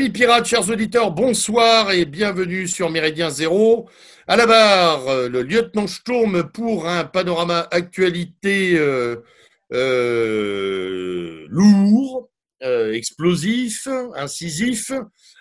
Amis 0.00 0.08
pirates, 0.08 0.46
chers 0.46 0.70
auditeurs, 0.70 1.10
bonsoir 1.10 1.90
et 1.90 2.06
bienvenue 2.06 2.66
sur 2.66 2.88
Méridien 2.88 3.28
Zéro. 3.28 3.86
À 4.26 4.38
la 4.38 4.46
barre, 4.46 5.06
euh, 5.08 5.28
le 5.28 5.42
lieutenant 5.42 5.86
Sturm 5.86 6.50
pour 6.54 6.88
un 6.88 7.04
panorama 7.04 7.68
actualité 7.70 8.78
euh, 8.78 9.16
euh, 9.74 11.46
lourd, 11.50 12.30
explosif, 12.62 13.88
incisif, 14.16 14.90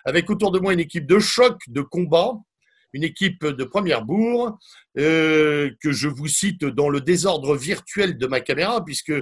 avec 0.03 0.29
autour 0.29 0.51
de 0.51 0.59
moi 0.59 0.73
une 0.73 0.81
équipe 0.81 1.05
de 1.05 1.19
choc, 1.19 1.57
de 1.69 1.79
combat, 1.79 2.33
une 2.91 3.05
équipe 3.05 3.45
de 3.45 3.63
première 3.63 4.03
bourre, 4.03 4.59
que 4.97 5.71
je 5.83 6.09
vous 6.09 6.27
cite 6.27 6.65
dans 6.65 6.89
le 6.89 6.99
désordre 6.99 7.55
virtuel 7.55 8.17
de 8.17 8.27
ma 8.27 8.41
caméra, 8.41 8.83
puisque 8.83 9.13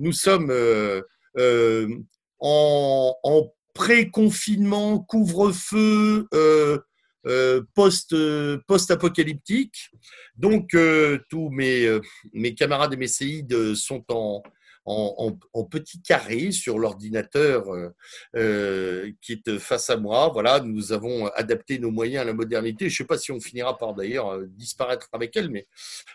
nous 0.00 0.12
sommes 0.12 0.52
en, 2.40 3.14
en 3.22 3.52
pré-confinement, 3.74 5.00
couvre-feu, 5.00 6.26
euh, 6.34 6.78
euh, 7.26 7.62
post, 7.74 8.12
euh, 8.12 8.58
post-apocalyptique. 8.66 9.90
Donc, 10.36 10.76
tous 11.28 11.50
mes, 11.50 11.86
mes 12.32 12.54
camarades 12.54 12.94
et 12.94 12.96
mes 12.96 13.08
séides 13.08 13.74
sont 13.74 14.04
en, 14.08 14.42
en, 14.86 15.38
en, 15.52 15.64
petit 15.64 16.00
carré 16.00 16.50
sur 16.50 16.78
l'ordinateur 16.78 17.64
qui 18.34 19.32
est 19.32 19.58
face 19.58 19.90
à 19.90 19.98
moi. 19.98 20.30
Voilà, 20.32 20.60
nous 20.60 20.92
avons 20.92 21.26
adapté 21.28 21.78
nos 21.78 21.90
moyens 21.90 22.22
à 22.22 22.24
la 22.24 22.32
modernité. 22.32 22.88
Je 22.88 22.94
ne 22.94 22.96
sais 22.96 23.04
pas 23.06 23.18
si 23.18 23.32
on 23.32 23.40
finira 23.40 23.76
par 23.76 23.94
d'ailleurs 23.94 24.40
disparaître 24.46 25.08
avec 25.12 25.36
elle, 25.36 25.50
mais 25.50 25.66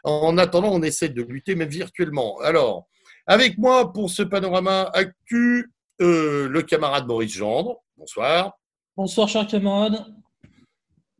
en 0.03 0.37
attendant, 0.39 0.73
on 0.73 0.81
essaie 0.81 1.09
de 1.09 1.21
lutter, 1.21 1.53
même 1.53 1.69
virtuellement. 1.69 2.39
Alors, 2.39 2.87
avec 3.27 3.57
moi 3.57 3.91
pour 3.91 4.09
ce 4.09 4.23
panorama 4.23 4.89
actu, 4.93 5.71
euh, 6.01 6.47
le 6.49 6.61
camarade 6.61 7.07
Maurice 7.07 7.33
Gendre. 7.33 7.77
Bonsoir. 7.97 8.57
Bonsoir, 8.97 9.27
cher 9.27 9.47
camarade. 9.47 10.05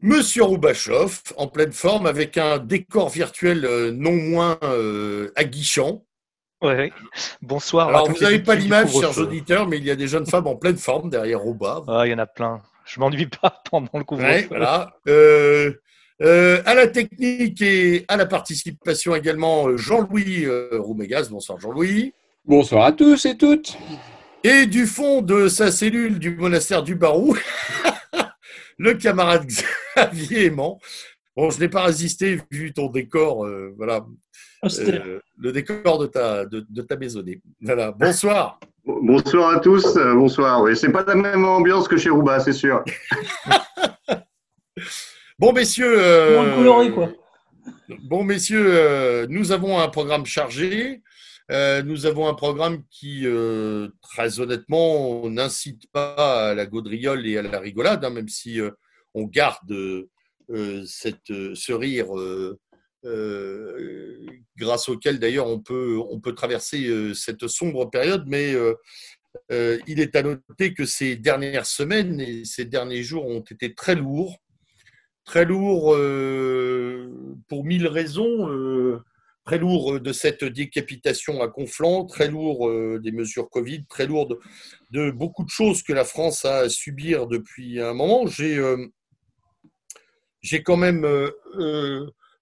Monsieur 0.02 0.44
Roubachov, 0.44 1.22
en 1.38 1.48
pleine 1.48 1.72
forme, 1.72 2.06
avec 2.06 2.38
un 2.38 2.60
décor 2.60 3.10
virtuel 3.10 3.66
euh, 3.66 3.92
non 3.92 4.12
moins 4.12 4.58
euh, 4.64 5.32
aguichant. 5.36 6.04
Oui, 6.62 6.92
bonsoir. 7.42 7.90
Alors, 7.90 8.10
vous 8.10 8.22
n'avez 8.22 8.40
pas 8.40 8.56
l'image, 8.56 8.92
chers 8.92 9.18
auditeurs, 9.18 9.68
mais 9.68 9.78
il 9.78 9.86
y 9.86 9.92
a 9.92 9.96
des 9.96 10.08
jeunes 10.08 10.26
femmes 10.26 10.48
en 10.48 10.56
pleine 10.56 10.78
forme 10.78 11.10
derrière 11.10 11.40
Rouba. 11.40 11.84
Ah, 11.88 12.06
il 12.06 12.12
y 12.12 12.14
en 12.14 12.20
a 12.20 12.26
plein. 12.26 12.62
Je 12.86 13.00
m'ennuie 13.00 13.28
pas 13.28 13.62
pendant 13.72 13.90
le 13.94 14.04
couvre-feu. 14.04 14.48
voilà. 14.50 14.94
à 16.66 16.74
la 16.74 16.88
technique 16.88 17.62
et 17.62 18.06
à 18.08 18.18
la 18.18 18.26
participation 18.26 19.16
également, 19.16 19.76
Jean-Louis 19.78 20.48
Roumégas. 20.72 21.30
Bonsoir, 21.30 21.60
Jean-Louis. 21.60 22.14
Bonsoir 22.46 22.86
à 22.86 22.92
tous 22.92 23.26
et 23.26 23.38
toutes. 23.38 23.78
Et 24.48 24.68
du 24.68 24.86
fond 24.86 25.24
de 25.24 25.48
sa 25.48 25.72
cellule 25.72 26.20
du 26.20 26.36
monastère 26.36 26.84
du 26.84 26.94
Barou, 26.94 27.36
le 28.78 28.94
camarade 28.94 29.48
Xavier 29.48 30.46
Aimant. 30.46 30.80
Bon, 31.36 31.50
je 31.50 31.60
n'ai 31.60 31.68
pas 31.68 31.82
résisté 31.82 32.40
vu 32.52 32.72
ton 32.72 32.92
décor, 32.92 33.44
euh, 33.44 33.74
voilà, 33.76 34.06
euh, 34.64 35.20
le 35.40 35.52
décor 35.52 35.98
de 35.98 36.06
ta, 36.06 36.46
de, 36.46 36.82
ta 36.84 36.96
maisonnée. 36.96 37.42
Voilà, 37.60 37.92
bonsoir. 37.92 38.60
Bonsoir 38.86 39.56
à 39.56 39.60
tous, 39.62 39.98
euh, 39.98 40.14
bonsoir. 40.14 40.62
Oui, 40.62 40.78
c'est 40.78 40.92
pas 40.92 41.04
la 41.04 41.16
même 41.16 41.44
ambiance 41.44 41.88
que 41.88 41.98
chez 41.98 42.12
Rouba, 42.12 42.40
c'est 42.40 42.54
sûr. 42.54 42.84
bon, 45.40 45.54
messieurs. 45.54 46.36
Moins 46.36 46.56
coloré, 46.56 46.92
quoi. 46.92 47.10
Bon, 48.04 48.24
messieurs, 48.24 49.26
nous 49.28 49.52
avons 49.52 49.80
un 49.80 49.88
programme 49.88 50.28
chargé. 50.28 51.02
Euh, 51.52 51.84
nous 51.84 52.08
avons 52.08 52.28
un 52.28 52.34
programme 52.34 52.84
qui, 52.90 53.22
euh, 53.26 53.90
très 54.02 54.40
honnêtement, 54.40 55.30
n'incite 55.30 55.92
pas 55.92 56.50
à 56.50 56.56
la 56.56 56.66
gaudriole 56.66 57.28
et 57.28 57.38
à 57.38 57.44
la 57.44 57.60
rigolade, 57.60 58.04
hein, 58.04 58.10
même 58.10 58.30
si 58.30 58.60
euh, 58.60 58.72
on 59.14 59.26
garde 59.26 59.74
cette, 60.86 61.28
ce 61.28 61.74
rire 61.74 62.08
grâce 64.58 64.90
auquel 64.90 65.20
d'ailleurs 65.20 65.48
on 65.48 65.60
peut, 65.60 65.98
on 66.10 66.20
peut 66.20 66.36
traverser 66.36 67.14
cette 67.16 67.48
sombre 67.48 67.90
période, 67.90 68.26
mais 68.28 68.54
il 69.50 70.00
est 70.00 70.16
à 70.16 70.22
noter 70.22 70.76
que 70.76 70.86
ces 70.86 71.16
dernières 71.16 71.66
semaines 71.66 72.20
et 72.20 72.46
ces 72.46 72.66
derniers 72.66 73.02
jours 73.02 73.26
ont 73.26 73.40
été 73.40 73.74
très 73.74 73.96
lourds, 73.96 74.38
très 75.24 75.46
lourds 75.46 75.96
pour 77.48 77.66
mille 77.66 77.88
raisons 77.88 79.02
très 79.46 79.58
lourd 79.60 79.94
euh, 79.94 80.00
de 80.00 80.12
cette 80.12 80.44
décapitation 80.44 81.42
à 81.42 81.48
Conflans, 81.48 82.06
très 82.06 82.28
lourd 82.28 82.68
euh, 82.68 83.00
des 83.02 83.12
mesures 83.12 83.50
Covid, 83.50 83.86
très 83.86 84.08
lourd 84.08 84.28
de, 84.92 85.12
beaucoup 85.12 85.44
de 85.44 85.50
choses 85.50 85.84
que 85.84 85.94
la 85.94 86.04
France 86.04 86.44
a 86.46 86.58
à 86.58 86.70
subir 86.70 87.28
depuis 87.28 87.80
un 87.80 87.94
moment. 87.94 88.26
J'ai 88.26 88.58
euh, 88.58 88.88
quand 90.66 90.78
même 90.78 91.06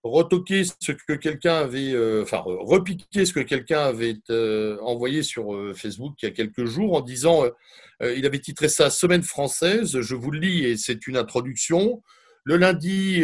retoqué 0.03 0.63
ce 0.63 0.91
que 0.91 1.13
quelqu'un 1.13 1.55
avait, 1.55 1.93
enfin 2.21 2.43
repiqué 2.45 3.25
ce 3.25 3.33
que 3.33 3.39
quelqu'un 3.39 3.85
avait 3.85 4.17
envoyé 4.81 5.23
sur 5.23 5.73
Facebook 5.73 6.13
il 6.21 6.25
y 6.25 6.27
a 6.27 6.31
quelques 6.31 6.65
jours 6.65 6.95
en 6.95 7.01
disant, 7.01 7.45
il 8.01 8.25
avait 8.25 8.39
titré 8.39 8.67
ça 8.67 8.89
Semaine 8.89 9.23
française. 9.23 10.01
Je 10.01 10.15
vous 10.15 10.31
le 10.31 10.39
lis 10.39 10.65
et 10.65 10.75
c'est 10.75 11.07
une 11.07 11.15
introduction. 11.15 12.03
Le 12.43 12.57
lundi, 12.57 13.23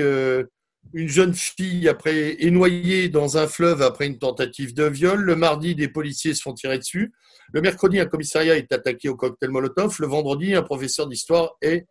une 0.94 1.08
jeune 1.08 1.34
fille 1.34 1.88
après, 1.88 2.44
est 2.44 2.52
noyée 2.52 3.10
dans 3.10 3.38
un 3.38 3.48
fleuve 3.48 3.82
après 3.82 4.08
une 4.08 4.18
tentative 4.18 4.74
de 4.74 4.86
viol. 4.86 5.22
Le 5.22 5.36
mardi, 5.36 5.76
des 5.76 5.88
policiers 5.88 6.34
se 6.34 6.42
font 6.42 6.54
tirer 6.54 6.78
dessus. 6.78 7.12
Le 7.54 7.62
mercredi, 7.62 8.00
un 8.00 8.06
commissariat 8.06 8.58
est 8.58 8.72
attaqué 8.72 9.10
au 9.10 9.16
cocktail 9.16 9.50
Molotov. 9.50 9.96
Le 10.00 10.08
vendredi, 10.08 10.56
un 10.56 10.64
professeur 10.64 11.08
d'histoire 11.08 11.58
est 11.62 11.86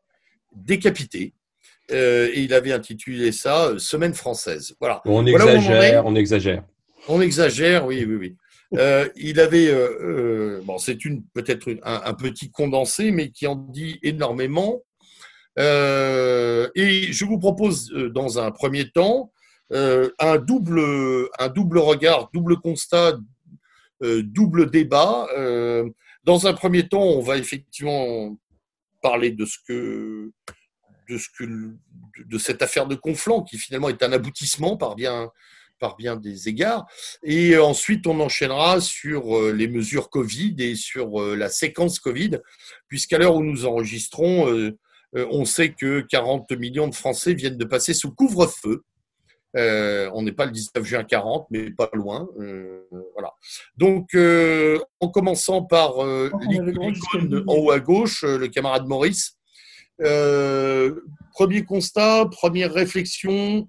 décapité. 0.54 1.34
Euh, 1.90 2.28
et 2.32 2.42
il 2.42 2.52
avait 2.52 2.72
intitulé 2.72 3.32
ça 3.32 3.66
euh, 3.66 3.78
Semaine 3.78 4.14
française. 4.14 4.74
Voilà. 4.80 5.00
On 5.04 5.24
exagère, 5.26 6.04
on, 6.06 6.14
exagère. 6.14 6.64
On 7.08 7.20
exagère, 7.20 7.86
oui, 7.86 8.04
oui, 8.06 8.16
oui. 8.16 8.36
Euh, 8.74 9.08
il 9.16 9.40
avait, 9.40 9.72
bon, 10.62 10.76
c'est 10.76 11.04
une 11.04 11.22
peut-être 11.32 11.74
un, 11.82 12.14
petit 12.14 12.50
condensé, 12.50 13.10
mais 13.10 13.30
qui 13.30 13.46
en 13.46 13.56
dit 13.56 13.98
énormément. 14.02 14.82
Euh, 15.58 16.68
et 16.74 17.12
je 17.12 17.24
vous 17.24 17.38
propose 17.38 17.92
euh, 17.92 18.10
dans 18.10 18.38
un 18.38 18.50
premier 18.50 18.90
temps 18.90 19.32
euh, 19.72 20.10
un, 20.18 20.38
double, 20.38 20.80
un 21.38 21.48
double 21.48 21.78
regard, 21.78 22.30
double 22.32 22.56
constat, 22.58 23.18
double 24.00 24.70
débat. 24.70 25.26
dans 26.22 26.46
un 26.46 26.52
premier 26.52 26.88
temps, 26.88 27.02
on 27.02 27.20
va 27.20 27.36
effectivement 27.36 28.38
parler 29.02 29.32
de 29.32 29.44
ce 29.44 29.58
que 29.66 30.30
de 31.08 31.18
ce 31.18 31.28
que 31.36 31.44
de 32.24 32.38
cette 32.38 32.62
affaire 32.62 32.86
de 32.86 32.94
Conflans 32.94 33.42
qui 33.42 33.58
finalement 33.58 33.88
est 33.88 34.02
un 34.02 34.12
aboutissement 34.12 34.76
par 34.76 34.94
bien 34.94 35.30
par 35.80 35.96
bien 35.96 36.16
des 36.16 36.48
égards. 36.48 36.86
Et 37.24 37.58
ensuite, 37.58 38.06
on 38.06 38.20
enchaînera 38.20 38.80
sur 38.80 39.52
les 39.52 39.68
mesures 39.68 40.10
Covid 40.10 40.54
et 40.58 40.76
sur 40.76 41.20
la 41.34 41.48
séquence 41.48 41.98
Covid, 41.98 42.38
puisqu'à 42.86 43.18
l'heure 43.18 43.34
où 43.34 43.42
nous 43.42 43.66
enregistrons, 43.66 44.72
on 45.14 45.44
sait 45.44 45.70
que 45.72 46.00
40 46.00 46.50
millions 46.52 46.88
de 46.88 46.94
Français 46.94 47.34
viennent 47.34 47.56
de 47.56 47.64
passer 47.64 47.94
sous 47.94 48.12
couvre-feu. 48.12 48.82
Euh, 49.56 50.10
on 50.12 50.22
n'est 50.22 50.32
pas 50.32 50.44
le 50.44 50.52
19 50.52 50.84
juin 50.84 51.04
40, 51.04 51.46
mais 51.50 51.70
pas 51.70 51.88
loin. 51.94 52.28
Euh, 52.38 52.82
voilà. 53.14 53.32
Donc, 53.76 54.16
en 55.00 55.08
commençant 55.08 55.62
par 55.62 56.04
l'icône 56.04 57.44
en 57.46 57.54
haut 57.54 57.70
à 57.70 57.80
gauche, 57.80 58.22
le 58.24 58.48
camarade 58.48 58.86
Maurice. 58.86 59.36
premier 59.98 61.64
constat, 61.64 62.26
première 62.30 62.72
réflexion, 62.72 63.66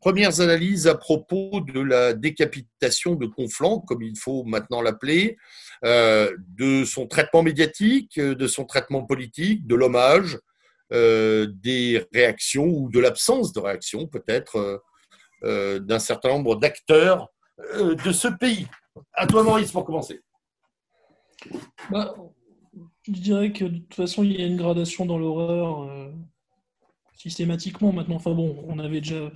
premières 0.00 0.40
analyses 0.40 0.88
à 0.88 0.96
propos 0.96 1.60
de 1.60 1.80
la 1.80 2.12
décapitation 2.14 3.14
de 3.14 3.26
Conflans, 3.26 3.78
comme 3.80 4.02
il 4.02 4.18
faut 4.18 4.42
maintenant 4.44 4.82
l'appeler, 4.82 5.36
de 5.84 6.84
son 6.84 7.06
traitement 7.06 7.44
médiatique, 7.44 8.18
de 8.18 8.46
son 8.48 8.64
traitement 8.64 9.04
politique, 9.04 9.66
de 9.68 9.76
l'hommage, 9.76 10.36
euh, 10.36 10.49
des 10.90 12.04
réactions 12.12 12.66
ou 12.66 12.90
de 12.90 12.98
l'absence 12.98 13.52
de 13.52 13.60
réaction 13.60 14.08
peut-être 14.08 14.56
euh, 14.56 14.78
euh, 15.44 15.78
d'un 15.78 16.00
certain 16.00 16.30
nombre 16.30 16.56
d'acteurs 16.56 17.28
de 17.74 18.12
ce 18.12 18.28
pays. 18.28 18.66
À 19.12 19.26
toi 19.26 19.42
Maurice 19.42 19.70
pour 19.70 19.84
commencer. 19.84 20.20
Bah, 21.90 22.14
je 23.06 23.12
dirais 23.12 23.52
que 23.52 23.64
de 23.64 23.78
toute 23.78 23.94
façon 23.94 24.24
il 24.24 24.38
y 24.38 24.42
a 24.42 24.46
une 24.46 24.56
gradation 24.56 25.06
dans 25.06 25.18
l'horreur 25.18 26.12
systématiquement 27.14 27.92
maintenant. 27.92 28.16
Enfin 28.16 28.32
bon, 28.32 28.64
on 28.66 28.78
avait 28.78 29.00
déjà... 29.00 29.30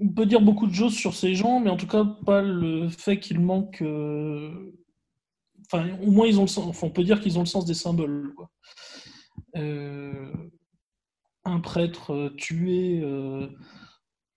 On 0.00 0.08
peut 0.08 0.26
dire 0.26 0.40
beaucoup 0.40 0.66
de 0.66 0.74
choses 0.74 0.94
sur 0.94 1.14
ces 1.14 1.34
gens, 1.34 1.60
mais 1.60 1.70
en 1.70 1.76
tout 1.76 1.86
cas 1.86 2.04
pas 2.04 2.42
le 2.42 2.88
fait 2.88 3.18
qu'il 3.20 3.40
manque... 3.40 3.82
Enfin, 5.66 5.96
au 6.02 6.10
moins 6.10 6.26
ils 6.26 6.38
ont 6.38 6.42
le 6.42 6.48
sens... 6.48 6.66
enfin, 6.66 6.88
on 6.88 6.90
peut 6.90 7.04
dire 7.04 7.20
qu'ils 7.20 7.38
ont 7.38 7.42
le 7.42 7.46
sens 7.46 7.64
des 7.64 7.74
symboles. 7.74 8.34
Euh, 9.56 10.32
un 11.44 11.60
prêtre 11.60 12.12
euh, 12.12 12.30
tué 12.36 13.00
euh, 13.02 13.48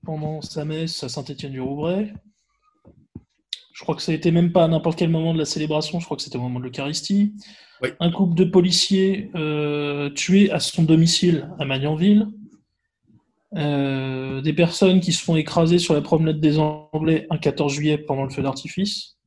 pendant 0.06 0.42
sa 0.42 0.66
messe 0.66 1.04
à 1.04 1.10
Saint-Étienne-du-Rouvray. 1.10 2.14
Je 3.74 3.84
crois 3.84 3.96
que 3.96 4.02
ça 4.02 4.12
a 4.12 4.16
été 4.16 4.32
même 4.32 4.52
pas 4.52 4.64
à 4.64 4.68
n'importe 4.68 4.98
quel 4.98 5.10
moment 5.10 5.34
de 5.34 5.38
la 5.38 5.46
célébration, 5.46 6.00
je 6.00 6.06
crois 6.06 6.18
que 6.18 6.24
c'était 6.24 6.38
au 6.38 6.42
moment 6.42 6.60
de 6.60 6.66
l'Eucharistie. 6.66 7.36
Un 8.00 8.12
couple 8.12 8.34
de 8.34 8.44
policiers 8.44 9.30
euh, 9.36 10.10
tués 10.10 10.52
à 10.52 10.60
son 10.60 10.84
domicile 10.84 11.50
à 11.60 11.66
Magnanville. 11.66 12.28
Euh, 13.56 14.42
des 14.42 14.54
personnes 14.54 15.00
qui 15.00 15.14
se 15.14 15.24
font 15.24 15.36
écraser 15.36 15.78
sur 15.78 15.94
la 15.94 16.02
promenade 16.02 16.40
des 16.40 16.58
Anglais 16.58 17.28
un 17.30 17.38
14 17.38 17.72
juillet 17.72 17.98
pendant 18.00 18.24
le 18.24 18.32
feu 18.32 18.42
d'artifice. 18.42 19.18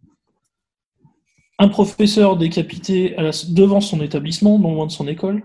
Un 1.61 1.69
professeur 1.69 2.37
décapité 2.37 3.15
devant 3.51 3.81
son 3.81 4.03
établissement, 4.03 4.59
non 4.59 4.75
loin 4.75 4.87
de 4.87 4.93
son 4.93 5.07
école. 5.07 5.45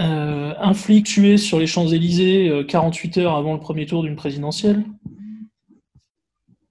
Euh, 0.00 0.54
un 0.58 0.74
flic 0.74 1.06
tué 1.06 1.36
sur 1.36 1.58
les 1.58 1.66
Champs-Élysées 1.66 2.64
48 2.68 3.18
heures 3.18 3.36
avant 3.36 3.54
le 3.54 3.60
premier 3.60 3.86
tour 3.86 4.02
d'une 4.02 4.16
présidentielle. 4.16 4.84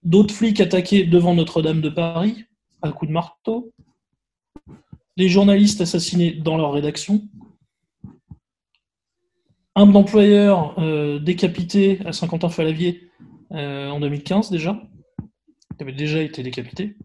D'autres 0.04 0.34
flics 0.34 0.60
attaqués 0.60 1.06
devant 1.06 1.34
Notre-Dame 1.34 1.80
de 1.80 1.90
Paris 1.90 2.46
à 2.82 2.92
coups 2.92 3.08
de 3.08 3.14
marteau. 3.14 3.72
Des 5.16 5.30
journalistes 5.30 5.80
assassinés 5.80 6.32
dans 6.32 6.58
leur 6.58 6.74
rédaction. 6.74 7.22
Un 9.76 9.96
employeur 9.96 10.78
euh, 10.78 11.20
décapité 11.20 12.00
à 12.06 12.12
Saint-Quentin-Falavier 12.12 13.10
euh, 13.54 13.90
en 13.90 14.00
2015 14.00 14.52
déjà. 14.52 14.82
Il 15.80 15.84
avait 15.84 15.94
déjà 15.94 16.22
été 16.22 16.44
décapité. 16.44 16.98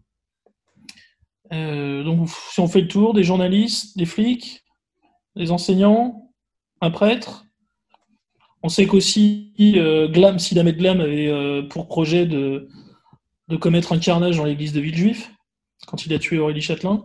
Euh, 1.51 2.03
donc, 2.03 2.29
si 2.29 2.59
on 2.59 2.67
fait 2.67 2.81
le 2.81 2.87
tour, 2.87 3.13
des 3.13 3.23
journalistes, 3.23 3.97
des 3.97 4.05
flics, 4.05 4.63
des 5.35 5.51
enseignants, 5.51 6.31
un 6.81 6.91
prêtre. 6.91 7.45
On 8.63 8.69
sait 8.69 8.87
qu'aussi 8.87 9.53
Glam, 10.11 10.39
Sidamet 10.39 10.73
Glam 10.73 10.99
avait 10.99 11.63
pour 11.69 11.87
projet 11.87 12.25
de, 12.25 12.67
de 13.47 13.55
commettre 13.55 13.93
un 13.93 13.99
carnage 13.99 14.37
dans 14.37 14.45
l'église 14.45 14.73
de 14.73 14.81
Villejuif, 14.81 15.31
quand 15.87 16.05
il 16.05 16.13
a 16.13 16.19
tué 16.19 16.39
Aurélie 16.39 16.61
Châtelain. 16.61 17.03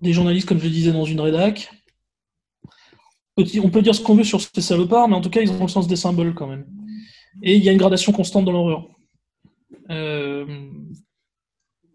Des 0.00 0.12
journalistes, 0.12 0.46
comme 0.46 0.58
je 0.58 0.64
le 0.64 0.70
disais, 0.70 0.92
dans 0.92 1.04
une 1.04 1.20
rédac. 1.20 1.70
On 3.38 3.70
peut 3.70 3.82
dire 3.82 3.94
ce 3.94 4.02
qu'on 4.02 4.14
veut 4.14 4.24
sur 4.24 4.40
ces 4.40 4.60
salopards, 4.60 5.08
mais 5.08 5.16
en 5.16 5.20
tout 5.20 5.30
cas, 5.30 5.40
ils 5.40 5.50
ont 5.50 5.60
le 5.60 5.68
sens 5.68 5.88
des 5.88 5.96
symboles 5.96 6.34
quand 6.34 6.46
même. 6.46 6.66
Et 7.42 7.56
il 7.56 7.64
y 7.64 7.68
a 7.68 7.72
une 7.72 7.78
gradation 7.78 8.12
constante 8.12 8.44
dans 8.44 8.52
l'horreur. 8.52 8.88
Euh, 9.90 10.46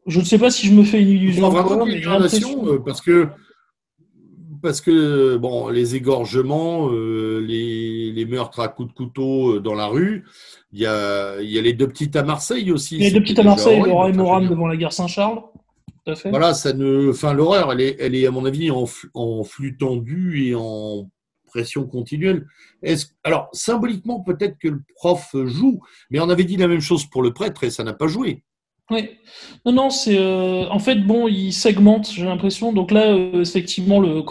je 0.06 0.20
ne 0.20 0.26
sais 0.26 0.38
pas 0.38 0.52
si 0.52 0.68
je 0.68 0.74
me 0.74 0.84
fais 0.84 1.02
une 1.02 1.10
illusion. 1.10 1.50
Vraiment 1.50 1.86
une 1.86 2.00
gradation, 2.00 2.68
euh, 2.68 2.80
parce 2.80 3.02
que 3.02 3.30
parce 4.62 4.82
que 4.82 5.38
bon, 5.38 5.70
les 5.70 5.96
égorgements, 5.96 6.90
euh, 6.92 7.40
les, 7.40 8.26
meurtres 8.26 8.60
à 8.60 8.68
coups 8.68 8.90
de 8.90 8.94
couteau 8.94 9.60
dans 9.60 9.74
la 9.74 9.88
rue, 9.88 10.26
il 10.72 10.80
y 10.80 10.86
a, 10.86 11.42
y 11.42 11.58
a, 11.58 11.62
les 11.62 11.74
deux 11.74 11.88
petites 11.88 12.16
à 12.16 12.24
Marseille 12.24 12.72
aussi. 12.72 12.98
Les 12.98 13.12
deux 13.12 13.22
petites 13.22 13.40
à 13.40 13.44
Marseille, 13.44 13.82
Laura 13.82 14.10
et 14.10 14.14
Moran 14.14 14.42
devant 14.42 14.68
la 14.68 14.78
gare 14.78 14.94
Saint-Charles. 14.94 15.42
Voilà, 16.26 16.54
ça 16.54 16.74
ne, 16.74 17.12
enfin 17.12 17.34
l'horreur, 17.34 17.72
elle 17.72 17.82
est, 17.82 17.98
elle 18.00 18.16
est 18.16 18.26
à 18.26 18.32
mon 18.32 18.46
avis 18.46 18.72
en, 18.72 18.86
en 19.14 19.44
flux 19.44 19.78
tendu 19.78 20.48
et 20.48 20.56
en 20.56 21.10
pression 21.46 21.86
continuelle. 21.86 22.48
Alors 23.24 23.50
symboliquement 23.54 24.22
peut-être 24.22 24.58
que 24.58 24.70
le 24.70 24.82
prof 24.96 25.36
joue, 25.46 25.82
mais 26.10 26.20
on 26.20 26.30
avait 26.30 26.44
dit 26.44 26.58
la 26.58 26.68
même 26.68 26.80
chose 26.80 27.06
pour 27.06 27.22
le 27.22 27.34
prêtre 27.34 27.64
et 27.64 27.70
ça 27.70 27.84
n'a 27.84 27.94
pas 27.94 28.08
joué. 28.08 28.44
Oui, 28.90 29.10
non, 29.66 29.72
non, 29.72 29.90
c'est 29.90 30.18
euh, 30.18 30.68
en 30.70 30.80
fait 30.80 30.96
bon, 30.96 31.28
il 31.28 31.54
segmente, 31.54 32.12
j'ai 32.12 32.26
l'impression. 32.26 32.74
Donc 32.74 32.92
là, 32.92 33.14
euh, 33.14 33.42
effectivement, 33.42 34.00
le 34.00 34.22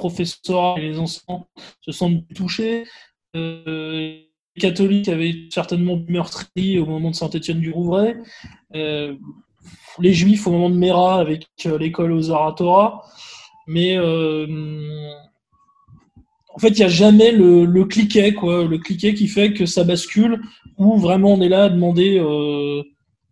professeur 0.00 0.78
et 0.78 0.80
les 0.80 0.98
enseignants 0.98 1.46
se 1.82 1.92
sentent 1.92 2.24
touchés. 2.34 2.84
Euh, 3.36 4.16
catholiques 4.58 5.08
avaient 5.08 5.34
certainement 5.52 6.00
meurtri 6.08 6.78
au 6.78 6.86
moment 6.86 7.10
de 7.10 7.14
Saint-Étienne-du-Rouvray. 7.14 8.16
Euh, 8.74 9.14
les 9.98 10.14
juifs 10.14 10.46
au 10.46 10.52
moment 10.52 10.70
de 10.70 10.76
Méra 10.76 11.20
avec 11.20 11.46
euh, 11.66 11.76
l'école 11.78 12.12
aux 12.12 12.30
Aratora. 12.30 13.04
Mais 13.66 13.98
en 13.98 14.02
fait, 16.58 16.70
il 16.70 16.78
n'y 16.78 16.82
a 16.82 16.88
jamais 16.88 17.30
le, 17.30 17.84
cliquet, 17.84 18.34
quoi, 18.34 18.64
le 18.64 18.78
cliquet 18.78 19.14
qui 19.14 19.28
fait 19.28 19.52
que 19.52 19.66
ça 19.66 19.84
bascule, 19.84 20.42
ou 20.76 20.96
vraiment 20.96 21.34
on 21.34 21.40
est 21.40 21.48
là 21.48 21.64
à 21.64 21.68
demander, 21.68 22.18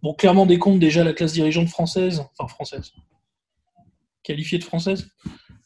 bon, 0.00 0.14
clairement 0.14 0.46
des 0.46 0.58
comptes 0.58 0.78
déjà 0.78 1.02
la 1.02 1.12
classe 1.12 1.32
dirigeante 1.32 1.68
française, 1.68 2.22
enfin 2.38 2.46
française, 2.46 2.92
qualifiée 4.22 4.58
de 4.58 4.64
française, 4.64 5.08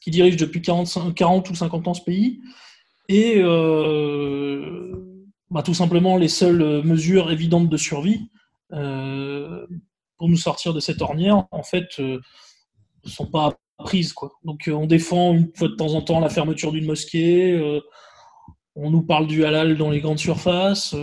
qui 0.02 0.10
dirige 0.10 0.36
depuis 0.36 0.62
40, 0.62 1.14
40 1.14 1.50
ou 1.50 1.54
50 1.54 1.88
ans 1.88 1.94
ce 1.94 2.02
pays. 2.02 2.40
Et 3.08 3.42
bah, 5.52 5.62
tout 5.62 5.74
simplement 5.74 6.16
les 6.16 6.28
seules 6.28 6.62
euh, 6.62 6.82
mesures 6.82 7.30
évidentes 7.30 7.68
de 7.68 7.76
survie 7.76 8.30
euh, 8.72 9.66
pour 10.16 10.30
nous 10.30 10.38
sortir 10.38 10.72
de 10.72 10.80
cette 10.80 11.02
ornière, 11.02 11.44
en 11.50 11.62
fait, 11.62 11.98
ne 11.98 12.16
euh, 12.16 12.20
sont 13.04 13.26
pas 13.26 13.58
prises. 13.76 14.14
Quoi. 14.14 14.32
Donc 14.44 14.70
on 14.72 14.86
défend 14.86 15.34
une 15.34 15.50
fois 15.54 15.68
de 15.68 15.74
temps 15.74 15.92
en 15.92 16.00
temps 16.00 16.20
la 16.20 16.30
fermeture 16.30 16.72
d'une 16.72 16.86
mosquée, 16.86 17.60
on 18.76 18.90
nous 18.90 19.02
parle 19.02 19.26
du 19.26 19.44
halal 19.44 19.76
dans 19.76 19.90
les 19.90 20.00
grandes 20.00 20.20
surfaces, 20.20 20.94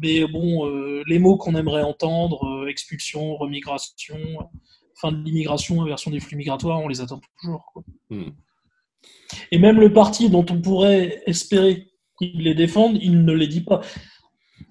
mais 0.00 0.24
bon, 0.28 1.02
les 1.06 1.18
mots 1.18 1.36
qu'on 1.36 1.56
aimerait 1.56 1.82
entendre, 1.82 2.68
expulsion, 2.68 3.36
remigration, 3.36 4.16
fin 5.00 5.12
de 5.12 5.22
l'immigration, 5.22 5.82
inversion 5.82 6.10
des 6.10 6.20
flux 6.20 6.36
migratoires, 6.36 6.80
on 6.80 6.88
les 6.88 7.00
attend 7.00 7.20
toujours. 7.40 7.72
Hmm. 8.10 8.30
Et 9.52 9.58
même 9.58 9.80
le 9.80 9.92
parti 9.92 10.28
dont 10.28 10.44
on 10.50 10.60
pourrait 10.60 11.22
espérer 11.26 11.90
il 12.20 12.42
les 12.42 12.54
défendent, 12.54 12.98
il 13.00 13.24
ne 13.24 13.32
les 13.32 13.46
dit 13.46 13.62
pas. 13.62 13.80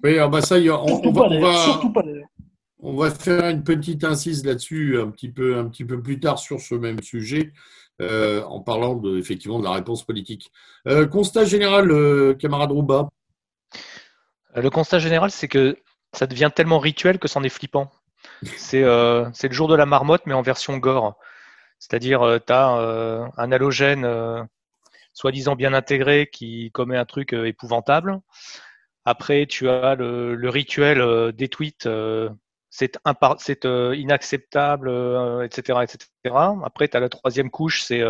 Oui, 0.04 0.18
ah 0.18 0.28
bah 0.28 0.40
ça, 0.40 0.56
on, 0.56 1.10
va, 1.10 1.28
on 2.78 2.96
va 2.96 3.10
faire 3.10 3.48
une 3.48 3.64
petite 3.64 4.04
incise 4.04 4.44
là-dessus 4.44 4.98
un 5.00 5.10
petit 5.10 5.30
peu, 5.30 5.58
un 5.58 5.68
petit 5.68 5.84
peu 5.84 6.00
plus 6.00 6.20
tard 6.20 6.38
sur 6.38 6.60
ce 6.60 6.74
même 6.74 7.02
sujet, 7.02 7.52
euh, 8.00 8.42
en 8.44 8.60
parlant 8.60 8.94
de, 8.94 9.18
effectivement 9.18 9.58
de 9.58 9.64
la 9.64 9.72
réponse 9.72 10.04
politique. 10.04 10.50
Euh, 10.86 11.06
constat 11.06 11.44
général, 11.44 11.90
euh, 11.90 12.34
camarade 12.34 12.70
Rouba. 12.70 13.08
Le 14.54 14.70
constat 14.70 14.98
général, 14.98 15.30
c'est 15.30 15.48
que 15.48 15.76
ça 16.12 16.26
devient 16.26 16.50
tellement 16.54 16.78
rituel 16.78 17.18
que 17.18 17.28
c'en 17.28 17.42
est 17.42 17.50
flippant. 17.50 17.90
C'est 18.56 18.82
le 18.82 19.32
jour 19.50 19.68
de 19.68 19.74
la 19.74 19.86
marmotte, 19.86 20.22
mais 20.26 20.34
en 20.34 20.42
version 20.42 20.76
gore. 20.78 21.16
C'est-à-dire, 21.78 22.40
tu 22.46 22.52
as 22.52 22.66
un 23.36 23.52
halogène 23.52 24.48
soi-disant 25.12 25.56
bien 25.56 25.74
intégré 25.74 26.28
qui 26.32 26.70
commet 26.72 26.96
un 26.96 27.04
truc 27.04 27.34
euh, 27.34 27.46
épouvantable. 27.46 28.20
Après, 29.04 29.46
tu 29.46 29.68
as 29.68 29.94
le, 29.94 30.48
rituel 30.48 31.00
euh, 31.00 31.32
des 31.32 31.48
tweets, 31.48 31.86
euh, 31.86 32.30
c'est 32.70 32.98
inacceptable, 33.06 34.90
etc., 35.44 35.80
etc. 35.82 36.36
Après, 36.64 36.88
tu 36.88 36.96
as 36.96 37.00
la 37.00 37.08
troisième 37.08 37.50
couche, 37.50 37.82
c'est 37.82 38.00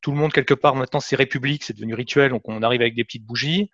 tout 0.00 0.12
le 0.12 0.16
monde 0.16 0.32
quelque 0.32 0.54
part 0.54 0.76
maintenant, 0.76 1.00
c'est 1.00 1.16
république, 1.16 1.64
c'est 1.64 1.72
devenu 1.72 1.94
rituel, 1.94 2.30
donc 2.30 2.42
on 2.48 2.62
arrive 2.62 2.80
avec 2.80 2.94
des 2.94 3.02
petites 3.02 3.26
bougies. 3.26 3.70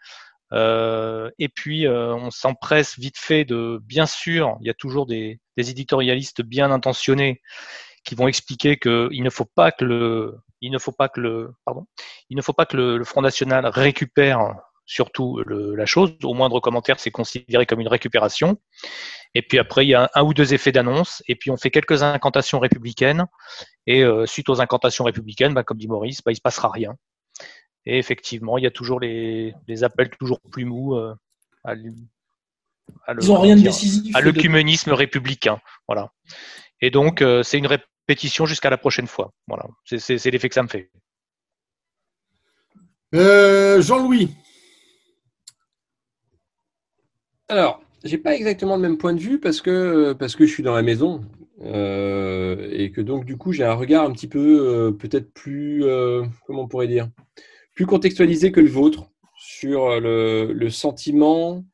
Et 0.52 1.48
puis, 1.54 1.86
on 1.88 2.30
s'empresse 2.30 2.98
vite 2.98 3.18
fait 3.18 3.44
de, 3.44 3.80
bien 3.82 4.06
sûr, 4.06 4.56
il 4.60 4.66
y 4.66 4.70
a 4.70 4.74
toujours 4.74 5.06
des, 5.06 5.40
des 5.56 5.70
éditorialistes 5.70 6.42
bien 6.42 6.70
intentionnés 6.70 7.40
qui 8.04 8.14
vont 8.14 8.28
expliquer 8.28 8.78
qu'il 8.78 9.22
ne 9.22 9.30
faut 9.30 9.44
pas 9.44 9.72
que 9.72 9.84
le, 9.84 10.38
il 10.60 10.72
ne 10.72 10.78
faut 10.78 10.92
pas 10.92 11.08
que 11.08 11.20
le, 11.20 11.52
pardon, 11.64 11.86
il 12.30 12.36
ne 12.36 12.42
faut 12.42 12.52
pas 12.52 12.66
que 12.66 12.76
le, 12.76 13.04
Front 13.04 13.22
National 13.22 13.66
récupère 13.66 14.54
surtout 14.86 15.42
la 15.46 15.84
chose. 15.84 16.14
Au 16.22 16.32
moindre 16.32 16.60
commentaire, 16.60 16.98
c'est 16.98 17.10
considéré 17.10 17.66
comme 17.66 17.80
une 17.80 17.88
récupération. 17.88 18.56
Et 19.34 19.42
puis 19.42 19.58
après, 19.58 19.84
il 19.84 19.90
y 19.90 19.94
a 19.94 20.10
un, 20.14 20.22
ou 20.22 20.32
deux 20.32 20.54
effets 20.54 20.72
d'annonce. 20.72 21.22
Et 21.28 21.36
puis 21.36 21.50
on 21.50 21.58
fait 21.58 21.70
quelques 21.70 22.02
incantations 22.02 22.58
républicaines. 22.58 23.26
Et 23.86 24.02
euh, 24.02 24.24
suite 24.24 24.48
aux 24.48 24.60
incantations 24.62 25.04
républicaines, 25.04 25.52
bah, 25.52 25.62
comme 25.62 25.76
dit 25.76 25.88
Maurice, 25.88 26.22
bah, 26.24 26.32
il 26.32 26.36
se 26.36 26.40
passera 26.40 26.70
rien. 26.70 26.94
Et 27.88 27.98
effectivement, 27.98 28.56
il 28.58 28.64
y 28.64 28.66
a 28.66 28.70
toujours 28.70 29.00
les, 29.00 29.54
appels 29.82 30.10
toujours 30.10 30.40
plus 30.52 30.64
mous 30.66 30.94
euh, 30.94 31.14
à, 31.64 31.74
l'œcuménisme 34.20 34.92
républicain. 34.92 35.58
Voilà. 35.88 36.12
Et 36.80 36.90
donc, 36.90 37.22
euh, 37.22 37.42
c'est 37.42 37.58
une, 37.58 37.66
pétition 38.08 38.46
jusqu'à 38.46 38.70
la 38.70 38.78
prochaine 38.78 39.06
fois. 39.06 39.32
Voilà, 39.46 39.66
c'est 39.84 40.24
l'effet 40.30 40.48
que 40.48 40.54
ça 40.54 40.62
me 40.62 40.68
fait. 40.68 40.90
Euh, 43.14 43.80
Jean-Louis. 43.80 44.34
Alors, 47.48 47.82
j'ai 48.04 48.18
pas 48.18 48.34
exactement 48.34 48.76
le 48.76 48.82
même 48.82 48.98
point 48.98 49.14
de 49.14 49.20
vue 49.20 49.38
parce 49.38 49.60
que, 49.60 50.14
parce 50.14 50.36
que 50.36 50.46
je 50.46 50.52
suis 50.52 50.62
dans 50.62 50.74
la 50.74 50.82
maison 50.82 51.24
euh, 51.62 52.68
et 52.72 52.92
que 52.92 53.00
donc 53.00 53.24
du 53.24 53.36
coup 53.36 53.52
j'ai 53.52 53.64
un 53.64 53.74
regard 53.74 54.04
un 54.04 54.12
petit 54.12 54.28
peu 54.28 54.60
euh, 54.60 54.92
peut-être 54.92 55.32
plus, 55.32 55.84
comment 56.46 56.62
on 56.62 56.68
pourrait 56.68 56.88
dire, 56.88 57.08
plus 57.78 57.86
contextualisé 57.86 58.50
que 58.50 58.58
le 58.58 58.68
vôtre 58.68 59.08
sur 59.38 60.00
le, 60.00 60.68
sentiment 60.68 61.64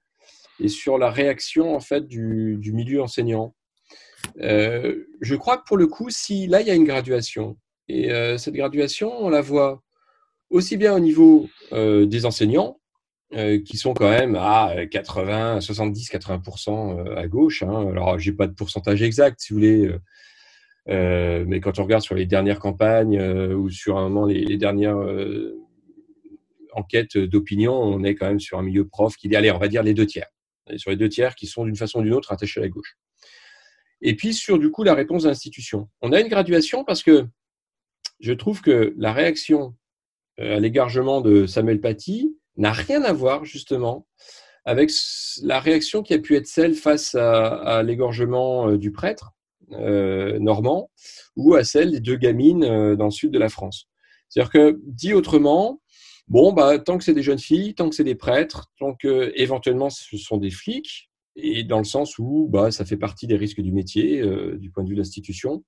et 0.61 0.69
sur 0.69 0.99
la 0.99 1.11
réaction 1.11 1.75
en 1.75 1.81
fait 1.81 2.07
du 2.07 2.73
milieu 2.75 3.01
enseignant. 3.01 3.55
Euh, 4.43 5.07
je 5.23 5.35
crois 5.35 5.57
que 5.57 5.65
pour 5.67 5.79
le 5.79 5.87
coup, 5.87 6.11
si 6.11 6.47
là, 6.47 6.61
il 6.61 6.67
y 6.67 6.71
a 6.71 6.75
une 6.75 6.85
graduation, 6.85 7.57
et 7.89 8.13
euh, 8.13 8.37
cette 8.37 8.53
graduation, 8.53 9.13
on 9.19 9.31
la 9.31 9.41
voit 9.41 9.83
aussi 10.51 10.77
bien 10.77 10.95
au 10.95 10.99
niveau 10.99 11.49
euh, 11.73 12.05
des 12.05 12.27
enseignants 12.27 12.79
euh, 13.35 13.59
qui 13.65 13.79
sont 13.79 13.95
quand 13.95 14.11
même 14.11 14.37
à 14.37 14.75
80, 14.91 15.63
70, 15.63 16.11
80% 16.11 17.17
à 17.17 17.27
gauche. 17.29 17.63
Hein. 17.63 17.89
Alors, 17.89 18.19
j'ai 18.19 18.33
pas 18.33 18.47
de 18.47 18.53
pourcentage 18.53 19.03
exact, 19.03 19.41
si 19.41 19.55
vous 19.55 19.59
voulez, 19.59 19.91
euh, 20.91 21.47
mais 21.49 21.61
quand 21.61 21.79
on 21.79 21.85
regarde 21.85 22.03
sur 22.03 22.15
les 22.15 22.27
dernières 22.27 22.59
campagnes 22.59 23.19
ou 23.23 23.71
sur 23.71 23.97
un 23.97 24.11
moment 24.11 24.27
les, 24.27 24.45
les 24.45 24.59
dernières 24.59 24.99
enquêtes 26.75 27.17
d'opinion, 27.17 27.75
on 27.75 28.03
est 28.05 28.15
quand 28.15 28.27
même 28.27 28.41
sur 28.41 28.59
un 28.59 28.63
milieu 28.63 28.87
prof 28.87 29.17
qui 29.17 29.29
dit, 29.29 29.37
allez, 29.37 29.51
on 29.51 29.59
va 29.59 29.69
dire 29.69 29.83
les 29.83 29.95
deux 29.95 30.07
tiers. 30.07 30.29
Sur 30.77 30.91
les 30.91 30.97
deux 30.97 31.09
tiers 31.09 31.35
qui 31.35 31.47
sont 31.47 31.65
d'une 31.65 31.77
façon 31.77 32.01
ou 32.01 32.03
d'une 32.03 32.15
autre 32.15 32.33
attachés 32.33 32.61
à 32.61 32.63
la 32.63 32.69
gauche. 32.69 32.97
Et 34.01 34.17
puis 34.17 34.35
sur 34.35 34.59
du 34.59 34.71
coup 34.71 34.83
la 34.83 34.95
réponse 34.95 35.23
de 35.23 35.29
l'institution. 35.29 35.89
On 36.03 36.13
a 36.13 36.21
une 36.21 36.29
graduation 36.29 36.85
parce 36.85 37.03
que 37.03 37.27
je 38.21 38.33
trouve 38.33 38.61
que 38.61 38.95
la 38.97 39.13
réaction 39.13 39.75
à 40.39 40.59
l'égargement 40.59 41.21
de 41.21 41.47
Samuel 41.47 41.81
Paty 41.81 42.37
n'a 42.57 42.73
rien 42.73 43.03
à 43.03 43.13
voir 43.13 43.45
justement 43.45 44.07
avec 44.65 44.91
la 45.43 45.61
réaction 45.61 46.03
qui 46.03 46.15
a 46.15 46.19
pu 46.19 46.37
être 46.37 46.47
celle 46.47 46.75
face 46.75 47.15
à, 47.15 47.83
l'égorgement 47.83 48.69
euh, 48.69 48.79
du 48.79 48.93
prêtre 48.93 49.33
euh, 49.73 50.39
normand 50.39 50.91
ou 51.37 51.55
à 51.55 51.65
celle 51.65 51.91
des 51.91 52.01
deux 52.01 52.17
gamines 52.17 52.65
euh, 52.65 52.97
dans 52.97 53.07
le 53.07 53.11
sud 53.11 53.31
de 53.31 53.39
la 53.39 53.49
France. 53.49 53.89
C'est-à-dire 54.29 54.53
que, 54.53 54.81
dit 54.87 55.13
autrement, 55.13 55.81
bon, 56.29 56.53
bah, 56.53 56.79
tant 56.79 56.99
que 56.99 57.05
c'est 57.05 57.15
des 57.15 57.23
jeunes 57.23 57.39
filles, 57.39 57.75
tant 57.75 57.89
que 57.89 57.95
c'est 57.95 58.05
des 58.05 58.15
prêtres, 58.15 58.71
tant 58.79 58.95
que 58.95 59.33
éventuellement 59.37 59.91
ce 59.91 60.17
sont 60.17 60.37
des 60.37 60.51
flics, 60.51 61.11
et 61.37 61.65
dans 61.65 61.79
le 61.79 61.85
sens 61.85 62.19
où 62.19 62.49
bah, 62.49 62.71
ça 62.71 62.85
fait 62.85 62.97
partie 62.97 63.27
des 63.27 63.37
risques 63.37 63.61
du 63.61 63.73
métier, 63.73 64.23
du 64.57 64.71
point 64.71 64.85
de 64.85 64.89
vue 64.89 64.95
de 64.95 65.01
l'institution, 65.01 65.65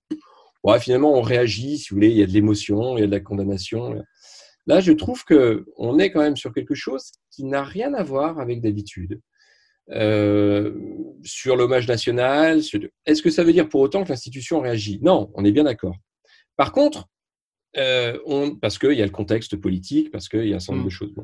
ouais, 0.64 0.78
finalement 0.80 1.12
on 1.14 1.22
réagit, 1.22 1.78
si 1.78 1.90
vous 1.90 1.96
voulez, 1.96 2.10
il 2.10 2.16
y 2.16 2.22
a 2.22 2.26
de 2.26 2.32
l'émotion, 2.32 2.96
il 2.96 3.00
y 3.00 3.04
a 3.04 3.06
de 3.06 3.12
la 3.12 3.20
condamnation. 3.20 4.00
Là, 4.66 4.80
je 4.80 4.92
trouve 4.92 5.24
qu'on 5.24 5.98
est 5.98 6.10
quand 6.10 6.20
même 6.20 6.36
sur 6.36 6.52
quelque 6.52 6.74
chose 6.74 7.12
qui 7.30 7.44
n'a 7.44 7.62
rien 7.62 7.94
à 7.94 8.02
voir 8.02 8.40
avec 8.40 8.60
d'habitude. 8.60 9.20
Euh, 9.90 10.74
sur 11.22 11.54
l'hommage 11.54 11.86
national, 11.86 12.60
est-ce 13.06 13.22
que 13.22 13.30
ça 13.30 13.44
veut 13.44 13.52
dire 13.52 13.68
pour 13.68 13.80
autant 13.80 14.02
que 14.02 14.08
l'institution 14.08 14.60
réagit? 14.60 14.98
Non, 15.02 15.30
on 15.34 15.44
est 15.44 15.52
bien 15.52 15.62
d'accord. 15.62 15.94
Par 16.56 16.72
contre, 16.72 17.08
euh, 17.76 18.18
on... 18.26 18.56
parce 18.56 18.78
qu'il 18.78 18.92
y 18.92 19.02
a 19.02 19.04
le 19.04 19.10
contexte 19.10 19.56
politique, 19.56 20.10
parce 20.10 20.28
qu'il 20.28 20.46
y 20.46 20.52
a 20.52 20.56
un 20.56 20.60
certain 20.60 20.78
nombre 20.78 20.88
de 20.88 20.94
mm. 20.94 20.98
choses. 20.98 21.14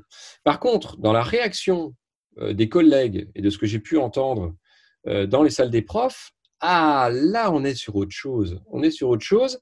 Par 0.44 0.60
contre, 0.60 0.98
dans 0.98 1.12
la 1.12 1.22
réaction 1.22 1.94
euh, 2.38 2.52
des 2.52 2.68
collègues 2.68 3.30
et 3.34 3.42
de 3.42 3.50
ce 3.50 3.58
que 3.58 3.66
j'ai 3.66 3.80
pu 3.80 3.98
entendre 3.98 4.54
dans 5.04 5.42
les 5.42 5.50
salles 5.50 5.70
des 5.70 5.82
profs, 5.82 6.30
ah 6.60 7.10
là, 7.12 7.50
on 7.50 7.64
est 7.64 7.74
sur 7.74 7.96
autre 7.96 8.12
chose. 8.12 8.60
On 8.70 8.84
est 8.84 8.92
sur 8.92 9.08
autre 9.08 9.24
chose 9.24 9.58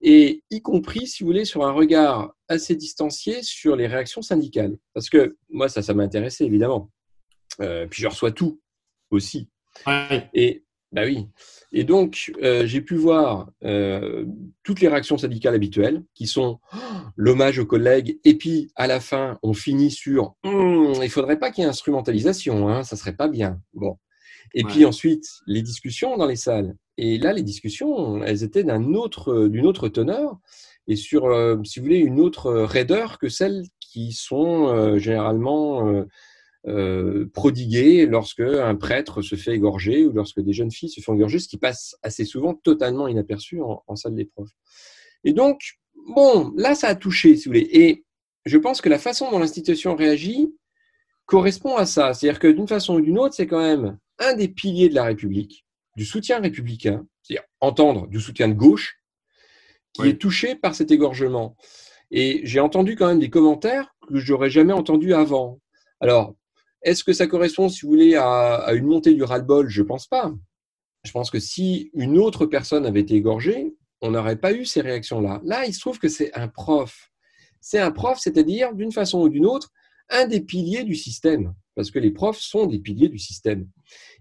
et 0.00 0.42
y 0.50 0.62
compris, 0.62 1.06
si 1.06 1.22
vous 1.22 1.28
voulez, 1.28 1.44
sur 1.44 1.64
un 1.64 1.72
regard 1.72 2.34
assez 2.48 2.76
distancié 2.76 3.42
sur 3.42 3.76
les 3.76 3.86
réactions 3.86 4.22
syndicales. 4.22 4.76
Parce 4.94 5.08
que 5.08 5.36
moi, 5.48 5.68
ça, 5.68 5.82
ça 5.82 5.94
m'intéressait 5.94 6.44
évidemment. 6.44 6.90
Euh, 7.60 7.86
puis 7.86 8.02
je 8.02 8.08
reçois 8.08 8.32
tout 8.32 8.60
aussi. 9.10 9.48
Et 10.34 10.64
bah 10.96 11.02
oui. 11.04 11.28
Et 11.72 11.84
donc, 11.84 12.32
euh, 12.42 12.66
j'ai 12.66 12.80
pu 12.80 12.94
voir 12.94 13.50
euh, 13.64 14.24
toutes 14.62 14.80
les 14.80 14.88
réactions 14.88 15.18
syndicales 15.18 15.54
habituelles, 15.54 16.02
qui 16.14 16.26
sont 16.26 16.58
oh, 16.72 16.78
l'hommage 17.16 17.58
aux 17.58 17.66
collègues, 17.66 18.18
et 18.24 18.38
puis 18.38 18.70
à 18.76 18.86
la 18.86 18.98
fin, 18.98 19.38
on 19.42 19.52
finit 19.52 19.90
sur 19.90 20.36
hum, 20.42 20.94
il 21.02 21.10
faudrait 21.10 21.38
pas 21.38 21.50
qu'il 21.50 21.62
y 21.62 21.66
ait 21.66 21.70
instrumentalisation, 21.70 22.70
hein, 22.70 22.82
ça 22.82 22.96
serait 22.96 23.14
pas 23.14 23.28
bien. 23.28 23.60
Bon. 23.74 23.98
Et 24.54 24.64
puis 24.64 24.86
ensuite, 24.86 25.26
les 25.46 25.60
discussions 25.60 26.16
dans 26.16 26.26
les 26.26 26.36
salles. 26.36 26.76
Et 26.96 27.18
là, 27.18 27.34
les 27.34 27.42
discussions, 27.42 28.22
elles 28.22 28.42
étaient 28.42 28.64
d'un 28.64 28.94
autre, 28.94 29.48
d'une 29.48 29.66
autre 29.66 29.88
teneur 29.88 30.38
et 30.86 30.96
sur, 30.96 31.26
euh, 31.26 31.56
si 31.64 31.78
vous 31.78 31.84
voulez, 31.84 31.98
une 31.98 32.20
autre 32.20 32.50
raideur 32.52 33.18
que 33.18 33.28
celles 33.28 33.64
qui 33.80 34.12
sont 34.12 34.68
euh, 34.68 34.98
généralement 34.98 36.06
euh, 36.66 37.26
prodiguées 37.32 38.06
lorsque 38.06 38.40
un 38.40 38.74
prêtre 38.74 39.22
se 39.22 39.36
fait 39.36 39.54
égorger 39.54 40.06
ou 40.06 40.12
lorsque 40.12 40.40
des 40.40 40.52
jeunes 40.52 40.70
filles 40.72 40.90
se 40.90 41.00
font 41.00 41.14
égorger, 41.14 41.38
ce 41.38 41.48
qui 41.48 41.58
passe 41.58 41.96
assez 42.02 42.24
souvent 42.24 42.54
totalement 42.54 43.08
inaperçu 43.08 43.60
en, 43.60 43.82
en 43.86 43.96
salle 43.96 44.14
d'épreuve. 44.14 44.48
Et 45.24 45.32
donc, 45.32 45.60
bon, 46.14 46.52
là, 46.56 46.74
ça 46.74 46.88
a 46.88 46.94
touché, 46.94 47.36
si 47.36 47.44
vous 47.44 47.50
voulez. 47.50 47.68
Et 47.72 48.04
je 48.44 48.58
pense 48.58 48.80
que 48.80 48.88
la 48.88 48.98
façon 48.98 49.30
dont 49.30 49.38
l'institution 49.38 49.94
réagit 49.94 50.52
correspond 51.26 51.76
à 51.76 51.86
ça. 51.86 52.14
C'est-à-dire 52.14 52.38
que 52.38 52.48
d'une 52.48 52.68
façon 52.68 52.94
ou 52.94 53.00
d'une 53.00 53.18
autre, 53.18 53.34
c'est 53.34 53.46
quand 53.46 53.60
même 53.60 53.98
un 54.18 54.34
des 54.34 54.48
piliers 54.48 54.88
de 54.88 54.94
la 54.94 55.04
République, 55.04 55.66
du 55.96 56.04
soutien 56.04 56.40
républicain, 56.40 57.06
c'est-à-dire 57.22 57.46
entendre 57.60 58.06
du 58.06 58.20
soutien 58.20 58.48
de 58.48 58.54
gauche, 58.54 59.00
qui 59.92 60.08
est 60.08 60.20
touché 60.20 60.54
par 60.54 60.74
cet 60.74 60.90
égorgement. 60.90 61.56
Et 62.10 62.40
j'ai 62.44 62.60
entendu 62.60 62.96
quand 62.96 63.08
même 63.08 63.18
des 63.18 63.30
commentaires 63.30 63.94
que 64.08 64.18
je 64.18 64.32
n'aurais 64.32 64.50
jamais 64.50 64.72
entendus 64.72 65.14
avant. 65.14 65.60
Alors, 66.00 66.36
est-ce 66.86 67.04
que 67.04 67.12
ça 67.12 67.26
correspond, 67.26 67.68
si 67.68 67.82
vous 67.82 67.90
voulez, 67.90 68.14
à, 68.16 68.72
une 68.74 68.86
montée 68.86 69.14
du 69.14 69.22
ras-le-bol? 69.22 69.68
Je 69.68 69.82
ne 69.82 69.86
pense 69.86 70.06
pas. 70.06 70.32
Je 71.04 71.12
pense 71.12 71.30
que 71.30 71.38
si 71.38 71.90
une 71.94 72.18
autre 72.18 72.46
personne 72.46 72.86
avait 72.86 73.00
été 73.00 73.14
égorgée, 73.14 73.74
on 74.00 74.10
n'aurait 74.10 74.36
pas 74.36 74.52
eu 74.52 74.64
ces 74.64 74.80
réactions-là. 74.80 75.40
Là, 75.44 75.66
il 75.66 75.74
se 75.74 75.80
trouve 75.80 75.98
que 75.98 76.08
c'est 76.08 76.32
un 76.34 76.48
prof. 76.48 77.10
C'est 77.60 77.78
un 77.78 77.90
prof, 77.90 78.18
c'est-à-dire, 78.20 78.74
d'une 78.74 78.92
façon 78.92 79.20
ou 79.20 79.28
d'une 79.28 79.46
autre, 79.46 79.70
un 80.10 80.26
des 80.26 80.40
piliers 80.40 80.84
du 80.84 80.94
système 80.94 81.54
parce 81.76 81.90
que 81.90 81.98
les 81.98 82.10
profs 82.10 82.40
sont 82.40 82.66
des 82.66 82.78
piliers 82.78 83.10
du 83.10 83.18
système. 83.18 83.68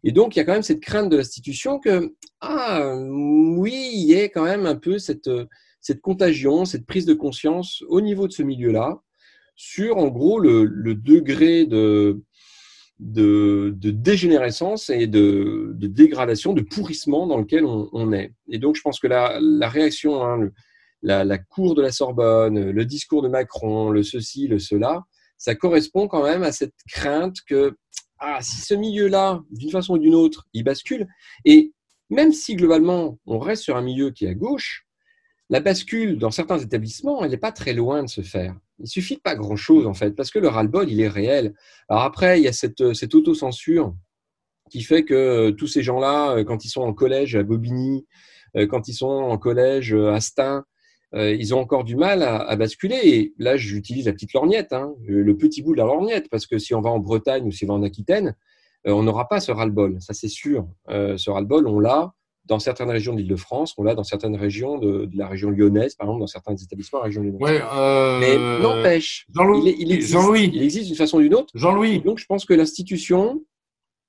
Et 0.04 0.12
donc, 0.12 0.36
il 0.36 0.40
y 0.40 0.42
a 0.42 0.46
quand 0.46 0.54
même 0.54 0.62
cette 0.62 0.82
crainte 0.82 1.10
de 1.10 1.16
l'institution 1.16 1.80
que, 1.80 2.14
ah, 2.42 2.94
oui, 3.08 3.92
il 3.94 4.04
y 4.10 4.14
ait 4.14 4.30
quand 4.30 4.44
même 4.44 4.66
un 4.66 4.76
peu 4.76 5.00
cette, 5.00 5.30
cette 5.80 6.02
contagion, 6.02 6.66
cette 6.66 6.86
prise 6.86 7.06
de 7.06 7.14
conscience 7.14 7.82
au 7.88 8.02
niveau 8.02 8.28
de 8.28 8.34
ce 8.34 8.44
milieu-là, 8.44 9.02
sur, 9.56 9.98
en 9.98 10.10
gros, 10.10 10.38
le, 10.38 10.96
degré 10.96 11.66
de, 11.66 12.22
de, 13.00 13.74
dégénérescence 13.78 14.90
et 14.90 15.08
de, 15.08 15.74
dégradation, 15.76 16.54
de 16.54 16.62
pourrissement 16.62 17.28
dans 17.28 17.38
lequel 17.38 17.66
on, 17.66 18.12
est. 18.14 18.34
Et 18.50 18.58
donc, 18.58 18.76
je 18.76 18.82
pense 18.82 19.00
que 19.00 19.08
la, 19.08 19.40
la 19.42 19.70
réaction, 19.70 20.24
hein, 20.26 20.50
la, 21.02 21.38
cour 21.38 21.76
de 21.76 21.82
la 21.82 21.92
Sorbonne, 21.92 22.72
le 22.72 22.86
discours 22.86 23.22
de 23.22 23.28
Macron, 23.28 23.90
le 23.90 24.04
ceci, 24.04 24.48
le 24.48 24.60
cela, 24.60 25.04
ça 25.38 25.56
correspond 25.56 26.08
quand 26.08 26.24
même 26.24 26.44
à 26.44 26.52
cette 26.52 26.76
crainte 26.90 27.38
que 27.48 27.76
ah, 28.20 28.40
si 28.42 28.62
ce 28.62 28.74
milieu-là, 28.74 29.42
d'une 29.52 29.72
façon 29.72 29.96
ou 29.96 29.98
d'une 29.98 30.16
autre, 30.16 30.48
il 30.54 30.64
bascule, 30.64 31.08
et 31.44 31.74
même 32.10 32.32
si 32.32 32.56
globalement 32.56 33.20
on 33.26 33.40
reste 33.40 33.64
sur 33.64 33.76
un 33.76 33.82
milieu 33.82 34.12
qui 34.12 34.26
est 34.26 34.30
à 34.30 34.34
gauche, 34.34 34.86
la 35.50 35.60
bascule 35.60 36.18
dans 36.18 36.32
certains 36.32 36.60
établissements, 36.60 37.24
elle 37.24 37.32
n'est 37.32 37.38
pas 37.38 37.52
très 37.52 37.74
loin 37.74 38.04
de 38.04 38.10
se 38.10 38.22
faire. 38.22 38.56
Il 38.80 38.88
suffit 38.88 39.16
de 39.16 39.22
pas 39.22 39.36
grand-chose 39.36 39.88
en 39.88 39.94
fait, 39.94 40.12
parce 40.12 40.32
que 40.32 40.40
le 40.40 40.48
ras-le-bol, 40.48 40.90
il 40.90 41.02
est 41.02 41.08
réel. 41.08 41.54
Alors 41.90 42.04
après, 42.04 42.40
il 42.40 42.44
y 42.44 42.48
a 42.48 42.54
cette, 42.54 42.94
cette 42.94 43.16
autocensure 43.16 43.96
qui 44.70 44.82
fait 44.82 45.04
que 45.04 45.14
euh, 45.14 45.52
tous 45.52 45.68
ces 45.68 45.84
gens-là, 45.84 46.38
euh, 46.38 46.44
quand 46.44 46.66
ils 46.66 46.70
sont 46.70 46.82
en 46.82 46.94
collège 46.94 47.36
à 47.36 47.44
Bobigny, 47.44 48.06
euh, 48.58 48.68
quand 48.68 48.88
ils 48.88 48.94
sont 48.94 49.08
en 49.08 49.38
collège 49.38 49.94
à 49.94 50.20
Stein, 50.20 50.66
euh, 51.16 51.34
ils 51.34 51.56
ont 51.56 51.60
encore 51.60 51.84
du 51.84 51.96
mal 51.96 52.24
à, 52.24 52.56
basculer. 52.56 53.00
Et 53.04 53.34
là, 53.38 53.58
j'utilise 53.58 54.06
la 54.06 54.14
petite 54.14 54.34
lorgnette, 54.34 54.74
hein, 54.74 54.94
le, 55.06 55.36
petit 55.38 55.62
bout 55.62 55.74
de 55.74 55.78
la 55.78 55.86
lorgnette, 55.86 56.30
parce 56.30 56.46
que 56.46 56.58
si 56.58 56.74
on 56.74 56.82
va 56.82 56.90
en 56.90 57.00
Bretagne 57.00 57.46
ou 57.46 57.52
si 57.52 57.66
on 57.66 57.70
va 57.70 57.74
en 57.76 57.84
Aquitaine, 57.84 58.36
euh, 58.88 58.92
on 58.92 59.04
n'aura 59.04 59.28
pas 59.28 59.40
ce 59.40 59.52
ras-le-bol, 59.52 60.02
ça 60.02 60.14
c'est 60.14 60.28
sûr. 60.28 60.68
Euh, 60.90 61.18
ce 61.18 61.30
ras-le-bol, 61.30 61.68
on 61.68 61.80
l'a 61.80 62.14
dans 62.46 62.60
certaines 62.60 62.90
régions 62.90 63.14
de 63.14 63.20
l'Île-de-France, 63.20 63.74
on 63.78 63.84
l'a 63.84 63.96
dans 63.96 64.04
certaines 64.04 64.36
régions 64.36 64.78
de, 64.78 65.10
la 65.14 65.28
région 65.28 65.50
lyonnaise, 65.50 65.96
par 65.96 66.08
exemple, 66.08 66.20
dans 66.22 66.28
certains 66.28 66.56
établissements 66.56 67.00
de 67.00 67.04
la 67.04 67.06
région 67.06 67.24
lyonnaise. 67.24 67.42
Ouais, 67.42 67.60
Mais 68.20 68.38
n'empêche, 68.62 69.26
il, 69.36 69.76
il, 69.80 69.92
existe, 69.92 70.18
il 70.36 70.62
existe 70.62 70.88
d'une 70.88 70.96
façon 70.96 71.18
ou 71.18 71.22
d'une 71.22 71.36
autre. 71.36 71.52
Jean-Louis. 71.56 72.02
Donc 72.02 72.20
je 72.20 72.26
pense 72.26 72.46
que 72.46 72.54
l'institution, 72.54 73.44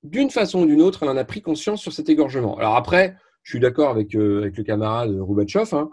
d'une 0.03 0.29
façon 0.29 0.61
ou 0.61 0.65
d'une 0.65 0.81
autre, 0.81 1.03
elle 1.03 1.09
en 1.09 1.17
a 1.17 1.25
pris 1.25 1.41
conscience 1.41 1.81
sur 1.81 1.93
cet 1.93 2.09
égorgement. 2.09 2.57
Alors 2.57 2.75
après, 2.75 3.15
je 3.43 3.51
suis 3.51 3.59
d'accord 3.59 3.89
avec, 3.89 4.13
avec 4.13 4.57
le 4.57 4.63
camarade 4.63 5.17
Roubatchov, 5.19 5.73
hein, 5.73 5.89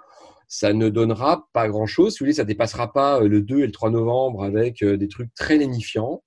ça 0.49 0.73
ne 0.73 0.89
donnera 0.89 1.49
pas 1.53 1.69
grand-chose. 1.69 2.13
Si 2.13 2.19
vous 2.19 2.25
voulez, 2.25 2.35
ça 2.35 2.45
dépassera 2.45 2.93
pas 2.93 3.21
euh, 3.21 3.29
le 3.29 3.41
2 3.41 3.61
et 3.61 3.67
le 3.67 3.73
3 3.73 3.91
novembre 3.91 4.45
avec 4.45 4.83
euh, 4.83 4.97
des 4.97 5.09
trucs 5.09 5.33
très 5.35 5.57
lénifiants. 5.57 6.23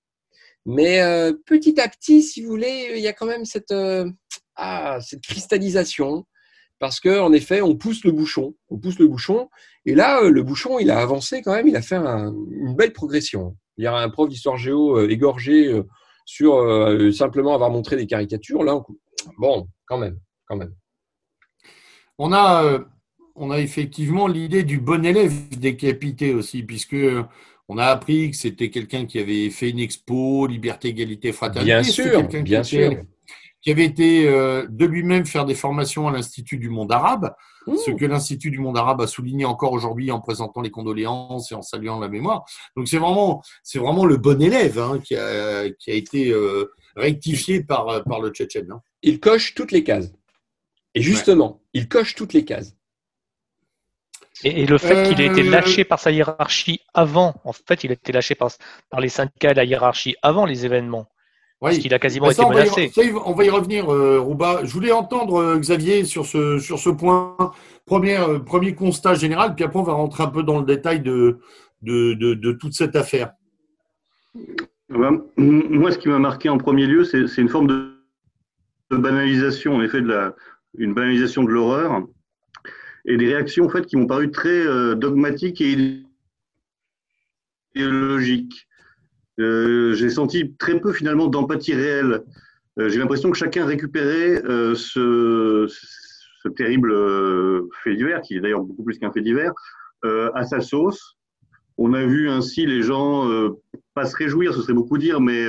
Mais 0.66 1.02
euh, 1.02 1.34
petit 1.46 1.80
à 1.80 1.88
petit, 1.88 2.22
si 2.22 2.42
vous 2.42 2.50
voulez, 2.50 2.94
il 2.96 3.02
y 3.02 3.08
a 3.08 3.14
quand 3.14 3.26
même 3.26 3.46
cette, 3.46 3.74
ah, 4.58 5.00
cette 5.02 5.22
cristallisation. 5.22 6.26
Parce 6.80 7.00
qu'en 7.00 7.34
effet, 7.34 7.62
on 7.62 7.76
pousse 7.76 8.04
le 8.04 8.12
bouchon. 8.12 8.54
On 8.70 8.78
pousse 8.78 9.00
le 9.00 9.08
bouchon. 9.08 9.50
Et 9.86 9.96
là, 9.96 10.22
le 10.30 10.44
bouchon, 10.44 10.78
il 10.78 10.92
a 10.92 11.00
avancé 11.00 11.42
quand 11.42 11.54
même. 11.54 11.68
Il 11.68 11.76
a 11.76 11.82
fait 11.82 11.96
une 11.96 12.76
belle 12.76 12.94
progression. 12.94 13.56
Il 13.78 13.84
y 13.84 13.88
a 13.88 13.96
un 13.96 14.10
prof 14.10 14.30
d'histoire 14.30 14.58
géo 14.58 15.08
égorgé 15.08 15.82
sur 16.26 17.14
simplement 17.14 17.56
avoir 17.56 17.72
montré 17.72 17.96
des 17.96 18.06
caricatures. 18.06 18.64
Là, 18.64 18.80
bon, 19.40 19.68
quand 19.86 19.98
même, 19.98 20.20
quand 20.46 20.56
même. 20.56 20.76
On 22.20 22.32
a 22.32 22.80
on 23.38 23.52
a 23.52 23.60
effectivement 23.60 24.28
l'idée 24.28 24.64
du 24.64 24.80
bon 24.80 25.06
élève 25.06 25.50
décapité 25.58 26.34
aussi, 26.34 26.64
puisque 26.64 26.98
on 27.70 27.78
a 27.78 27.86
appris 27.86 28.32
que 28.32 28.38
c'était 28.38 28.70
quelqu'un 28.70 29.06
qui 29.06 29.20
avait 29.20 29.50
fait 29.50 29.70
une 29.70 29.80
expo, 29.80 30.48
liberté, 30.48 30.90
égalité, 30.90 31.32
fraternité. 31.32 31.74
Bien 31.74 31.84
sûr, 31.84 32.28
bien 32.44 32.64
sûr. 32.64 33.04
Qui 33.62 33.72
avait 33.72 33.86
été 33.86 34.28
euh, 34.28 34.66
de 34.70 34.86
lui-même 34.86 35.26
faire 35.26 35.46
des 35.46 35.56
formations 35.56 36.08
à 36.08 36.12
l'Institut 36.12 36.58
du 36.58 36.70
monde 36.70 36.92
arabe. 36.92 37.34
ce 37.68 37.92
que 37.92 38.06
l'Institut 38.06 38.52
du 38.52 38.60
monde 38.60 38.78
arabe 38.78 39.02
a 39.02 39.08
souligné 39.08 39.46
encore 39.46 39.74
aujourd'hui 39.74 40.12
en 40.12 40.22
présentant 40.22 40.62
les 40.62 40.72
condoléances 40.72 41.52
et 41.52 41.56
en 41.56 41.62
saluant 41.62 42.00
la 42.00 42.08
mémoire. 42.08 42.46
Donc 42.76 42.88
c'est 42.88 42.98
vraiment, 42.98 43.42
c'est 43.64 43.80
vraiment 43.80 44.06
le 44.06 44.18
bon 44.18 44.42
élève 44.42 44.80
hein, 44.80 45.00
qui, 45.04 45.16
a, 45.16 45.70
qui, 45.72 45.92
a, 45.92 45.94
été 45.94 46.32
euh, 46.32 46.72
rectifié 46.96 47.64
par, 47.64 48.04
par 48.06 48.22
le 48.22 48.30
Tchétchène. 48.30 48.72
Hein. 48.72 48.82
Il 49.02 49.20
coche 49.20 49.54
toutes 49.54 49.72
les 49.72 49.84
cases. 49.84 50.12
Et 50.96 51.02
justement, 51.02 51.62
il 51.74 51.88
coche 51.88 52.16
toutes 52.16 52.34
les 52.34 52.46
cases. 52.46 52.78
Et, 54.44 54.66
le 54.66 54.78
fait 54.78 55.10
qu'il 55.10 55.22
ait 55.22 55.28
été 55.28 55.42
euh, 55.42 55.50
lâché 55.50 55.84
par 55.84 56.00
sa 56.00 56.12
hiérarchie 56.12 56.82
avant, 56.94 57.36
en 57.44 57.54
fait, 57.54 57.84
il 57.84 57.90
a 57.92 57.94
été 57.94 58.12
lâché 58.12 58.36
par, 58.36 58.52
par 58.90 59.00
les 59.00 59.10
syndicats 59.10 59.52
et 59.52 59.54
la 59.54 59.66
hiérarchie 59.66 60.16
avant 60.22 60.46
les 60.46 60.66
événements. 60.66 61.08
Oui. 61.60 61.72
Parce 61.72 61.78
qu'il 61.80 61.94
a 61.94 62.00
quasiment 62.00 62.30
été 62.30 62.44
menacé. 62.44 62.92
on 63.26 63.34
va 63.34 63.44
y 63.44 63.50
revenir, 63.50 63.92
euh, 63.92 64.20
Rouba. 64.20 64.62
Je 64.64 64.72
voulais 64.72 64.92
entendre 64.92 65.42
euh, 65.42 65.58
Xavier 65.58 66.06
sur 66.06 66.26
ce, 66.26 66.60
sur 66.60 66.78
ce 66.78 66.90
point. 66.90 67.36
Premier, 67.86 68.20
premier 68.46 68.76
constat 68.76 69.16
général, 69.16 69.56
puis 69.56 69.64
après 69.64 69.80
on 69.80 69.84
va 69.84 69.94
rentrer 69.94 70.24
un 70.24 70.28
peu 70.28 70.44
dans 70.44 70.60
le 70.60 70.66
détail 70.66 71.00
de, 71.00 71.40
de, 71.82 72.14
de, 72.14 72.52
toute 72.52 72.74
cette 72.74 72.96
affaire. 72.96 73.32
Ben, 74.90 75.22
moi, 75.38 75.92
ce 75.92 75.98
qui 75.98 76.10
m'a 76.10 76.20
marqué 76.20 76.50
en 76.50 76.58
premier 76.58 76.86
lieu, 76.86 77.04
c'est 77.04 77.42
une 77.42 77.50
forme 77.50 77.68
de, 77.68 78.98
banalisation, 78.98 79.76
en 79.76 79.82
effet, 79.82 80.02
de 80.02 80.08
la, 80.08 80.36
une 80.78 80.94
banalisation 80.94 81.44
de 81.44 81.50
l'horreur 81.50 82.04
et 83.06 83.18
des 83.18 83.28
réactions 83.28 83.66
en 83.66 83.70
fait 83.70 83.86
qui 83.86 83.96
m'ont 83.96 84.06
paru 84.06 84.32
très 84.32 84.50
euh, 84.50 84.96
dogmatiques 84.96 85.62
et 85.62 86.04
idéologiques. 87.76 88.67
Euh, 89.40 89.94
j'ai 89.94 90.10
senti 90.10 90.56
très 90.56 90.80
peu 90.80 90.94
finalement 90.94 91.28
d'empathie 91.28 91.74
réelle. 91.74 92.24
Euh, 92.80 92.90
j'ai 92.90 93.00
l'impression 93.00 93.32
que 93.32 93.38
chacun 93.38 93.66
récupérait 93.66 94.42
ce, 94.76 95.68
ce, 95.68 96.48
terrible 96.56 96.94
fait 97.84 97.96
divers, 97.96 98.22
qui 98.22 98.38
est 98.38 98.40
d'ailleurs 98.40 98.62
beaucoup 98.62 98.84
plus 98.84 98.98
qu'un 98.98 99.12
fait 99.12 99.22
divers, 99.22 99.54
à 100.04 100.44
sa 100.44 100.62
sauce. 100.62 101.18
On 101.78 101.94
a 101.94 102.06
vu 102.06 102.30
ainsi 102.30 102.66
les 102.66 102.82
gens 102.82 103.30
pas 103.94 104.06
se 104.06 104.16
réjouir, 104.16 104.54
ce 104.54 104.62
serait 104.62 104.74
beaucoup 104.74 104.98
dire, 104.98 105.20
mais 105.20 105.46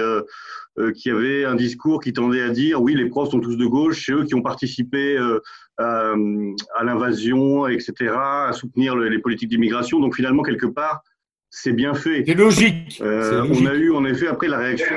euh, 0.78 0.92
qui 0.92 1.10
avait 1.10 1.44
un 1.44 1.56
discours 1.56 2.00
qui 2.00 2.12
tendait 2.12 2.42
à 2.42 2.50
dire 2.50 2.80
oui, 2.80 2.94
les 2.94 3.06
profs 3.06 3.30
sont 3.30 3.40
tous 3.40 3.56
de 3.56 3.66
gauche, 3.66 4.04
c'est 4.06 4.12
eux 4.12 4.24
qui 4.24 4.36
ont 4.36 4.42
participé 4.42 5.18
euh, 5.18 5.40
à, 5.76 6.84
l'invasion, 6.84 7.66
etc., 7.66 8.12
à 8.14 8.52
soutenir 8.52 8.94
les 8.94 9.18
politiques 9.18 9.48
d'immigration. 9.48 9.98
Donc 9.98 10.14
finalement, 10.14 10.42
quelque 10.42 10.66
part, 10.66 11.02
c'est 11.50 11.72
bien 11.72 11.94
fait. 11.94 12.24
C'est 12.26 12.34
logique. 12.34 13.00
Euh, 13.00 13.46
on 13.50 13.66
a 13.66 13.74
eu 13.74 13.92
en 13.92 14.04
effet 14.04 14.28
après 14.28 14.48
la 14.48 14.58
réaction. 14.58 14.96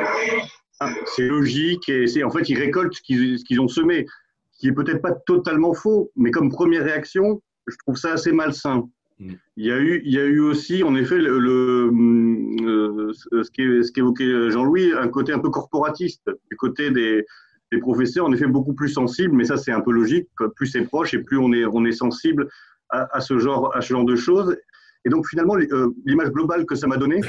Ah, 0.80 0.94
c'est 1.16 1.28
logique 1.28 1.88
et 1.90 2.08
c'est 2.08 2.24
en 2.24 2.32
fait 2.32 2.50
ils 2.50 2.58
récoltent 2.58 2.94
ce 2.94 3.02
qu'ils 3.02 3.62
ont 3.62 3.68
semé, 3.68 4.06
qui 4.58 4.68
est 4.68 4.72
peut-être 4.72 5.02
pas 5.02 5.12
totalement 5.26 5.74
faux, 5.74 6.12
mais 6.16 6.32
comme 6.32 6.50
première 6.50 6.84
réaction, 6.84 7.42
je 7.68 7.76
trouve 7.78 7.98
ça 7.98 8.14
assez 8.14 8.32
malsain. 8.32 8.90
Mm. 9.20 9.34
Il 9.58 9.66
y, 9.66 9.72
a 9.72 9.80
eu, 9.80 10.02
il 10.04 10.12
y 10.12 10.20
a 10.20 10.26
eu 10.26 10.40
aussi, 10.40 10.84
en 10.84 10.96
effet, 10.96 11.20
le, 11.20 11.92
euh, 12.64 13.12
ce 13.14 13.92
qu'évoquait 13.92 14.50
Jean-Louis, 14.50 14.94
un 14.98 15.08
côté 15.08 15.34
un 15.34 15.40
peu 15.40 15.50
corporatiste, 15.50 16.30
du 16.50 16.58
côté 16.58 16.90
des, 16.90 17.24
des 17.72 17.78
professeurs, 17.78 18.26
en 18.26 18.34
effet, 18.34 18.48
beaucoup 18.48 18.74
plus 18.74 18.90
sensibles, 18.90 19.36
mais 19.36 19.46
ça, 19.46 19.58
c'est 19.58 19.72
un 19.72 19.82
peu 19.82 19.92
logique. 19.92 20.28
Plus 20.56 20.68
c'est 20.68 20.82
proche 20.82 21.14
et 21.14 21.20
plus 21.20 21.38
on 21.38 21.54
est, 21.54 21.66
on 21.66 21.86
est 21.86 21.92
sensible 21.92 22.50
à, 22.90 23.16
à, 23.16 23.22
ce 23.22 23.38
genre, 23.38 23.76
à 23.76 23.82
ce 23.82 23.90
genre 23.90 24.06
de 24.06 24.16
choses. 24.16 24.58
Et 25.06 25.10
donc, 25.10 25.28
finalement, 25.28 25.56
euh, 25.58 25.94
l'image 26.06 26.30
globale 26.30 26.66
que 26.66 26.76
ça 26.76 26.88
m'a 26.88 26.98
donnée, 26.98 27.22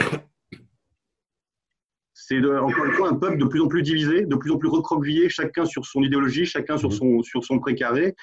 c'est 2.12 2.38
encore 2.38 2.84
une 2.84 2.92
fois 2.92 3.08
un 3.08 3.14
peuple 3.14 3.38
de 3.38 3.44
plus 3.44 3.60
en 3.60 3.68
plus 3.68 3.82
divisé, 3.82 4.24
de 4.26 4.36
plus 4.36 4.50
en 4.50 4.58
plus 4.58 4.68
recroquevillé, 4.68 5.28
chacun 5.28 5.64
sur 5.64 5.84
son 5.84 6.02
idéologie, 6.02 6.44
chacun 6.44 6.76
sur 6.76 6.90
mm. 6.90 6.92
son, 6.92 7.22
sur 7.22 7.44
son 7.44 7.58
précaré 7.58 8.14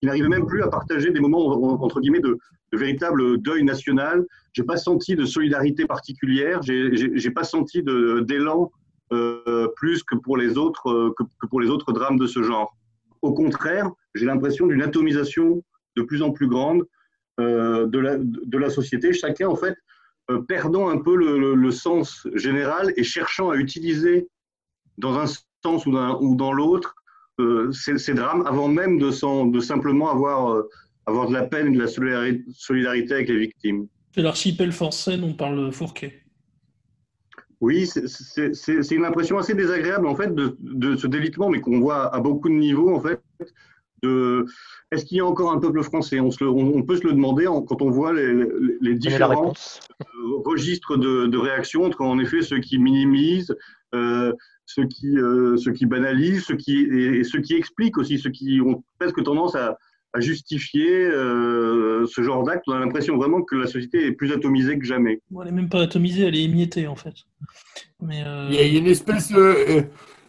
qui 0.00 0.06
n'arrivait 0.06 0.28
même 0.28 0.46
plus 0.46 0.62
à 0.62 0.68
partager 0.68 1.10
des 1.10 1.20
moments, 1.20 1.46
entre 1.82 2.00
guillemets, 2.00 2.20
de, 2.20 2.38
véritable 2.72 3.38
deuil 3.38 3.62
national. 3.62 4.26
J'ai 4.52 4.64
pas 4.64 4.76
senti 4.76 5.14
de 5.14 5.24
solidarité 5.24 5.86
particulière, 5.86 6.60
j'ai 6.62 7.30
pas 7.30 7.44
senti 7.44 7.82
d'élan 7.82 8.72
euh, 9.12 9.68
plus 9.76 10.02
que 10.02 10.16
pour, 10.16 10.36
les 10.36 10.58
autres, 10.58 10.88
euh, 10.88 11.14
que, 11.16 11.46
pour 11.46 11.60
les 11.60 11.68
autres 11.68 11.92
drames 11.92 12.18
de 12.18 12.26
ce 12.26 12.42
genre. 12.42 12.76
Au 13.22 13.32
contraire, 13.32 13.90
j'ai 14.14 14.26
l'impression 14.26 14.66
d'une 14.66 14.82
atomisation 14.82 15.62
de 15.96 16.02
plus 16.02 16.22
en 16.22 16.32
plus 16.32 16.48
grande 16.48 16.84
de, 17.38 17.98
la, 17.98 18.16
de 18.18 18.58
la 18.58 18.70
société, 18.70 19.12
chacun 19.12 19.48
en 19.48 19.56
fait 19.56 19.74
perdant 20.48 20.88
un 20.88 20.98
peu 20.98 21.16
le, 21.16 21.54
le, 21.54 21.70
sens 21.70 22.26
général 22.34 22.92
et 22.96 23.04
cherchant 23.04 23.50
à 23.50 23.56
utiliser 23.56 24.28
dans 24.98 25.18
un 25.18 25.26
sens 25.26 25.86
ou 25.86 25.92
dans, 25.92 26.20
ou 26.20 26.36
dans 26.36 26.52
l'autre 26.52 26.94
euh, 27.40 27.72
ces, 27.72 28.14
drames 28.14 28.46
avant 28.46 28.68
même 28.68 28.98
de, 28.98 29.50
de 29.50 29.60
simplement 29.60 30.08
avoir, 30.10 30.52
euh, 30.52 30.68
avoir 31.06 31.28
de 31.28 31.32
la 31.32 31.42
peine 31.42 31.72
et 31.72 31.76
de 31.76 31.82
la 31.82 31.88
solidarité 31.88 33.14
avec 33.14 33.28
les 33.28 33.38
victimes. 33.38 33.88
C'est 34.14 34.22
l'archipel 34.22 34.70
français 34.70 35.16
dont 35.16 35.34
parle 35.34 35.72
Fourquet. 35.72 36.20
Oui, 37.60 37.86
c'est 37.86 38.90
une 38.90 39.04
impression 39.04 39.38
assez 39.38 39.54
désagréable 39.54 40.06
en 40.06 40.14
fait 40.14 40.34
de, 40.34 40.56
de 40.60 40.96
ce 40.96 41.06
délitement, 41.06 41.48
mais 41.48 41.60
qu'on 41.60 41.80
voit 41.80 42.14
à 42.14 42.20
beaucoup 42.20 42.48
de 42.48 42.54
niveaux 42.54 42.94
en 42.94 43.00
fait. 43.00 43.20
Est-ce 44.90 45.04
qu'il 45.04 45.16
y 45.16 45.20
a 45.20 45.26
encore 45.26 45.52
un 45.52 45.58
peuple 45.58 45.82
français? 45.82 46.20
On, 46.20 46.30
se 46.30 46.44
on, 46.44 46.82
peut 46.82 46.96
se 46.96 47.06
le 47.06 47.12
demander 47.12 47.44
quand 47.44 47.82
on 47.82 47.90
voit 47.90 48.12
les, 48.12 48.46
les 48.80 48.94
différents 48.94 49.52
euh, 49.52 50.04
registres 50.44 50.96
de, 50.96 51.26
de 51.26 51.38
réaction 51.38 51.84
entre 51.84 52.02
en 52.02 52.18
effet 52.18 52.42
ceux 52.42 52.60
qui 52.60 52.78
minimisent, 52.78 53.54
ceux 54.66 54.86
qui, 54.86 55.16
euh, 55.18 55.56
qui 55.74 55.86
banalisent, 55.86 56.44
ceux 56.44 56.56
qui, 56.56 56.78
et, 56.78 57.24
ceux 57.24 57.40
qui 57.40 57.54
expliquent 57.54 57.98
aussi, 57.98 58.18
ceux 58.18 58.30
qui 58.30 58.60
ont 58.60 58.82
presque 58.98 59.22
tendance 59.22 59.54
à, 59.54 59.76
justifier 60.18 61.06
euh, 61.06 62.06
ce 62.06 62.22
genre 62.22 62.44
d'acte. 62.44 62.62
On 62.68 62.72
a 62.72 62.78
l'impression 62.78 63.16
vraiment 63.16 63.42
que 63.42 63.56
la 63.56 63.66
société 63.66 64.06
est 64.06 64.12
plus 64.12 64.30
atomisée 64.30 64.78
que 64.78 64.84
jamais. 64.84 65.20
elle 65.32 65.46
n'est 65.46 65.50
même 65.50 65.68
pas 65.68 65.80
atomisée, 65.80 66.22
elle 66.22 66.36
est 66.36 66.44
émiettée 66.44 66.86
en 66.86 66.94
fait. 66.94 67.14
Mais 68.00 68.22
euh, 68.24 68.46
Il 68.48 68.54
y 68.54 68.58
a 68.60 68.78
une 68.78 68.86
espèce 68.86 69.32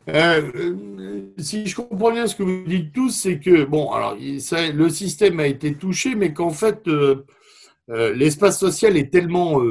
de... 0.08 1.34
si 1.38 1.66
je 1.66 1.76
comprends 1.76 2.12
bien 2.12 2.28
ce 2.28 2.36
que 2.36 2.44
vous 2.44 2.64
dites 2.68 2.94
tous, 2.94 3.10
c'est 3.10 3.40
que 3.40 3.66
bon, 3.66 3.92
alors 3.92 4.16
le 4.16 4.90
système 4.90 5.40
a 5.40 5.48
été 5.48 5.74
touché, 5.74 6.16
mais 6.16 6.34
qu'en 6.34 6.52
fait 6.52 6.90
l'espace 7.88 8.60
social 8.60 8.98
est 8.98 9.12
tellement 9.12 9.62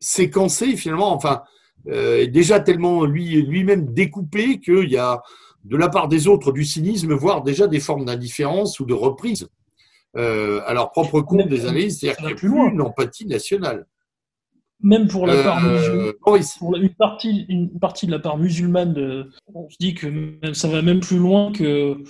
séquencé 0.00 0.76
finalement. 0.76 1.14
Enfin, 1.14 1.42
euh, 1.88 2.26
déjà 2.26 2.60
tellement 2.60 3.04
lui, 3.04 3.42
lui-même 3.42 3.92
découpé 3.92 4.58
qu'il 4.60 4.90
y 4.90 4.96
a 4.96 5.22
de 5.64 5.76
la 5.76 5.88
part 5.88 6.08
des 6.08 6.26
autres 6.26 6.52
du 6.52 6.64
cynisme, 6.64 7.12
voire 7.12 7.42
déjà 7.42 7.66
des 7.66 7.80
formes 7.80 8.06
d'indifférence 8.06 8.80
ou 8.80 8.86
de 8.86 8.94
reprise 8.94 9.48
euh, 10.16 10.62
à 10.66 10.74
leur 10.74 10.90
propre 10.90 11.20
compte 11.20 11.48
des 11.48 11.66
analystes, 11.66 12.00
c'est-à-dire 12.00 12.16
qu'il 12.16 12.26
n'y 12.26 12.32
a 12.32 12.36
plus 12.36 12.72
une 12.72 12.80
empathie 12.80 13.26
nationale. 13.26 13.86
Même 14.82 15.08
pour 15.08 15.26
la 15.26 15.42
part 15.42 15.64
euh, 15.66 16.12
pour 16.22 16.36
une 16.76 16.94
partie, 16.94 17.44
une 17.48 17.78
partie 17.78 18.06
de 18.06 18.10
la 18.10 18.18
part 18.18 18.38
musulmane, 18.38 19.28
on 19.54 19.68
se 19.68 19.76
dit 19.78 19.94
que 19.94 20.38
ça 20.54 20.68
va 20.68 20.80
même 20.80 21.00
plus 21.00 21.18
loin 21.18 21.52
que 21.52 22.02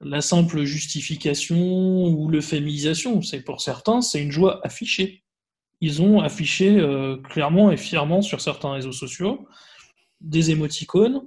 la 0.00 0.20
simple 0.20 0.64
justification 0.64 1.56
ou 1.56 2.28
l'euphémisation. 2.28 3.22
C'est 3.22 3.42
pour 3.42 3.60
certains, 3.60 4.00
c'est 4.00 4.20
une 4.20 4.32
joie 4.32 4.60
affichée 4.64 5.22
ils 5.80 6.02
ont 6.02 6.20
affiché 6.20 6.78
euh, 6.78 7.16
clairement 7.16 7.70
et 7.70 7.76
fièrement 7.76 8.22
sur 8.22 8.40
certains 8.40 8.72
réseaux 8.72 8.92
sociaux 8.92 9.46
des 10.20 10.50
émoticônes, 10.50 11.22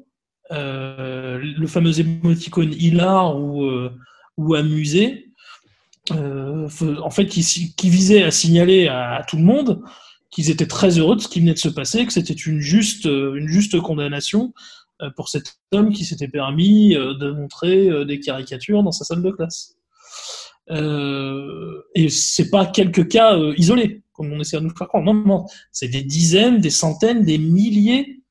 euh, 0.52 1.38
le 1.38 1.68
fameux 1.68 2.00
émoticône 2.00 2.74
hilar 2.74 3.40
ou, 3.40 3.64
euh, 3.64 3.92
ou 4.38 4.56
amusé, 4.56 5.28
en 6.10 7.10
fait, 7.12 7.28
qui, 7.28 7.76
qui, 7.76 7.90
visait 7.92 8.24
à 8.24 8.32
signaler 8.32 8.88
à, 8.88 9.24
tout 9.28 9.38
le 9.38 9.44
monde 9.44 9.84
qu'ils 10.32 10.50
étaient 10.50 10.68
très 10.68 11.00
heureux 11.00 11.16
de 11.16 11.22
ce 11.22 11.28
qui 11.28 11.40
venait 11.40 11.54
de 11.54 11.60
se 11.60 11.70
passer, 11.70 12.06
que 12.06 12.14
c'était 12.14 12.34
une 12.34 12.60
juste, 12.60 13.06
une 13.06 13.48
juste 13.48 13.80
condamnation 13.80 14.54
pour 15.16 15.30
cet 15.30 15.56
homme 15.72 15.94
qui 15.94 16.06
s'était 16.06 16.28
permis 16.28 16.94
de 16.94 17.32
montrer 17.32 18.06
des 18.06 18.20
caricatures 18.20 18.84
dans 18.84 18.92
sa 18.92 19.06
salle 19.06 19.24
de 19.24 19.32
classe. 19.32 19.76
Euh, 20.72 21.82
et 21.96 22.10
c'est 22.10 22.50
pas 22.52 22.66
quelques 22.68 23.08
cas 23.08 23.36
isolés 23.58 24.04
comme 24.20 24.34
on 24.34 24.42
essaie 24.42 24.58
de 24.58 24.64
nous 24.64 24.76
faire 24.76 24.90
croire. 24.90 25.02
Non, 25.02 25.14
non, 25.14 25.46
c'est 25.72 25.88
des 25.88 26.04
dizaines, 26.04 26.60
des 26.60 26.70
centaines, 26.70 27.24
des 27.24 27.38
milliers 27.38 28.22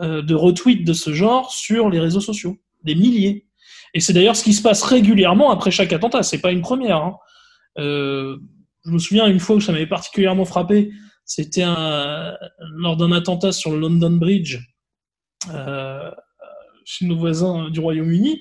euh, 0.00 0.22
de 0.22 0.34
retweets 0.34 0.84
de 0.84 0.92
ce 0.92 1.12
genre 1.12 1.52
sur 1.52 1.88
les 1.88 2.00
réseaux 2.00 2.20
sociaux. 2.20 2.58
Des 2.82 2.96
milliers. 2.96 3.46
Et 3.94 4.00
c'est 4.00 4.12
d'ailleurs 4.12 4.34
ce 4.34 4.42
qui 4.42 4.54
se 4.54 4.60
passe 4.60 4.82
régulièrement 4.82 5.52
après 5.52 5.70
chaque 5.70 5.92
attentat. 5.92 6.24
C'est 6.24 6.40
pas 6.40 6.50
une 6.50 6.62
première. 6.62 6.96
Hein. 6.96 7.16
Euh, 7.78 8.38
je 8.84 8.90
me 8.90 8.98
souviens 8.98 9.28
une 9.28 9.38
fois 9.38 9.54
où 9.54 9.60
ça 9.60 9.70
m'avait 9.70 9.86
particulièrement 9.86 10.44
frappé. 10.44 10.90
C'était 11.32 11.64
lors 11.64 12.96
d'un 12.96 13.12
attentat 13.12 13.52
sur 13.52 13.70
le 13.70 13.78
London 13.78 14.10
Bridge 14.10 14.58
euh, 15.50 16.10
chez 16.84 17.06
nos 17.06 17.16
voisins 17.16 17.70
du 17.70 17.78
Royaume-Uni. 17.78 18.40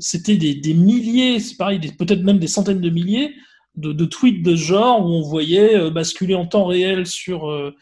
C'était 0.00 0.36
des, 0.36 0.74
milliers, 0.74 1.38
c'est 1.38 1.56
pareil, 1.56 1.78
peut-être 1.98 2.22
même 2.22 2.40
des 2.40 2.48
centaines 2.48 2.80
de 2.80 2.90
milliers 2.90 3.32
de, 3.76 4.04
tweets 4.04 4.42
de 4.42 4.56
ce 4.56 4.62
genre 4.62 5.04
où 5.04 5.08
on 5.08 5.22
voyait 5.22 5.76
euh, 5.76 5.90
basculer 5.90 6.34
en 6.34 6.46
temps 6.46 6.66
réel 6.66 7.06
sur, 7.06 7.50
euh, 7.50 7.74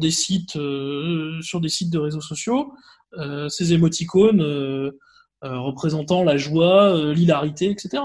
des, 0.00 0.10
sites, 0.10 0.56
euh, 0.56 1.40
sur 1.42 1.60
des 1.60 1.68
sites 1.68 1.90
de 1.90 1.98
réseaux 1.98 2.20
sociaux 2.20 2.72
ces 3.48 3.72
émoticônes 3.72 4.42
représentant 5.40 6.24
la 6.24 6.36
joie, 6.36 7.14
l'hilarité, 7.14 7.70
etc. 7.70 8.02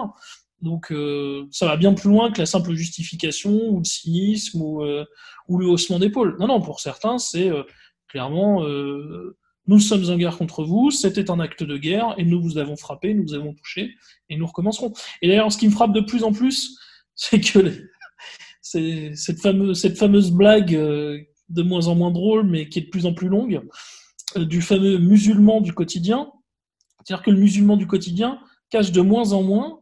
Donc 0.63 0.91
euh, 0.91 1.45
ça 1.52 1.67
va 1.67 1.76
bien 1.76 1.93
plus 1.93 2.10
loin 2.10 2.32
que 2.32 2.39
la 2.39 2.45
simple 2.45 2.73
justification 2.73 3.52
ou 3.69 3.80
le 3.80 3.84
cynisme 3.84 4.62
ou, 4.62 4.82
euh, 4.82 5.04
le 5.49 5.65
haussement 5.67 5.99
d'épaule. 5.99 6.38
Non, 6.39 6.47
non, 6.47 6.62
pour 6.62 6.80
certains, 6.80 7.17
c'est 7.17 7.49
euh, 7.49 7.63
clairement 8.08 8.63
nous 9.65 9.80
sommes 9.80 10.10
en 10.10 10.17
guerre 10.17 10.38
contre 10.38 10.65
vous, 10.65 10.91
c'était 10.91 11.32
un 11.32 11.39
acte 11.39 11.63
de 11.63 11.78
guerre 11.78 12.15
et 12.17 12.26
nous 12.26 12.41
vous 12.41 12.58
avons 12.58 12.76
frappé, 12.76 13.13
nous 13.13 13.23
vous 13.23 13.34
avons 13.34 13.54
touché 13.54 13.95
et 14.30 14.36
nous 14.36 14.45
recommencerons. 14.45 14.91
Et 15.21 15.30
d'ailleurs, 15.30 15.49
ce 15.54 15.58
qui 15.58 15.67
me 15.67 15.71
frappe 15.71 15.93
de 15.93 16.02
plus 16.02 16.26
en 16.26 16.34
plus, 16.34 16.78
c'est 17.15 17.39
que 17.39 17.89
cette, 18.62 19.39
fameuse, 19.39 19.80
cette 19.80 19.97
fameuse 19.97 20.32
blague 20.32 20.71
de 20.71 21.62
moins 21.63 21.88
en 21.88 21.95
moins 21.95 22.12
drôle, 22.12 22.45
mais 22.45 22.67
qui 22.67 22.80
est 22.80 22.84
de 22.84 22.89
plus 22.89 23.06
en 23.06 23.13
plus 23.13 23.30
longue, 23.30 23.62
du 24.36 24.62
fameux 24.62 24.97
musulman 24.97 25.62
du 25.62 25.71
quotidien. 25.71 26.30
C'est-à-dire 27.06 27.23
que 27.23 27.32
le 27.32 27.38
musulman 27.38 27.78
du 27.78 27.88
quotidien 27.88 28.39
cache 28.69 28.91
de 28.91 29.02
moins 29.02 29.32
en 29.32 29.43
moins 29.43 29.80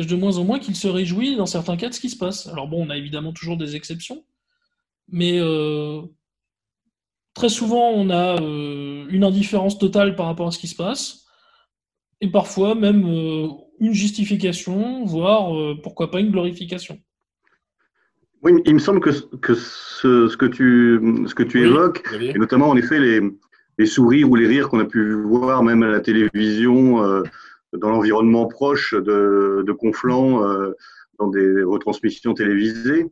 de 0.00 0.16
moins 0.16 0.38
en 0.38 0.44
moins 0.44 0.58
qu'il 0.58 0.74
se 0.76 0.88
réjouit 0.88 1.36
dans 1.36 1.46
certains 1.46 1.76
cas 1.76 1.88
de 1.88 1.94
ce 1.94 2.00
qui 2.00 2.10
se 2.10 2.18
passe. 2.18 2.46
Alors 2.48 2.68
bon, 2.68 2.84
on 2.86 2.90
a 2.90 2.96
évidemment 2.96 3.32
toujours 3.32 3.56
des 3.56 3.76
exceptions, 3.76 4.24
mais 5.08 5.38
euh, 5.38 6.02
très 7.32 7.48
souvent 7.48 7.90
on 7.90 8.10
a 8.10 8.40
euh, 8.40 9.06
une 9.08 9.24
indifférence 9.24 9.78
totale 9.78 10.16
par 10.16 10.26
rapport 10.26 10.48
à 10.48 10.50
ce 10.50 10.58
qui 10.58 10.68
se 10.68 10.76
passe, 10.76 11.26
et 12.20 12.28
parfois 12.28 12.74
même 12.74 13.04
euh, 13.06 13.48
une 13.80 13.92
justification, 13.92 15.04
voire 15.04 15.52
pourquoi 15.82 16.10
pas 16.10 16.20
une 16.20 16.30
glorification. 16.30 16.98
Oui, 18.42 18.52
il 18.66 18.74
me 18.74 18.78
semble 18.78 19.00
que, 19.00 19.10
que 19.36 19.54
ce, 19.54 20.36
que 20.36 20.46
tu, 20.46 21.00
ce 21.26 21.34
que 21.34 21.42
tu 21.42 21.62
évoques, 21.62 22.02
et 22.20 22.38
notamment 22.38 22.68
en 22.68 22.76
effet 22.76 23.00
les, 23.00 23.20
les 23.78 23.86
sourires 23.86 24.30
ou 24.30 24.36
les 24.36 24.46
rires 24.46 24.68
qu'on 24.68 24.80
a 24.80 24.84
pu 24.84 25.14
voir 25.22 25.62
même 25.62 25.82
à 25.82 25.88
la 25.88 26.00
télévision 26.00 27.22
dans 27.76 27.90
l'environnement 27.90 28.46
proche 28.46 28.94
de, 28.94 29.62
de 29.66 29.72
Conflans, 29.72 30.44
euh, 30.44 30.72
dans 31.18 31.28
des 31.28 31.62
retransmissions 31.62 32.34
télévisées. 32.34 33.06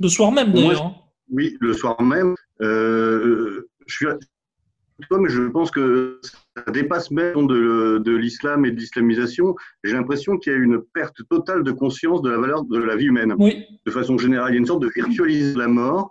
Le 0.00 0.08
soir 0.08 0.32
même, 0.32 0.52
d'ailleurs. 0.52 0.86
Hein. 0.86 0.94
Oui, 1.30 1.56
le 1.60 1.72
soir 1.72 2.00
même. 2.02 2.34
Euh, 2.60 3.68
je 3.86 3.94
suis 3.94 4.06
mais 5.10 5.28
je 5.28 5.42
pense 5.42 5.70
que 5.70 6.20
ça 6.22 6.70
dépasse 6.72 7.10
même 7.10 7.46
de, 7.46 7.98
de 7.98 8.16
l'islam 8.16 8.64
et 8.64 8.70
de 8.70 8.76
l'islamisation. 8.76 9.54
J'ai 9.84 9.92
l'impression 9.92 10.38
qu'il 10.38 10.52
y 10.52 10.56
a 10.56 10.58
une 10.58 10.80
perte 10.80 11.18
totale 11.28 11.62
de 11.62 11.72
conscience 11.72 12.22
de 12.22 12.30
la 12.30 12.38
valeur 12.38 12.64
de 12.64 12.78
la 12.78 12.96
vie 12.96 13.06
humaine. 13.06 13.34
Oui. 13.38 13.64
De 13.84 13.90
façon 13.90 14.16
générale, 14.16 14.52
il 14.52 14.54
y 14.54 14.56
a 14.56 14.60
une 14.60 14.66
sorte 14.66 14.82
de 14.82 14.90
virtualiser 14.94 15.54
la 15.54 15.68
mort, 15.68 16.10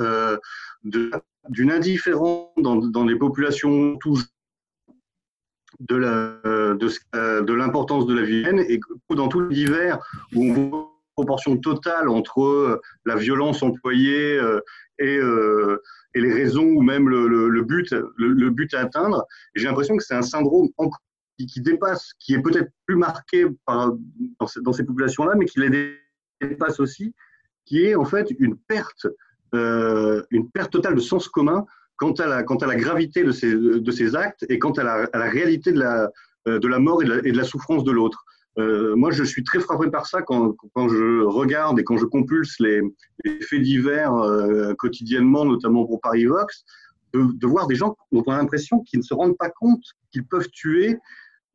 euh, 0.00 0.38
d'une 0.84 1.70
indifférence 1.70 2.48
dans, 2.56 2.76
dans 2.76 3.04
les 3.04 3.16
populations 3.16 3.96
toujours 3.98 4.24
de 5.88 7.52
l'importance 7.52 8.06
de, 8.06 8.12
de, 8.12 8.18
la 8.18 8.24
vie 8.24 8.40
humaine. 8.40 8.64
Et 8.68 8.80
dans 9.10 9.28
tout 9.28 9.40
l'hiver 9.40 9.98
où 10.34 10.44
on 10.44 10.52
voit 10.52 10.62
une 10.62 11.14
proportion 11.14 11.56
totale 11.56 12.08
entre 12.08 12.42
euh, 12.42 12.80
la 13.04 13.16
violence 13.16 13.62
employée 13.62 14.36
euh, 14.38 14.60
et, 14.98 15.16
euh, 15.16 15.80
les 16.14 16.32
raisons 16.32 16.64
ou 16.64 16.82
même 16.82 17.08
le, 17.08 17.62
but, 17.62 17.92
le, 18.16 18.50
but 18.50 18.72
à 18.74 18.80
atteindre, 18.80 19.26
j'ai 19.56 19.66
l'impression 19.66 19.96
que 19.96 20.04
c'est 20.04 20.14
un 20.14 20.22
syndrome 20.22 20.68
qui, 21.36 21.60
dépasse, 21.60 22.12
qui 22.20 22.34
est 22.34 22.40
peut-être 22.40 22.70
plus 22.86 22.94
marqué 22.94 23.46
par, 23.66 23.92
dans, 24.38 24.46
ces, 24.46 24.60
dans 24.60 24.72
ces 24.72 24.84
populations-là, 24.84 25.34
mais 25.36 25.46
qui 25.46 25.58
les 25.58 25.98
dépasse 26.40 26.78
aussi, 26.78 27.12
qui 27.64 27.84
est 27.84 27.96
en 27.96 28.04
fait 28.04 28.30
une 28.38 28.56
perte, 28.56 29.08
une 29.52 30.48
perte 30.52 30.70
totale 30.70 30.94
de 30.94 31.00
sens 31.00 31.26
commun 31.26 31.66
quant 31.96 32.12
à 32.12 32.26
la, 32.26 32.42
quant 32.42 32.56
à 32.56 32.66
la 32.66 32.76
gravité 32.76 33.22
de 33.22 33.32
ces, 33.32 33.54
de 33.54 33.90
ces 33.90 34.16
actes 34.16 34.44
et 34.48 34.58
quant 34.58 34.72
à 34.72 34.82
la, 34.82 35.08
à 35.12 35.18
la 35.18 35.30
réalité 35.30 35.72
de 35.72 35.78
la, 35.78 36.10
euh, 36.46 36.58
de 36.58 36.68
la 36.68 36.78
mort 36.78 37.02
et 37.02 37.06
de 37.06 37.36
la, 37.36 37.44
souffrance 37.44 37.84
de 37.84 37.90
l'autre. 37.90 38.22
Euh, 38.58 38.94
moi, 38.96 39.10
je 39.10 39.24
suis 39.24 39.42
très 39.44 39.60
frappé 39.60 39.90
par 39.90 40.06
ça 40.06 40.20
quand, 40.20 40.54
quand, 40.74 40.88
je 40.88 41.24
regarde 41.24 41.78
et 41.78 41.84
quand 41.84 41.96
je 41.96 42.04
compulse 42.04 42.60
les, 42.60 42.82
faits 43.40 43.62
divers 43.62 44.14
euh, 44.14 44.74
quotidiennement, 44.74 45.46
notamment 45.46 45.86
pour 45.86 46.02
Paris 46.02 46.26
Vox, 46.26 46.64
de, 47.14 47.46
voir 47.46 47.66
des 47.66 47.76
gens 47.76 47.96
dont 48.12 48.22
on 48.26 48.32
a 48.32 48.36
l'impression 48.36 48.80
qu'ils 48.80 48.98
ne 48.98 49.04
se 49.04 49.14
rendent 49.14 49.38
pas 49.38 49.48
compte 49.48 49.82
qu'ils 50.12 50.26
peuvent 50.26 50.48
tuer 50.50 50.98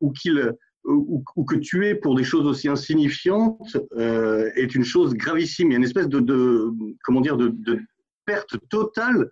ou 0.00 0.10
qu'ils 0.10 0.54
ou, 0.84 1.22
que 1.46 1.56
tuer 1.56 1.94
pour 1.94 2.16
des 2.16 2.24
choses 2.24 2.46
aussi 2.46 2.66
insignifiantes 2.66 3.76
est 3.98 4.74
une 4.74 4.84
chose 4.84 5.12
gravissime. 5.12 5.68
Il 5.68 5.72
y 5.72 5.74
a 5.74 5.76
une 5.76 5.84
espèce 5.84 6.08
de, 6.08 6.18
de 6.20 6.72
comment 7.04 7.20
dire 7.20 7.36
de, 7.36 7.48
de 7.48 7.78
perte 8.24 8.56
totale 8.70 9.30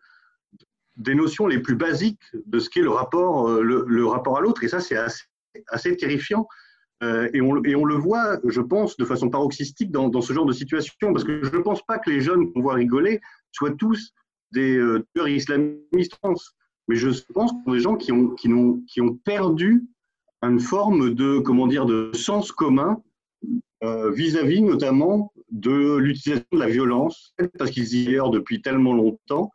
des 0.98 1.14
notions 1.14 1.46
les 1.46 1.60
plus 1.60 1.76
basiques 1.76 2.20
de 2.46 2.58
ce 2.58 2.68
qu'est 2.68 2.82
le 2.82 2.90
rapport, 2.90 3.48
euh, 3.48 3.62
le, 3.62 4.06
rapport 4.06 4.36
à 4.36 4.40
l'autre. 4.40 4.64
Et 4.64 4.68
ça, 4.68 4.80
c'est 4.80 4.96
assez, 5.68 5.96
terrifiant. 5.96 6.46
Euh, 7.02 7.30
et, 7.32 7.40
on, 7.40 7.62
et, 7.64 7.76
on, 7.76 7.84
le 7.84 7.94
voit, 7.94 8.38
je 8.44 8.60
pense, 8.60 8.96
de 8.96 9.04
façon 9.04 9.30
paroxystique 9.30 9.92
dans, 9.92 10.20
ce 10.20 10.32
genre 10.32 10.46
de 10.46 10.52
situation, 10.52 11.12
parce 11.12 11.24
que 11.24 11.44
je 11.44 11.56
ne 11.56 11.62
pense 11.62 11.82
pas 11.86 11.98
que 11.98 12.10
les 12.10 12.20
jeunes 12.20 12.52
qu'on 12.52 12.60
voit 12.60 12.74
rigoler 12.74 13.20
soient 13.52 13.72
tous 13.72 14.12
des 14.52 14.76
euh, 14.76 15.06
tueurs 15.14 15.28
islamistes. 15.28 16.18
Mais 16.88 16.96
je 16.96 17.08
pense 17.32 17.52
que 17.52 17.56
sont 17.66 17.72
des 17.72 17.80
gens 17.80 17.96
qui 17.96 18.10
ont, 18.10 18.30
qui, 18.30 18.52
ont, 18.52 18.82
qui 18.88 19.00
ont 19.00 19.14
perdu 19.14 19.84
une 20.42 20.60
forme 20.60 21.14
de, 21.14 21.38
comment 21.38 21.66
dire, 21.66 21.86
de 21.86 22.10
sens 22.14 22.52
commun 22.52 23.02
vis-à-vis 23.82 24.60
-vis, 24.60 24.64
notamment 24.64 25.32
de 25.50 25.96
l'utilisation 25.96 26.48
de 26.52 26.58
la 26.58 26.68
violence, 26.68 27.34
parce 27.58 27.70
qu'ils 27.70 27.94
y 27.94 28.16
sont 28.16 28.30
depuis 28.30 28.60
tellement 28.60 28.94
longtemps, 28.94 29.52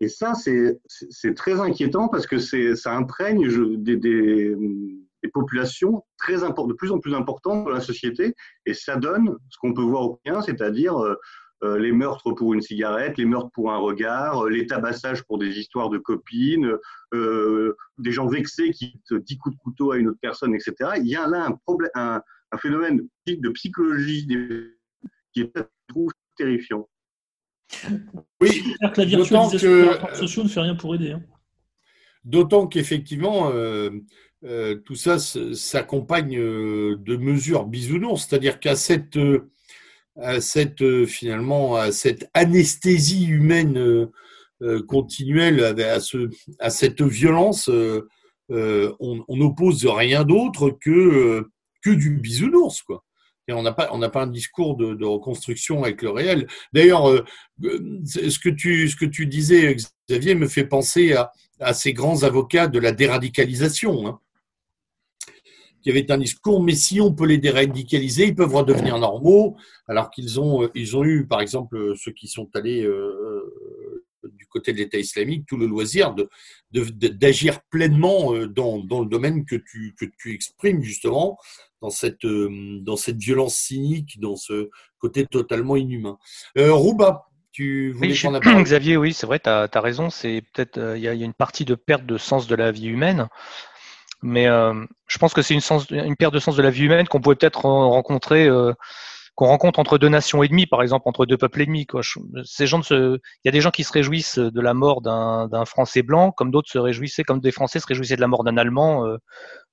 et 0.00 0.08
ça, 0.08 0.34
c'est 0.34 1.34
très 1.34 1.60
inquiétant 1.60 2.08
parce 2.08 2.26
que 2.26 2.38
ça 2.38 2.94
imprègne 2.94 3.48
des, 3.78 3.96
des, 3.96 4.54
des, 5.22 5.28
populations 5.32 6.04
très 6.16 6.36
de 6.36 6.72
plus 6.72 6.92
en 6.92 7.00
plus 7.00 7.14
importantes 7.14 7.64
dans 7.64 7.72
la 7.72 7.80
société 7.80 8.34
et 8.64 8.74
ça 8.74 8.96
donne 8.96 9.36
ce 9.50 9.58
qu'on 9.58 9.74
peut 9.74 9.82
voir 9.82 10.02
au 10.02 10.14
quotidien, 10.14 10.40
c'est-à-dire 10.40 10.96
euh, 10.98 11.16
euh, 11.64 11.76
les 11.76 11.90
meurtres 11.90 12.30
pour 12.32 12.54
une 12.54 12.60
cigarette, 12.60 13.18
les 13.18 13.24
meurtres 13.24 13.50
pour 13.50 13.72
un 13.72 13.78
regard, 13.78 14.44
euh, 14.44 14.48
les 14.48 14.66
tabassages 14.66 15.24
pour 15.24 15.38
des 15.38 15.58
histoires 15.58 15.90
de 15.90 15.98
copines, 15.98 16.72
euh, 17.14 17.76
des 17.98 18.12
gens 18.12 18.28
vexés 18.28 18.70
qui 18.70 19.00
te 19.08 19.14
10 19.14 19.38
coups 19.38 19.56
de 19.56 19.60
couteau 19.60 19.90
à 19.90 19.98
une 19.98 20.08
autre 20.08 20.20
personne, 20.22 20.54
etc. 20.54 20.92
Il 20.98 21.08
y 21.08 21.16
a 21.16 21.26
là 21.26 21.48
un, 21.94 22.22
un, 22.52 22.58
phénomène 22.58 23.08
de 23.26 23.48
psychologie 23.50 24.28
qui 25.32 25.40
est, 25.40 25.52
trouve, 25.88 26.12
terrifiant. 26.36 26.88
Oui, 28.40 28.62
que 28.94 29.00
la 29.00 29.04
virtualisation 29.04 29.82
des 29.82 29.88
rapports 29.88 30.16
sociaux 30.16 30.42
ne 30.44 30.48
fait 30.48 30.60
rien 30.60 30.74
pour 30.74 30.94
aider. 30.94 31.12
Hein? 31.12 31.22
D'autant 32.24 32.66
qu'effectivement, 32.66 33.50
euh, 33.50 33.90
euh, 34.44 34.76
tout 34.84 34.94
ça 34.94 35.18
s'accompagne 35.18 36.38
euh, 36.38 36.96
de 36.98 37.16
mesures 37.16 37.66
bisounours, 37.66 38.26
c'est-à-dire 38.26 38.60
qu'à 38.60 38.76
cette, 38.76 39.18
à 40.16 40.40
cette 40.40 41.06
finalement 41.06 41.76
à 41.76 41.92
cette 41.92 42.28
anesthésie 42.34 43.26
humaine 43.26 44.08
continuelle, 44.88 45.62
à, 45.62 46.00
ce, 46.00 46.28
à 46.58 46.70
cette 46.70 47.02
violence, 47.02 47.70
on 48.48 49.36
n'oppose 49.36 49.86
rien 49.86 50.24
d'autre 50.24 50.70
que, 50.70 51.48
que 51.82 51.90
du 51.90 52.10
bisounours, 52.10 52.82
quoi 52.82 53.04
on 53.52 53.62
n'a 53.62 53.72
pas, 53.72 53.88
on 53.92 53.98
n'a 53.98 54.08
pas 54.08 54.22
un 54.22 54.26
discours 54.26 54.76
de, 54.76 55.04
reconstruction 55.04 55.82
avec 55.82 56.02
le 56.02 56.10
réel. 56.10 56.46
D'ailleurs, 56.72 57.08
euh, 57.08 57.24
euh, 57.64 58.00
ce 58.04 58.38
que 58.38 58.48
tu, 58.48 58.88
ce 58.88 58.96
que 58.96 59.04
tu 59.04 59.26
disais, 59.26 59.76
Xavier, 60.08 60.34
me 60.34 60.48
fait 60.48 60.64
penser 60.64 61.14
à, 61.60 61.74
ces 61.74 61.92
grands 61.92 62.22
avocats 62.22 62.68
de 62.68 62.78
la 62.78 62.92
déradicalisation. 62.92 64.06
Hein, 64.06 64.20
qui 65.80 65.90
avaient 65.90 66.10
un 66.10 66.18
discours, 66.18 66.60
mais 66.60 66.74
si 66.74 67.00
on 67.00 67.14
peut 67.14 67.24
les 67.24 67.38
déradicaliser, 67.38 68.26
ils 68.26 68.34
peuvent 68.34 68.54
redevenir 68.54 68.98
normaux, 68.98 69.56
alors 69.86 70.10
qu'ils 70.10 70.40
ont, 70.40 70.64
euh, 70.64 70.70
ils 70.74 70.96
ont 70.96 71.04
eu, 71.04 71.26
par 71.26 71.40
exemple, 71.40 71.94
ceux 71.96 72.10
qui 72.10 72.26
sont 72.26 72.50
allés 72.54 72.82
du 74.24 74.46
côté 74.46 74.72
de 74.72 74.78
l'État 74.78 74.98
islamique, 74.98 75.46
tout 75.46 75.56
le 75.56 75.66
loisir 75.66 76.14
de, 76.14 76.28
d'agir 76.72 77.60
pleinement 77.70 78.32
dans, 78.48 78.78
dans, 78.78 79.00
le 79.00 79.06
domaine 79.06 79.44
que 79.44 79.54
tu, 79.54 79.94
que 79.96 80.06
tu 80.18 80.34
exprimes, 80.34 80.82
justement, 80.82 81.38
dans 81.80 81.90
cette, 81.90 82.24
euh, 82.24 82.78
dans 82.80 82.96
cette 82.96 83.18
violence 83.18 83.54
cynique, 83.54 84.18
dans 84.20 84.36
ce 84.36 84.70
côté 84.98 85.26
totalement 85.26 85.76
inhumain. 85.76 86.18
Euh, 86.56 86.72
Rouba, 86.72 87.26
tu 87.52 87.92
voulais 87.92 88.12
oui, 88.12 88.18
prendre 88.18 88.40
la 88.40 88.62
Xavier, 88.62 88.96
oui, 88.96 89.12
c'est 89.12 89.26
vrai, 89.26 89.38
tu 89.38 89.48
as, 89.48 89.68
raison. 89.80 90.10
C'est 90.10 90.42
peut-être 90.52 90.78
euh, 90.78 90.96
il 90.96 91.02
y, 91.02 91.08
a 91.08 91.12
une 91.12 91.34
partie 91.34 91.64
de 91.64 91.74
perte 91.74 92.06
de 92.06 92.18
sens 92.18 92.46
de 92.46 92.54
la 92.54 92.72
vie 92.72 92.86
humaine, 92.86 93.28
mais 94.22 94.46
je 94.46 95.18
pense 95.18 95.32
que 95.32 95.42
c'est 95.42 95.54
une, 95.54 95.60
une, 95.90 96.16
perte 96.16 96.34
de 96.34 96.40
sens 96.40 96.56
de 96.56 96.62
la 96.62 96.70
vie 96.70 96.84
humaine 96.84 97.06
qu'on 97.06 97.20
pourrait 97.20 97.36
peut-être 97.36 97.64
rencontrer 97.64 98.48
qu'on 99.38 99.46
rencontre 99.46 99.78
entre 99.78 99.98
deux 99.98 100.08
nations 100.08 100.42
ennemies, 100.42 100.66
par 100.66 100.82
exemple, 100.82 101.08
entre 101.08 101.24
deux 101.24 101.36
peuples 101.36 101.62
ennemis. 101.62 101.86
Quoi. 101.86 102.00
Ces 102.42 102.66
gens 102.66 102.82
se... 102.82 103.18
Il 103.44 103.44
y 103.44 103.48
a 103.48 103.52
des 103.52 103.60
gens 103.60 103.70
qui 103.70 103.84
se 103.84 103.92
réjouissent 103.92 104.40
de 104.40 104.60
la 104.60 104.74
mort 104.74 105.00
d'un 105.00 105.64
Français 105.64 106.02
blanc, 106.02 106.32
comme 106.32 106.50
d'autres 106.50 106.68
se 106.68 106.78
réjouissaient, 106.78 107.22
comme 107.22 107.38
des 107.38 107.52
Français 107.52 107.78
se 107.78 107.86
réjouissaient 107.86 108.16
de 108.16 108.20
la 108.20 108.26
mort 108.26 108.42
d'un 108.42 108.56
Allemand. 108.56 109.06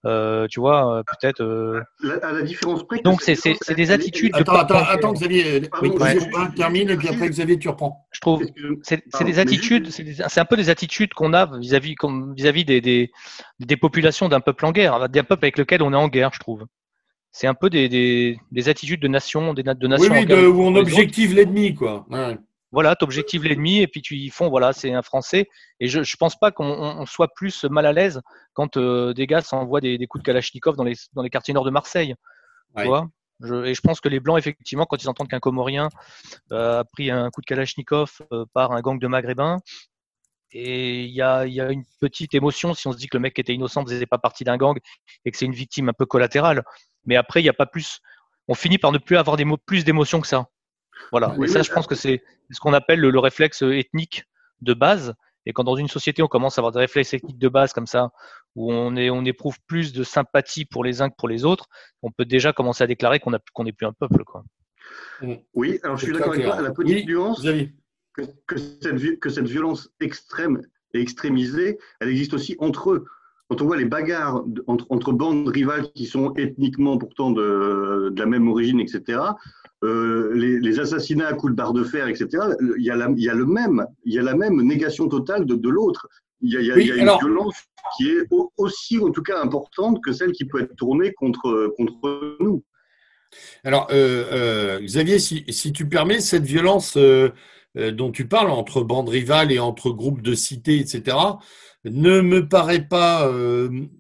Euh, 0.06 0.26
euh, 0.26 0.48
tu 0.50 0.60
vois, 0.60 0.98
euh, 0.98 1.04
peut-être. 1.04 1.42
Euh... 1.42 1.82
À 2.22 2.32
la 2.32 2.42
différence 2.42 2.86
près. 2.86 3.02
Donc, 3.02 3.22
c'est 3.22 3.36
des 3.76 3.92
attitudes. 3.92 4.36
Attends, 4.36 4.56
attends, 4.56 4.84
attends, 4.84 5.14
Xavier. 5.14 5.62
oui, 5.82 5.90
ouais. 5.90 6.18
termine 6.56 6.90
et 6.90 6.98
puis 6.98 7.10
après, 7.10 7.30
Xavier, 7.30 7.58
tu 7.58 7.70
reprends. 7.70 8.08
Je 8.12 8.20
trouve. 8.20 8.46
C'est 8.84 9.24
des 9.24 9.40
attitudes. 9.40 9.90
C'est 9.90 10.40
un 10.40 10.46
peu 10.46 10.58
des 10.58 10.70
attitudes 10.70 11.14
qu'on 11.14 11.34
a 11.34 11.58
vis-à-vis 11.58 11.96
vis 11.96 12.44
-vis 12.44 12.66
des, 12.66 12.82
des, 12.82 13.12
des 13.60 13.78
populations 13.78 14.30
d'un 14.30 14.40
peuple 14.40 14.66
en 14.66 14.72
guerre, 14.72 15.10
d'un 15.10 15.24
peuple 15.24 15.46
avec 15.46 15.58
lequel 15.58 15.82
on 15.82 15.94
est 15.94 15.98
en 15.98 16.08
guerre, 16.08 16.32
je 16.34 16.40
trouve. 16.40 16.66
c'est 17.32 17.48
un 17.48 17.54
peu 17.54 17.70
des, 17.70 17.90
des, 18.52 18.70
attitudes 18.70 19.02
de 19.02 19.08
nation, 19.08 19.54
des 19.54 19.64
de 19.64 19.88
nation. 19.88 20.14
Oui, 20.14 20.26
oui 20.28 20.46
où 20.46 20.62
on 20.62 20.76
objective 20.76 21.34
l'ennemi, 21.34 21.74
quoi. 21.74 22.06
Voilà, 22.76 22.94
tu 22.98 23.06
objectives 23.06 23.46
l'ennemi 23.46 23.80
et 23.80 23.88
puis 23.88 24.02
tu 24.02 24.18
y 24.18 24.30
font, 24.30 24.50
voilà, 24.50 24.74
c'est 24.74 24.92
un 24.92 25.02
Français. 25.02 25.48
Et 25.80 25.88
je 25.88 26.00
ne 26.00 26.18
pense 26.20 26.38
pas 26.38 26.52
qu'on 26.52 27.06
soit 27.06 27.34
plus 27.34 27.64
mal 27.64 27.86
à 27.86 27.94
l'aise 27.94 28.22
quand 28.52 28.76
euh, 28.76 29.14
des 29.14 29.28
gars 29.28 29.40
s'envoient 29.40 29.80
des, 29.80 29.98
des, 29.98 30.08
coups 30.08 30.22
de 30.22 30.26
Kalachnikov 30.26 30.76
dans 30.76 30.84
les, 30.84 30.96
dans 31.14 31.22
les 31.22 31.30
quartiers 31.30 31.54
nord 31.54 31.64
de 31.64 31.70
Marseille. 31.70 32.16
Tu 32.76 32.84
vois? 32.84 33.08
Je, 33.40 33.64
et 33.64 33.74
je 33.74 33.80
pense 33.80 34.02
que 34.02 34.10
les 34.10 34.20
Blancs, 34.20 34.38
effectivement, 34.38 34.86
quand 34.86 35.02
ils 35.02 35.08
entendent 35.08 35.30
qu'un 35.30 35.40
Comorien 35.40 35.88
euh, 36.52 36.82
a 36.82 36.84
pris 36.84 37.10
un 37.12 37.30
coup 37.30 37.40
de 37.40 37.46
Kalachnikov 37.46 38.12
euh, 38.34 38.44
par 38.54 38.74
un 38.74 38.82
gang 38.82 39.00
de 39.00 39.08
Maghrébins, 39.08 39.60
et 40.52 41.06
il 41.06 41.12
y 41.12 41.22
a, 41.22 41.46
y 41.46 41.62
a, 41.62 41.72
une 41.72 41.86
petite 42.02 42.34
émotion 42.34 42.74
si 42.74 42.88
on 42.88 42.92
se 42.92 42.98
dit 42.98 43.08
que 43.08 43.16
le 43.16 43.22
mec 43.22 43.40
était 43.40 43.54
innocent, 43.54 43.84
ne 43.84 43.90
faisait 43.90 44.06
pas 44.06 44.18
partie 44.18 44.44
d'un 44.44 44.58
gang 44.58 44.78
et 45.24 45.32
que 45.32 45.38
c'est 45.38 45.46
une 45.46 45.54
victime 45.54 45.88
un 45.88 45.94
peu 45.94 46.06
collatérale. 46.06 46.64
Mais 47.06 47.16
après, 47.16 47.40
il 47.40 47.44
n'y 47.44 47.50
a 47.50 47.54
pas 47.54 47.68
plus. 47.68 48.02
On 48.50 48.54
finit 48.54 48.78
par 48.78 48.92
ne 48.92 48.98
plus 48.98 49.16
avoir 49.16 49.38
des 49.38 49.46
mots, 49.46 49.58
plus 49.58 49.86
d'émotions 49.86 50.20
que 50.20 50.28
ça. 50.28 50.50
Voilà. 51.12 51.36
et 51.42 51.48
ça, 51.48 51.62
je 51.62 51.72
pense 51.72 51.88
que 51.88 51.96
c'est 51.96 52.24
ce 52.52 52.60
qu'on 52.60 52.74
appelle 52.74 53.00
le, 53.00 53.20
réflexe 53.20 53.62
ethnique 53.62 54.24
de 54.62 54.74
base. 54.74 55.14
Et 55.46 55.54
quand 55.54 55.64
dans 55.64 55.76
une 55.76 55.88
société, 55.88 56.24
on 56.24 56.28
commence 56.28 56.58
à 56.58 56.62
avoir 56.62 56.72
des 56.72 56.80
réflexes 56.80 57.14
ethniques 57.14 57.38
de 57.38 57.50
base 57.50 57.74
comme 57.74 57.86
ça, 57.86 58.10
où 58.56 58.72
on, 58.74 58.96
est, 58.96 59.10
on 59.10 59.24
éprouve 59.26 59.58
plus 59.68 59.94
de 59.94 60.04
sympathie 60.04 60.66
pour 60.66 60.84
les 60.84 61.02
uns 61.02 61.10
que 61.10 61.16
pour 61.16 61.28
les 61.28 61.46
autres, 61.46 61.68
on 62.02 62.12
peut 62.12 62.26
déjà 62.26 62.52
commencer 62.54 62.84
à 62.84 62.88
déclarer 62.88 63.20
qu'on 63.20 63.32
n'est 63.32 63.74
plus 63.74 63.86
un 63.86 63.94
peuple. 63.94 64.24
Quoi. 64.24 64.44
Oui, 65.54 65.80
alors 65.84 65.98
je 65.98 66.06
suis 66.06 66.14
d'accord 66.14 66.34
avec 66.34 66.46
toi. 66.46 66.62
La 66.62 66.72
petite 66.72 67.08
nuance, 67.08 67.46
que, 68.48 68.58
cette, 68.58 69.20
que 69.20 69.30
cette 69.30 69.48
violence 69.48 69.90
extrême 70.00 70.62
et 70.94 71.02
extrémisée, 71.02 71.78
elle 72.00 72.10
existe 72.10 72.34
aussi 72.34 72.56
entre 72.60 72.92
eux. 72.92 73.06
Quand 73.50 73.62
on 73.62 73.66
voit 73.66 73.78
les 73.78 73.86
bagarres 73.86 74.44
entre, 74.66 74.88
entre 74.90 75.12
bandes 75.12 75.48
rivales 75.48 75.92
qui 75.92 76.06
sont 76.06 76.34
ethniquement 76.36 76.98
pourtant 76.98 77.32
de, 77.32 78.10
de 78.12 78.20
la 78.20 78.26
même 78.26 78.48
origine, 78.48 78.80
etc., 78.80 79.20
euh, 79.84 80.34
les, 80.34 80.60
les, 80.60 80.80
assassinats 80.80 81.28
à 81.28 81.34
coups 81.34 81.52
de 81.52 81.56
barre 81.56 81.74
de 81.74 81.84
fer, 81.84 82.08
etc., 82.08 82.28
il 82.78 82.84
y 82.84 82.90
a 82.90 82.96
la, 82.96 83.10
il 83.16 83.24
y 83.24 83.30
a 83.30 83.34
le 83.34 83.46
même, 83.46 83.86
il 84.06 84.14
y 84.14 84.20
a 84.20 84.24
la 84.24 84.36
même 84.36 84.62
négation 84.62 85.08
totale 85.08 85.46
de, 85.46 85.56
de 85.56 85.70
l'autre. 85.70 86.08
Il 86.42 86.54
y 86.54 86.58
a, 86.58 86.62
il 86.62 86.68
y 86.68 86.72
a, 86.72 86.78
il 86.78 86.88
y 86.88 86.92
a 86.92 86.96
une 86.96 87.20
violence 87.20 87.56
qui 87.98 88.10
est 88.10 88.28
aussi, 88.58 89.00
en 89.00 89.12
tout 89.12 89.22
cas, 89.22 89.42
importante 89.42 90.02
que 90.04 90.12
celle 90.12 90.32
qui 90.32 90.46
peut 90.46 90.62
être 90.62 90.76
tournée 90.76 91.14
contre, 91.14 91.74
contre 91.78 92.38
nous. 92.40 92.64
Alors, 93.64 93.88
euh, 93.92 94.26
euh, 94.32 94.80
Xavier, 94.82 95.20
si, 95.20 95.44
si, 95.50 95.74
tu 95.74 95.88
permets, 95.88 96.20
cette 96.20 96.44
violence 96.44 96.98
euh, 96.98 97.30
dont 97.76 98.12
tu 98.12 98.28
parles, 98.28 98.52
entre 98.52 98.82
bandes 98.82 99.10
rivales 99.10 99.52
et 99.52 99.60
entre 99.60 99.90
groupes 99.92 100.22
de 100.22 100.34
cités, 100.34 100.80
etc., 100.80 101.18
ne 101.84 102.22
me 102.22 102.48
paraît 102.48 102.88
pas 102.88 103.30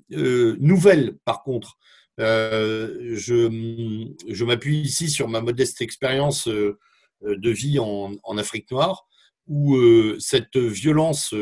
nouvelle, 0.09 1.17
par 1.23 1.43
contre. 1.43 1.77
Je, 2.17 4.11
je 4.27 4.45
m'appuie 4.45 4.79
ici 4.79 5.09
sur 5.09 5.27
ma 5.27 5.41
modeste 5.41 5.81
expérience 5.81 6.47
de 6.47 7.49
vie 7.49 7.79
en, 7.79 8.37
Afrique 8.37 8.71
noire, 8.71 9.07
où 9.47 9.77
cette 10.19 10.57
violence 10.57 11.33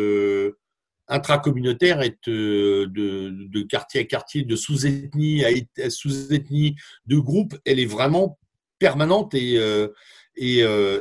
intracommunautaire 1.07 2.01
est 2.01 2.27
de, 2.27 3.61
quartier 3.63 4.01
à 4.01 4.03
quartier, 4.05 4.43
de 4.43 4.55
sous-ethnie 4.55 5.43
à 5.45 5.89
sous-ethnie, 5.89 6.75
de 7.05 7.17
groupe, 7.17 7.55
elle 7.65 7.79
est 7.79 7.85
vraiment 7.85 8.39
permanente 8.79 9.33
et, 9.33 9.57
euh, 9.59 10.99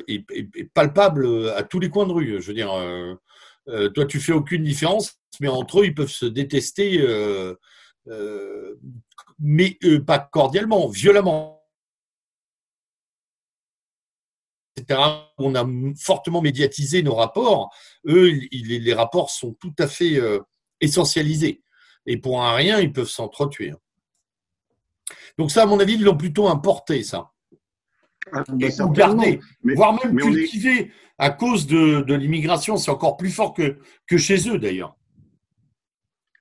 palpable 0.75 1.51
à 1.51 1.63
tous 1.63 1.81
les 1.81 1.91
coins 1.91 2.07
de 2.07 2.13
rue. 2.13 2.41
Je 2.41 2.47
veux 2.47 2.55
dire, 2.55 2.73
euh, 2.73 3.15
euh, 3.69 3.89
toi, 3.89 4.07
tu 4.07 4.21
fais 4.21 4.33
aucune 4.33 4.65
différence, 4.65 5.19
mais 5.41 5.49
entre 5.49 5.81
eux, 5.81 5.87
ils 5.87 5.95
peuvent 5.95 6.09
se 6.09 6.27
détester, 6.27 6.99
mais 9.39 9.79
pas 10.07 10.19
cordialement, 10.19 10.89
violemment. 10.89 11.65
On 15.39 15.55
a 15.55 15.67
fortement 15.97 16.43
médiatisé 16.43 17.03
nos 17.03 17.15
rapports. 17.15 17.75
Eux, 18.07 18.31
les 18.51 18.95
rapports 18.95 19.31
sont 19.31 19.55
tout 19.55 19.75
à 19.79 19.87
fait 19.87 20.21
essentialisés. 20.81 21.63
Et 22.07 22.17
pour 22.17 22.43
un 22.43 22.55
rien, 22.55 22.81
ils 22.81 22.93
peuvent 22.93 23.09
s'entretuer. 23.09 23.73
Donc 25.39 25.51
ça, 25.51 25.63
à 25.63 25.67
mon 25.67 25.79
avis, 25.81 25.95
ils 25.95 26.03
l'ont 26.03 26.17
plutôt 26.17 26.49
importé, 26.49 27.03
ça. 27.03 27.31
Ah, 28.33 28.45
garder, 28.93 29.41
voire 29.63 29.93
même 29.95 30.17
cultiver 30.17 30.93
à 31.19 31.31
cause 31.31 31.67
de, 31.67 32.03
de 32.03 32.15
l'immigration. 32.15 32.77
C'est 32.77 32.91
encore 32.91 33.17
plus 33.17 33.31
fort 33.31 33.53
que, 33.53 33.79
que 34.07 34.17
chez 34.17 34.49
eux 34.49 34.59
d'ailleurs. 34.59 34.97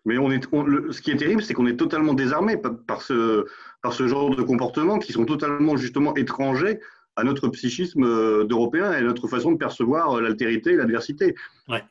Mais 0.06 0.18
on 0.18 0.32
est, 0.32 0.44
ce 0.44 1.02
qui 1.02 1.12
est 1.12 1.18
terrible, 1.18 1.44
c'est 1.44 1.54
qu'on 1.54 1.68
est 1.68 1.78
totalement 1.78 2.14
désarmé 2.14 2.58
par 2.58 3.02
ce, 3.02 3.46
par 3.82 3.94
ce 3.94 4.08
genre 4.08 4.36
de 4.36 4.42
comportements 4.42 4.98
qui 4.98 5.14
sont 5.14 5.26
totalement 5.26 5.78
justement 5.78 6.16
étrangers 6.16 6.80
à 7.16 7.24
notre 7.24 7.50
psychisme 7.50 8.04
euh, 8.04 8.46
d'Européens 8.46 8.94
et 8.94 8.98
à 8.98 9.02
notre 9.02 9.28
façon 9.28 9.52
de 9.52 9.58
percevoir 9.58 10.14
euh, 10.14 10.22
l'altérité 10.22 10.72
et 10.72 10.76
l'adversité. 10.76 11.36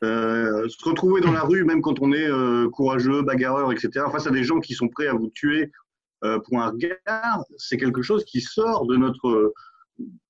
Euh, 0.03 0.68
se 0.68 0.88
retrouver 0.88 1.20
dans 1.20 1.33
la 1.33 1.42
rue, 1.42 1.64
même 1.64 1.83
quand 1.83 2.01
on 2.01 2.12
est 2.12 2.29
courageux, 2.73 3.23
bagarreur, 3.23 3.73
etc., 3.73 4.07
face 4.11 4.27
à 4.27 4.31
des 4.31 4.44
gens 4.44 4.61
qui 4.61 4.75
sont 4.75 4.88
prêts 4.88 5.07
à 5.07 5.14
vous 5.14 5.31
tuer 5.35 5.70
pour 6.20 6.61
un 6.61 6.68
regard, 6.68 7.44
c'est 7.57 7.79
quelque 7.79 8.03
chose 8.03 8.27
qui 8.27 8.42
sort 8.42 8.85
de 8.87 8.94
notre, 8.96 9.55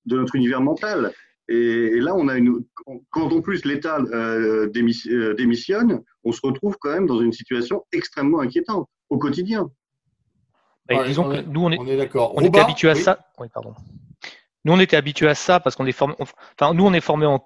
de 0.05 0.17
notre 0.17 0.35
univers 0.35 0.61
mental. 0.61 1.11
Et, 1.49 1.99
là, 1.99 2.15
on 2.15 2.29
a 2.29 2.37
une, 2.37 2.63
quand 3.09 3.33
en 3.33 3.41
plus 3.41 3.65
l'État 3.65 3.99
démissionne, 4.73 6.01
on 6.23 6.31
se 6.31 6.41
retrouve 6.43 6.77
quand 6.79 6.91
même 6.91 7.07
dans 7.07 7.19
une 7.19 7.31
situation 7.31 7.85
extrêmement 7.91 8.39
inquiétante 8.39 8.87
au 9.09 9.17
quotidien. 9.17 9.69
Bah, 10.87 11.03
disons 11.05 11.29
que 11.29 11.41
nous, 11.41 11.61
on 11.61 11.71
est, 11.71 11.97
d'accord. 11.97 12.33
On 12.35 12.41
était 12.41 12.59
habitué 12.59 12.89
à 12.89 12.95
ça. 12.95 13.19
Oui, 13.37 13.47
pardon. 13.53 13.73
Nous, 14.65 14.73
on 14.73 14.79
était 14.79 14.97
habitué 14.97 15.27
à 15.27 15.35
ça 15.35 15.59
parce 15.59 15.75
qu'on 15.75 15.85
est 15.85 15.91
formé. 15.91 16.15
Enfin, 16.19 16.73
nous, 16.73 16.85
on 16.85 16.93
est 16.93 17.01
formé 17.01 17.25
en. 17.25 17.45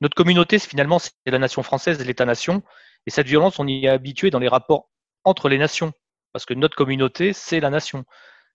Notre 0.00 0.14
communauté, 0.14 0.58
finalement, 0.58 0.98
c'est 0.98 1.12
la 1.26 1.38
nation 1.38 1.62
française, 1.62 2.04
l'État-nation. 2.04 2.62
Et 3.06 3.10
cette 3.10 3.26
violence, 3.26 3.58
on 3.58 3.66
y 3.66 3.84
est 3.84 3.88
habitué 3.88 4.30
dans 4.30 4.38
les 4.38 4.48
rapports 4.48 4.88
entre 5.24 5.48
les 5.48 5.58
nations. 5.58 5.92
Parce 6.32 6.46
que 6.46 6.54
notre 6.54 6.76
communauté, 6.76 7.32
c'est 7.32 7.60
la 7.60 7.70
nation 7.70 8.04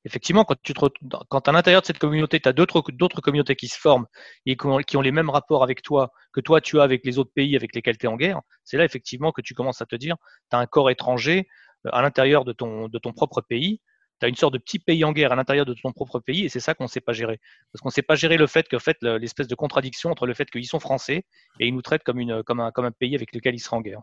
effectivement, 0.05 0.43
quand, 0.43 0.55
tu 0.61 0.73
te, 0.73 0.85
quand 1.29 1.47
à 1.47 1.51
l'intérieur 1.51 1.81
de 1.81 1.87
cette 1.87 1.99
communauté, 1.99 2.39
tu 2.39 2.49
as 2.49 2.53
d'autres, 2.53 2.81
communautés 3.21 3.55
qui 3.55 3.67
se 3.67 3.79
forment 3.79 4.05
et 4.45 4.55
qui 4.55 4.97
ont, 4.97 5.01
les 5.01 5.11
mêmes 5.11 5.29
rapports 5.29 5.63
avec 5.63 5.81
toi 5.81 6.11
que 6.33 6.41
toi, 6.41 6.61
tu 6.61 6.79
as 6.79 6.83
avec 6.83 7.05
les 7.05 7.17
autres 7.19 7.31
pays 7.33 7.55
avec 7.55 7.75
lesquels 7.75 7.97
tu 7.97 8.05
es 8.05 8.09
en 8.09 8.15
guerre, 8.15 8.41
c'est 8.63 8.77
là 8.77 8.85
effectivement 8.85 9.31
que 9.31 9.41
tu 9.41 9.53
commences 9.53 9.81
à 9.81 9.85
te 9.85 9.95
dire, 9.95 10.15
tu 10.49 10.55
as 10.55 10.59
un 10.59 10.65
corps 10.65 10.89
étranger 10.89 11.47
euh, 11.85 11.89
à 11.93 12.01
l'intérieur 12.01 12.45
de 12.45 12.53
ton, 12.53 12.87
de 12.87 12.99
ton 12.99 13.13
propre 13.13 13.41
pays, 13.41 13.81
tu 14.19 14.25
as 14.25 14.29
une 14.29 14.35
sorte 14.35 14.53
de 14.53 14.57
petit 14.57 14.79
pays 14.79 15.03
en 15.05 15.11
guerre 15.11 15.31
à 15.31 15.35
l'intérieur 15.35 15.65
de 15.65 15.73
ton 15.73 15.91
propre 15.91 16.19
pays 16.19 16.45
et 16.45 16.49
c'est 16.49 16.59
ça 16.59 16.73
qu'on 16.73 16.85
ne 16.85 16.89
sait 16.89 17.01
pas 17.01 17.13
gérer. 17.13 17.39
Parce 17.71 17.81
qu'on 17.81 17.89
ne 17.89 17.93
sait 17.93 18.01
pas 18.01 18.15
gérer 18.15 18.37
le 18.37 18.47
fait 18.47 18.67
que 18.67 18.77
fait, 18.77 18.97
l'espèce 19.01 19.47
de 19.47 19.55
contradiction 19.55 20.11
entre 20.11 20.25
le 20.25 20.33
fait 20.33 20.49
qu'ils 20.49 20.67
sont 20.67 20.79
français 20.79 21.23
et 21.59 21.67
ils 21.67 21.73
nous 21.73 21.81
traitent 21.81 22.03
comme, 22.03 22.19
une, 22.19 22.43
comme, 22.43 22.59
un, 22.59 22.71
comme 22.71 22.85
un 22.85 22.91
pays 22.91 23.15
avec 23.15 23.33
lequel 23.33 23.55
ils 23.55 23.59
seraient 23.59 23.77
en 23.77 23.81
guerre. 23.81 24.01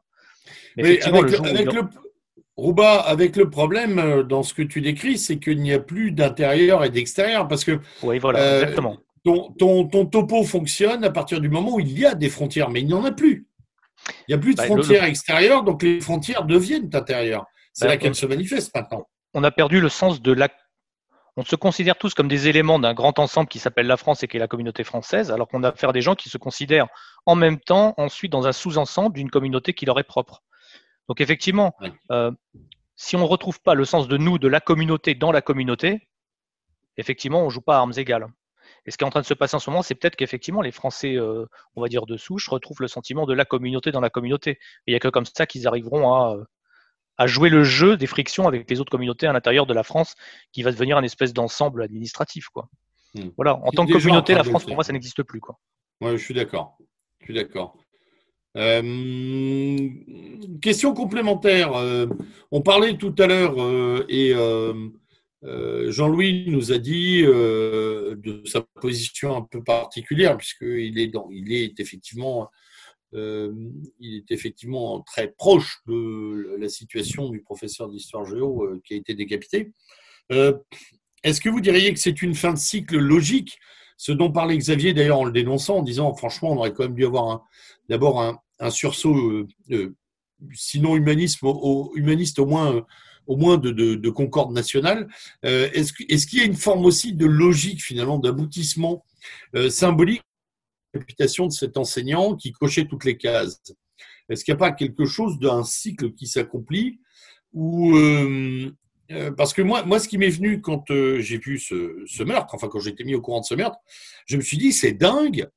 Mais 0.77 1.03
avec, 1.05 1.73
le, 1.73 1.83
Rouba, 2.57 3.01
avec 3.01 3.37
le 3.37 3.51
problème 3.51 3.99
euh, 3.99 4.23
dans 4.23 4.43
ce 4.43 4.55
que 4.55 4.63
tu 4.63 4.81
décris, 4.81 5.19
c'est 5.19 5.39
qu'il 5.39 5.61
n'y 5.61 5.75
a 5.75 5.79
plus 5.79 6.11
d'intérieur 6.11 6.85
et 6.85 6.91
d'extérieur 6.91 7.49
parce 7.49 7.65
que 7.65 7.81
oui, 8.03 8.19
voilà, 8.19 8.39
euh, 8.41 8.63
exactement. 8.63 8.97
Ton, 9.25 9.53
ton, 9.85 10.07
topo 10.07 10.45
fonctionne 10.45 11.05
à 11.05 11.11
partir 11.11 11.41
du 11.41 11.49
moment 11.49 11.75
où 11.75 11.81
il 11.81 11.99
y 11.99 12.07
a 12.07 12.15
des 12.15 12.29
frontières, 12.29 12.71
mais 12.71 12.81
il 12.81 12.87
n'y 12.87 12.95
en 12.95 13.05
a 13.05 13.11
plus. 13.11 13.49
Il 14.21 14.25
n'y 14.29 14.35
a 14.35 14.39
plus 14.39 14.53
de 14.53 14.59
bah, 14.59 14.67
frontières 14.67 15.05
extérieures, 15.05 15.65
donc 15.65 15.83
les 15.83 16.01
frontières 16.01 16.45
deviennent 16.45 16.89
intérieures. 16.95 17.45
C'est 17.73 17.87
bah, 17.87 17.93
là 17.93 17.97
qu'elles 17.97 18.15
se 18.15 18.25
manifestent 18.25 18.75
maintenant. 18.75 19.09
On 19.35 19.43
a 19.43 19.51
perdu 19.51 19.81
le 19.81 19.89
sens 19.89 20.23
de 20.23 20.33
la. 20.33 20.49
On 21.37 21.45
se 21.45 21.57
considère 21.57 21.97
tous 21.99 22.15
comme 22.15 22.29
des 22.29 22.49
éléments 22.49 22.79
d'un 22.79 22.95
grand 22.95 23.19
ensemble 23.19 23.49
qui 23.49 23.59
s'appelle 23.59 23.87
la 23.87 23.99
France 23.99 24.23
et 24.23 24.29
qui 24.29 24.39
est 24.39 24.41
la 24.41 24.49
communauté 24.49 24.85
française, 24.85 25.31
alors 25.31 25.49
qu'on 25.49 25.65
a 25.65 25.69
affaire 25.69 25.91
à 25.91 25.93
des 25.93 26.01
gens 26.01 26.15
qui 26.15 26.31
se 26.31 26.39
considèrent 26.39 26.87
en 27.27 27.35
même 27.35 27.59
temps 27.59 27.93
ensuite 27.99 28.33
dans 28.33 28.47
un 28.47 28.53
sous-ensemble 28.53 29.15
d'une 29.15 29.29
communauté 29.29 29.75
qui 29.75 29.85
leur 29.85 29.99
est 29.99 30.05
propre. 30.05 30.43
Donc 31.09 31.21
effectivement, 31.21 31.75
euh, 32.11 32.31
si 32.97 33.17
on 33.17 33.21
ne 33.21 33.25
retrouve 33.25 33.61
pas 33.61 33.75
le 33.75 33.85
sens 33.85 34.09
de 34.09 34.17
nous, 34.17 34.39
de 34.39 34.49
la 34.49 34.61
communauté 34.61 35.15
dans 35.15 35.33
la 35.33 35.43
communauté, 35.43 36.09
effectivement, 36.97 37.43
on 37.43 37.47
ne 37.47 37.51
joue 37.51 37.61
pas 37.61 37.77
à 37.77 37.79
armes 37.81 37.93
égales. 37.97 38.27
Et 38.87 38.91
ce 38.91 38.97
qui 38.97 39.05
est 39.05 39.07
en 39.07 39.11
train 39.11 39.21
de 39.21 39.27
se 39.27 39.35
passer 39.35 39.57
en 39.57 39.59
ce 39.59 39.69
moment, 39.69 39.83
c'est 39.83 39.95
peut-être 39.95 40.17
qu'effectivement, 40.17 40.63
les 40.63 40.71
Français, 40.71 41.17
euh, 41.17 41.47
on 41.75 41.83
va 41.83 41.89
dire 41.89 42.07
de 42.07 42.17
souche, 42.17 42.49
retrouvent 42.49 42.81
le 42.81 42.89
sentiment 42.89 43.27
de 43.27 43.35
la 43.35 43.45
communauté 43.45 43.91
dans 43.91 44.01
la 44.01 44.11
communauté. 44.11 44.51
Et 44.51 44.59
il 44.89 44.93
n'y 44.93 44.97
a 44.97 45.01
que 45.01 45.09
comme 45.09 45.27
ça 45.27 45.47
qu'ils 45.47 45.67
arriveront 45.67 46.15
à, 46.15 46.37
à, 47.19 47.27
jouer 47.27 47.49
le 47.49 47.65
jeu 47.65 47.97
des 47.97 48.07
frictions 48.07 48.47
avec 48.47 48.71
les 48.71 48.81
autres 48.81 48.91
communautés 48.91 49.27
à 49.27 49.33
l'intérieur 49.33 49.67
de 49.67 49.75
la 49.75 49.83
France, 49.83 50.15
qui 50.53 50.63
va 50.63 50.71
devenir 50.71 50.99
une 50.99 51.05
espèce 51.05 51.33
d'ensemble 51.33 51.83
administratif. 51.83 52.49
Quoi. 52.49 52.69
Hmm. 53.15 53.31
Voilà. 53.37 53.57
En 53.57 53.71
tant 53.73 53.87
que 53.87 53.93
communauté, 53.93 54.35
la 54.35 54.45
France, 54.45 54.65
pour 54.65 54.75
moi, 54.75 54.85
ça 54.85 54.93
n'existe 54.93 55.23
plus. 55.25 55.41
Quoi. 55.41 55.59
Ouais, 56.01 56.17
je 56.17 56.23
suis 56.23 56.35
d'accord. 56.35 56.79
Je 57.21 57.27
suis 57.27 57.35
d'accord. 57.35 57.77
Euh, 58.57 59.89
question 60.63 60.95
complémentaire. 60.95 61.75
Euh, 61.75 62.07
on 62.51 62.63
parlait 62.63 62.97
tout 62.97 63.15
à 63.19 63.27
l'heure 63.27 63.63
euh, 63.63 64.05
et 64.09 64.33
Jean-Louis 65.91 66.47
nous 66.49 66.73
a 66.73 66.79
dit 66.79 67.23
de 67.23 68.43
sa 68.47 68.63
position 68.63 69.37
un 69.37 69.43
peu 69.43 69.63
particulière 69.63 70.37
puisqu'il 70.37 70.99
est, 70.99 71.09
dans, 71.09 71.29
il 71.31 71.53
est 71.53 71.79
effectivement 71.79 72.51
il 73.13 74.17
est 74.17 74.31
effectivement 74.31 75.01
très 75.03 75.29
proche 75.29 75.79
de 75.87 76.57
la 76.59 76.69
situation 76.69 77.31
du 77.31 77.41
professeur 77.41 77.89
d'histoire 77.89 78.27
géo 78.27 78.69
qui 78.85 78.95
a 78.95 78.97
été 78.97 79.15
décapité. 79.15 79.73
est-ce 80.31 81.41
que 81.41 81.49
vous 81.49 81.61
diriez 81.61 81.95
que 81.95 82.01
c'est 82.01 82.23
une 82.23 82.35
fin 82.35 82.53
de 82.53 82.59
cycle 82.59 82.99
logique 82.99 83.59
Ce 83.97 84.13
dont 84.13 84.31
parlait 84.31 84.57
Xavier 84.57 84.93
d'ailleurs 84.93 85.21
en 85.21 85.25
le 85.25 85.33
dénonçant, 85.33 85.79
en 85.79 85.83
disant 85.83 86.15
franchement, 86.15 86.53
on 86.53 86.57
aurait 86.57 86.73
quand 86.73 86.85
même 86.85 86.95
dû 86.95 87.07
avoir 87.07 87.47
d'abord 87.89 88.21
un, 88.59 88.71
sursaut, 88.71 89.47
sinon 90.53 90.97
humanisme, 90.97 91.47
au, 91.47 91.93
humaniste 91.95 92.39
au 92.39 92.47
moins 92.47 92.85
au 93.27 93.37
moins 93.37 93.59
de, 93.59 94.09
concorde 94.11 94.53
nationale. 94.53 95.09
est-ce, 95.43 95.93
est-ce 96.09 96.27
qu'il 96.27 96.39
y 96.39 96.43
a 96.43 96.45
une 96.45 96.55
forme 96.55 96.85
aussi 96.85 97.13
de 97.13 97.27
logique 97.27 97.83
finalement 97.83 98.19
d'aboutissement 98.19 99.05
symbolique 99.69 100.23
de 100.95 100.99
la 100.99 101.01
réputation 101.01 101.47
de 101.47 101.53
cet 101.53 101.77
enseignant 101.77 102.37
qui 102.37 102.53
cochait 102.53 102.87
toutes 102.87 103.05
les 103.05 103.17
cases? 103.17 103.61
Est-ce 104.29 104.45
qu'il 104.45 104.53
n'y 104.53 104.57
a 104.57 104.59
pas 104.59 104.73
quelque 104.73 105.05
chose 105.05 105.39
d'un 105.39 105.63
cycle 105.65 106.13
qui 106.13 106.27
s'accomplit 106.27 107.01
ou 107.53 107.97
euh, 107.97 108.71
parce 109.37 109.53
que 109.53 109.63
moi, 109.63 109.85
moi, 109.85 109.99
ce 109.99 110.09
qui 110.09 110.19
m'est 110.19 110.31
venu 110.31 110.61
quand 110.61 110.91
euh, 110.91 111.21
j'ai 111.21 111.39
vu 111.39 111.59
ce, 111.59 112.23
meurtre, 112.23 112.55
enfin 112.55 112.69
quand 112.69 112.81
j'ai 112.81 112.91
été 112.91 113.05
mis 113.05 113.15
au 113.15 113.21
courant 113.21 113.41
de 113.41 113.45
ce 113.47 113.55
meurtre, 113.55 113.79
je 114.27 114.37
me 114.37 114.43
suis 114.43 114.57
dit, 114.57 114.73
c'est 114.73 114.93
dingue, 114.93 115.49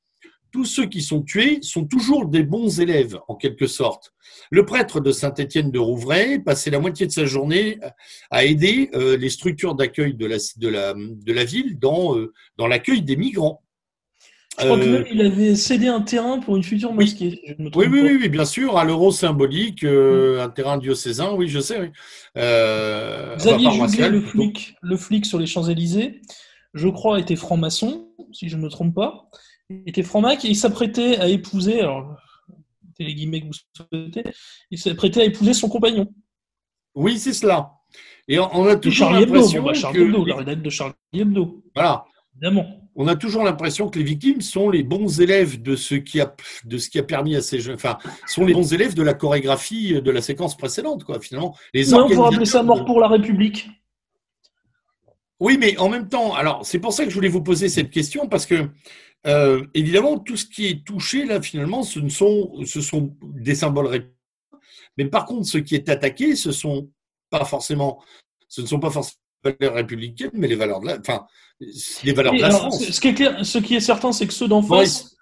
tous 0.52 0.64
ceux 0.64 0.86
qui 0.86 1.00
sont 1.00 1.22
tués 1.22 1.58
sont 1.62 1.84
toujours 1.84 2.26
des 2.26 2.42
bons 2.42 2.80
élèves, 2.80 3.18
en 3.28 3.36
quelque 3.36 3.66
sorte. 3.66 4.12
Le 4.50 4.64
prêtre 4.64 5.00
de 5.00 5.12
Saint-Étienne 5.12 5.70
de 5.70 5.78
Rouvray 5.78 6.40
passait 6.40 6.70
la 6.70 6.80
moitié 6.80 7.06
de 7.06 7.12
sa 7.12 7.24
journée 7.24 7.78
à 8.30 8.44
aider 8.44 8.90
euh, 8.94 9.16
les 9.16 9.30
structures 9.30 9.74
d'accueil 9.74 10.14
de 10.14 10.26
la, 10.26 10.36
de, 10.56 10.68
la, 10.68 10.94
de 10.94 11.32
la 11.32 11.44
ville 11.44 11.78
dans, 11.78 12.16
dans 12.56 12.66
l'accueil 12.66 13.02
des 13.02 13.16
migrants. 13.16 13.62
Je 14.58 14.64
crois 14.64 14.78
que 14.78 14.84
même 14.84 15.04
il 15.10 15.22
avait 15.22 15.54
cédé 15.54 15.86
un 15.86 16.00
terrain 16.00 16.38
pour 16.40 16.56
une 16.56 16.64
future 16.64 16.92
mosquée. 16.92 17.56
oui, 17.58 17.70
oui, 17.74 17.86
oui, 17.88 18.18
oui, 18.20 18.28
bien 18.28 18.44
sûr, 18.44 18.76
à 18.76 18.84
l'euro 18.84 19.12
symbolique, 19.12 19.84
mm. 19.84 20.38
un 20.40 20.48
terrain 20.48 20.76
diocésain, 20.76 21.32
oui, 21.34 21.48
je 21.48 21.60
sais. 21.60 21.80
Oui. 21.80 21.88
Euh, 22.36 23.36
Xavier 23.36 24.08
le 24.08 24.20
flic, 24.20 24.74
le 24.82 24.96
flic 24.96 25.24
sur 25.24 25.38
les 25.38 25.46
Champs-Élysées, 25.46 26.20
je 26.74 26.88
crois, 26.88 27.20
était 27.20 27.36
franc-maçon, 27.36 28.08
si 28.32 28.48
je 28.48 28.56
ne 28.56 28.62
me 28.62 28.68
trompe 28.68 28.94
pas. 28.94 29.30
Il 29.70 29.82
était 29.86 30.02
franc-mac 30.02 30.44
et 30.44 30.48
il 30.48 30.56
s'apprêtait 30.56 31.18
à 31.18 31.28
épouser, 31.28 31.80
alors, 31.80 32.16
les 32.98 33.14
guillemets 33.14 33.42
que 33.42 33.46
vous 33.46 33.52
souhaitez, 33.76 34.24
il 34.70 34.78
s'apprêtait 34.78 35.22
à 35.22 35.24
épouser 35.24 35.54
son 35.54 35.68
compagnon. 35.68 36.12
Oui, 36.94 37.18
c'est 37.18 37.32
cela. 37.32 37.72
Et 38.28 38.38
on, 38.38 38.66
a 38.66 38.76
toujours 38.76 39.10
l'impression 39.10 39.62
bah, 39.62 39.72
que... 39.72 39.98
Hebdo, 39.98 40.24
la 40.24 40.54
de 40.54 40.70
Charlie 40.70 40.94
Hebdo. 41.14 41.64
Voilà. 41.74 42.04
Évidemment 42.34 42.79
on 43.00 43.06
a 43.06 43.16
toujours 43.16 43.44
l'impression 43.44 43.88
que 43.88 43.98
les 43.98 44.04
victimes 44.04 44.42
sont 44.42 44.68
les 44.68 44.82
bons 44.82 45.22
élèves 45.22 45.62
de 45.62 45.74
ce 45.74 45.94
qui 45.94 46.20
a, 46.20 46.36
de 46.64 46.76
ce 46.76 46.90
qui 46.90 46.98
a 46.98 47.02
permis 47.02 47.34
à 47.34 47.40
ces 47.40 47.58
jeunes, 47.58 47.76
enfin, 47.76 47.96
sont 48.26 48.44
les 48.44 48.52
bons 48.52 48.74
élèves 48.74 48.92
de 48.92 49.02
la 49.02 49.14
chorégraphie 49.14 50.02
de 50.02 50.10
la 50.10 50.20
séquence 50.20 50.54
précédente, 50.54 51.04
quoi, 51.04 51.18
finalement. 51.18 51.56
Les 51.72 51.94
on 51.94 52.06
pourrait 52.06 52.34
appeler 52.34 52.44
ça 52.44 52.62
mort 52.62 52.84
pour 52.84 53.00
la 53.00 53.08
République. 53.08 53.70
Oui, 55.40 55.56
mais 55.58 55.78
en 55.78 55.88
même 55.88 56.10
temps, 56.10 56.34
alors, 56.34 56.66
c'est 56.66 56.78
pour 56.78 56.92
ça 56.92 57.04
que 57.04 57.10
je 57.10 57.14
voulais 57.14 57.30
vous 57.30 57.42
poser 57.42 57.70
cette 57.70 57.88
question, 57.88 58.28
parce 58.28 58.44
que, 58.44 58.68
euh, 59.26 59.64
évidemment, 59.72 60.18
tout 60.18 60.36
ce 60.36 60.44
qui 60.44 60.66
est 60.66 60.84
touché, 60.84 61.24
là, 61.24 61.40
finalement, 61.40 61.82
ce, 61.82 62.00
ne 62.00 62.10
sont, 62.10 62.52
ce 62.66 62.82
sont 62.82 63.16
des 63.22 63.54
symboles 63.54 63.86
républicains. 63.86 64.14
Mais 64.98 65.06
par 65.06 65.24
contre, 65.24 65.46
ce 65.46 65.56
qui 65.56 65.74
est 65.74 65.88
attaqué, 65.88 66.36
ce 66.36 66.52
sont 66.52 66.90
pas 67.30 67.46
forcément, 67.46 68.02
ce 68.48 68.60
ne 68.60 68.66
sont 68.66 68.78
pas 68.78 68.90
forcément 68.90 69.16
valeurs 69.44 69.74
républicaines, 69.74 70.30
mais 70.34 70.48
les 70.48 70.56
valeurs 70.56 70.80
de 70.80 70.86
la, 70.86 70.98
enfin, 70.98 71.26
les 71.60 72.12
valeurs 72.12 72.34
de 72.34 72.40
la 72.40 72.50
France. 72.50 72.84
Ce 72.84 73.00
qui 73.00 73.08
est 73.08 73.14
clair, 73.14 73.44
ce 73.44 73.58
qui 73.58 73.74
est 73.74 73.80
certain, 73.80 74.12
c'est 74.12 74.26
que 74.26 74.32
ceux 74.32 74.48
d'en 74.48 74.62
face, 74.62 75.16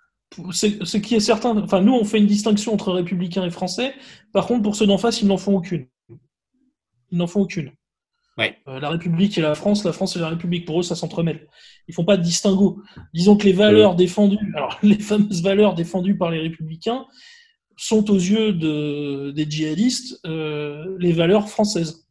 ce 0.52 0.96
qui 0.96 1.14
est 1.14 1.20
certain, 1.20 1.56
enfin, 1.58 1.80
nous, 1.80 1.94
on 1.94 2.04
fait 2.04 2.18
une 2.18 2.26
distinction 2.26 2.72
entre 2.74 2.92
républicains 2.92 3.44
et 3.44 3.50
français. 3.50 3.94
Par 4.32 4.46
contre, 4.46 4.62
pour 4.62 4.76
ceux 4.76 4.86
d'en 4.86 4.98
face, 4.98 5.20
ils 5.22 5.28
n'en 5.28 5.38
font 5.38 5.56
aucune. 5.56 5.86
Ils 7.10 7.18
n'en 7.18 7.26
font 7.26 7.42
aucune. 7.42 7.72
Euh, 8.68 8.78
la 8.78 8.90
République 8.90 9.36
et 9.36 9.40
la 9.40 9.54
France, 9.54 9.84
la 9.84 9.92
France 9.92 10.16
et 10.16 10.20
la 10.20 10.28
République, 10.28 10.64
pour 10.64 10.80
eux, 10.80 10.82
ça 10.82 10.94
s'entremêle. 10.94 11.48
Ils 11.88 11.94
font 11.94 12.04
pas 12.04 12.16
de 12.16 12.22
distinguo. 12.22 12.82
Disons 13.12 13.36
que 13.36 13.44
les 13.44 13.52
valeurs 13.52 13.96
défendues, 13.96 14.52
alors 14.54 14.78
les 14.82 14.98
fameuses 14.98 15.42
valeurs 15.42 15.74
défendues 15.74 16.16
par 16.16 16.30
les 16.30 16.38
républicains, 16.38 17.06
sont 17.76 18.10
aux 18.10 18.16
yeux 18.16 18.52
de, 18.52 19.30
des 19.30 19.48
djihadistes 19.48 20.20
euh, 20.26 20.96
les 20.98 21.12
valeurs 21.12 21.48
françaises 21.48 22.07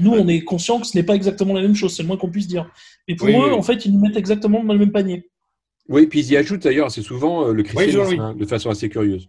nous, 0.00 0.12
on 0.12 0.28
est 0.28 0.42
conscient 0.42 0.80
que 0.80 0.86
ce 0.86 0.96
n'est 0.96 1.02
pas 1.02 1.14
exactement 1.14 1.54
la 1.54 1.62
même 1.62 1.74
chose, 1.74 1.94
c'est 1.94 2.02
le 2.02 2.08
moins 2.08 2.16
qu'on 2.16 2.30
puisse 2.30 2.48
dire. 2.48 2.70
Mais 3.08 3.14
pour 3.14 3.28
eux, 3.28 3.52
en 3.52 3.62
fait, 3.62 3.84
ils 3.84 3.92
nous 3.92 4.00
mettent 4.00 4.16
exactement 4.16 4.62
dans 4.62 4.72
le 4.72 4.78
même 4.78 4.92
panier. 4.92 5.28
Oui, 5.88 6.06
puis 6.06 6.20
ils 6.20 6.32
y 6.32 6.36
ajoutent 6.36 6.62
d'ailleurs 6.62 6.86
assez 6.86 7.02
souvent 7.02 7.48
euh, 7.48 7.52
le 7.52 7.62
christianisme, 7.62 8.20
hein, 8.20 8.34
de 8.34 8.46
façon 8.46 8.70
assez 8.70 8.88
curieuse. 8.88 9.28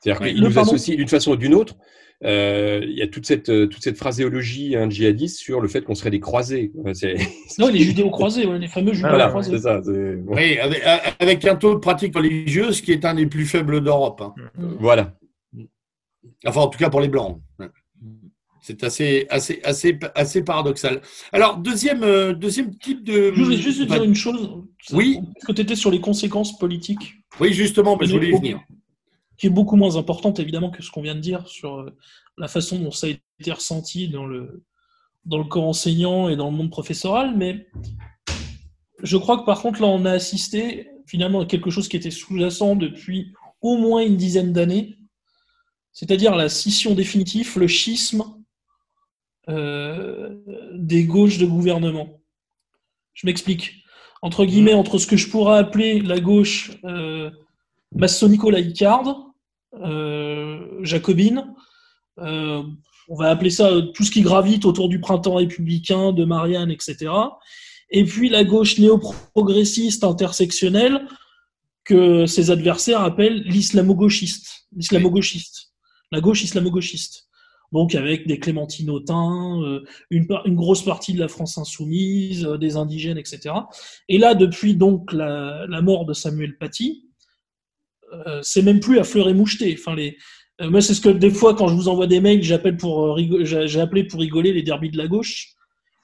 C'est-à-dire 0.00 0.26
qu'ils 0.26 0.42
nous 0.42 0.58
associent 0.58 0.96
d'une 0.96 1.08
façon 1.08 1.32
ou 1.32 1.36
d'une 1.36 1.54
autre. 1.54 1.76
Euh, 2.24 2.80
il 2.84 2.96
y 2.96 3.02
a 3.02 3.08
toute 3.08 3.26
cette, 3.26 3.48
euh, 3.48 3.66
toute 3.66 3.82
cette 3.82 3.96
phraséologie 3.96 4.76
hein, 4.76 4.88
djihadiste 4.88 5.38
sur 5.38 5.60
le 5.60 5.66
fait 5.66 5.82
qu'on 5.82 5.96
serait 5.96 6.10
des 6.10 6.20
croisés. 6.20 6.72
non, 7.58 7.68
les 7.68 7.80
judéo-croisés, 7.80 8.46
les 8.46 8.68
fameux 8.68 8.92
judéo-croisés. 8.92 9.58
ça, 9.58 9.80
oui, 10.26 10.58
avec, 11.18 11.44
un 11.44 11.56
taux 11.56 11.74
de 11.74 11.80
pratique 11.80 12.14
religieuse 12.14 12.80
qui 12.80 12.92
est 12.92 13.04
un 13.04 13.14
des 13.14 13.26
plus 13.26 13.44
faibles 13.44 13.82
d'Europe. 13.82 14.20
Hein. 14.20 14.34
Voilà. 14.78 15.14
Enfin, 16.46 16.60
en 16.60 16.68
tout 16.68 16.78
cas 16.78 16.90
pour 16.90 17.00
les 17.00 17.08
Blancs. 17.08 17.40
C'est 18.64 18.84
assez, 18.84 19.26
assez, 19.28 19.60
assez, 19.64 19.98
assez 20.14 20.44
paradoxal. 20.44 21.02
Alors, 21.32 21.58
deuxième, 21.58 22.04
euh, 22.04 22.32
deuxième 22.32 22.78
type 22.78 23.02
de. 23.02 23.32
Je 23.34 23.42
voulais 23.42 23.56
juste 23.56 23.82
dire 23.82 24.04
une 24.04 24.14
chose. 24.14 24.62
Oui. 24.92 25.18
Parce 25.34 25.46
que 25.46 25.52
tu 25.52 25.62
étais 25.62 25.74
sur 25.74 25.90
les 25.90 26.00
conséquences 26.00 26.56
politiques? 26.56 27.16
Oui, 27.40 27.52
justement, 27.52 27.96
mais 27.96 28.06
je 28.06 28.12
voulais 28.12 28.28
y 28.28 28.32
venir. 28.32 28.60
Qui 29.36 29.48
est 29.48 29.50
beaucoup 29.50 29.74
moins 29.74 29.96
importante, 29.96 30.38
évidemment, 30.38 30.70
que 30.70 30.80
ce 30.80 30.92
qu'on 30.92 31.02
vient 31.02 31.16
de 31.16 31.20
dire 31.20 31.48
sur 31.48 31.80
euh, 31.80 31.90
la 32.38 32.46
façon 32.46 32.78
dont 32.78 32.92
ça 32.92 33.08
a 33.08 33.10
été 33.10 33.50
ressenti 33.50 34.08
dans 34.08 34.26
le, 34.26 34.62
dans 35.24 35.38
le 35.38 35.44
corps 35.44 35.66
enseignant 35.66 36.28
et 36.28 36.36
dans 36.36 36.48
le 36.48 36.56
monde 36.56 36.70
professoral. 36.70 37.36
Mais 37.36 37.66
je 39.02 39.16
crois 39.16 39.38
que, 39.38 39.44
par 39.44 39.60
contre, 39.60 39.80
là, 39.80 39.88
on 39.88 40.04
a 40.04 40.12
assisté 40.12 40.86
finalement 41.04 41.40
à 41.40 41.46
quelque 41.46 41.70
chose 41.70 41.88
qui 41.88 41.96
était 41.96 42.12
sous-jacent 42.12 42.76
depuis 42.76 43.32
au 43.60 43.76
moins 43.76 44.02
une 44.02 44.16
dizaine 44.16 44.52
d'années. 44.52 44.98
C'est-à-dire 45.92 46.36
la 46.36 46.48
scission 46.48 46.94
définitive, 46.94 47.58
le 47.58 47.66
schisme 47.66 48.22
euh, 49.48 50.36
des 50.74 51.04
gauches 51.04 51.38
de 51.38 51.46
gouvernement. 51.46 52.20
Je 53.14 53.26
m'explique. 53.26 53.82
Entre 54.22 54.44
guillemets, 54.44 54.74
entre 54.74 54.98
ce 54.98 55.06
que 55.06 55.16
je 55.16 55.28
pourrais 55.28 55.58
appeler 55.58 56.00
la 56.00 56.20
gauche 56.20 56.70
euh, 56.84 57.30
maçonnico-laïcarde, 57.94 59.16
euh, 59.80 60.84
jacobine, 60.84 61.54
euh, 62.18 62.62
on 63.08 63.16
va 63.16 63.30
appeler 63.30 63.50
ça 63.50 63.70
tout 63.94 64.04
ce 64.04 64.10
qui 64.10 64.22
gravite 64.22 64.64
autour 64.64 64.88
du 64.88 65.00
printemps 65.00 65.34
républicain, 65.34 66.12
de 66.12 66.24
Marianne, 66.24 66.70
etc. 66.70 67.10
Et 67.90 68.04
puis 68.04 68.28
la 68.28 68.44
gauche 68.44 68.78
néo-progressiste 68.78 70.04
intersectionnelle 70.04 71.06
que 71.84 72.26
ses 72.26 72.50
adversaires 72.50 73.00
appellent 73.00 73.42
l'islamo-gauchiste. 73.42 74.68
L'islamo-gauchiste. 74.76 75.72
La 76.12 76.20
gauche 76.20 76.44
islamo-gauchiste 76.44 77.28
donc 77.72 77.94
avec 77.94 78.26
des 78.26 78.38
Clémentine 78.38 78.90
Autain, 78.90 79.60
euh, 79.62 79.84
une, 80.10 80.26
une, 80.44 80.54
grosse 80.54 80.82
partie 80.82 81.14
de 81.14 81.18
la 81.18 81.28
France 81.28 81.58
insoumise, 81.58 82.44
euh, 82.44 82.58
des 82.58 82.76
indigènes, 82.76 83.18
etc. 83.18 83.54
Et 84.08 84.18
là, 84.18 84.34
depuis 84.34 84.76
donc 84.76 85.12
la, 85.12 85.66
mort 85.82 86.04
de 86.04 86.12
Samuel 86.12 86.56
Paty, 86.58 87.08
euh, 88.12 88.40
c'est 88.42 88.62
même 88.62 88.80
plus 88.80 88.98
à 88.98 89.04
fleur 89.04 89.28
et 89.28 89.34
moucheté. 89.34 89.74
Enfin, 89.78 89.94
les, 89.94 90.18
moi, 90.60 90.82
c'est 90.82 90.94
ce 90.94 91.00
que 91.00 91.08
des 91.08 91.30
fois, 91.30 91.54
quand 91.54 91.66
je 91.66 91.74
vous 91.74 91.88
envoie 91.88 92.06
des 92.06 92.20
mails, 92.20 92.42
j'appelle 92.42 92.76
pour 92.76 93.18
j'ai 93.18 93.80
appelé 93.80 94.04
pour 94.04 94.20
rigoler 94.20 94.52
les 94.52 94.62
derbies 94.62 94.90
de 94.90 94.98
la 94.98 95.08
gauche. 95.08 95.54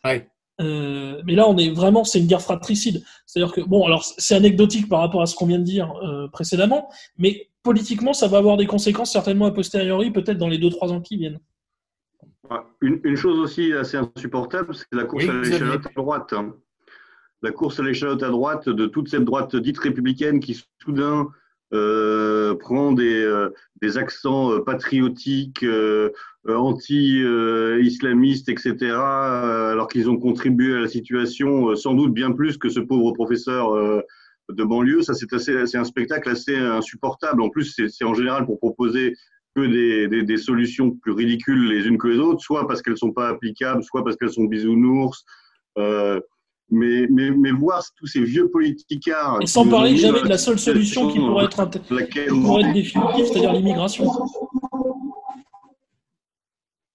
Ouais. 0.05 0.27
mais 0.59 1.35
là, 1.35 1.49
on 1.49 1.57
est 1.59 1.71
vraiment, 1.71 2.03
c'est 2.03 2.19
une 2.19 2.27
guerre 2.27 2.43
fratricide. 2.43 3.05
C'est-à-dire 3.27 3.53
que, 3.53 3.61
bon, 3.61 3.85
alors 3.85 4.05
c'est 4.05 4.35
anecdotique 4.35 4.89
par 4.89 5.01
rapport 5.01 5.23
à 5.23 5.27
ce 5.27 5.37
qu'on 5.37 5.47
vient 5.47 5.59
de 5.59 5.65
dire 5.65 5.93
précédemment, 6.33 6.89
mais 7.19 7.51
politiquement, 7.63 8.15
ça 8.15 8.27
va 8.27 8.39
avoir 8.39 8.57
des 8.57 8.67
conséquences 8.67 9.13
certainement 9.13 9.47
a 9.47 9.53
posteriori, 9.53 10.11
peut-être 10.11 10.39
dans 10.39 10.49
les 10.49 10.59
2-3 10.59 10.91
ans 10.91 11.01
qui 11.01 11.19
viennent. 11.19 11.39
Une, 12.81 13.17
chose 13.17 13.39
aussi 13.39 13.73
assez 13.73 13.97
insupportable, 13.97 14.75
c'est 14.75 14.87
la 14.93 15.05
course 15.05 15.29
à 15.29 15.33
l'échalote 15.33 15.87
à 15.87 15.91
droite. 15.95 16.35
La 17.43 17.53
course 17.53 17.81
à 17.81 17.83
l'échalote 17.83 18.23
à 18.23 18.31
droite 18.31 18.69
de 18.69 18.87
toute 18.87 19.09
cette 19.09 19.25
droite 19.25 19.55
dite 19.57 19.79
républicaine 19.79 20.41
qui 20.41 20.65
soudain 20.83 21.29
euh, 21.75 22.55
prend 22.55 22.93
des, 22.93 23.23
euh, 23.23 23.51
des 23.83 23.99
accents 23.99 24.53
euh, 24.53 24.61
patriotiques, 24.61 25.67
anti-islamistes, 26.47 28.49
etc., 28.49 28.93
alors 28.93 29.89
qu'ils 29.89 30.09
ont 30.09 30.17
contribué 30.17 30.77
à 30.77 30.81
la 30.81 30.89
situation 30.89 31.77
sans 31.77 31.93
doute 31.93 32.15
bien 32.15 32.33
plus 32.33 32.57
que 32.57 32.71
ce 32.71 32.81
pauvre 32.81 33.13
professeur 33.13 34.03
de 34.49 34.65
banlieue. 34.65 35.03
Ça, 35.03 35.13
c'est 35.13 35.77
un 35.77 35.85
spectacle 35.85 36.31
assez 36.31 36.57
insupportable. 36.57 37.43
En 37.43 37.51
plus, 37.51 37.79
c'est 37.89 38.05
en 38.05 38.15
général 38.15 38.47
pour 38.47 38.59
proposer 38.59 39.15
des, 39.67 40.37
solutions 40.37 40.91
plus 40.91 41.13
ridicules 41.13 41.69
les 41.69 41.87
unes 41.87 41.99
que 41.99 42.09
les 42.09 42.19
autres, 42.19 42.41
soit 42.41 42.67
parce 42.67 42.83
qu'elles 42.83 42.95
ne 42.95 42.99
sont 42.99 43.13
pas 43.13 43.29
applicables, 43.29 43.83
soit 43.83 44.05
parce 44.05 44.17
qu'elles 44.17 44.33
sont 44.33 44.45
bisounours. 44.45 45.25
Euh, 45.79 46.21
mais, 46.71 47.07
mais, 47.11 47.31
mais, 47.31 47.51
voir 47.51 47.83
tous 47.97 48.07
ces 48.07 48.23
vieux 48.23 48.51
politicards. 48.51 49.39
Et 49.41 49.47
sans 49.47 49.67
parler 49.67 49.97
jamais 49.97 50.21
de 50.21 50.29
la 50.29 50.37
seule 50.37 50.59
solution 50.59 51.11
qui 51.11 51.19
pourrait 51.19 51.47
être, 51.47 51.71
qui 51.71 52.29
pourrait 52.29 52.63
être 52.63 52.73
définitive, 52.75 53.27
c'est-à-dire 53.27 53.53
l'immigration. 53.55 54.05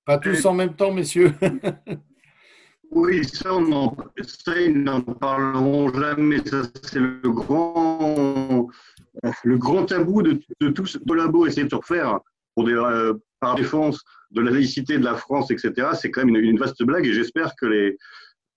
Pas 0.05 0.19
tous 0.19 0.45
en 0.45 0.53
même 0.53 0.75
temps, 0.75 0.91
messieurs. 0.91 1.33
Oui, 2.95 3.25
ça, 3.25 3.55
on 3.55 3.71
en, 3.71 3.95
ça 4.21 4.59
ils 4.61 4.83
n'en 4.83 5.01
parleront 5.01 5.91
jamais. 5.91 6.37
Ça, 6.45 6.61
c'est 6.83 6.99
le 6.99 7.19
grand, 7.23 8.67
le 9.43 9.57
grand 9.57 9.85
tabou 9.85 10.21
de, 10.21 10.39
de 10.61 10.69
tout 10.69 10.85
ce 10.85 10.99
collabo 10.99 11.47
essayer 11.47 11.63
de 11.63 11.71
se 11.71 11.75
refaire 11.75 12.19
pour 12.55 12.65
des, 12.65 12.73
euh, 12.73 13.13
par 13.39 13.55
défense 13.55 14.01
de 14.31 14.41
la 14.41 14.51
laïcité 14.51 14.97
de 14.97 15.03
la 15.03 15.15
France, 15.15 15.51
etc. 15.51 15.89
C'est 15.99 16.11
quand 16.11 16.25
même 16.25 16.35
une, 16.35 16.57
vaste 16.57 16.83
blague 16.83 17.05
et 17.05 17.13
j'espère 17.13 17.55
que 17.55 17.65
les, 17.65 17.97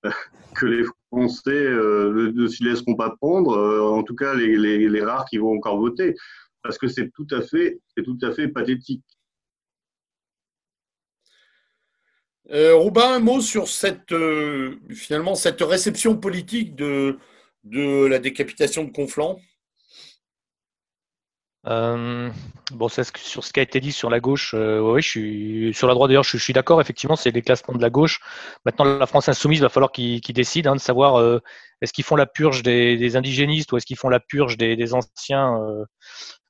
Français 1.11 1.51
euh, 1.51 2.33
ne 2.35 2.47
s'y 2.47 2.65
laisseront 2.65 2.95
pas 2.95 3.15
prendre. 3.21 3.57
Euh, 3.57 3.81
en 3.81 4.03
tout 4.03 4.15
cas, 4.15 4.35
les, 4.35 5.03
rares 5.03 5.25
qui 5.27 5.39
vont 5.39 5.55
encore 5.57 5.79
voter, 5.79 6.15
parce 6.63 6.79
que 6.79 6.89
c'est 6.89 7.11
tout 7.13 7.27
à 7.33 7.41
fait, 7.41 8.49
pathétique. 8.49 9.03
Robin, 12.49 13.15
un 13.15 13.19
mot 13.19 13.41
sur 13.41 13.67
cette, 13.67 14.15
finalement, 14.91 15.35
cette 15.35 15.61
réception 15.63 16.17
politique 16.17 16.77
de 16.77 17.19
la 17.65 18.19
décapitation 18.19 18.85
de 18.85 18.93
Conflans? 18.93 19.41
Euh, 21.69 22.31
bon, 22.73 22.89
sur 22.89 23.05
ce 23.45 23.53
qui 23.53 23.61
a 23.61 23.63
été 23.63 23.81
dit 23.81 23.93
sur 23.93 24.09
la 24.09 24.21
gauche, 24.21 24.55
euh, 24.55 24.81
oui, 24.81 25.03
je 25.03 25.09
suis 25.09 25.75
sur 25.75 25.89
la 25.89 25.95
droite 25.95 26.09
d'ailleurs, 26.09 26.23
je, 26.23 26.37
je, 26.37 26.43
suis 26.43 26.53
d'accord. 26.53 26.81
Effectivement, 26.81 27.17
c'est 27.17 27.31
les 27.31 27.43
classements 27.43 27.75
de 27.75 27.83
la 27.83 27.91
gauche. 27.91 28.21
Maintenant, 28.65 28.85
la 28.85 29.07
France 29.07 29.29
insoumise 29.29 29.61
va 29.61 29.69
falloir 29.69 29.91
qu'ils 29.91 30.21
qu 30.21 30.33
décident 30.33 30.73
hein, 30.73 30.77
de 30.77 30.81
savoir 30.81 31.17
euh, 31.17 31.41
est-ce 31.81 31.93
qu'ils 31.93 32.05
font 32.05 32.17
la 32.17 32.27
purge 32.27 32.63
des, 32.63 32.97
des 32.97 33.17
indigénistes 33.17 33.73
ou 33.73 33.77
est-ce 33.77 33.87
qu'ils 33.87 33.97
font 33.97 34.09
la 34.09 34.21
purge 34.21 34.57
des, 34.57 34.77
des 34.77 34.95
anciens, 34.95 35.61
euh, 35.61 35.85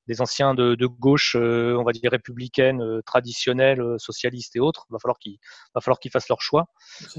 des 0.06 0.20
anciens 0.20 0.54
de, 0.54 0.74
de 0.74 0.86
gauche, 0.86 1.34
on 1.34 1.82
va 1.82 1.92
dire 1.92 2.10
républicaine, 2.10 3.00
traditionnelle, 3.06 3.82
socialiste 3.98 4.54
et 4.54 4.60
autres. 4.60 4.86
Va 4.90 4.98
falloir 4.98 5.18
qu'ils, 5.18 5.38
va 5.74 5.80
falloir 5.80 5.98
qu'ils 5.98 6.10
fassent 6.10 6.28
leur 6.28 6.42
choix 6.42 6.66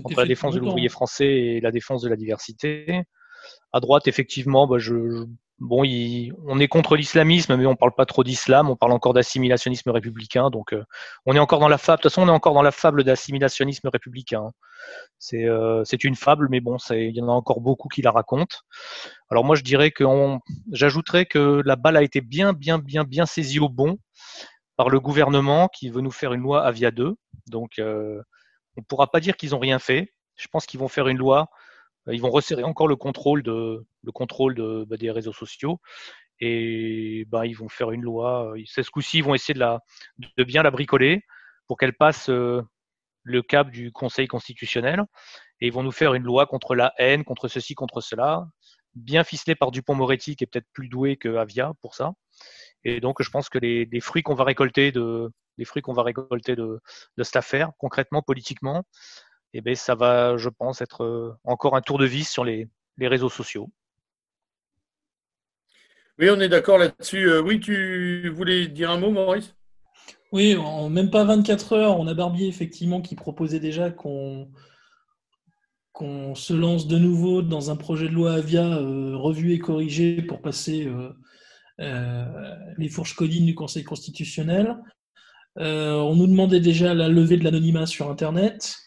entre 0.03 0.19
la 0.19 0.27
défense 0.27 0.53
de 0.53 0.59
l'ouvrier 0.59 0.89
français 0.89 1.27
et 1.27 1.61
la 1.61 1.71
défense 1.71 2.01
de 2.01 2.09
la 2.09 2.15
diversité. 2.15 3.03
À 3.73 3.79
droite, 3.79 4.07
effectivement, 4.07 4.67
bah, 4.67 4.77
bon, 5.59 5.83
on 6.45 6.59
est 6.59 6.67
contre 6.67 6.95
l'islamisme, 6.95 7.55
mais 7.55 7.65
on 7.65 7.75
parle 7.75 7.93
pas 7.93 8.05
trop 8.05 8.23
d'islam, 8.23 8.69
on 8.69 8.75
parle 8.75 8.91
encore 8.91 9.13
d'assimilationnisme 9.13 9.89
républicain. 9.89 10.49
Donc, 10.49 10.73
euh, 10.73 10.83
on 11.25 11.35
est 11.35 11.39
encore 11.39 11.59
dans 11.59 11.67
la 11.67 11.77
fable. 11.77 11.99
De 11.99 12.03
toute 12.03 12.11
façon, 12.11 12.23
on 12.23 12.27
est 12.27 12.35
encore 12.35 12.53
dans 12.53 12.61
la 12.61 12.71
fable 12.71 13.03
d'assimilationnisme 13.03 13.87
républicain. 13.89 14.51
C'est 15.19 15.45
euh, 15.45 15.83
une 16.03 16.15
fable, 16.15 16.47
mais 16.49 16.59
bon, 16.59 16.77
il 16.91 17.15
y 17.15 17.21
en 17.21 17.27
a 17.27 17.31
encore 17.31 17.61
beaucoup 17.61 17.87
qui 17.87 18.01
la 18.01 18.11
racontent. 18.11 18.57
Alors 19.29 19.43
moi, 19.43 19.55
je 19.55 19.63
dirais 19.63 19.91
que 19.91 20.03
j'ajouterais 20.71 21.25
que 21.25 21.61
la 21.65 21.75
balle 21.75 21.97
a 21.97 22.03
été 22.03 22.21
bien, 22.21 22.53
bien, 22.53 22.79
bien, 22.79 23.03
bien 23.03 23.25
saisie 23.25 23.59
au 23.59 23.69
bon 23.69 23.97
par 24.77 24.89
le 24.89 24.99
gouvernement 24.99 25.67
qui 25.67 25.89
veut 25.89 26.01
nous 26.01 26.11
faire 26.11 26.33
une 26.33 26.41
loi 26.41 26.63
Avia 26.63 26.91
2. 26.91 27.15
Donc, 27.47 27.79
euh, 27.79 28.21
on 28.77 28.81
ne 28.81 28.85
pourra 28.85 29.07
pas 29.07 29.19
dire 29.19 29.35
qu'ils 29.35 29.49
n'ont 29.51 29.59
rien 29.59 29.79
fait. 29.79 30.13
Je 30.35 30.47
pense 30.47 30.65
qu'ils 30.65 30.79
vont 30.79 30.87
faire 30.87 31.07
une 31.07 31.17
loi 31.17 31.49
ils 32.11 32.21
vont 32.21 32.29
resserrer 32.29 32.63
encore 32.63 32.87
le 32.87 32.95
contrôle, 32.95 33.43
de, 33.43 33.85
le 34.03 34.11
contrôle 34.11 34.55
bah, 34.87 34.97
des 34.97 35.11
réseaux 35.11 35.33
sociaux 35.33 35.79
et 36.39 37.25
bah, 37.29 37.45
ils 37.45 37.55
vont 37.55 37.69
faire 37.69 37.91
une 37.91 38.01
loi. 38.01 38.53
C'est 38.65 38.83
ce 38.83 38.91
coup-ci, 38.91 39.17
ils 39.19 39.23
vont 39.23 39.35
essayer 39.35 39.53
de, 39.53 39.59
la, 39.59 39.81
de 40.17 40.43
bien 40.43 40.63
la 40.63 40.71
bricoler 40.71 41.23
pour 41.67 41.77
qu'elle 41.77 41.93
passe 41.93 42.29
euh, 42.29 42.61
le 43.23 43.41
cap 43.41 43.69
du 43.71 43.91
Conseil 43.91 44.27
constitutionnel 44.27 45.03
et 45.59 45.67
ils 45.67 45.73
vont 45.73 45.83
nous 45.83 45.91
faire 45.91 46.13
une 46.13 46.23
loi 46.23 46.45
contre 46.45 46.75
la 46.75 46.93
haine, 46.97 47.23
contre 47.23 47.47
ceci, 47.47 47.75
contre 47.75 48.01
cela, 48.01 48.47
bien 48.95 49.23
ficelée 49.23 49.55
par 49.55 49.71
Dupont-Moretti 49.71 50.35
qui 50.35 50.43
est 50.43 50.47
peut-être 50.47 50.67
plus 50.73 50.87
doué 50.87 51.17
que 51.17 51.35
Avia 51.35 51.73
pour 51.81 51.95
ça. 51.95 52.13
Et 52.83 52.99
donc, 53.01 53.21
je 53.21 53.29
pense 53.29 53.49
que 53.49 53.57
les, 53.57 53.99
fruits 53.99 54.23
qu'on 54.23 54.35
va 54.35 54.43
récolter 54.43 54.91
de, 54.91 55.29
les 55.57 55.65
fruits 55.65 55.81
qu'on 55.81 55.93
va 55.93 56.03
récolter 56.03 56.55
de 56.55 56.79
cette 57.21 57.35
affaire, 57.35 57.71
concrètement, 57.79 58.21
politiquement, 58.21 58.85
eh 59.53 59.61
bien, 59.61 59.75
ça 59.75 59.95
va, 59.95 60.37
je 60.37 60.49
pense, 60.49 60.81
être 60.81 61.03
euh, 61.03 61.33
encore 61.43 61.75
un 61.75 61.81
tour 61.81 61.97
de 61.97 62.05
vis 62.05 62.29
sur 62.29 62.43
les, 62.43 62.67
les 62.97 63.07
réseaux 63.07 63.29
sociaux. 63.29 63.69
Oui, 66.19 66.29
on 66.29 66.39
est 66.39 66.49
d'accord 66.49 66.77
là-dessus. 66.77 67.29
Euh, 67.29 67.41
oui, 67.41 67.59
tu 67.59 68.29
voulais 68.29 68.67
dire 68.67 68.91
un 68.91 68.99
mot, 68.99 69.11
Maurice? 69.11 69.55
Oui, 70.31 70.55
en 70.57 70.89
même 70.89 71.09
pas 71.09 71.23
24 71.23 71.73
heures, 71.73 71.99
on 71.99 72.07
a 72.07 72.13
Barbier, 72.13 72.47
effectivement, 72.47 73.01
qui 73.01 73.15
proposait 73.15 73.59
déjà 73.59 73.91
qu'on 73.91 74.51
qu'on 75.93 76.35
se 76.35 76.53
lance 76.53 76.85
de 76.85 76.99
nouveau 76.99 77.41
dans 77.41 77.71
un 77.71 77.75
projet 77.75 78.07
de 78.07 78.13
loi 78.13 78.33
Avia 78.33 78.63
euh, 78.67 79.17
revu 79.17 79.53
et 79.53 79.57
corrigé 79.57 80.21
pour 80.21 80.43
passer 80.43 80.85
euh, 80.85 81.09
euh, 81.81 82.55
les 82.77 82.87
fourches 82.87 83.15
codines 83.15 83.47
du 83.47 83.55
Conseil 83.55 83.83
constitutionnel. 83.83 84.77
Euh, 85.57 85.95
on 85.95 86.15
nous 86.15 86.27
demandait 86.27 86.59
déjà 86.59 86.93
la 86.93 87.09
levée 87.09 87.37
de 87.37 87.43
l'anonymat 87.43 87.87
sur 87.87 88.11
Internet. 88.11 88.77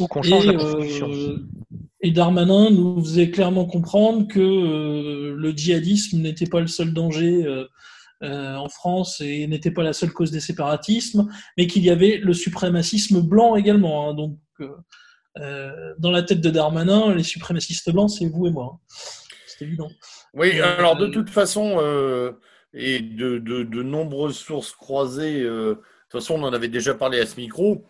Ou 0.00 0.06
qu'on 0.06 0.22
change 0.22 0.44
et, 0.44 0.52
la 0.52 0.54
constitution. 0.54 1.10
Euh, 1.10 1.48
et 2.00 2.12
Darmanin 2.12 2.70
nous 2.70 3.02
faisait 3.02 3.30
clairement 3.30 3.66
comprendre 3.66 4.28
que 4.28 4.38
euh, 4.38 5.34
le 5.36 5.50
djihadisme 5.50 6.20
n'était 6.20 6.46
pas 6.46 6.60
le 6.60 6.68
seul 6.68 6.92
danger 6.92 7.44
euh, 7.44 7.64
euh 8.22 8.54
en 8.54 8.68
France 8.68 9.20
et 9.20 9.46
n'était 9.46 9.70
pas 9.70 9.82
la 9.82 9.92
seule 9.92 10.12
cause 10.12 10.30
des 10.30 10.40
séparatismes, 10.40 11.28
mais 11.56 11.66
qu'il 11.66 11.84
y 11.84 11.90
avait 11.90 12.18
le 12.18 12.32
suprémacisme 12.32 13.20
blanc 13.20 13.56
également. 13.56 14.08
Hein. 14.08 14.14
Donc, 14.14 14.38
euh, 15.38 15.94
dans 15.98 16.10
la 16.10 16.22
tête 16.22 16.40
de 16.40 16.50
Darmanin, 16.50 17.14
les 17.14 17.22
suprémacistes 17.22 17.90
blancs, 17.90 18.10
c'est 18.10 18.26
vous 18.26 18.46
et 18.46 18.50
moi. 18.50 18.74
Hein. 18.74 18.96
C'est 19.46 19.64
évident. 19.64 19.90
Oui, 20.34 20.60
alors 20.60 20.96
de 20.96 21.06
toute 21.08 21.30
façon, 21.30 21.80
et 22.74 23.00
de, 23.00 23.38
de, 23.38 23.62
de, 23.64 23.82
nombreuses 23.82 24.36
sources 24.36 24.72
croisées, 24.72 25.42
de 25.42 25.74
toute 26.10 26.20
façon, 26.20 26.34
on 26.34 26.42
en 26.44 26.52
avait 26.52 26.68
déjà 26.68 26.94
parlé 26.94 27.18
à 27.18 27.26
ce 27.26 27.36
micro 27.36 27.84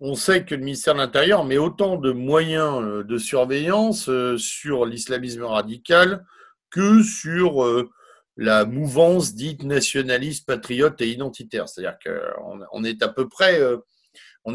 on 0.00 0.14
sait 0.14 0.44
que 0.44 0.54
le 0.54 0.62
ministère 0.62 0.94
de 0.94 0.98
l'Intérieur 0.98 1.44
met 1.44 1.58
autant 1.58 1.96
de 1.96 2.12
moyens 2.12 2.82
euh, 2.82 3.04
de 3.04 3.18
surveillance 3.18 4.08
euh, 4.08 4.36
sur 4.36 4.84
l'islamisme 4.84 5.44
radical 5.44 6.24
que 6.70 7.02
sur 7.02 7.64
euh, 7.64 7.90
la 8.36 8.64
mouvance 8.64 9.34
dite 9.34 9.62
nationaliste, 9.62 10.46
patriote 10.46 11.00
et 11.00 11.10
identitaire. 11.10 11.68
C'est-à-dire 11.68 11.98
qu'on 12.04 12.84
est 12.84 13.02
à 13.02 13.08
peu 13.08 13.28
près, 13.28 13.60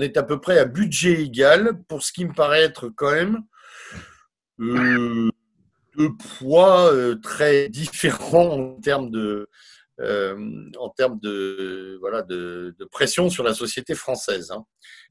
est 0.02 0.18
à 0.18 0.24
peu 0.24 0.42
près 0.42 0.58
à 0.58 0.66
budget 0.66 1.22
égal 1.22 1.80
pour 1.88 2.02
ce 2.02 2.12
qui 2.12 2.26
me 2.26 2.34
paraît 2.34 2.64
être 2.64 2.90
quand 2.90 3.12
même 3.12 3.44
deux 5.96 6.10
poids 6.40 6.92
très 7.22 7.70
différents 7.70 8.50
en 8.50 8.82
termes 8.82 9.12
de, 9.12 9.48
euh, 10.00 10.70
en 10.78 10.90
termes 10.90 11.20
de, 11.22 11.98
voilà, 12.00 12.22
de, 12.22 12.76
pression 12.92 13.30
sur 13.30 13.44
la 13.44 13.56
société 13.56 13.96
française, 13.96 14.52
hein. 14.52 14.64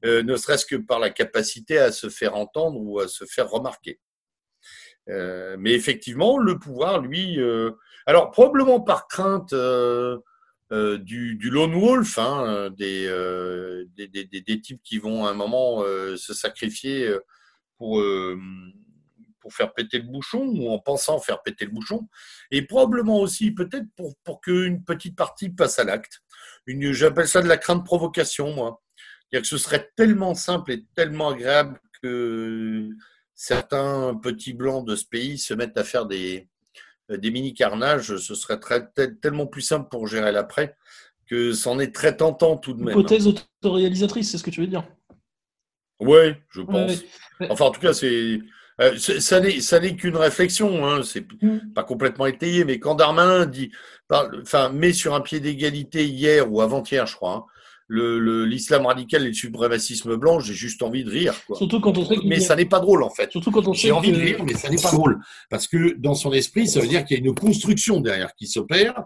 euh, 0.05 0.23
ne 0.23 0.35
serait-ce 0.37 0.65
que 0.65 0.77
par 0.77 0.99
la 0.99 1.09
capacité 1.09 1.77
à 1.77 1.91
se 1.91 2.09
faire 2.09 2.35
entendre 2.35 2.79
ou 2.79 2.99
à 2.99 3.07
se 3.07 3.25
faire 3.25 3.49
remarquer. 3.49 3.99
Euh, 5.09 5.57
mais 5.59 5.73
effectivement, 5.73 6.37
le 6.37 6.57
pouvoir, 6.57 7.01
lui, 7.01 7.37
alors 8.05 8.31
probablement 8.31 8.79
par 8.79 9.07
crainte 9.07 9.53
du, 9.53 11.49
lone 11.51 11.79
wolf, 11.79 12.17
hein, 12.17 12.69
des, 12.77 13.85
des, 13.97 14.61
types 14.61 14.81
qui 14.83 14.99
vont 14.99 15.25
à 15.25 15.31
un 15.31 15.33
moment 15.33 15.83
se 15.83 16.33
sacrifier 16.33 17.13
pour 17.77 18.01
pour 19.47 19.53
faire 19.53 19.73
péter 19.73 19.99
le 19.99 20.03
bouchon 20.03 20.45
ou 20.45 20.69
en 20.69 20.77
pensant 20.77 21.19
faire 21.19 21.41
péter 21.41 21.63
le 21.63 21.71
bouchon, 21.71 22.09
et 22.51 22.63
probablement 22.63 23.21
aussi 23.21 23.51
peut-être 23.51 23.85
pour, 23.95 24.13
pour 24.25 24.41
qu'une 24.41 24.83
petite 24.83 25.15
partie 25.15 25.49
passe 25.49 25.79
à 25.79 25.85
l'acte. 25.85 26.21
J'appelle 26.67 27.29
ça 27.29 27.41
de 27.41 27.47
la 27.47 27.55
crainte 27.55 27.85
provocation, 27.85 28.53
moi. 28.53 28.81
C'est-à-dire 29.29 29.43
que 29.43 29.47
ce 29.47 29.57
serait 29.57 29.89
tellement 29.95 30.35
simple 30.35 30.73
et 30.73 30.85
tellement 30.95 31.29
agréable 31.29 31.79
que 32.03 32.89
certains 33.35 34.15
petits 34.21 34.51
blancs 34.51 34.85
de 34.85 34.97
ce 34.97 35.05
pays 35.05 35.37
se 35.37 35.53
mettent 35.53 35.77
à 35.77 35.85
faire 35.85 36.07
des, 36.07 36.49
des 37.07 37.31
mini-carnages, 37.31 38.17
ce 38.17 38.35
serait 38.35 38.59
très, 38.59 38.85
tellement 39.21 39.47
plus 39.47 39.61
simple 39.61 39.87
pour 39.89 40.07
gérer 40.07 40.33
l'après 40.33 40.75
que 41.25 41.53
c'en 41.53 41.79
est 41.79 41.95
très 41.95 42.17
tentant 42.17 42.57
tout 42.57 42.73
de 42.73 42.79
même. 42.79 42.89
Hypothèse 42.89 43.27
autoréalisatrice, 43.27 44.29
c'est 44.29 44.37
ce 44.37 44.43
que 44.43 44.49
tu 44.49 44.59
veux 44.59 44.67
dire 44.67 44.85
Oui, 46.01 46.33
je 46.49 46.61
pense. 46.63 46.91
Ouais. 47.39 47.47
Enfin, 47.49 47.65
en 47.65 47.71
tout 47.71 47.81
cas, 47.81 47.93
c'est 47.93 48.41
euh, 48.79 48.97
ça 48.97 49.39
n'est 49.39 49.95
qu'une 49.95 50.17
réflexion, 50.17 50.85
hein, 50.85 51.01
c'est 51.03 51.25
mm. 51.41 51.73
pas 51.73 51.83
complètement 51.83 52.25
étayé, 52.25 52.63
mais 52.63 52.79
quand 52.79 52.95
Darmanin 52.95 53.45
dit, 53.45 53.71
enfin, 54.11 54.69
met 54.69 54.93
sur 54.93 55.15
un 55.15 55.21
pied 55.21 55.39
d'égalité 55.39 56.05
hier 56.05 56.51
ou 56.51 56.61
avant-hier, 56.61 57.07
je 57.07 57.15
crois, 57.15 57.33
hein, 57.33 57.43
l'islam 57.89 58.81
le, 58.81 58.87
radical 58.87 59.23
et 59.23 59.27
le 59.27 59.33
suprémacisme 59.33 60.15
blanc, 60.17 60.39
j'ai 60.39 60.53
juste 60.53 60.83
envie 60.83 61.03
de 61.03 61.09
rire. 61.09 61.33
Quoi. 61.47 61.57
Surtout 61.57 61.79
quand 61.79 61.97
on 61.97 62.05
sait 62.05 62.17
mais 62.25 62.39
ça 62.39 62.55
n'est 62.55 62.65
pas 62.65 62.79
drôle 62.79 63.03
en 63.03 63.09
fait. 63.09 63.31
Surtout 63.31 63.51
quand 63.51 63.67
on 63.67 63.73
J'ai 63.73 63.91
envie 63.91 64.11
que... 64.11 64.17
de 64.17 64.21
rire, 64.21 64.43
mais 64.43 64.53
ça 64.53 64.69
n'est 64.69 64.81
pas 64.81 64.91
drôle. 64.91 65.19
Parce 65.49 65.67
que 65.67 65.95
dans 65.97 66.15
son 66.15 66.33
esprit, 66.33 66.67
ça 66.67 66.79
veut 66.81 66.87
dire 66.87 67.05
qu'il 67.05 67.17
y 67.17 67.21
a 67.21 67.25
une 67.25 67.33
construction 67.33 68.01
derrière 68.01 68.33
qui 68.35 68.47
s'opère, 68.47 69.05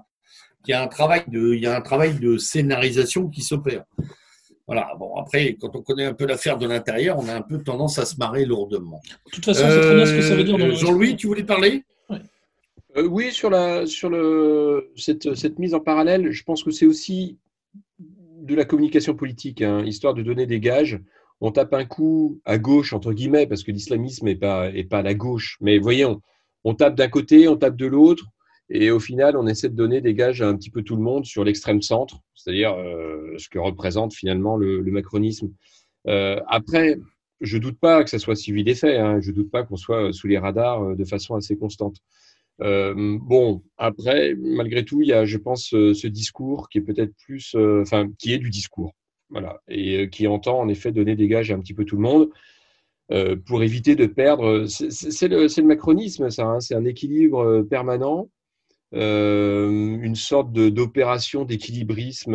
qu'il 0.64 0.72
y 0.72 0.76
a 0.76 0.82
un 0.82 0.88
travail 0.88 1.24
de, 1.28 1.54
il 1.54 1.62
y 1.62 1.68
a 1.68 1.76
un 1.76 1.82
travail 1.82 2.20
de 2.20 2.38
scénarisation 2.38 3.30
qui 3.30 3.42
s'opère. 3.42 3.84
Voilà, 4.68 4.94
bon, 4.98 5.16
après, 5.16 5.58
quand 5.60 5.76
on 5.76 5.82
connaît 5.82 6.06
un 6.06 6.14
peu 6.14 6.26
l'affaire 6.26 6.58
de 6.58 6.68
l'intérieur, 6.68 7.18
on 7.20 7.28
a 7.28 7.36
un 7.36 7.42
peu 7.42 7.62
tendance 7.62 8.00
à 8.00 8.06
se 8.06 8.16
marrer 8.18 8.46
lourdement. 8.46 9.02
De 9.26 9.32
toute 9.32 9.46
façon, 9.46 9.66
c'est 9.68 9.82
très 9.82 9.96
bien 9.96 10.06
ce 10.06 10.14
que 10.14 10.22
ça 10.22 10.36
veut 10.36 10.44
dire. 10.44 10.56
Euh, 10.56 10.72
Jean-Louis, 10.76 11.16
tu 11.16 11.28
voulais 11.28 11.44
parler? 11.44 11.84
Euh, 12.96 13.08
Oui, 13.08 13.32
sur, 13.32 13.50
la, 13.50 13.86
sur 13.86 14.10
le, 14.10 14.92
cette, 14.96 15.36
cette 15.36 15.60
mise 15.60 15.74
en 15.74 15.80
parallèle, 15.80 16.32
je 16.32 16.44
pense 16.44 16.64
que 16.64 16.72
c'est 16.72 16.86
aussi 16.86 17.38
de 18.42 18.56
la 18.56 18.66
communication 18.66 19.14
politique, 19.16 19.62
hein, 19.62 19.84
histoire 19.86 20.14
de 20.14 20.24
donner 20.24 20.46
des 20.46 20.60
gages. 20.60 21.00
on 21.42 21.52
tape 21.52 21.74
un 21.74 21.86
coup 21.86 22.40
à 22.46 22.58
gauche, 22.58 22.94
entre 22.94 23.14
guillemets, 23.14 23.48
parce 23.48 23.64
que 23.64 23.72
l'islamisme 23.72 24.26
n'est 24.26 24.36
pas, 24.36 24.70
est 24.70 24.84
pas 24.84 25.00
à 25.00 25.04
la 25.04 25.14
gauche. 25.14 25.58
Mais 25.62 25.80
voyons, 25.80 26.22
on, 26.64 26.76
tape 26.76 26.96
d'un 26.96 27.08
côté, 27.08 27.48
on 27.48 27.58
tape 27.58 27.76
de 27.76 27.88
l'autre, 27.88 28.26
et 28.74 28.90
au 28.90 29.00
final, 29.00 29.36
on 29.36 29.48
essaie 29.48 29.68
de 29.68 29.76
donner 29.76 30.00
des 30.00 30.14
gages 30.14 30.42
à 30.42 30.48
un 30.48 30.56
petit 30.56 30.70
peu 30.70 30.82
tout 30.82 30.96
le 30.96 31.02
monde 31.02 31.26
sur 31.26 31.44
l'extrême 31.44 31.82
centre, 31.82 32.22
c'est-à-dire 32.34 32.74
euh, 32.74 33.36
ce 33.38 33.50
que 33.50 33.60
représente 33.60 34.14
finalement 34.14 34.56
le, 34.56 34.82
macronisme. 34.84 35.52
Euh, 36.08 36.40
après, 36.48 36.98
je 37.42 37.58
doute 37.58 37.78
pas 37.78 38.02
que 38.06 38.10
ça 38.10 38.18
soit 38.18 38.36
suivi 38.36 38.64
des 38.64 38.74
faits, 38.74 38.98
hein, 38.98 39.20
je 39.20 39.32
doute 39.32 39.52
pas 39.52 39.64
qu'on 39.64 39.76
soit 39.76 40.14
sous 40.14 40.28
les 40.28 40.38
radars 40.38 40.84
euh, 40.84 40.96
de 40.96 41.04
façon 41.04 41.36
assez 41.36 41.58
constante. 41.58 41.98
bon, 42.60 43.62
après, 43.78 44.36
malgré 44.40 44.86
tout, 44.86 45.02
il 45.02 45.10
y 45.10 45.14
a, 45.14 45.26
je 45.26 45.38
pense, 45.38 45.70
ce 45.72 46.08
discours 46.08 46.70
qui 46.70 46.78
est 46.78 46.82
peut-être 46.82 47.14
plus, 47.26 47.56
enfin, 47.56 48.10
qui 48.20 48.34
est 48.34 48.38
du 48.38 48.50
discours 48.50 48.94
voilà, 49.30 49.62
et 49.68 50.10
qui 50.10 50.28
entend 50.28 50.60
en 50.60 50.70
effet 50.70 50.92
donner 50.92 51.16
des 51.16 51.28
gages 51.28 51.52
à 51.52 51.56
un 51.56 51.60
petit 51.60 51.74
peu 51.74 51.84
tout 51.84 51.98
le 51.98 52.04
monde 52.04 52.30
pour 53.46 53.64
éviter 53.64 53.96
de 53.96 54.06
perdre. 54.06 54.66
C'est 54.68 55.28
le, 55.28 55.64
macronisme, 55.64 56.30
ça, 56.30 56.46
hein, 56.46 56.60
c'est 56.62 56.76
un 56.76 56.86
équilibre 56.86 57.66
euh, 58.94 59.70
une 59.70 60.16
sorte 60.16 60.52
d'opération 60.52 61.46
d'équilibrisme 61.46 62.34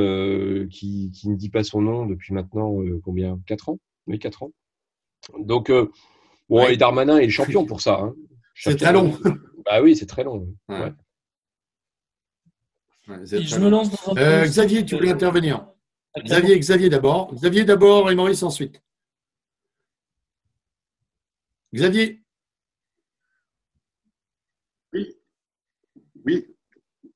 qui, 0.69 1.11
qui, 1.13 1.29
ne 1.29 1.37
dit 1.37 1.51
pas 1.51 1.65
son 1.65 1.83
nom 1.83 2.07
depuis 2.07 2.33
maintenant 2.33 2.77
combien? 3.05 3.39
Quatre 3.47 3.69
ans? 3.69 3.79
Oui, 4.07 4.19
quatre 4.19 4.43
ans. 4.43 4.53
Donc, 5.39 5.71
bon, 6.49 6.67
et 6.67 6.77
Darmanin 6.77 7.19
est 7.19 7.27
le 7.27 7.31
champion 7.31 7.65
pour 7.67 7.81
ça. 7.81 8.01
Hein. 8.01 8.15
C'est 8.55 8.77
très 8.77 8.93
long. 8.93 9.19
Bah 9.65 9.83
oui, 9.83 9.97
c'est 9.97 10.07
très 10.07 10.25
long. 10.25 10.47
je 13.09 13.59
me 13.59 13.69
lance 13.69 13.91
dans 13.91 14.17
un 14.17 14.45
Xavier, 14.45 14.85
tu 14.85 14.97
voulais 14.97 15.11
intervenir 15.11 15.67
Xavier, 16.23 16.59
Xavier 16.59 16.89
d'abord. 16.89 17.35
Xavier 17.35 17.65
d'abord 17.65 18.11
et 18.11 18.15
Maurice 18.15 18.43
ensuite. 18.43 18.83
Xavier. 21.75 22.23
Oui. 24.93 25.15
Oui. 26.27 26.47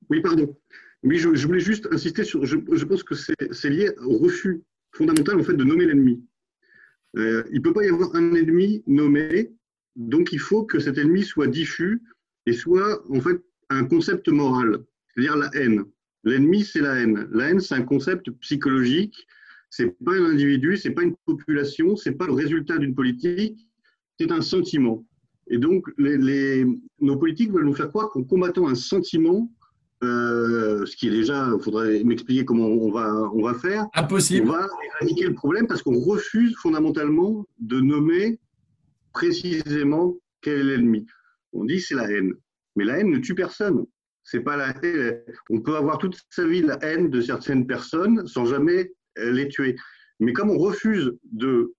Oui, 0.09 0.21
pardon. 0.21 0.57
Oui, 1.03 1.17
je, 1.17 1.27
voulais 1.47 1.59
juste 1.59 1.87
insister 1.91 2.23
sur. 2.23 2.45
Je, 2.45 2.85
pense 2.85 3.03
que 3.03 3.15
c'est 3.15 3.69
lié 3.69 3.91
au 4.05 4.17
refus 4.17 4.61
fondamental 4.91 5.39
en 5.39 5.43
fait 5.43 5.53
de 5.53 5.63
nommer 5.63 5.85
l'ennemi. 5.85 6.23
Euh, 7.17 7.43
il 7.51 7.57
ne 7.57 7.61
peut 7.61 7.73
pas 7.73 7.83
y 7.83 7.89
avoir 7.89 8.15
un 8.15 8.33
ennemi 8.33 8.83
nommé, 8.87 9.51
donc 9.95 10.31
il 10.31 10.39
faut 10.39 10.63
que 10.63 10.79
cet 10.79 10.97
ennemi 10.97 11.23
soit 11.23 11.47
diffus 11.47 12.01
et 12.45 12.53
soit 12.53 13.03
en 13.09 13.19
fait 13.19 13.41
un 13.69 13.83
concept 13.85 14.27
moral, 14.29 14.83
c'est-à-dire 15.09 15.37
la 15.37 15.49
haine. 15.53 15.85
L'ennemi, 16.23 16.63
c'est 16.63 16.81
la 16.81 16.95
haine. 16.99 17.27
La 17.31 17.49
haine, 17.49 17.59
c'est 17.59 17.75
un 17.75 17.81
concept 17.81 18.29
psychologique. 18.41 19.27
C'est 19.69 19.97
pas 20.03 20.13
un 20.13 20.25
individu, 20.25 20.77
c'est 20.77 20.91
pas 20.91 21.03
une 21.03 21.15
population, 21.25 21.95
c'est 21.95 22.11
pas 22.11 22.27
le 22.27 22.33
résultat 22.33 22.77
d'une 22.77 22.93
politique, 22.93 23.67
c'est 24.19 24.31
un 24.31 24.41
sentiment. 24.41 25.05
Et 25.47 25.57
donc, 25.57 25.85
les, 25.97 26.65
nos 26.99 27.17
politiques 27.17 27.51
veulent 27.51 27.65
nous 27.65 27.75
faire 27.75 27.89
croire 27.89 28.09
qu'en 28.09 28.23
combattant 28.23 28.67
un 28.67 28.75
sentiment, 28.75 29.51
euh, 30.03 30.85
ce 30.85 30.95
qui 30.95 31.07
est 31.07 31.11
déjà, 31.11 31.49
il 31.53 31.61
faudrait 31.63 32.03
m'expliquer 32.03 32.45
comment 32.45 32.67
on 32.67 32.91
va, 32.91 33.11
on 33.33 33.43
va 33.43 33.53
faire. 33.53 33.87
Impossible. 33.93 34.49
On 34.49 34.53
va 34.53 34.67
éradiquer 34.95 35.25
le 35.25 35.33
problème 35.33 35.67
parce 35.67 35.81
qu'on 35.81 35.99
refuse 35.99 36.55
fondamentalement 36.61 37.45
de 37.59 37.79
nommer 37.79 38.39
précisément 39.13 40.15
quel 40.41 40.59
est 40.59 40.63
l'ennemi. 40.63 41.05
On 41.53 41.65
dit 41.65 41.81
c'est 41.81 41.95
la 41.95 42.09
haine. 42.09 42.33
Mais 42.75 42.85
la 42.85 42.99
haine 42.99 43.11
ne 43.11 43.19
tue 43.19 43.35
personne 43.35 43.85
c'est 44.23 44.41
pas 44.41 44.55
la 44.55 44.73
On 45.49 45.61
peut 45.61 45.75
avoir 45.75 45.97
toute 45.97 46.17
sa 46.29 46.45
vie 46.45 46.61
la 46.61 46.77
haine 46.83 47.09
de 47.09 47.21
certaines 47.21 47.67
personnes 47.67 48.25
sans 48.27 48.45
jamais 48.45 48.91
les 49.17 49.47
tuer. 49.47 49.75
Mais 50.19 50.33
comme 50.33 50.49
on 50.49 50.57
refuse 50.57 51.11
de 51.31 51.73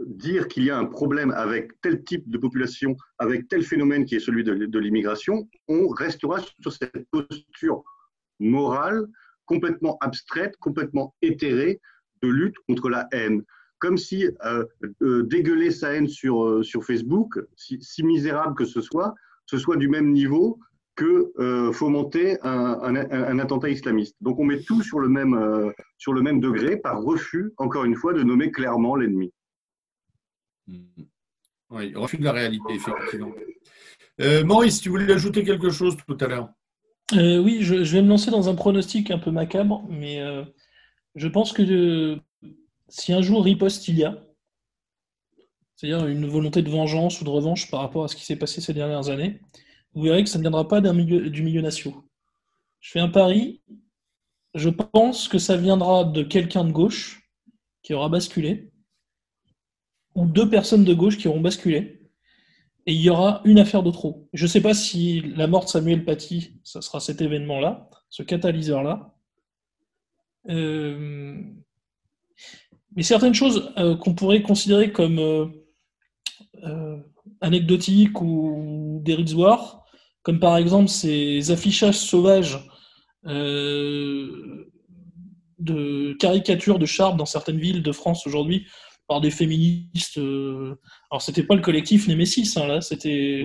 dire 0.00 0.48
qu'il 0.48 0.64
y 0.64 0.70
a 0.70 0.78
un 0.78 0.84
problème 0.84 1.30
avec 1.32 1.72
tel 1.80 2.04
type 2.04 2.28
de 2.28 2.38
population, 2.38 2.96
avec 3.18 3.48
tel 3.48 3.62
phénomène 3.62 4.04
qui 4.04 4.16
est 4.16 4.20
celui 4.20 4.44
de, 4.44 4.78
l'immigration, 4.78 5.48
on 5.68 5.88
restera 5.88 6.40
sur 6.60 6.72
cette 6.72 7.08
posture 7.10 7.82
morale 8.40 9.06
complètement 9.46 9.96
abstraite, 10.00 10.56
complètement 10.60 11.14
éthérée 11.22 11.80
de 12.22 12.28
lutte 12.28 12.56
contre 12.68 12.88
la 12.88 13.08
haine. 13.12 13.42
Comme 13.78 13.96
si 13.96 14.28
euh, 14.44 14.64
euh, 15.02 15.22
dégueuler 15.24 15.70
sa 15.70 15.94
haine 15.94 16.08
sur, 16.08 16.44
euh, 16.44 16.62
sur 16.62 16.84
Facebook, 16.84 17.38
si, 17.56 18.02
misérable 18.02 18.54
que 18.54 18.64
ce 18.64 18.80
soit, 18.80 19.14
ce 19.46 19.56
soit 19.56 19.76
du 19.76 19.88
même 19.88 20.12
niveau 20.12 20.58
que 20.96 21.30
fomenter 21.72 22.38
un, 22.42 23.38
attentat 23.38 23.68
islamiste. 23.68 24.16
Donc 24.20 24.40
on 24.40 24.44
met 24.44 24.62
tout 24.62 24.82
sur 24.82 24.98
le 24.98 25.08
même, 25.08 25.72
sur 25.96 26.12
le 26.12 26.22
même 26.22 26.40
degré 26.40 26.76
par 26.76 27.00
refus, 27.00 27.52
encore 27.56 27.84
une 27.84 27.94
fois, 27.94 28.12
de 28.14 28.24
nommer 28.24 28.50
clairement 28.50 28.96
l'ennemi. 28.96 29.32
Hmm. 30.68 31.02
Oui, 31.70 31.92
refus 31.94 32.18
de 32.18 32.24
la 32.24 32.32
réalité, 32.32 32.74
effectivement. 32.74 33.32
Euh, 34.20 34.44
Maurice, 34.44 34.80
tu 34.80 34.88
voulais 34.88 35.12
ajouter 35.12 35.44
quelque 35.44 35.70
chose 35.70 35.96
tout 36.06 36.16
à 36.20 36.26
l'heure? 36.26 36.48
Oui, 37.12 37.58
je, 37.62 37.74
vais 37.74 38.02
me 38.02 38.08
lancer 38.08 38.30
dans 38.30 38.48
un 38.48 38.54
pronostic 38.54 39.10
un 39.10 39.18
peu 39.18 39.30
macabre, 39.30 39.84
mais 39.88 40.22
je 41.14 41.28
pense 41.28 41.52
que 41.52 42.18
si 42.88 43.12
un 43.12 43.22
jour 43.22 43.44
riposte 43.44 43.88
il 43.88 43.98
y 43.98 44.04
a, 44.04 44.22
c'est-à-dire 45.76 46.06
une 46.08 46.26
volonté 46.26 46.62
de 46.62 46.70
vengeance 46.70 47.20
ou 47.20 47.24
de 47.24 47.30
revanche 47.30 47.70
par 47.70 47.80
rapport 47.80 48.04
à 48.04 48.08
ce 48.08 48.16
qui 48.16 48.24
s'est 48.24 48.36
passé 48.36 48.60
ces 48.60 48.74
dernières 48.74 49.10
années, 49.10 49.40
vous 49.94 50.02
verrez 50.02 50.24
que 50.24 50.28
ça 50.28 50.38
ne 50.38 50.42
viendra 50.42 50.66
pas 50.66 50.80
du 50.80 51.42
milieu 51.42 51.60
national. 51.60 52.00
Je 52.80 52.90
fais 52.90 53.00
un 53.00 53.08
pari. 53.08 53.62
Je 54.54 54.70
pense 54.70 55.28
que 55.28 55.38
ça 55.38 55.56
viendra 55.56 56.04
de 56.04 56.22
quelqu'un 56.22 56.64
de 56.64 56.72
gauche 56.72 57.30
qui 57.82 57.94
aura 57.94 58.08
basculé, 58.08 58.67
ou 60.18 60.26
deux 60.26 60.50
personnes 60.50 60.84
de 60.84 60.92
gauche 60.94 61.16
qui 61.16 61.28
auront 61.28 61.40
basculé, 61.40 62.02
et 62.86 62.92
il 62.92 63.00
y 63.00 63.08
aura 63.08 63.40
une 63.44 63.60
affaire 63.60 63.84
de 63.84 63.92
trop. 63.92 64.28
Je 64.32 64.46
ne 64.46 64.48
sais 64.48 64.60
pas 64.60 64.74
si 64.74 65.20
la 65.36 65.46
mort 65.46 65.64
de 65.66 65.70
Samuel 65.70 66.04
Paty, 66.04 66.58
ça 66.64 66.80
sera 66.80 66.98
cet 66.98 67.20
événement-là, 67.20 67.88
ce 68.10 68.24
catalyseur-là. 68.24 69.14
Euh, 70.48 71.40
mais 72.96 73.02
certaines 73.04 73.34
choses 73.34 73.70
euh, 73.78 73.94
qu'on 73.96 74.14
pourrait 74.14 74.42
considérer 74.42 74.90
comme 74.90 75.20
euh, 76.64 76.96
anecdotiques 77.40 78.20
ou 78.20 79.00
dérisoires, 79.04 79.84
comme 80.22 80.40
par 80.40 80.56
exemple 80.56 80.88
ces 80.88 81.52
affichages 81.52 81.98
sauvages 81.98 82.58
de 83.24 84.56
caricatures 86.14 86.80
de 86.80 86.86
Sharp 86.86 87.16
dans 87.16 87.26
certaines 87.26 87.60
villes 87.60 87.84
de 87.84 87.92
France 87.92 88.26
aujourd'hui 88.26 88.66
par 89.08 89.20
des 89.20 89.30
féministes. 89.30 90.18
Euh, 90.18 90.76
alors, 91.10 91.22
c'était 91.22 91.42
pas 91.42 91.54
le 91.54 91.62
collectif 91.62 92.06
Nemesis, 92.06 92.56
hein, 92.56 92.66
là, 92.66 92.80
c'était 92.80 93.44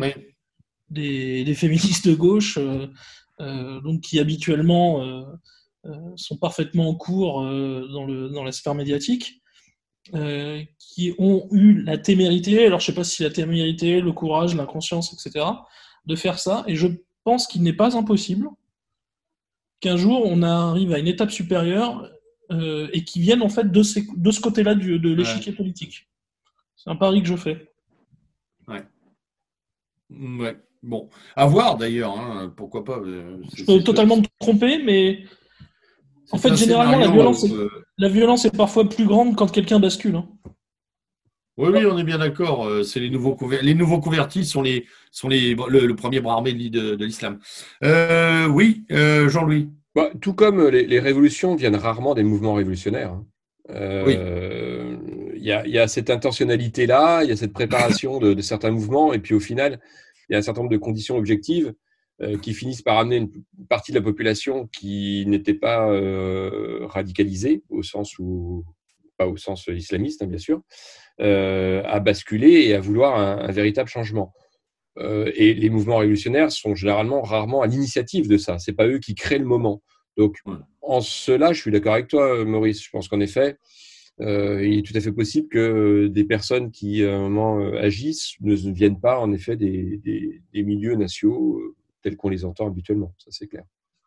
des, 0.89 1.55
féministes 1.55 2.07
de 2.07 2.14
gauche, 2.14 2.59
euh, 2.59 3.82
donc 3.82 4.01
qui 4.01 4.20
habituellement 4.20 5.26
sont 6.16 6.38
parfaitement 6.38 6.89
en 6.89 6.95
cours 6.95 7.41
dans, 7.41 8.05
le, 8.05 8.30
dans 8.30 8.43
la 8.43 8.51
sphère 8.51 8.76
médiatique. 8.76 9.41
qui 10.80 11.14
ont 11.18 11.47
eu 11.51 11.82
la 11.82 11.97
témérité, 11.97 12.66
alors 12.68 12.80
je 12.80 12.88
sais 12.88 12.93
pas 12.93 13.03
si 13.03 13.24
la 13.24 13.32
témérité, 13.32 14.01
le 14.01 14.11
courage, 14.11 14.55
l'inconscience, 14.55 15.14
etc., 15.14 15.45
de 16.05 16.16
faire 16.16 16.38
ça. 16.38 16.64
Et 16.68 16.76
je 16.76 16.88
pense 17.24 17.47
qu'il 17.47 17.64
n'est 17.64 17.74
pas 17.74 17.97
impossible 17.97 18.49
qu'un 19.84 19.97
jour 19.97 20.22
on 20.26 20.41
arrive 20.43 20.93
à 20.93 20.99
une 20.99 21.07
étape 21.07 21.32
supérieure 21.32 22.09
euh, 22.60 22.89
et 22.93 23.04
qui 23.04 23.20
vienne 23.20 23.41
en 23.41 23.49
fait 23.49 23.72
de, 23.72 23.82
de 24.18 24.32
ce 24.32 24.41
côté-là 24.41 24.76
de 24.76 25.14
l'échiquier 25.14 25.51
politique. 25.54 26.08
C'est 26.76 26.89
un 26.89 26.95
pari 26.95 27.22
que 27.22 27.30
je 27.30 27.36
fais. 27.36 27.72
Ouais. 28.68 28.84
Ouais. 30.10 30.58
Bon, 30.82 31.10
à 31.36 31.45
voir 31.45 31.78
d'ailleurs, 31.78 32.18
hein. 32.18 32.54
pourquoi 32.58 32.84
pas. 32.84 32.99
Euh, 32.99 33.38
je 33.56 33.64
peux 33.64 33.82
totalement 33.84 34.18
me 34.18 34.24
tromper, 34.39 34.84
mais 34.84 35.24
en 36.32 36.38
fait, 36.38 36.54
généralement, 36.56 36.99
la 36.99 37.10
violence, 37.10 37.45
est, 37.45 37.54
euh, 37.54 37.70
la 37.97 38.10
violence 38.10 38.43
est 38.43 38.56
parfois 38.56 38.89
plus 38.89 39.06
grande 39.06 39.36
quand 39.38 39.49
quelqu'un 39.49 39.80
bascule. 39.80 40.16
Hein. 40.16 40.28
Oui, 41.56 41.70
oui, 41.72 41.86
on 41.86 41.97
est 41.97 42.04
bien 42.04 42.18
d'accord. 42.18 42.68
C'est 42.84 42.99
les 42.99 43.12
nouveaux 43.12 43.38
les 43.62 43.76
nouveaux 43.76 43.99
convertis 43.99 44.43
sont 44.43 44.62
les 44.62 44.88
sont 45.12 45.30
les 45.30 45.56
le, 45.56 45.95
premier 45.95 46.20
bras 46.20 46.34
armé 46.34 46.54
de, 46.54 46.95
de 46.95 47.06
l'islam. 47.06 47.39
Euh, 47.84 48.47
oui, 48.47 48.84
euh, 48.91 49.30
Jean-Louis. 49.30 49.70
Bah, 49.96 50.12
tout 50.22 50.34
comme 50.34 50.68
les, 50.68 51.00
révolutions 51.00 51.56
viennent 51.56 51.76
rarement 51.76 52.16
des 52.16 52.24
mouvements 52.24 52.54
révolutionnaires. 52.54 53.14
Hein. 53.14 54.04
oui. 54.06 54.18
Il 55.36 55.48
y, 55.48 55.52
a, 55.52 55.68
y, 55.68 55.78
a, 55.78 55.88
cette 55.88 56.10
intentionnalité 56.10 56.86
là, 56.86 57.24
il 57.24 57.30
y 57.30 57.34
a 57.34 57.36
cette 57.36 57.54
préparation 57.54 58.20
de, 58.20 58.39
certains 58.41 58.72
mouvements, 58.72 59.14
et 59.14 59.20
puis 59.20 59.34
au 59.34 59.39
final, 59.39 59.80
il 60.30 60.34
y 60.34 60.36
a 60.36 60.39
un 60.39 60.41
certain 60.41 60.62
nombre 60.62 60.72
de 60.72 60.78
conditions 60.78 61.18
objectives 61.18 61.74
qui 62.41 62.54
finissent 62.54 62.82
par 62.82 62.98
amener 62.98 63.18
une 63.18 63.30
partie 63.68 63.91
de 63.91 63.98
la 63.98 64.04
population 64.04 64.68
qui 64.68 65.26
n'était 65.28 65.54
pas 65.54 65.86
radicalisée 66.88 67.64
au 67.70 67.84
sens 67.84 68.18
où 68.20 68.64
pas 69.18 69.28
au 69.28 69.38
sens 69.38 69.68
islamiste 69.68 70.22
hein, 70.22 70.28
bien 70.28 70.38
sûr, 70.38 70.62
euh, 71.22 71.84
à 71.86 72.00
basculer 72.00 72.66
et 72.66 72.76
à 72.76 72.80
vouloir 72.80 73.18
un, 73.18 73.52
véritable 73.52 73.89
changement. 73.89 74.34
Euh, 74.98 75.32
et 75.36 75.54
les 75.54 75.70
mouvements 75.70 75.98
révolutionnaires 75.98 76.52
sont 76.52 76.76
généralement 76.76 77.22
rarement 77.22 77.62
à 77.62 77.68
l'initiative 77.68 78.28
de 78.28 78.38
ça. 78.38 78.60
C'est 78.60 78.74
pas 78.74 78.88
eux 78.88 79.00
qui 79.00 79.16
créent 79.16 79.39
le 79.39 79.46
moment. 79.46 79.82
Donc, 80.18 80.38
en 80.82 81.02
cela, 81.02 81.54
je 81.54 81.62
suis 81.62 81.72
d'accord 81.72 81.94
avec 81.94 82.08
toi, 82.08 82.46
Maurice. 82.46 82.84
Je 82.84 82.89
pense 82.91 83.08
qu'en 83.08 83.20
effet, 83.20 83.58
euh, 84.22 84.64
il 84.66 84.80
est 84.80 84.82
tout 84.84 84.96
à 84.96 85.02
fait 85.02 85.12
possible 85.12 85.48
que 85.50 86.08
des 86.08 86.24
personnes 86.24 86.70
qui 86.70 87.04
à 87.04 87.16
un 87.16 87.30
moment 87.30 87.58
agissent 87.74 88.36
ne 88.41 88.54
viennent 88.72 89.00
pas 89.00 89.20
en 89.20 89.32
effet 89.34 89.56
des, 89.56 89.98
des, 89.98 90.64
milieux 90.64 90.96
nationaux 90.96 91.60
tels 92.04 92.16
qu'on 92.16 92.30
les 92.30 92.46
entend 92.46 92.68
habituellement. 92.68 93.14
Ça 93.18 93.32
c'est 93.32 93.48
clair. 93.48 93.64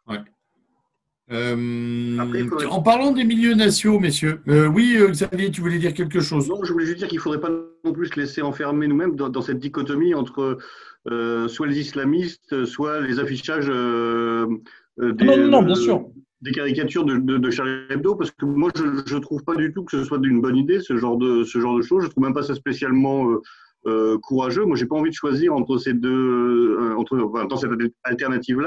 Ouais. 0.06 0.18
En 1.30 2.82
parlant 2.82 3.12
des 3.12 3.24
milieux 3.24 3.54
nationaux, 3.54 3.98
messieurs, 3.98 4.40
oui, 4.46 4.96
Xavier, 5.10 5.50
tu 5.50 5.60
voulais 5.60 5.78
dire 5.78 5.94
quelque 5.94 6.20
chose 6.20 6.48
Non, 6.48 6.62
je 6.62 6.72
voulais 6.72 6.86
juste 6.86 6.98
dire 6.98 7.08
qu'il 7.08 7.18
ne 7.18 7.22
faudrait 7.22 7.40
pas 7.40 7.50
non 7.84 7.92
plus 7.92 8.06
se 8.06 8.20
laisser 8.20 8.42
enfermer 8.42 8.86
nous-mêmes 8.86 9.16
dans, 9.16 9.42
cette 9.42 9.58
dichotomie 9.58 10.14
entre 10.14 10.58
soit 11.48 11.66
les 11.66 11.80
islamistes, 11.80 12.64
soit 12.64 13.00
les 13.00 13.18
affichages 13.18 13.66
des, 13.66 15.24
non, 15.24 15.48
non, 15.48 15.62
bien 15.62 15.74
sûr 15.74 16.06
des 16.42 16.52
caricatures 16.52 17.04
de, 17.04 17.16
de, 17.16 17.50
Charlie 17.50 17.72
Hebdo 17.90 18.14
parce 18.14 18.30
que 18.30 18.44
moi 18.44 18.70
je 18.74 19.14
ne 19.14 19.20
trouve 19.20 19.42
pas 19.44 19.56
du 19.56 19.72
tout 19.72 19.84
que 19.84 19.92
ce 19.92 20.04
soit 20.04 20.18
une 20.22 20.40
bonne 20.40 20.56
idée 20.56 20.80
ce 20.80 20.96
genre 20.96 21.16
de 21.16 21.44
ce 21.44 21.58
genre 21.58 21.76
de 21.76 21.82
choses. 21.82 22.04
Je 22.04 22.08
trouve 22.08 22.24
même 22.24 22.34
pas 22.34 22.42
ça 22.42 22.54
spécialement 22.54 23.30
euh, 23.30 23.40
euh, 23.86 24.18
courageux. 24.18 24.64
Moi 24.64 24.76
j'ai 24.76 24.86
pas 24.86 24.96
envie 24.96 25.10
de 25.10 25.14
choisir 25.14 25.54
entre 25.54 25.78
ces 25.78 25.94
deux 25.94 26.76
euh, 26.78 26.94
entre 26.96 27.18
enfin, 27.18 27.46
dans 27.46 27.56
cette 27.56 27.70
alternative 28.04 28.60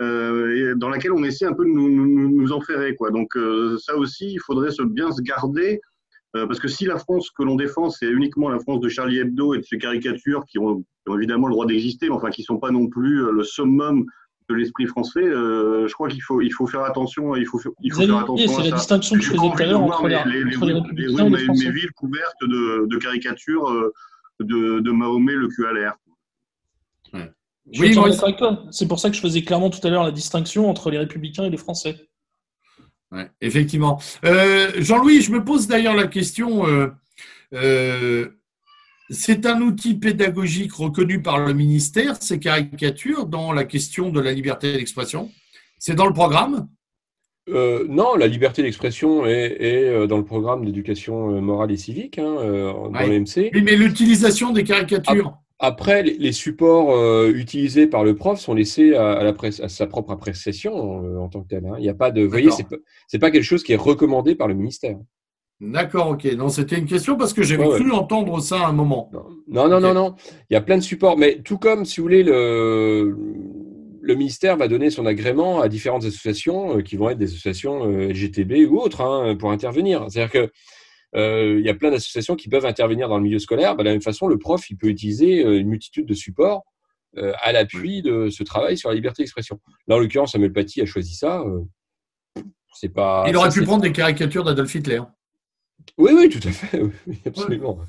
là 0.00 0.74
dans 0.76 0.88
laquelle 0.88 1.12
on 1.12 1.22
essaie 1.24 1.44
un 1.44 1.52
peu 1.52 1.64
de 1.64 1.70
nous, 1.70 1.88
nous, 1.88 2.30
nous 2.30 2.52
enferrer 2.52 2.96
quoi. 2.96 3.10
Donc 3.10 3.36
ça 3.78 3.96
aussi 3.96 4.32
il 4.32 4.40
faudrait 4.40 4.70
se 4.70 4.82
bien 4.82 5.12
se 5.12 5.22
garder 5.22 5.80
parce 6.32 6.60
que 6.60 6.68
si 6.68 6.86
la 6.86 6.98
France 6.98 7.30
que 7.30 7.42
l'on 7.42 7.56
défend, 7.56 7.90
c'est 7.90 8.08
uniquement 8.08 8.48
la 8.48 8.60
France 8.60 8.80
de 8.80 8.88
Charlie 8.88 9.18
Hebdo 9.18 9.54
et 9.54 9.58
de 9.58 9.64
ces 9.64 9.78
caricatures 9.78 10.44
qui 10.46 10.58
ont, 10.58 10.78
qui 10.78 11.10
ont 11.10 11.16
évidemment 11.16 11.48
le 11.48 11.52
droit 11.52 11.66
d'exister, 11.66 12.08
mais 12.08 12.14
enfin 12.14 12.30
qui 12.30 12.42
ne 12.42 12.46
sont 12.46 12.58
pas 12.58 12.70
non 12.70 12.88
plus 12.88 13.30
le 13.30 13.42
summum 13.42 14.06
de 14.50 14.54
l'esprit 14.56 14.86
français, 14.86 15.22
euh, 15.22 15.86
je 15.86 15.94
crois 15.94 16.08
qu'il 16.08 16.22
faut, 16.22 16.40
il 16.40 16.50
faut 16.50 16.66
faire 16.66 16.82
attention. 16.82 17.36
Il 17.36 17.46
faut, 17.46 17.60
il 17.82 17.92
faut 17.92 18.02
faire 18.02 18.18
attention. 18.18 18.52
C'est 18.52 18.70
la 18.70 18.76
distinction 18.76 19.16
que 19.16 19.22
je 19.22 19.30
faisais 19.30 19.38
tout 19.38 19.62
à 19.62 19.66
l'heure 19.66 19.82
entre, 19.82 20.08
les, 20.08 20.16
républicains 20.16 21.26
et 21.26 21.30
les. 21.30 21.46
Mes 21.46 21.70
villes 21.70 21.92
couvertes 21.92 22.42
de, 22.42 22.96
caricatures 22.98 23.70
euh, 23.70 23.92
de, 24.40 24.80
de, 24.80 24.90
Mahomet 24.90 25.34
le 25.34 25.48
cul 25.48 25.66
à 25.66 25.72
l'air. 25.72 25.96
Oui, 27.66 27.94
C'est 28.70 28.88
pour 28.88 28.98
ça 28.98 29.10
que 29.10 29.16
je 29.16 29.20
faisais 29.20 29.42
clairement 29.42 29.70
tout 29.70 29.86
à 29.86 29.90
l'heure 29.90 30.04
la 30.04 30.10
distinction 30.10 30.68
entre 30.68 30.90
les 30.90 30.98
républicains 30.98 31.44
et 31.44 31.50
les 31.50 31.56
Français. 31.56 31.96
Ouais, 33.12 33.28
effectivement. 33.40 34.00
Euh, 34.24 34.70
Jean-Louis, 34.78 35.20
je 35.20 35.32
me 35.32 35.44
pose 35.44 35.66
d'ailleurs 35.66 35.94
la 35.94 36.06
question. 36.06 36.66
Euh, 37.52 38.28
c'est 39.10 39.44
un 39.46 39.60
outil 39.60 39.94
pédagogique 39.94 40.72
reconnu 40.72 41.20
par 41.20 41.44
le 41.44 41.52
ministère, 41.52 42.16
ces 42.20 42.38
caricatures, 42.38 43.26
dans 43.26 43.52
la 43.52 43.64
question 43.64 44.10
de 44.10 44.20
la 44.20 44.32
liberté 44.32 44.72
d'expression? 44.72 45.30
C'est 45.78 45.96
dans 45.96 46.06
le 46.06 46.12
programme? 46.12 46.68
Euh, 47.48 47.86
non, 47.88 48.14
la 48.14 48.28
liberté 48.28 48.62
d'expression 48.62 49.26
est, 49.26 49.56
euh, 49.60 50.06
dans 50.06 50.18
le 50.18 50.24
programme 50.24 50.64
d'éducation 50.64 51.34
euh, 51.34 51.40
morale 51.40 51.72
et 51.72 51.76
civique, 51.76 52.18
hein, 52.18 52.34
dans 52.34 53.00
l'EMC. 53.00 53.50
Oui, 53.52 53.62
mais 53.62 53.76
l'utilisation 53.76 54.52
des 54.52 54.62
caricatures. 54.62 55.36
Après, 55.62 56.02
les 56.02 56.32
supports 56.32 57.28
utilisés 57.28 57.86
par 57.86 58.02
le 58.02 58.14
prof 58.14 58.40
sont 58.40 58.54
laissés 58.54 58.94
à, 58.94 59.22
la 59.22 59.34
à 59.62 59.68
sa 59.68 59.86
propre 59.86 60.10
appréciation 60.12 60.74
en 61.22 61.28
tant 61.28 61.42
que 61.42 61.48
tel. 61.48 61.66
Hein. 61.66 61.74
Il 61.76 61.82
n'y 61.82 61.90
a 61.90 61.94
pas 61.94 62.10
de. 62.10 62.22
Vous 62.22 62.30
voyez, 62.30 62.48
c'est 63.08 63.18
pas 63.18 63.30
quelque 63.30 63.44
chose 63.44 63.62
qui 63.62 63.74
est 63.74 63.76
recommandé 63.76 64.34
par 64.34 64.48
le 64.48 64.54
ministère. 64.54 64.96
D'accord, 65.60 66.08
ok. 66.08 66.24
Non, 66.36 66.48
c'était 66.48 66.78
une 66.78 66.86
question 66.86 67.16
parce 67.16 67.34
que 67.34 67.42
j'avais 67.42 67.68
cru 67.68 67.92
entendre 67.92 68.40
ça 68.40 68.60
à 68.60 68.68
un 68.68 68.72
moment. 68.72 69.10
Non, 69.46 69.68
non, 69.68 69.80
non, 69.80 69.92
non, 69.92 70.14
Il 70.48 70.54
y 70.54 70.56
a 70.56 70.62
plein 70.62 70.78
de 70.78 70.82
supports, 70.82 71.18
mais 71.18 71.42
tout 71.42 71.58
comme, 71.58 71.84
si 71.84 72.00
vous 72.00 72.04
voulez, 72.04 72.22
le, 72.22 73.14
le 74.00 74.14
ministère 74.14 74.56
va 74.56 74.68
donner 74.68 74.88
son 74.88 75.04
agrément 75.04 75.60
à 75.60 75.68
différentes 75.68 76.04
associations 76.04 76.78
euh, 76.78 76.80
qui 76.82 76.96
vont 76.96 77.10
être 77.10 77.18
des 77.18 77.26
associations 77.26 77.86
euh, 77.86 78.08
LGTB 78.08 78.70
ou 78.70 78.78
autres 78.78 79.02
hein, 79.02 79.36
pour 79.36 79.50
intervenir. 79.50 80.06
C'est-à-dire 80.08 80.32
que 80.32 80.52
euh, 81.16 81.56
il 81.58 81.66
y 81.66 81.68
a 81.68 81.74
plein 81.74 81.90
d'associations 81.90 82.36
qui 82.36 82.48
peuvent 82.48 82.66
intervenir 82.66 83.08
dans 83.08 83.16
le 83.16 83.22
milieu 83.22 83.38
scolaire. 83.38 83.76
Bah, 83.76 83.82
de 83.82 83.88
la 83.88 83.94
même 83.94 84.02
façon, 84.02 84.28
le 84.28 84.38
prof, 84.38 84.68
il 84.70 84.76
peut 84.76 84.88
utiliser 84.88 85.42
une 85.42 85.68
multitude 85.68 86.06
de 86.06 86.14
supports 86.14 86.64
à 87.16 87.50
l'appui 87.50 88.02
de 88.02 88.28
ce 88.30 88.44
travail 88.44 88.78
sur 88.78 88.88
la 88.88 88.94
liberté 88.94 89.22
d'expression. 89.22 89.60
Là, 89.88 89.96
en 89.96 89.98
l'occurrence, 89.98 90.32
Samuel 90.32 90.52
Paty 90.52 90.80
a 90.80 90.86
choisi 90.86 91.14
ça. 91.14 91.44
c'est 92.74 92.88
pas. 92.88 93.24
Il 93.28 93.36
aurait 93.36 93.50
pu 93.50 93.62
prendre 93.62 93.82
des 93.82 93.92
caricatures 93.92 94.44
d'Adolf 94.44 94.72
Hitler. 94.74 95.00
Oui, 95.98 96.12
oui, 96.14 96.28
tout 96.28 96.46
à 96.46 96.52
fait, 96.52 96.82
absolument. 97.26 97.80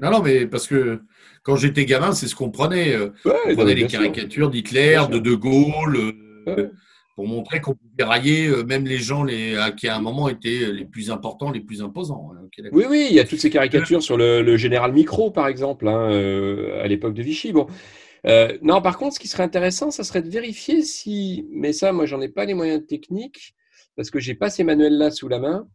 Non, 0.00 0.10
non, 0.10 0.22
mais 0.22 0.46
parce 0.46 0.66
que 0.66 1.02
quand 1.42 1.56
j'étais 1.56 1.84
gamin, 1.84 2.12
c'est 2.12 2.28
ce 2.28 2.34
qu'on 2.34 2.50
prenait. 2.50 2.94
Euh, 2.94 3.10
on 3.24 3.54
prenait 3.54 3.74
les 3.74 3.86
caricatures 3.86 4.50
d'Hitler, 4.50 5.02
de 5.10 5.18
De 5.18 5.34
Gaulle, 5.34 6.14
euh, 6.48 6.70
pour 7.16 7.26
montrer 7.26 7.60
qu'on 7.60 7.74
pouvait 7.74 8.04
railler 8.04 8.46
euh, 8.46 8.62
même 8.62 8.86
les 8.86 8.98
gens 8.98 9.26
qui, 9.76 9.88
à 9.88 9.96
un 9.96 10.00
moment, 10.00 10.28
étaient 10.28 10.70
les 10.72 10.84
plus 10.84 11.10
importants, 11.10 11.50
les 11.50 11.60
plus 11.60 11.82
imposants. 11.82 12.30
oui, 12.72 12.84
oui, 12.88 13.06
il 13.10 13.16
y 13.16 13.20
a 13.20 13.24
toutes 13.24 13.40
ces 13.40 13.50
caricatures 13.50 14.02
sur 14.02 14.16
le, 14.16 14.56
général 14.56 14.92
Micro, 14.92 15.30
par 15.30 15.48
exemple, 15.48 15.88
hein, 15.88 16.10
à 16.80 16.86
l'époque 16.86 17.14
de 17.14 17.22
Vichy. 17.22 17.52
Bon. 17.52 17.66
non, 18.62 18.80
par 18.80 18.98
contre, 18.98 19.14
ce 19.14 19.20
qui 19.20 19.28
serait 19.28 19.42
intéressant, 19.42 19.90
ça 19.90 20.04
serait 20.04 20.22
de 20.22 20.30
vérifier 20.30 20.82
si, 20.82 21.46
mais 21.50 21.72
ça, 21.72 21.92
moi, 21.92 22.06
j'en 22.06 22.20
ai 22.20 22.28
pas 22.28 22.44
les 22.44 22.54
moyens 22.54 22.86
techniques, 22.86 23.54
parce 23.96 24.10
que 24.10 24.20
j'ai 24.20 24.34
pas 24.34 24.50
ces 24.50 24.62
manuels-là 24.62 25.10
sous 25.10 25.28
la 25.28 25.40
main. 25.40 25.66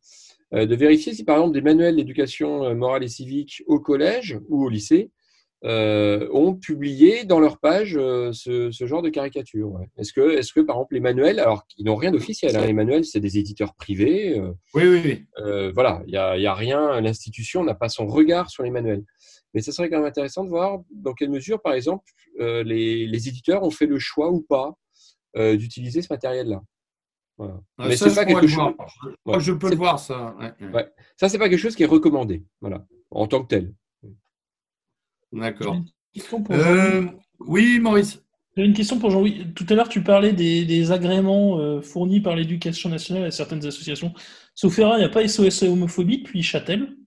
Euh, 0.54 0.66
de 0.66 0.76
vérifier 0.76 1.14
si 1.14 1.24
par 1.24 1.38
exemple 1.38 1.54
des 1.54 1.62
manuels 1.62 1.96
d'éducation 1.96 2.66
euh, 2.66 2.76
morale 2.76 3.04
et 3.04 3.08
civique 3.08 3.64
au 3.68 3.80
collège 3.80 4.38
ou 4.50 4.66
au 4.66 4.70
lycée 4.70 5.10
euh, 5.64 6.28
ont 6.34 6.56
publié 6.56 7.24
dans 7.24 7.40
leur 7.40 7.60
page 7.60 7.94
ce, 7.94 8.72
genre 8.72 9.02
de 9.02 9.10
caricature. 9.10 9.80
Est-ce 9.98 10.14
que, 10.14 10.38
est 10.38 10.52
que, 10.52 10.62
par 10.62 10.78
exemple, 10.78 10.96
les 10.96 11.00
manuels, 11.00 11.40
alors 11.40 11.66
ils 11.78 11.86
n'ont 11.86 11.96
rien 11.96 12.12
d'officiel, 12.12 12.56
hein, 12.56 12.66
les 12.66 12.74
manuels, 12.74 13.06
c'est 13.06 13.20
des 13.20 13.38
éditeurs 13.38 13.76
privés. 13.76 14.42
oui, 14.74 14.84
oui, 14.88 15.02
oui. 15.06 15.72
voilà, 15.74 16.02
il 16.08 16.12
n'y 16.12 16.18
a, 16.18 16.38
y 16.38 16.48
a, 16.48 16.54
rien, 16.54 17.00
l'institution 17.02 17.64
n'a 17.64 17.76
pas 17.76 17.90
son 17.90 18.08
regard 18.08 18.50
sur 18.50 18.64
les 18.64 18.72
manuels. 18.72 19.04
Mais 19.54 19.62
ce 19.62 19.72
serait 19.72 19.90
quand 19.90 19.98
même 19.98 20.08
intéressant 20.08 20.44
de 20.44 20.50
voir 20.50 20.80
dans 20.92 21.14
quelle 21.14 21.30
mesure, 21.30 21.62
par 21.62 21.74
exemple, 21.74 22.06
les, 22.40 23.06
les, 23.06 23.28
éditeurs 23.28 23.64
ont 23.64 23.72
fait 23.72 23.86
le 23.86 24.00
choix 24.00 24.32
ou 24.32 24.42
pas 24.42 24.74
d'utiliser 25.36 26.02
ce 26.02 26.08
matériel-là. 26.12 26.62
Ah, 27.40 27.88
Mais 27.88 27.96
c'est 27.96 28.14
pas 28.14 28.26
quelque 28.26 28.48
chose. 28.48 28.74
Je 29.40 29.54
peux 29.54 29.70
le 29.70 29.76
voir, 29.76 30.00
ça. 30.00 30.36
Ça, 31.18 31.30
c'est 31.30 31.38
pas 31.38 31.50
quelque 31.50 31.60
chose 31.60 31.76
qui 31.76 31.84
est 31.84 31.88
recommandé, 31.88 32.46
voilà, 32.62 32.86
en 33.10 33.28
tant 33.28 33.44
que 33.44 33.48
tel. 33.48 33.74
D'accord. 35.32 35.82
Euh, 36.52 37.06
oui, 37.40 37.80
Maurice. 37.80 38.22
J'ai 38.58 38.66
une 38.66 38.74
question 38.74 39.00
pour 39.00 39.12
Jean-Louis. 39.12 39.54
Tout 39.56 39.66
à 39.70 39.76
l'heure, 39.76 39.88
tu 39.88 40.04
parlais 40.04 40.34
des, 40.34 40.92
agréments 40.92 41.60
euh, 41.60 41.82
fournis 41.82 42.20
par 42.20 42.36
l'éducation 42.36 42.90
nationale 42.90 43.24
à 43.24 43.32
certaines 43.32 43.66
associations. 43.66 44.14
Sauf 44.56 44.78
erreur, 44.78 44.98
il 44.98 45.00
n'y 45.00 45.06
a 45.06 45.10
pas 45.10 45.26
SOS 45.26 45.64
homophobie 45.64 46.20
puis 46.20 46.44
Châtel? 46.44 46.98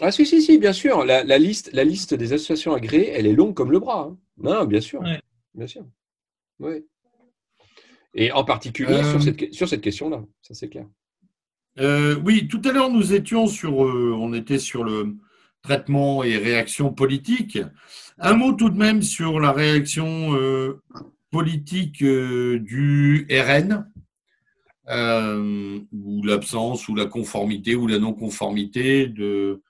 Ah, 0.00 0.10
si, 0.10 0.24
si, 0.24 0.40
si, 0.40 0.58
bien 0.58 0.72
sûr. 0.72 1.04
La, 1.04 1.38
liste, 1.38 1.70
la 1.74 1.84
liste 1.84 2.14
des 2.14 2.32
associations 2.32 2.72
agréées, 2.72 3.10
elle 3.10 3.26
est 3.26 3.34
longue 3.34 3.54
comme 3.54 3.70
le 3.70 3.78
bras. 3.78 4.08
Hein. 4.10 4.18
Non, 4.38 4.64
bien 4.64 4.80
sûr. 4.80 5.02
Bien 5.54 5.66
sûr. 5.66 5.84
Oui. 6.60 6.84
Et 8.14 8.32
en 8.32 8.44
particulier 8.44 9.02
sur, 9.04 9.16
euh, 9.16 9.20
cette, 9.20 9.54
sur 9.54 9.68
cette 9.68 9.80
question-là, 9.82 10.24
ça 10.42 10.54
c'est 10.54 10.68
clair. 10.68 10.86
Euh, 11.78 12.16
oui, 12.24 12.48
tout 12.48 12.60
à 12.64 12.72
l'heure 12.72 12.90
nous 12.90 13.14
étions 13.14 13.46
sur, 13.46 13.84
euh, 13.84 14.12
on 14.18 14.32
était 14.34 14.58
sur 14.58 14.82
le 14.82 15.16
traitement 15.62 16.22
et 16.22 16.36
réaction 16.36 16.92
politique. 16.92 17.58
Un 18.18 18.34
mot 18.34 18.52
tout 18.52 18.70
de 18.70 18.78
même 18.78 19.02
sur 19.02 19.40
la 19.40 19.52
réaction 19.52 20.36
politique 21.30 22.02
du 22.02 23.26
RN, 23.30 23.90
ou 25.92 26.22
l'absence, 26.24 26.88
ou 26.88 26.94
la 26.94 27.06
conformité, 27.06 27.74
ou 27.74 27.86
la 27.86 27.98
non-conformité 27.98 29.06
de, 29.06 29.62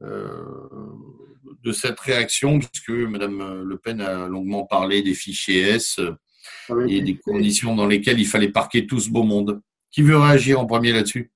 de 0.00 1.72
cette 1.72 2.00
réaction, 2.00 2.58
puisque 2.58 2.90
Mme 2.90 3.62
Le 3.62 3.76
Pen 3.78 4.00
a 4.00 4.28
longuement 4.28 4.64
parlé 4.64 5.02
des 5.02 5.14
fichiers 5.14 5.62
S 5.62 6.00
et 6.88 7.00
des 7.00 7.16
conditions 7.16 7.74
dans 7.74 7.86
lesquelles 7.86 8.20
il 8.20 8.26
fallait 8.26 8.50
parquer 8.50 8.86
tout 8.86 9.00
ce 9.00 9.10
beau 9.10 9.24
monde. 9.24 9.60
Qui 9.90 10.02
veut 10.02 10.16
réagir 10.16 10.60
en 10.60 10.66
premier 10.66 10.92
là-dessus? 10.92 11.30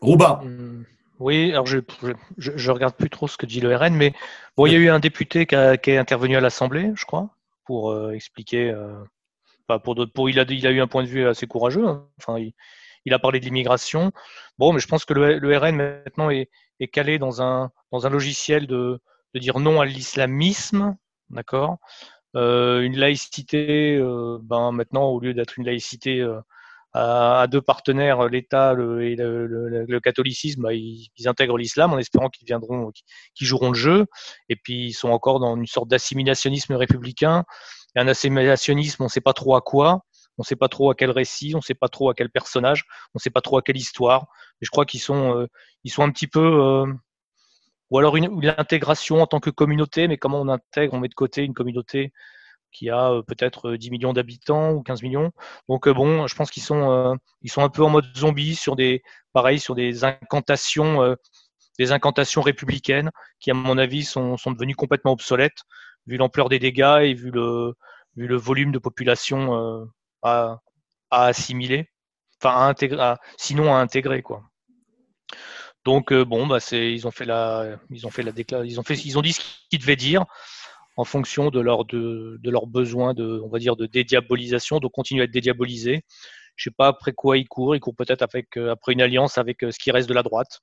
Rouba. 0.00 0.42
Oui, 1.22 1.52
alors 1.52 1.66
je, 1.66 1.78
je, 2.36 2.70
regarde 2.72 2.96
plus 2.96 3.08
trop 3.08 3.28
ce 3.28 3.36
que 3.36 3.46
dit 3.46 3.60
le 3.60 3.76
RN, 3.76 3.94
mais 3.94 4.12
bon, 4.56 4.66
il 4.66 4.72
y 4.72 4.74
a 4.74 4.78
eu 4.78 4.88
un 4.88 4.98
député 4.98 5.46
qui, 5.46 5.54
est 5.54 5.96
intervenu 5.96 6.36
à 6.36 6.40
l'Assemblée, 6.40 6.90
je 6.96 7.04
crois, 7.04 7.30
pour 7.64 7.92
euh, 7.92 8.10
expliquer. 8.10 8.70
Euh, 8.70 9.04
pour, 9.84 9.94
pour 10.12 10.28
il, 10.28 10.40
a, 10.40 10.44
il 10.48 10.66
a 10.66 10.72
eu 10.72 10.80
un 10.80 10.88
point 10.88 11.04
de 11.04 11.08
vue 11.08 11.24
assez 11.28 11.46
courageux. 11.46 11.86
Hein. 11.86 12.08
Enfin, 12.18 12.40
il, 13.04 13.14
a 13.14 13.20
parlé 13.20 13.38
de 13.38 13.44
l'immigration. 13.44 14.10
Bon, 14.58 14.72
mais 14.72 14.80
je 14.80 14.88
pense 14.88 15.04
que 15.04 15.14
le, 15.14 15.56
RN 15.56 15.76
maintenant 15.76 16.28
est, 16.28 16.50
est, 16.80 16.88
calé 16.88 17.20
dans 17.20 17.40
un, 17.40 17.70
dans 17.92 18.04
un 18.04 18.10
logiciel 18.10 18.66
de, 18.66 19.00
de 19.34 19.38
dire 19.38 19.60
non 19.60 19.80
à 19.80 19.86
l'islamisme, 19.86 20.96
d'accord 21.30 21.78
euh, 22.34 22.80
une 22.80 22.96
laïcité, 22.96 23.96
euh, 23.96 24.38
ben, 24.42 24.72
maintenant, 24.72 25.04
au 25.04 25.20
lieu 25.20 25.34
d'être 25.34 25.56
une 25.56 25.66
laïcité 25.66 26.26
euh, 26.94 27.42
à, 27.42 27.46
deux 27.46 27.62
partenaires, 27.62 28.28
l'État 28.28 28.72
et 28.72 29.16
le, 29.16 30.00
catholicisme, 30.00 30.62
ben, 30.62 30.72
ils, 30.72 31.10
intègrent 31.26 31.58
l'islam 31.58 31.92
en 31.92 31.98
espérant 31.98 32.28
qu'ils 32.28 32.46
viendront, 32.46 32.90
qu'ils 33.34 33.46
joueront 33.46 33.68
le 33.68 33.78
jeu. 33.78 34.06
Et 34.48 34.56
puis 34.56 34.88
ils 34.88 34.92
sont 34.92 35.10
encore 35.10 35.40
dans 35.40 35.56
une 35.56 35.66
sorte 35.66 35.88
d'assimilationnisme 35.88 36.74
républicain, 36.74 37.44
et 37.96 38.00
un 38.00 38.08
assimilationnisme, 38.08 39.02
on 39.02 39.06
ne 39.06 39.10
sait 39.10 39.20
pas 39.20 39.32
trop 39.32 39.54
à 39.56 39.60
quoi. 39.60 40.00
ne 40.38 40.44
sait 40.44 40.56
pas 40.56 40.68
trop 40.68 40.90
à 40.90 40.94
quel 40.94 41.10
récit, 41.10 41.52
on 41.54 41.58
ne 41.58 41.62
sait 41.62 41.74
pas 41.74 41.88
trop 41.88 42.10
à 42.10 42.14
quel 42.14 42.30
personnage, 42.30 42.84
on 43.14 43.16
ne 43.16 43.20
sait 43.20 43.30
pas 43.30 43.40
trop 43.42 43.58
à 43.58 43.62
quelle 43.62 43.76
histoire. 43.76 44.26
Et 44.60 44.64
je 44.64 44.70
crois 44.70 44.86
qu'ils 44.86 45.00
sont, 45.00 45.46
ils 45.84 45.90
sont 45.90 46.02
un 46.02 46.10
petit 46.10 46.26
peu 46.26 46.84
ou 47.92 47.98
alors 47.98 48.16
l'intégration 48.16 49.20
en 49.20 49.26
tant 49.26 49.38
que 49.38 49.50
communauté, 49.50 50.08
mais 50.08 50.16
comment 50.16 50.40
on 50.40 50.48
intègre, 50.48 50.94
on 50.94 50.98
met 50.98 51.08
de 51.08 51.14
côté 51.14 51.42
une 51.42 51.52
communauté 51.52 52.10
qui 52.72 52.90
a 52.90 53.10
euh, 53.12 53.22
peut-être 53.22 53.74
10 53.74 53.88
euh, 53.88 53.90
millions 53.90 54.12
d'habitants 54.12 54.72
ou 54.72 54.82
15 54.82 55.02
millions. 55.02 55.30
Donc 55.68 55.86
euh, 55.86 55.94
bon, 55.94 56.26
je 56.26 56.34
pense 56.34 56.50
qu'ils 56.50 56.62
sont, 56.62 57.16
ils 57.42 57.50
sont 57.50 57.62
un 57.62 57.68
peu 57.68 57.84
en 57.84 57.90
mode 57.90 58.06
zombie 58.16 58.56
sur 58.56 58.74
des, 58.76 59.02
pareil, 59.32 59.60
sur 59.60 59.74
des 59.74 60.04
incantations, 60.04 61.16
des 61.78 61.92
incantations 61.92 62.42
républicaines 62.42 63.10
qui, 63.40 63.50
à 63.50 63.54
mon 63.54 63.78
avis, 63.78 64.04
sont, 64.04 64.36
sont 64.36 64.50
devenues 64.50 64.74
complètement 64.74 65.12
obsolètes 65.12 65.62
vu 66.06 66.16
l'ampleur 66.16 66.48
des 66.48 66.58
dégâts 66.58 67.02
et 67.02 67.14
vu 67.14 67.30
le, 67.30 67.74
vu 68.16 68.26
le 68.26 68.36
volume 68.36 68.72
de 68.72 68.78
population 68.78 69.86
à, 70.22 70.58
à 71.10 71.26
assimiler, 71.26 71.88
enfin 72.42 72.56
à 72.56 72.64
intégrer, 72.68 73.14
sinon 73.38 73.74
à 73.74 73.78
intégrer 73.78 74.22
quoi. 74.22 74.42
Donc 75.84 76.12
bon, 76.12 76.46
bah 76.46 76.60
c'est, 76.60 76.92
ils 76.92 77.06
ont 77.06 77.10
fait 77.10 77.24
la, 77.24 77.76
ils 77.90 78.06
ont 78.06 78.10
fait 78.10 78.22
la 78.22 78.32
ils 78.64 78.80
ont 78.80 78.82
fait, 78.82 78.94
ils 78.94 79.18
ont 79.18 79.22
dit 79.22 79.32
ce 79.32 79.40
qu'ils 79.70 79.80
devaient 79.80 79.96
dire 79.96 80.24
en 80.96 81.04
fonction 81.04 81.50
de 81.50 81.60
leur 81.60 81.84
de, 81.84 82.38
de 82.42 82.50
leurs 82.50 82.66
besoins 82.66 83.14
de, 83.14 83.40
on 83.44 83.48
va 83.48 83.58
dire, 83.58 83.76
de 83.76 83.86
dédiabolisation, 83.86 84.78
de 84.78 84.88
continuer 84.88 85.22
à 85.22 85.24
être 85.24 85.30
dédiabolisé. 85.30 86.02
Je 86.56 86.64
sais 86.64 86.74
pas 86.76 86.88
après 86.88 87.12
quoi 87.12 87.38
ils 87.38 87.48
courent. 87.48 87.74
Ils 87.74 87.80
courent 87.80 87.96
peut-être 87.96 88.22
avec 88.22 88.56
euh, 88.56 88.72
après 88.72 88.92
une 88.92 89.00
alliance 89.00 89.38
avec 89.38 89.64
euh, 89.64 89.70
ce 89.70 89.78
qui 89.78 89.90
reste 89.90 90.08
de 90.08 90.14
la 90.14 90.22
droite. 90.22 90.60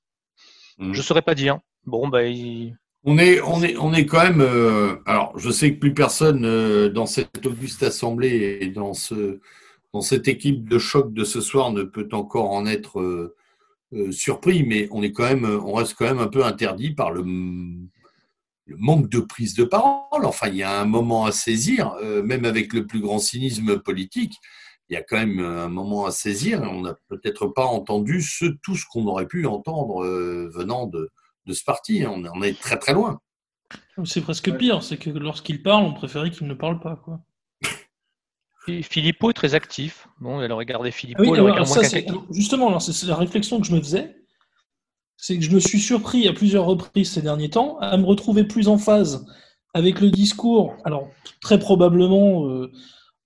Mmh. 0.78 0.92
Je 0.92 1.02
saurais 1.02 1.22
pas 1.22 1.34
dire. 1.34 1.58
Bon, 1.84 2.08
bah 2.08 2.20
On 3.04 3.18
est, 3.18 3.40
on, 3.40 3.62
est, 3.62 3.76
on 3.78 3.92
est 3.92 4.06
quand 4.06 4.22
même. 4.22 5.00
alors, 5.06 5.36
je 5.38 5.50
sais 5.50 5.74
que 5.74 5.78
plus 5.78 5.94
personne 5.94 6.88
dans 6.90 7.06
cette 7.06 7.44
auguste 7.46 7.82
assemblée 7.82 8.58
et 8.60 8.68
dans, 8.68 8.94
ce, 8.94 9.40
dans 9.92 10.02
cette 10.02 10.28
équipe 10.28 10.68
de 10.68 10.78
choc 10.78 11.12
de 11.12 11.24
ce 11.24 11.40
soir 11.40 11.72
ne 11.72 11.82
peut 11.82 12.08
encore 12.12 12.50
en 12.50 12.66
être 12.66 13.34
euh, 13.92 14.12
surpris, 14.12 14.62
mais 14.62 14.86
on 14.92 15.02
est 15.02 15.10
quand 15.10 15.24
même, 15.24 15.44
on 15.44 15.72
reste 15.72 15.94
quand 15.94 16.04
même 16.04 16.20
un 16.20 16.28
peu 16.28 16.44
interdit 16.44 16.92
par 16.92 17.10
le, 17.10 17.24
manque 18.68 19.08
de 19.08 19.20
prise 19.20 19.54
de 19.54 19.64
parole. 19.64 20.24
Enfin, 20.24 20.48
il 20.48 20.56
y 20.56 20.62
a 20.62 20.80
un 20.80 20.84
moment 20.84 21.24
à 21.24 21.32
saisir, 21.32 21.94
euh, 22.02 22.22
même 22.22 22.44
avec 22.44 22.72
le 22.72 22.86
plus 22.86 23.00
grand 23.00 23.18
cynisme 23.18 23.78
politique. 23.78 24.34
Il 24.88 24.94
y 24.94 24.96
a 24.96 25.02
quand 25.02 25.18
même 25.18 25.38
un 25.38 25.68
moment 25.68 26.06
à 26.06 26.10
saisir. 26.10 26.62
On 26.62 26.82
n'a 26.82 26.94
peut-être 27.08 27.46
pas 27.46 27.64
entendu 27.64 28.22
ce, 28.22 28.46
tout 28.62 28.76
ce 28.76 28.84
qu'on 28.90 29.06
aurait 29.06 29.26
pu 29.26 29.46
entendre 29.46 30.04
euh, 30.04 30.50
venant 30.52 30.86
de, 30.86 31.10
de, 31.46 31.52
ce 31.52 31.62
parti. 31.62 32.04
On 32.06 32.24
en 32.24 32.42
est 32.42 32.58
très 32.58 32.78
très 32.78 32.92
loin. 32.92 33.20
C'est 34.04 34.20
presque 34.20 34.56
pire, 34.56 34.82
c'est 34.82 34.96
que 34.96 35.10
lorsqu'il 35.10 35.62
parle, 35.62 35.84
on 35.84 35.92
préférait 35.92 36.30
qu'il 36.30 36.48
ne 36.48 36.54
parle 36.54 36.80
pas. 36.80 36.96
Quoi. 36.96 37.20
Philippot 38.82 39.30
est 39.30 39.34
très 39.34 39.54
actif. 39.54 40.08
Bon, 40.20 40.40
elle 40.40 40.52
regardé 40.52 40.90
Philippot. 40.90 41.24
justement, 42.30 42.78
c'est 42.80 43.06
la 43.06 43.16
réflexion 43.16 43.60
que 43.60 43.66
je 43.66 43.74
me 43.74 43.80
faisais. 43.80 44.16
C'est 45.20 45.38
que 45.38 45.44
je 45.44 45.50
me 45.50 45.60
suis 45.60 45.80
surpris 45.80 46.26
à 46.28 46.32
plusieurs 46.32 46.64
reprises 46.64 47.12
ces 47.12 47.22
derniers 47.22 47.50
temps 47.50 47.78
à 47.80 47.96
me 47.96 48.06
retrouver 48.06 48.44
plus 48.44 48.68
en 48.68 48.78
phase 48.78 49.26
avec 49.74 50.00
le 50.00 50.10
discours, 50.10 50.76
alors 50.84 51.08
très 51.40 51.58
probablement 51.58 52.46
euh, 52.46 52.72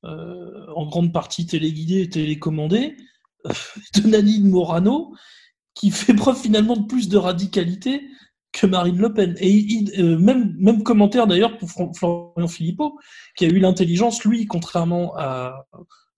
euh, 0.05 0.67
en 0.75 0.87
grande 0.87 1.13
partie 1.13 1.47
téléguidé 1.47 2.03
et 2.03 2.09
télécommandé, 2.09 2.97
de 3.95 4.09
Nadine 4.09 4.49
Morano, 4.49 5.15
qui 5.75 5.91
fait 5.91 6.15
preuve 6.15 6.37
finalement 6.37 6.77
de 6.77 6.87
plus 6.87 7.09
de 7.09 7.17
radicalité 7.17 8.03
que 8.53 8.67
Marine 8.67 8.99
Le 8.99 9.13
Pen. 9.13 9.37
Et 9.39 9.85
euh, 9.99 10.19
même, 10.19 10.55
même 10.59 10.83
commentaire 10.83 11.27
d'ailleurs 11.27 11.59
pour 11.59 11.71
Florian 11.97 12.49
Philippot, 12.49 12.99
qui 13.37 13.45
a 13.45 13.49
eu 13.49 13.59
l'intelligence, 13.59 14.25
lui, 14.25 14.47
contrairement 14.47 15.17
à 15.17 15.65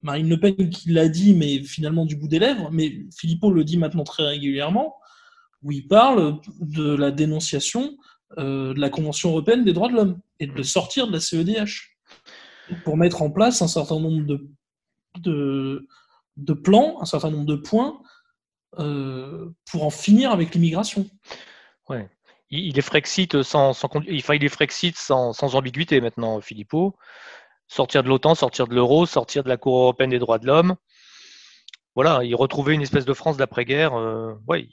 Marine 0.03 0.29
Le 0.29 0.41
Pen 0.41 0.71
qui 0.71 0.91
l'a 0.91 1.09
dit, 1.09 1.35
mais 1.35 1.63
finalement 1.63 2.07
du 2.07 2.17
bout 2.17 2.29
des 2.29 2.39
lèvres, 2.39 2.71
mais 2.73 3.07
Philippot 3.17 3.51
le 3.51 3.63
dit 3.63 3.77
maintenant 3.77 4.05
très 4.05 4.27
régulièrement, 4.27 4.95
où 5.67 5.73
il 5.73 5.89
parle 5.89 6.39
de 6.61 6.95
la 6.95 7.11
dénonciation 7.11 7.97
euh, 8.39 8.73
de 8.73 8.81
la 8.81 8.89
Convention 8.89 9.31
européenne 9.31 9.65
des 9.65 9.73
droits 9.73 9.89
de 9.89 9.95
l'homme 9.95 10.21
et 10.39 10.47
de 10.47 10.63
sortir 10.63 11.09
de 11.09 11.13
la 11.13 11.21
CEDH 11.21 11.97
pour 12.85 12.97
mettre 12.97 13.23
en 13.23 13.31
place 13.31 13.63
un 13.63 13.69
certain 13.69 13.99
nombre 13.99 14.25
de, 15.19 15.89
de, 16.37 16.53
plans, 16.53 17.01
un 17.01 17.05
certain 17.05 17.31
nombre 17.31 17.47
de 17.47 17.57
points 17.57 18.01
euh, 18.79 19.51
pour 19.69 19.85
en 19.85 19.91
finir 19.91 20.31
avec 20.31 20.55
l'immigration. 20.55 21.09
Ouais 21.89 22.09
il 22.49 22.79
est 22.79 22.83
Frexit 22.83 23.43
sans, 23.43 23.73
sans, 23.73 23.91
il 24.07 24.23
Frexit 24.23 24.97
sans, 24.97 25.33
sans 25.33 25.57
ambiguïté 25.57 26.01
maintenant, 26.01 26.41
Philippot. 26.41 26.95
Sortir 27.67 28.05
de 28.05 28.09
l'OTAN, 28.09 28.37
sortir 28.37 28.69
de 28.69 28.75
l'euro, 28.77 29.05
sortir 29.05 29.43
de 29.43 29.49
la 29.49 29.57
Cour 29.57 29.79
européenne 29.79 30.11
des 30.11 30.21
droits 30.21 30.39
de 30.39 30.47
l'homme. 30.47 30.77
Voilà, 31.97 32.23
il 32.23 32.37
retrouvait 32.37 32.75
une 32.75 32.83
espèce 32.83 33.05
de 33.05 33.15
France 33.15 33.37
d'après-guerre. 33.37 33.95
Euh, 33.95 34.35
ouais, 34.47 34.69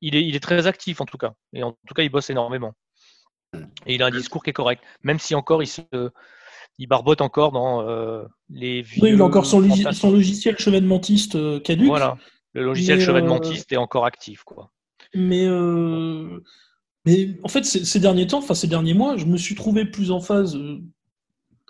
il 0.00 0.16
est, 0.16 0.26
il 0.26 0.36
est 0.36 0.40
très 0.40 0.66
actif 0.66 1.00
en 1.00 1.04
tout 1.04 1.18
cas. 1.18 1.32
Et 1.52 1.62
en 1.62 1.72
tout 1.86 1.94
cas, 1.94 2.02
il 2.02 2.10
bosse 2.10 2.30
énormément. 2.30 2.72
Et 3.86 3.94
il 3.94 4.02
a 4.02 4.06
un 4.06 4.10
discours 4.10 4.42
qui 4.42 4.50
est 4.50 4.54
correct. 4.54 4.82
Même 5.02 5.18
si 5.18 5.34
encore 5.34 5.62
il 5.62 5.66
se, 5.66 5.82
il 6.78 6.86
barbote 6.86 7.20
encore 7.20 7.52
dans 7.52 7.82
euh, 7.88 8.24
les 8.50 8.82
vieux. 8.82 9.02
Oui, 9.02 9.10
il 9.12 9.20
a 9.20 9.24
encore 9.24 9.46
son, 9.46 9.66
son 9.92 10.10
logiciel 10.10 10.58
chevènementiste 10.58 11.36
euh, 11.36 11.60
caduque. 11.60 11.88
Voilà, 11.88 12.18
le 12.52 12.64
logiciel 12.64 13.00
chevènementiste 13.00 13.72
est 13.72 13.76
encore 13.76 14.04
actif, 14.04 14.42
quoi. 14.44 14.70
Mais 15.14 15.46
mais 17.08 17.38
en 17.42 17.48
fait, 17.48 17.64
ces, 17.64 18.00
derniers 18.00 18.26
temps, 18.26 18.38
enfin 18.38 18.52
ces 18.52 18.66
derniers 18.66 18.92
mois, 18.92 19.16
je 19.16 19.24
me 19.24 19.38
suis 19.38 19.54
trouvé 19.54 19.86
plus 19.86 20.10
en 20.10 20.20
phase 20.20 20.54
euh, 20.56 20.78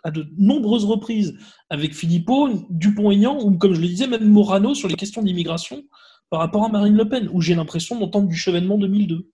à 0.03 0.11
de 0.11 0.27
nombreuses 0.37 0.85
reprises 0.85 1.39
avec 1.71 1.95
Philippot, 1.95 2.67
Dupont-Aignan, 2.71 3.39
ou 3.45 3.57
comme 3.57 3.73
je 3.73 3.81
le 3.81 3.87
disais, 3.87 4.09
même 4.09 4.29
Morano 4.29 4.75
sur 4.75 4.89
les 4.89 4.97
questions 4.97 5.23
d'immigration 5.23 5.85
par 6.31 6.41
rapport 6.41 6.65
à 6.65 6.69
Marine 6.69 6.97
Le 6.97 7.09
Pen, 7.09 7.29
où 7.33 7.41
j'ai 7.41 7.55
l'impression 7.55 7.99
d'entendre 7.99 8.29
du 8.29 8.37
chevènement 8.37 8.79
2002. 8.79 9.29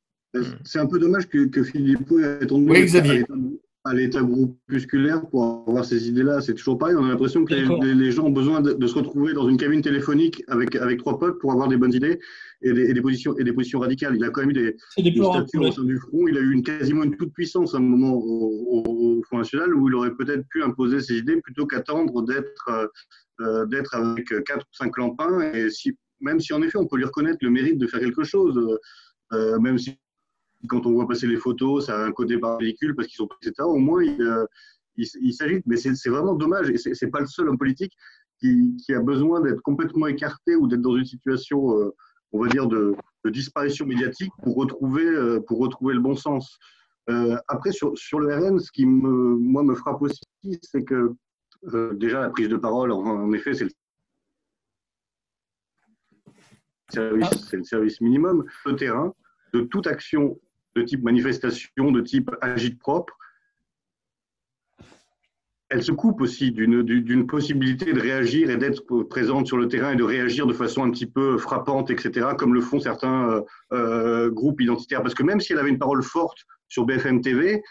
C'est 0.64 0.78
un 0.78 0.86
peu 0.86 0.98
dommage 0.98 1.28
que, 1.28 1.46
que 1.46 1.62
Philippot 1.62 2.18
ait 2.18 2.46
tombé 2.46 2.72
oui, 2.72 3.24
à 3.86 3.92
l'état 3.92 4.22
groupusculaire 4.22 5.26
pour 5.28 5.64
avoir 5.68 5.84
ces 5.84 6.08
idées-là. 6.08 6.40
C'est 6.40 6.54
toujours 6.54 6.78
pareil. 6.78 6.96
On 6.98 7.04
a 7.04 7.08
l'impression 7.08 7.44
que 7.44 7.54
les, 7.54 8.10
gens 8.10 8.24
ont 8.24 8.30
besoin 8.30 8.62
de, 8.62 8.86
se 8.86 8.94
retrouver 8.94 9.34
dans 9.34 9.46
une 9.46 9.58
cabine 9.58 9.82
téléphonique 9.82 10.42
avec, 10.48 10.74
avec 10.76 10.98
trois 11.00 11.18
potes 11.18 11.38
pour 11.38 11.52
avoir 11.52 11.68
des 11.68 11.76
bonnes 11.76 11.92
idées 11.92 12.18
et 12.62 12.72
des, 12.72 13.00
positions, 13.02 13.36
et 13.36 13.44
des 13.44 13.52
positions 13.52 13.80
radicales. 13.80 14.16
Il 14.16 14.24
a 14.24 14.30
quand 14.30 14.40
même 14.40 14.50
eu 14.50 14.54
des, 14.54 14.76
des 14.96 15.22
statuts 15.22 15.58
au 15.58 15.70
sein 15.70 15.84
du 15.84 15.98
front. 15.98 16.26
Il 16.26 16.38
a 16.38 16.40
eu 16.40 16.52
une, 16.52 16.62
quasiment 16.62 17.04
une 17.04 17.14
toute 17.16 17.34
puissance 17.34 17.74
à 17.74 17.78
un 17.78 17.80
moment 17.80 18.14
au, 18.14 19.22
Front 19.26 19.38
National 19.38 19.74
où 19.74 19.88
il 19.88 19.94
aurait 19.94 20.14
peut-être 20.14 20.46
pu 20.48 20.62
imposer 20.62 21.00
ses 21.00 21.18
idées 21.18 21.40
plutôt 21.40 21.66
qu'attendre 21.66 22.22
d'être 22.22 22.68
euh, 22.68 22.86
euh, 23.40 23.66
d'être 23.66 23.94
avec 23.94 24.26
quatre 24.44 24.62
ou 24.62 24.74
cinq 24.74 24.96
lampins. 24.98 25.40
Et 25.52 25.70
si, 25.70 25.96
même 26.24 26.40
si 26.40 26.52
en 26.52 26.62
effet 26.62 26.78
on 26.78 26.86
peut 26.86 26.96
lui 26.96 27.04
reconnaître 27.04 27.38
le 27.42 27.50
mérite 27.50 27.78
de 27.78 27.86
faire 27.86 28.00
quelque 28.00 28.24
chose, 28.24 28.78
euh, 29.32 29.58
même 29.60 29.78
si 29.78 29.98
quand 30.68 30.86
on 30.86 30.92
voit 30.92 31.06
passer 31.06 31.26
les 31.26 31.36
photos, 31.36 31.86
ça 31.86 31.98
a 31.98 32.04
un 32.04 32.12
côté 32.12 32.38
par 32.38 32.58
véhicule 32.58 32.94
parce 32.94 33.08
qu'ils 33.08 33.16
sont 33.16 33.28
etc. 33.42 33.54
Au 33.60 33.78
moins, 33.78 34.02
il, 34.02 34.20
euh, 34.22 34.44
s'agit. 35.32 35.60
Mais 35.66 35.76
c'est 35.76 36.08
vraiment 36.08 36.34
dommage. 36.34 36.70
Et 36.70 36.78
c'est 36.78 37.10
pas 37.10 37.20
le 37.20 37.26
seul 37.26 37.48
homme 37.48 37.58
politique 37.58 37.92
qui, 38.38 38.76
a 38.90 39.00
besoin 39.00 39.40
d'être 39.40 39.60
complètement 39.62 40.06
écarté 40.06 40.56
ou 40.56 40.68
d'être 40.68 40.82
dans 40.82 40.96
une 40.96 41.04
situation, 41.04 41.78
euh, 41.78 41.94
on 42.32 42.42
va 42.42 42.48
dire, 42.48 42.66
de, 42.66 42.94
disparition 43.26 43.86
médiatique 43.86 44.32
pour 44.42 44.54
retrouver, 44.56 45.06
euh, 45.06 45.40
pour 45.40 45.58
retrouver 45.58 45.94
le 45.94 46.00
bon 46.00 46.14
sens. 46.14 46.58
après, 47.48 47.72
sur, 47.72 47.96
sur, 47.96 48.20
le 48.20 48.34
RN, 48.34 48.58
ce 48.58 48.70
qui 48.70 48.86
me, 48.86 49.36
moi, 49.36 49.62
me 49.62 49.74
frappe 49.74 50.02
aussi, 50.02 50.22
c'est 50.62 50.84
que 50.84 51.14
déjà 51.94 52.20
la 52.20 52.30
prise 52.30 52.48
de 52.48 52.56
parole, 52.56 52.92
en, 52.92 53.32
effet, 53.32 53.54
c'est 53.54 53.64
le 53.64 53.70
service, 56.94 57.52
le 57.52 57.64
service 57.64 58.00
minimum. 58.00 58.44
Le 58.66 58.76
terrain, 58.76 59.14
de 59.52 59.60
toute 59.60 59.86
action 59.86 60.38
de 60.74 60.82
type 60.82 61.02
manifestation, 61.02 61.92
de 61.92 62.00
type 62.00 62.30
agite 62.40 62.78
propre, 62.78 63.16
elle 65.70 65.82
se 65.82 65.92
coupe 65.92 66.20
aussi 66.20 66.52
d'une 66.52 67.26
possibilité 67.26 67.92
de 67.92 68.00
réagir 68.00 68.50
et 68.50 68.56
d'être 68.56 69.02
présente 69.04 69.46
sur 69.46 69.56
le 69.56 69.66
terrain 69.66 69.92
et 69.92 69.96
de 69.96 70.04
réagir 70.04 70.46
de 70.46 70.52
façon 70.52 70.84
un 70.84 70.90
petit 70.90 71.06
peu 71.06 71.38
frappante, 71.38 71.90
etc., 71.90 72.28
comme 72.38 72.54
le 72.54 72.60
font 72.60 72.78
certains 72.78 73.28
euh, 73.30 73.40
euh, 73.72 74.30
groupes 74.30 74.60
identitaires. 74.60 75.02
Parce 75.02 75.14
que 75.14 75.22
même 75.22 75.40
si 75.40 75.52
elle 75.52 75.58
avait 75.58 75.70
une 75.70 75.78
parole 75.78 76.02
forte 76.02 76.38
sur 76.68 76.84
BFM 76.84 77.22
TV, 77.22 77.62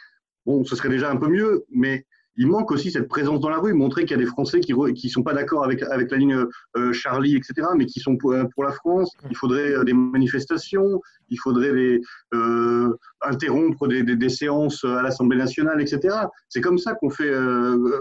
bon, 0.45 0.65
ce 0.65 0.76
serait 0.76 0.89
déjà 0.89 1.09
un 1.09 1.15
peu 1.15 1.28
mieux, 1.28 1.65
mais 1.71 2.05
il 2.36 2.48
manque 2.48 2.72
aussi 2.72 2.92
cette 2.92 3.08
présence 3.08 3.40
dans 3.40 3.50
la 3.50 3.60
rue, 3.60 3.74
montrer 3.74 4.04
qu'il 4.04 4.12
y 4.12 4.20
a 4.20 4.24
des 4.24 4.30
Français 4.30 4.60
qui 4.60 4.74
ne 4.74 5.10
sont 5.10 5.24
pas 5.24 5.34
d'accord 5.34 5.64
avec, 5.64 5.82
la 5.82 6.18
ligne 6.18 6.46
euh, 6.76 6.94
Charlie, 6.94 7.36
etc., 7.36 7.68
mais 7.78 7.86
qui 7.86 8.00
sont 8.00 8.18
pour, 8.18 8.34
pour 8.54 8.64
la 8.64 8.72
France. 8.72 9.12
Il 9.30 9.38
faudrait 9.38 9.72
euh, 9.72 9.84
des 9.84 9.94
manifestations, 9.94 11.02
il 11.30 11.38
faudrait 11.38 12.00
euh, 12.34 12.98
interrompre 13.22 13.88
des, 13.88 14.30
séances 14.30 14.84
à 14.84 15.02
l'Assemblée 15.04 15.38
nationale, 15.38 15.80
etc. 15.82 16.16
C'est 16.50 16.62
comme 16.62 16.78
ça 16.78 16.96
qu'on 16.96 17.10
fait, 17.10 17.32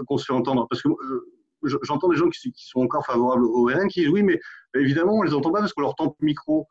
qu'on 0.07 0.17
se 0.17 0.25
fait 0.25 0.33
entendre. 0.33 0.67
Parce 0.67 0.81
que 0.81 0.89
j'entends 1.83 2.09
des 2.09 2.17
gens 2.17 2.29
qui, 2.29 2.51
sont 2.55 2.81
encore 2.81 3.05
favorables 3.05 3.45
au 3.45 3.65
RN 3.65 3.87
qui 3.87 4.01
disent 4.01 4.09
oui, 4.09 4.23
mais 4.23 4.39
évidemment, 4.75 5.13
on 5.13 5.23
ne 5.23 5.27
les 5.27 5.33
entend 5.33 5.51
pas 5.51 5.59
parce 5.59 5.73
qu'on 5.73 5.81
leur 5.81 5.95
tend 5.95 6.15
le 6.19 6.25
micro. 6.25 6.67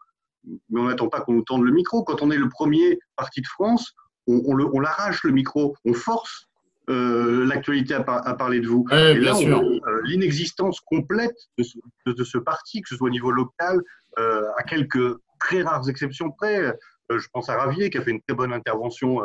Mais 0.71 0.81
on 0.81 0.87
n'attend 0.87 1.09
pas 1.09 1.21
qu'on 1.21 1.35
nous 1.35 1.43
tende 1.43 1.63
le 1.63 1.71
micro. 1.71 2.03
Quand 2.03 2.23
on 2.23 2.31
est 2.33 2.37
le 2.37 2.49
premier 2.49 2.99
parti 3.15 3.41
de 3.41 3.47
France, 3.47 3.95
on, 4.27 4.43
on 4.45 4.81
l'arrache 4.81 5.23
le 5.23 5.31
micro, 5.31 5.77
on 5.85 5.95
force 5.95 6.49
euh, 6.91 7.47
l'actualité 7.47 7.95
a, 7.95 8.35
parlé 8.35 8.61
de 8.61 8.67
vous. 8.67 8.85
Et 8.91 9.15
bien 9.15 9.35
sûr. 9.35 9.61
Euh, 9.61 10.01
l'inexistence 10.05 10.81
complète 10.81 11.37
de 11.59 12.25
ce, 12.25 12.39
parti, 12.39 12.83
que 12.83 12.89
ce 12.89 12.97
soit 12.97 13.07
au 13.07 13.11
niveau 13.11 13.31
local, 13.31 13.81
euh, 14.19 14.49
à 14.57 14.63
quelques 14.63 15.17
très 15.39 15.63
rares 15.63 15.89
exceptions 15.89 16.31
près. 16.31 16.77
je 17.11 17.27
pense 17.33 17.49
à 17.49 17.57
Ravier 17.57 17.91
qui 17.91 17.99
a 17.99 18.03
fait 18.03 18.11
une 18.11 18.23
très 18.23 18.35
bonne 18.35 18.53
intervention 18.53 19.23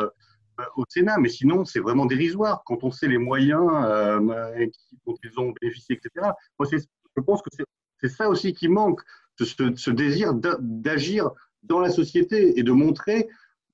au 0.75 0.83
Sénat, 0.89 1.17
mais 1.19 1.29
sinon 1.29 1.65
c'est 1.65 1.79
vraiment 1.79 2.05
dérisoire 2.05 2.63
quand 2.65 2.83
on 2.83 2.91
sait 2.91 3.07
les 3.07 3.19
moyens 3.19 3.61
dont 5.05 5.15
ils 5.23 5.39
ont 5.39 5.53
bénéficié, 5.61 5.95
etc. 5.95 6.31
Moi, 6.59 6.67
je 6.71 7.21
pense 7.21 7.41
que 7.41 7.49
c'est 8.01 8.09
ça 8.09 8.29
aussi 8.29 8.53
qui 8.53 8.67
manque, 8.67 9.01
ce, 9.39 9.45
ce 9.75 9.91
désir 9.91 10.33
d'agir 10.33 11.29
dans 11.63 11.79
la 11.79 11.89
société 11.89 12.59
et 12.59 12.63
de 12.63 12.71
montrer 12.71 13.27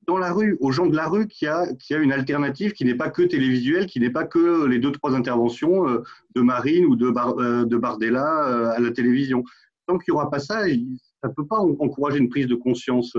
dans 0.07 0.17
la 0.17 0.31
rue, 0.31 0.57
aux 0.59 0.71
gens 0.71 0.85
de 0.85 0.95
la 0.95 1.07
rue, 1.07 1.27
qu'il 1.27 1.47
y 1.47 1.49
a, 1.49 1.61
a 1.61 1.97
une 1.97 2.11
alternative 2.11 2.73
qui 2.73 2.85
n'est 2.85 2.95
pas 2.95 3.09
que 3.09 3.21
télévisuelle, 3.21 3.85
qui 3.85 3.99
n'est 3.99 4.09
pas 4.09 4.25
que 4.25 4.65
les 4.65 4.79
deux, 4.79 4.91
trois 4.91 5.15
interventions 5.15 5.87
euh, 5.87 6.03
de 6.35 6.41
Marine 6.41 6.85
ou 6.85 6.95
de, 6.95 7.11
euh, 7.39 7.65
de 7.65 7.77
Bardella 7.77 8.47
euh, 8.47 8.71
à 8.71 8.79
la 8.79 8.91
télévision. 8.91 9.43
Tant 9.87 9.97
qu'il 9.97 10.13
n'y 10.13 10.17
aura 10.17 10.29
pas 10.29 10.39
ça, 10.39 10.61
ça 10.61 11.27
ne 11.27 11.33
peut 11.33 11.45
pas 11.45 11.59
encourager 11.59 12.17
une 12.17 12.29
prise 12.29 12.47
de 12.47 12.55
conscience 12.55 13.17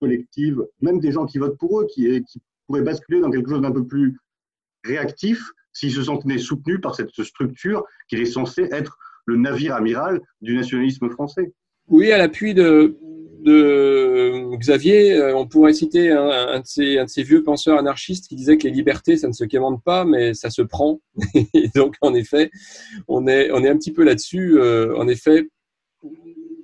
collective, 0.00 0.64
même 0.80 0.98
des 0.98 1.12
gens 1.12 1.26
qui 1.26 1.38
votent 1.38 1.58
pour 1.58 1.80
eux, 1.80 1.86
qui, 1.86 2.24
qui 2.24 2.42
pourraient 2.66 2.82
basculer 2.82 3.20
dans 3.20 3.30
quelque 3.30 3.50
chose 3.50 3.60
d'un 3.60 3.70
peu 3.70 3.86
plus 3.86 4.18
réactif 4.84 5.40
s'ils 5.72 5.92
se 5.92 6.02
sentaient 6.02 6.38
soutenus 6.38 6.80
par 6.80 6.96
cette 6.96 7.10
structure 7.10 7.84
qui 8.08 8.16
est 8.16 8.24
censée 8.24 8.68
être 8.72 8.98
le 9.26 9.36
navire 9.36 9.76
amiral 9.76 10.20
du 10.40 10.56
nationalisme 10.56 11.08
français. 11.08 11.52
Oui, 11.86 12.10
à 12.10 12.18
l'appui 12.18 12.52
de, 12.52 12.96
de 13.44 14.56
Xavier, 14.56 15.12
euh, 15.12 15.36
on 15.36 15.46
pourrait 15.46 15.74
citer 15.74 16.10
un, 16.10 16.60
de 16.60 16.66
ces, 16.66 17.22
vieux 17.22 17.42
penseurs 17.42 17.78
anarchistes 17.78 18.26
qui 18.28 18.36
disait 18.36 18.56
que 18.56 18.64
les 18.64 18.72
libertés, 18.72 19.16
ça 19.16 19.28
ne 19.28 19.32
se 19.32 19.44
quémande 19.44 19.82
pas, 19.82 20.04
mais 20.04 20.34
ça 20.34 20.50
se 20.50 20.62
prend. 20.62 21.00
Et 21.54 21.68
donc, 21.74 21.96
en 22.00 22.14
effet, 22.14 22.50
on 23.06 23.26
est, 23.26 23.50
un 23.50 23.76
petit 23.76 23.92
peu 23.92 24.02
là-dessus. 24.02 24.58
Euh, 24.58 24.96
en 24.96 25.06
effet, 25.08 25.48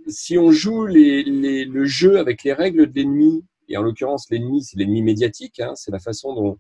si 0.09 0.39
on 0.39 0.51
joue 0.51 0.87
le 0.87 1.85
jeu 1.85 2.19
avec 2.19 2.43
les 2.45 2.53
règles 2.53 2.91
de 2.91 2.99
l'ennemi, 2.99 3.45
et 3.69 3.77
en 3.77 3.83
l'occurrence, 3.83 4.27
l'ennemi, 4.31 4.65
c'est 4.65 4.79
l'ennemi 4.79 5.03
médiatique, 5.03 5.61
hein, 5.61 5.75
c'est 5.77 5.93
la 5.93 6.01
façon 6.01 6.35
dont, 6.35 6.59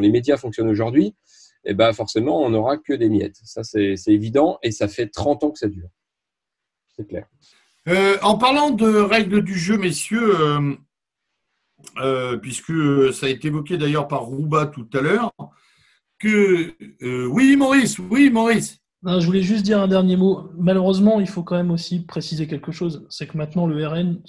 les 0.00 0.10
médias 0.10 0.36
fonctionnent 0.36 0.68
aujourd'hui, 0.68 1.06
et 1.66 1.70
eh 1.70 1.74
ben 1.74 1.92
forcément, 1.92 2.42
on 2.42 2.50
n'aura 2.50 2.78
que 2.78 2.92
des 2.92 3.08
miettes. 3.08 3.38
Ça, 3.44 3.62
c'est 3.62 3.96
évident, 4.08 4.58
et 4.62 4.70
ça 4.72 4.88
fait 4.88 5.06
30 5.06 5.44
ans 5.44 5.50
que 5.50 5.58
ça 5.58 5.68
dure. 5.68 5.88
C'est 6.96 7.06
clair. 7.06 7.26
Euh, 7.88 8.16
en 8.22 8.38
parlant 8.38 8.70
de 8.70 8.86
règles 8.86 9.42
du 9.42 9.54
jeu, 9.54 9.76
messieurs, 9.76 10.40
euh, 10.40 10.74
euh, 11.98 12.36
puisque 12.38 12.72
ça 13.12 13.26
a 13.26 13.28
été 13.28 13.48
évoqué 13.48 13.76
d'ailleurs 13.76 14.08
par 14.08 14.22
Rouba 14.22 14.66
tout 14.66 14.88
à 14.94 15.00
l'heure, 15.00 15.32
que 16.18 16.74
oui, 17.28 17.56
Maurice, 17.56 17.98
oui, 17.98 18.30
Maurice. 18.30 18.80
je 19.04 19.26
voulais 19.26 19.42
juste 19.42 19.64
dire 19.64 19.82
un 19.82 19.88
dernier 19.88 20.16
mot. 20.16 20.50
Malheureusement, 20.56 21.20
il 21.20 21.28
faut 21.28 21.42
quand 21.42 21.56
même 21.56 21.70
aussi 21.70 22.06
préciser 22.06 22.46
quelque 22.46 22.72
chose. 22.72 23.06
C'est 23.10 23.26
que 23.26 23.36
maintenant, 23.36 23.66
le 23.66 23.86
RN 23.86 24.22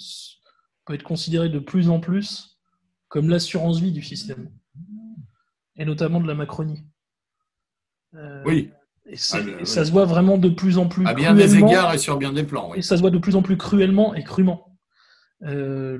peut 0.84 0.94
être 0.94 1.02
considéré 1.02 1.48
de 1.48 1.58
plus 1.58 1.88
en 1.88 2.00
plus 2.00 2.58
comme 3.08 3.30
l'assurance 3.30 3.80
vie 3.80 3.92
du 3.92 4.02
système, 4.02 4.50
et 5.76 5.84
notamment 5.84 6.20
de 6.20 6.26
la 6.26 6.34
Macronie. 6.34 6.84
oui. 8.44 8.70
Et, 9.08 9.14
ah, 9.32 9.64
ça 9.64 9.84
se 9.84 9.92
voit 9.92 10.04
vraiment 10.04 10.36
de 10.36 10.48
plus 10.48 10.78
en 10.78 10.88
plus. 10.88 11.06
À 11.06 11.14
bien 11.14 11.34
des 11.34 11.56
égards 11.56 11.94
et 11.94 11.98
sur 11.98 12.16
bien 12.16 12.32
des 12.32 12.42
plans. 12.42 12.74
Et 12.74 12.82
ça 12.82 12.96
se 12.96 13.00
voit 13.00 13.10
de 13.10 13.18
plus 13.18 13.36
en 13.36 13.42
plus 13.42 13.56
cruellement 13.56 14.14
et 14.14 14.24
crûment. 14.24 14.76
Euh, 15.44 15.98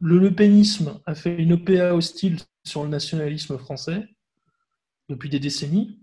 le 0.00 0.18
Le 0.18 0.34
Penisme 0.34 1.00
a 1.06 1.14
fait 1.14 1.34
une 1.36 1.52
OPA 1.54 1.94
hostile 1.94 2.38
sur 2.64 2.82
le 2.82 2.88
nationalisme 2.88 3.58
français 3.58 4.08
depuis 5.08 5.28
des 5.28 5.38
décennies. 5.38 6.00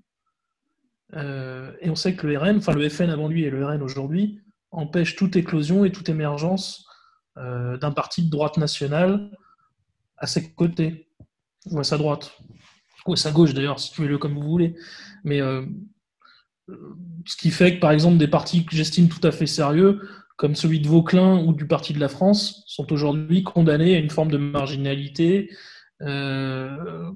Euh, 1.16 1.72
et 1.82 1.89
on 1.89 1.95
sait 1.95 2.16
que 2.16 2.28
le 2.28 2.38
RN, 2.38 2.58
enfin 2.58 2.74
le 2.74 2.88
FN 2.89 3.10
avant 3.10 3.28
lui 3.28 3.43
et 3.43 3.49
le 3.49 3.66
RN 3.66 3.82
aujourd'hui, 3.82 4.39
empêche 4.72 5.16
toute 5.16 5.36
éclosion 5.36 5.86
et 5.86 5.91
toute 5.91 6.10
émergence 6.10 6.88
euh, 7.38 7.78
d'un 7.78 7.91
parti 7.91 8.24
de 8.24 8.30
droite 8.30 8.58
nationale 8.58 9.32
à 10.18 10.28
ses 10.28 10.54
côtés, 10.54 11.10
ou 11.70 11.80
à 11.80 11.84
sa 11.84 11.97
droite, 11.97 12.38
ou 13.06 13.14
à 13.14 13.16
sa 13.16 13.32
gauche 13.32 13.54
d'ailleurs, 13.54 13.80
si 13.80 13.91
tu 13.91 14.01
veux 14.01 14.08
le 14.08 14.18
comme 14.18 14.36
vous 14.36 14.49
voulez. 14.49 14.76
Mais 15.24 15.41
ce 16.68 17.38
qui 17.38 17.51
fait 17.51 17.76
que, 17.76 17.80
par 17.80 17.91
exemple, 17.91 18.18
des 18.18 18.28
partis 18.28 18.66
que 18.66 18.76
j'estime 18.76 19.09
tout 19.09 19.26
à 19.26 19.32
fait 19.32 19.47
sérieux, 19.47 20.01
comme 20.36 20.55
celui 20.55 20.80
de 20.80 20.88
Vauclin 20.88 21.43
ou 21.45 21.53
du 21.53 21.68
Parti 21.68 21.93
de 21.93 21.99
la 21.99 22.09
France, 22.09 22.64
sont 22.68 22.91
aujourd'hui 22.91 23.43
condamnés 23.43 23.95
à 23.95 23.99
une 23.99 24.09
forme 24.09 24.32
de 24.32 24.38
marginalité 24.38 25.51
euh, 26.01 27.11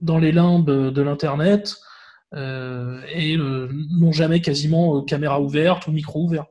dans 0.00 0.18
les 0.18 0.32
limbes 0.32 0.90
de 0.90 1.02
l'Internet 1.02 1.76
euh, 2.34 3.00
et 3.12 3.36
euh, 3.36 3.68
n'ont 3.98 4.12
jamais 4.12 4.40
quasiment 4.40 5.02
caméra 5.02 5.40
ouverte 5.40 5.86
ou 5.86 5.92
micro 5.92 6.24
ouvert. 6.24 6.46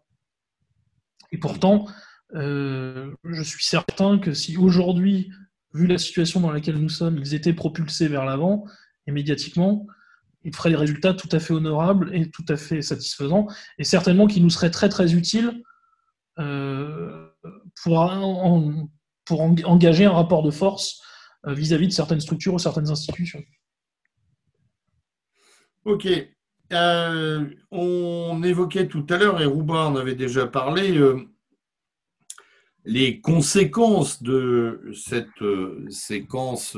Et 1.32 1.38
pourtant, 1.38 1.88
je 2.34 3.44
suis 3.44 3.66
certain 3.66 4.18
que 4.20 4.34
si 4.34 4.58
aujourd'hui, 4.58 5.32
vu 5.74 5.88
la 5.88 5.98
situation 5.98 6.40
dans 6.40 6.52
laquelle 6.52 6.78
nous 6.78 6.90
sommes, 6.90 7.18
ils 7.18 7.34
étaient 7.34 7.54
propulsés 7.54 8.08
vers 8.08 8.26
l'avant, 8.26 8.66
et 9.08 9.12
médiatiquement, 9.12 9.86
il 10.46 10.56
ferait 10.56 10.70
des 10.70 10.76
résultats 10.76 11.14
tout 11.14 11.28
à 11.32 11.40
fait 11.40 11.54
honorables 11.54 12.16
et 12.16 12.30
tout 12.30 12.46
à 12.48 12.56
fait 12.56 12.82
satisfaisants, 12.82 13.48
et 13.80 13.84
certainement 13.84 14.28
qui 14.28 14.40
nous 14.42 14.52
serait 14.52 14.70
très 14.70 14.90
très 14.90 15.14
utile 15.14 15.64
euh, 16.40 17.28
pour, 17.84 18.12
pour 19.26 19.42
engager 19.42 20.06
un 20.06 20.12
rapport 20.12 20.44
de 20.44 20.52
force 20.52 21.02
euh, 21.48 21.54
vis-à-vis 21.54 21.88
de 21.88 21.94
certaines 21.94 22.22
structures 22.22 22.54
ou 22.54 22.60
certaines 22.60 22.90
institutions. 22.92 23.44
Ok. 25.84 26.08
Euh, 26.74 27.46
on 27.72 28.42
évoquait 28.44 28.88
tout 28.88 29.06
à 29.10 29.18
l'heure, 29.18 29.42
et 29.42 29.46
Rouba 29.46 29.88
en 29.88 29.96
avait 29.96 30.16
déjà 30.16 30.46
parlé, 30.46 31.00
les 32.86 33.20
conséquences 33.20 34.22
de 34.22 34.92
cette 34.94 35.44
séquence 35.90 36.78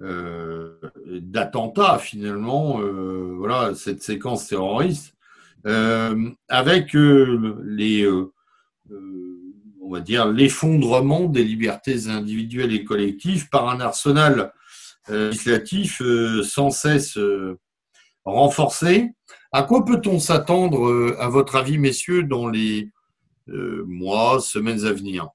euh, 0.00 0.76
d'attentats 1.06 1.98
finalement, 1.98 2.80
euh, 2.80 3.32
voilà 3.36 3.74
cette 3.76 4.02
séquence 4.02 4.48
terroriste, 4.48 5.14
euh, 5.66 6.30
avec 6.48 6.94
les, 6.94 8.06
on 8.08 9.90
va 9.90 10.00
dire 10.00 10.26
l'effondrement 10.26 11.26
des 11.26 11.44
libertés 11.44 12.08
individuelles 12.08 12.74
et 12.74 12.84
collectives 12.84 13.48
par 13.50 13.68
un 13.68 13.80
arsenal 13.80 14.52
législatif 15.08 16.02
sans 16.42 16.70
cesse 16.70 17.18
renforcé. 18.24 19.12
À 19.52 19.62
quoi 19.62 19.84
peut-on 19.84 20.18
s'attendre, 20.18 21.14
à 21.18 21.28
votre 21.28 21.56
avis, 21.56 21.78
messieurs, 21.78 22.24
dans 22.24 22.48
les 22.48 22.90
mois, 23.46 24.40
semaines 24.40 24.84
à 24.84 24.92
venir? 24.92 25.28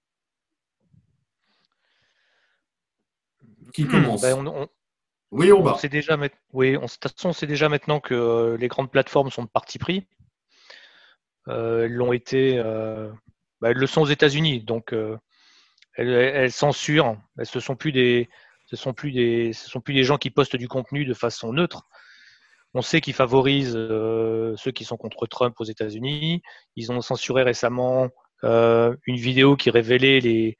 Qui 3.73 3.85
hmm, 3.85 3.89
commence 3.89 4.21
ben, 4.21 4.67
Oui, 5.31 5.51
on, 5.51 5.75
sait 5.75 5.89
déjà, 5.89 6.17
oui, 6.53 6.77
on, 6.77 6.85
de 6.85 6.87
toute 6.87 7.03
façon, 7.03 7.29
on 7.29 7.33
sait 7.33 7.47
déjà 7.47 7.69
maintenant 7.69 7.99
que 7.99 8.13
euh, 8.13 8.57
les 8.57 8.67
grandes 8.67 8.91
plateformes 8.91 9.29
sont 9.29 9.43
de 9.43 9.49
parti 9.49 9.77
pris. 9.77 10.07
Euh, 11.47 11.85
elles 11.85 11.93
l'ont 11.93 12.13
été, 12.13 12.57
euh, 12.57 13.11
ben, 13.61 13.69
elles 13.69 13.77
le 13.77 13.87
sont 13.87 14.01
aux 14.01 14.07
États-Unis, 14.07 14.61
donc 14.61 14.95
elles, 15.95 16.51
censurent. 16.51 17.17
Elles, 17.37 17.45
ce 17.45 17.59
sont 17.59 17.75
plus 17.75 17.91
des, 17.91 18.29
ce 18.65 18.75
sont 18.75 18.93
plus 18.93 19.11
des, 19.11 19.53
ce 19.53 19.69
sont 19.69 19.81
plus 19.81 19.93
des 19.93 20.03
gens 20.03 20.17
qui 20.17 20.29
postent 20.29 20.55
du 20.55 20.67
contenu 20.67 21.05
de 21.05 21.13
façon 21.13 21.53
neutre. 21.53 21.83
On 22.75 22.83
sait 22.83 23.01
qu'ils 23.01 23.15
favorisent 23.15 23.73
ceux 23.73 24.71
qui 24.73 24.85
sont 24.85 24.97
contre 24.97 25.25
Trump 25.25 25.55
aux 25.59 25.63
États-Unis. 25.63 26.43
Ils 26.75 26.91
ont 26.91 27.01
censuré 27.01 27.41
récemment 27.41 28.09
une 28.43 29.15
vidéo 29.15 29.55
qui 29.55 29.71
révélait 29.71 30.19
les, 30.19 30.57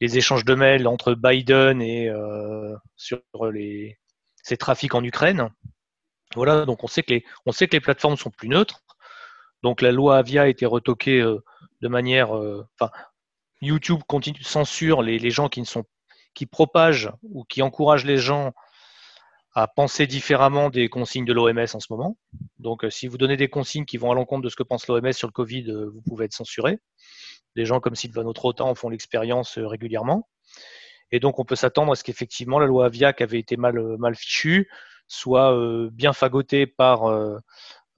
les 0.00 0.18
échanges 0.18 0.44
de 0.44 0.54
mails 0.54 0.86
entre 0.86 1.14
Biden 1.14 1.80
et 1.80 2.08
euh, 2.08 2.74
sur 2.96 3.20
les, 3.52 3.98
ces 4.42 4.56
trafics 4.56 4.94
en 4.94 5.04
Ukraine. 5.04 5.50
Voilà, 6.34 6.64
donc 6.64 6.82
on 6.82 6.86
sait 6.86 7.02
que 7.02 7.14
les, 7.14 7.24
on 7.46 7.52
sait 7.52 7.68
que 7.68 7.76
les 7.76 7.80
plateformes 7.80 8.16
sont 8.16 8.30
plus 8.30 8.48
neutres. 8.48 8.80
Donc 9.62 9.82
la 9.82 9.92
loi 9.92 10.18
Avia 10.18 10.42
a 10.42 10.46
été 10.48 10.66
retoquée 10.66 11.20
euh, 11.20 11.42
de 11.80 11.88
manière, 11.88 12.36
euh, 12.36 12.66
enfin, 12.78 12.90
YouTube 13.60 14.00
continue 14.06 14.42
censure 14.42 15.02
les, 15.02 15.18
les 15.18 15.30
gens 15.30 15.48
qui 15.48 15.60
ne 15.60 15.66
sont, 15.66 15.84
qui 16.34 16.46
propagent 16.46 17.10
ou 17.22 17.44
qui 17.44 17.62
encouragent 17.62 18.04
les 18.04 18.18
gens 18.18 18.52
à 19.54 19.68
penser 19.68 20.08
différemment 20.08 20.68
des 20.68 20.88
consignes 20.88 21.24
de 21.24 21.32
l'OMS 21.32 21.66
en 21.74 21.80
ce 21.80 21.86
moment. 21.88 22.18
Donc, 22.58 22.84
si 22.90 23.06
vous 23.06 23.16
donnez 23.16 23.36
des 23.36 23.48
consignes 23.48 23.84
qui 23.84 23.98
vont 23.98 24.10
à 24.10 24.14
l'encontre 24.16 24.42
de 24.42 24.48
ce 24.48 24.56
que 24.56 24.64
pense 24.64 24.88
l'OMS 24.88 25.12
sur 25.12 25.28
le 25.28 25.32
Covid, 25.32 25.70
vous 25.70 26.02
pouvez 26.02 26.24
être 26.24 26.32
censuré. 26.32 26.80
Des 27.56 27.64
gens 27.64 27.80
comme 27.80 27.94
Sylvain 27.94 28.30
Trottin 28.32 28.74
font 28.74 28.88
l'expérience 28.88 29.58
euh, 29.58 29.66
régulièrement. 29.66 30.28
Et 31.12 31.20
donc, 31.20 31.38
on 31.38 31.44
peut 31.44 31.56
s'attendre 31.56 31.92
à 31.92 31.94
ce 31.94 32.02
qu'effectivement, 32.02 32.58
la 32.58 32.66
loi 32.66 32.86
Aviac 32.86 33.20
avait 33.20 33.38
été 33.38 33.56
mal, 33.56 33.78
euh, 33.78 34.14
fichue, 34.14 34.68
soit 35.06 35.54
euh, 35.54 35.88
bien 35.92 36.12
fagotée 36.12 36.66
par 36.66 37.02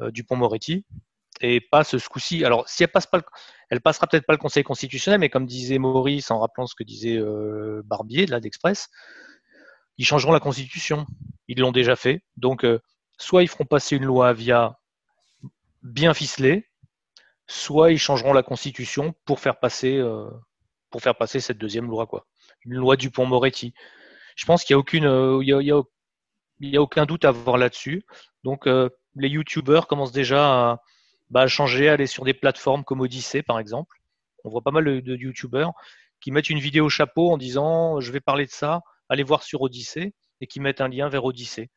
Dupont-Moretti 0.00 0.84
et 1.40 1.60
pas 1.60 1.84
ce 1.84 1.96
coup-ci. 2.08 2.44
Alors, 2.44 2.68
si 2.68 2.82
elle 2.82 2.90
passe 2.90 3.06
pas, 3.06 3.22
elle 3.70 3.80
passera 3.80 4.06
peut-être 4.06 4.26
pas 4.26 4.32
le 4.34 4.38
Conseil 4.38 4.64
constitutionnel, 4.64 5.20
mais 5.20 5.30
comme 5.30 5.46
disait 5.46 5.78
Maurice 5.78 6.30
en 6.30 6.40
rappelant 6.40 6.66
ce 6.66 6.74
que 6.74 6.84
disait 6.84 7.18
Barbier 7.84 8.26
de 8.26 8.32
la 8.32 8.40
d'Express, 8.40 8.88
ils 9.98 10.04
changeront 10.04 10.32
la 10.32 10.40
Constitution. 10.40 11.06
Ils 11.48 11.60
l'ont 11.60 11.72
déjà 11.72 11.96
fait. 11.96 12.22
Donc, 12.36 12.66
soit 13.18 13.42
ils 13.42 13.48
feront 13.48 13.64
passer 13.64 13.96
une 13.96 14.04
loi 14.04 14.32
via 14.32 14.78
bien 15.82 16.12
ficelée, 16.12 16.65
soit 17.46 17.92
ils 17.92 17.98
changeront 17.98 18.32
la 18.32 18.42
Constitution 18.42 19.14
pour 19.24 19.40
faire 19.40 19.58
passer, 19.58 19.96
euh, 19.96 20.28
pour 20.90 21.02
faire 21.02 21.16
passer 21.16 21.40
cette 21.40 21.58
deuxième 21.58 21.86
loi, 21.86 22.06
quoi. 22.06 22.26
Une 22.64 22.74
loi 22.74 22.96
du 22.96 23.10
pont 23.10 23.26
Moretti. 23.26 23.74
Je 24.34 24.44
pense 24.44 24.64
qu'il 24.64 24.74
n'y 24.74 24.78
a 24.78 24.80
aucune, 24.80 25.04
il 25.42 25.48
y 25.48 25.52
a, 25.52 25.82
il 26.60 26.70
y 26.70 26.76
a 26.76 26.82
aucun 26.82 27.06
doute 27.06 27.24
à 27.24 27.28
avoir 27.28 27.56
là-dessus. 27.58 28.04
Donc, 28.44 28.66
les 28.66 29.28
YouTubeurs 29.28 29.86
commencent 29.86 30.12
déjà 30.12 30.70
à, 30.70 30.82
bah, 31.30 31.46
changer, 31.46 31.88
aller 31.88 32.06
sur 32.06 32.24
des 32.24 32.34
plateformes 32.34 32.84
comme 32.84 33.00
Odyssée, 33.00 33.42
par 33.42 33.58
exemple. 33.58 33.98
On 34.44 34.50
voit 34.50 34.62
pas 34.62 34.70
mal 34.70 34.84
de, 34.84 35.00
de 35.00 35.16
YouTubeurs 35.16 35.72
qui 36.20 36.30
mettent 36.30 36.50
une 36.50 36.58
vidéo 36.58 36.86
au 36.86 36.88
chapeau 36.88 37.30
en 37.30 37.36
disant 37.36 38.00
je 38.00 38.12
vais 38.12 38.20
parler 38.20 38.46
de 38.46 38.50
ça, 38.50 38.82
allez 39.08 39.22
voir 39.22 39.42
sur 39.42 39.62
Odyssée, 39.62 40.14
et 40.40 40.46
qui 40.46 40.60
mettent 40.60 40.80
un 40.80 40.88
lien 40.88 41.08
vers 41.08 41.24
Odyssée. 41.24 41.70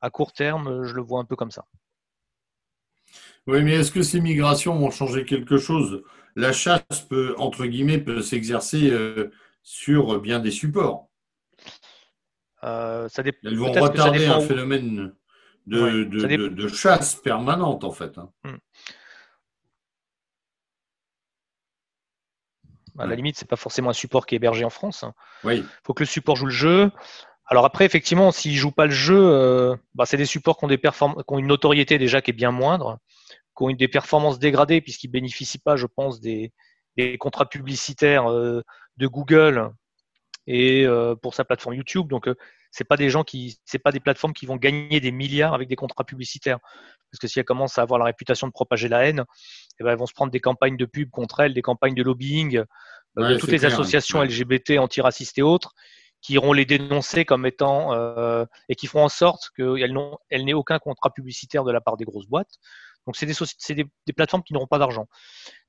À 0.00 0.10
court 0.10 0.32
terme, 0.32 0.84
je 0.84 0.94
le 0.94 1.02
vois 1.02 1.20
un 1.20 1.24
peu 1.24 1.36
comme 1.36 1.50
ça. 1.50 1.64
Oui, 3.50 3.64
mais 3.64 3.72
est-ce 3.72 3.90
que 3.90 4.02
ces 4.02 4.20
migrations 4.20 4.78
vont 4.78 4.90
changer 4.92 5.24
quelque 5.24 5.58
chose? 5.58 6.04
La 6.36 6.52
chasse 6.52 7.00
peut, 7.08 7.34
entre 7.36 7.66
guillemets, 7.66 7.98
peut 7.98 8.22
s'exercer 8.22 8.90
euh, 8.90 9.30
sur 9.64 10.20
bien 10.20 10.38
des 10.38 10.52
supports. 10.52 11.08
Euh, 12.62 13.08
ça 13.08 13.24
dé- 13.24 13.32
Elles 13.42 13.56
vont 13.58 13.72
retarder 13.72 14.26
un 14.26 14.38
où. 14.38 14.42
phénomène 14.42 15.12
de, 15.66 15.82
Ouais, 15.82 16.04
de- 16.04 16.20
ça 16.20 16.28
dé- 16.28 16.36
de- 16.36 16.46
de 16.48 16.68
chasse 16.68 17.16
permanente, 17.16 17.82
en 17.82 17.90
fait. 17.90 18.18
hein. 18.18 18.30
À 22.98 23.06
la 23.06 23.14
limite, 23.16 23.36
c'est 23.36 23.48
pas 23.48 23.56
forcément 23.56 23.90
un 23.90 23.94
support 23.94 24.26
qui 24.26 24.34
est 24.34 24.36
hébergé 24.36 24.64
en 24.64 24.70
France. 24.70 25.02
hein. 25.02 25.14
Oui, 25.42 25.64
faut 25.84 25.94
que 25.94 26.02
le 26.02 26.06
support 26.06 26.36
joue 26.36 26.46
le 26.46 26.52
jeu. 26.52 26.90
Alors 27.46 27.64
après, 27.64 27.84
effectivement, 27.84 28.30
s'ils 28.30 28.56
jouent 28.56 28.70
pas 28.70 28.86
le 28.86 28.92
jeu, 28.92 29.18
euh, 29.18 29.74
bah, 29.94 30.06
c'est 30.06 30.16
des 30.16 30.26
supports 30.26 30.56
qui 30.58 30.66
ont, 30.66 30.68
des 30.68 30.76
perform- 30.76 31.16
qui 31.16 31.34
ont 31.34 31.38
une 31.38 31.46
notoriété 31.48 31.98
déjà 31.98 32.20
qui 32.20 32.30
est 32.30 32.34
bien 32.34 32.52
moindre, 32.52 32.98
qui 33.60 33.64
ont 33.64 33.68
une 33.68 33.76
des 33.76 33.88
performances 33.88 34.38
dégradées 34.38 34.80
puisqu'ils 34.80 35.08
bénéficient 35.08 35.58
pas, 35.58 35.76
je 35.76 35.86
pense, 35.86 36.20
des, 36.20 36.52
des 36.96 37.18
contrats 37.18 37.46
publicitaires 37.46 38.30
euh, 38.30 38.62
de 38.96 39.06
Google 39.06 39.70
et 40.46 40.86
euh, 40.86 41.14
pour 41.14 41.34
sa 41.34 41.44
plateforme 41.44 41.74
YouTube. 41.74 42.08
Donc 42.08 42.26
euh, 42.26 42.34
c'est 42.70 42.84
pas 42.84 42.96
des 42.96 43.10
gens 43.10 43.22
qui, 43.22 43.58
c'est 43.66 43.78
pas 43.78 43.92
des 43.92 44.00
plateformes 44.00 44.32
qui 44.32 44.46
vont 44.46 44.56
gagner 44.56 44.98
des 45.00 45.12
milliards 45.12 45.52
avec 45.52 45.68
des 45.68 45.76
contrats 45.76 46.04
publicitaires. 46.04 46.58
Parce 47.10 47.18
que 47.20 47.26
si 47.26 47.38
elles 47.38 47.44
commencent 47.44 47.78
à 47.78 47.82
avoir 47.82 47.98
la 47.98 48.06
réputation 48.06 48.46
de 48.46 48.52
propager 48.52 48.88
la 48.88 49.06
haine, 49.06 49.24
eh 49.78 49.84
ben, 49.84 49.90
elles 49.90 49.98
vont 49.98 50.06
se 50.06 50.14
prendre 50.14 50.32
des 50.32 50.40
campagnes 50.40 50.78
de 50.78 50.86
pub 50.86 51.10
contre 51.10 51.40
elles, 51.40 51.52
des 51.52 51.62
campagnes 51.62 51.94
de 51.94 52.02
lobbying 52.02 52.58
euh, 52.58 52.64
Ouais, 53.16 53.34
de 53.34 53.38
toutes 53.38 53.50
les 53.50 53.58
clair, 53.58 53.72
associations 53.72 54.20
ouais. 54.20 54.26
LGBT 54.28 54.78
antiracistes 54.78 55.36
et 55.38 55.42
autres 55.42 55.74
qui 56.22 56.34
iront 56.34 56.52
les 56.52 56.64
dénoncer 56.64 57.24
comme 57.24 57.44
étant 57.44 57.92
et 58.68 58.74
qui 58.76 58.86
feront 58.86 59.04
en 59.04 59.08
sorte 59.08 59.50
qu'elles 59.56 60.44
n'aient 60.44 60.52
aucun 60.52 60.78
contrat 60.78 61.12
publicitaire 61.12 61.64
de 61.64 61.72
la 61.72 61.80
part 61.80 61.96
des 61.96 62.04
grosses 62.04 62.28
boîtes. 62.28 62.60
Donc 63.06 63.16
c'est 63.16 63.26
des, 63.26 63.34
des, 63.74 63.90
des 64.06 64.12
plateformes 64.12 64.42
qui 64.42 64.52
n'auront 64.52 64.66
pas 64.66 64.78
d'argent. 64.78 65.08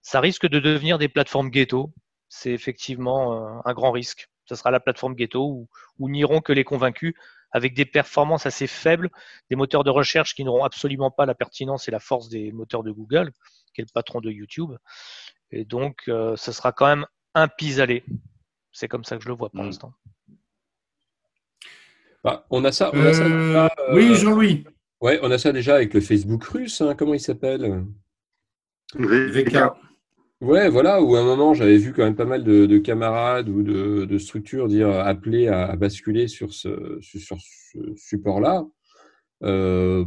Ça 0.02 0.20
risque 0.20 0.48
de 0.48 0.60
devenir 0.60 0.98
des 0.98 1.10
plateformes 1.10 1.50
ghetto. 1.50 1.94
C'est 2.30 2.52
effectivement 2.52 3.34
euh, 3.58 3.60
un 3.66 3.74
grand 3.74 3.92
risque. 3.92 4.30
Ce 4.46 4.56
sera 4.56 4.72
la 4.72 4.80
plateforme 4.80 5.16
ghetto 5.16 5.46
où, 5.48 5.70
où 6.00 6.10
n'iront 6.10 6.42
que 6.42 6.54
les 6.54 6.64
convaincus 6.64 7.14
avec 7.52 7.74
des 7.74 7.86
performances 7.86 8.46
assez 8.46 8.68
faibles, 8.68 9.10
des 9.50 9.56
moteurs 9.58 9.84
de 9.84 9.90
recherche 9.90 10.36
qui 10.36 10.44
n'auront 10.46 10.64
absolument 10.64 11.12
pas 11.12 11.26
la 11.26 11.36
pertinence 11.36 11.88
et 11.88 11.92
la 11.92 12.00
force 12.00 12.30
des 12.30 12.52
moteurs 12.54 12.82
de 12.84 12.92
Google, 12.92 13.32
qui 13.74 13.82
est 13.82 13.84
le 13.84 13.92
patron 13.94 14.22
de 14.22 14.32
YouTube. 14.32 14.72
Et 15.52 15.66
donc, 15.66 16.04
euh, 16.08 16.36
ce 16.38 16.52
sera 16.54 16.72
quand 16.72 16.88
même 16.88 17.06
un 17.34 17.48
pis-aller. 17.50 18.06
C'est 18.72 18.88
comme 18.88 19.04
ça 19.04 19.18
que 19.18 19.24
je 19.24 19.28
le 19.28 19.36
vois 19.36 19.50
pour 19.50 19.64
Mm. 19.64 19.66
l'instant. 19.66 19.94
Bah, 22.24 22.46
on 22.52 22.64
a 22.66 22.72
ça. 22.72 22.92
On 22.94 23.06
a 23.06 23.14
ça 23.14 23.26
Euh, 23.26 23.48
déjà, 23.48 23.66
euh, 23.80 23.96
oui, 23.96 24.16
Jean-Louis. 24.16 24.64
Ouais, 25.02 25.20
on 25.24 25.32
a 25.32 25.38
ça 25.38 25.52
déjà 25.52 25.76
avec 25.76 25.94
le 25.94 26.02
Facebook 26.02 26.44
russe. 26.46 26.82
hein, 26.82 26.96
comment 26.96 27.14
il 27.14 27.20
s'appelle? 27.20 27.86
VK. 28.96 29.58
Ouais, 30.42 30.70
voilà, 30.70 31.02
où 31.04 31.16
à 31.16 31.20
un 31.20 31.24
moment, 31.24 31.54
j'avais 31.54 31.78
vu 31.78 31.94
quand 31.94 32.04
même 32.04 32.16
pas 32.16 32.26
mal 32.26 32.44
de, 32.44 32.66
de 32.66 32.78
camarades 32.80 33.48
ou 33.48 33.62
de, 33.62 34.06
de 34.06 34.18
structures 34.18 34.68
dire 34.68 34.90
appeler 34.90 35.48
à, 35.48 35.66
à 35.68 35.76
basculer 35.76 36.28
sur 36.28 36.52
ce, 36.54 36.98
sur, 37.02 37.20
sur 37.20 37.38
ce 37.40 37.78
support-là. 37.96 38.66
Euh, 39.44 40.04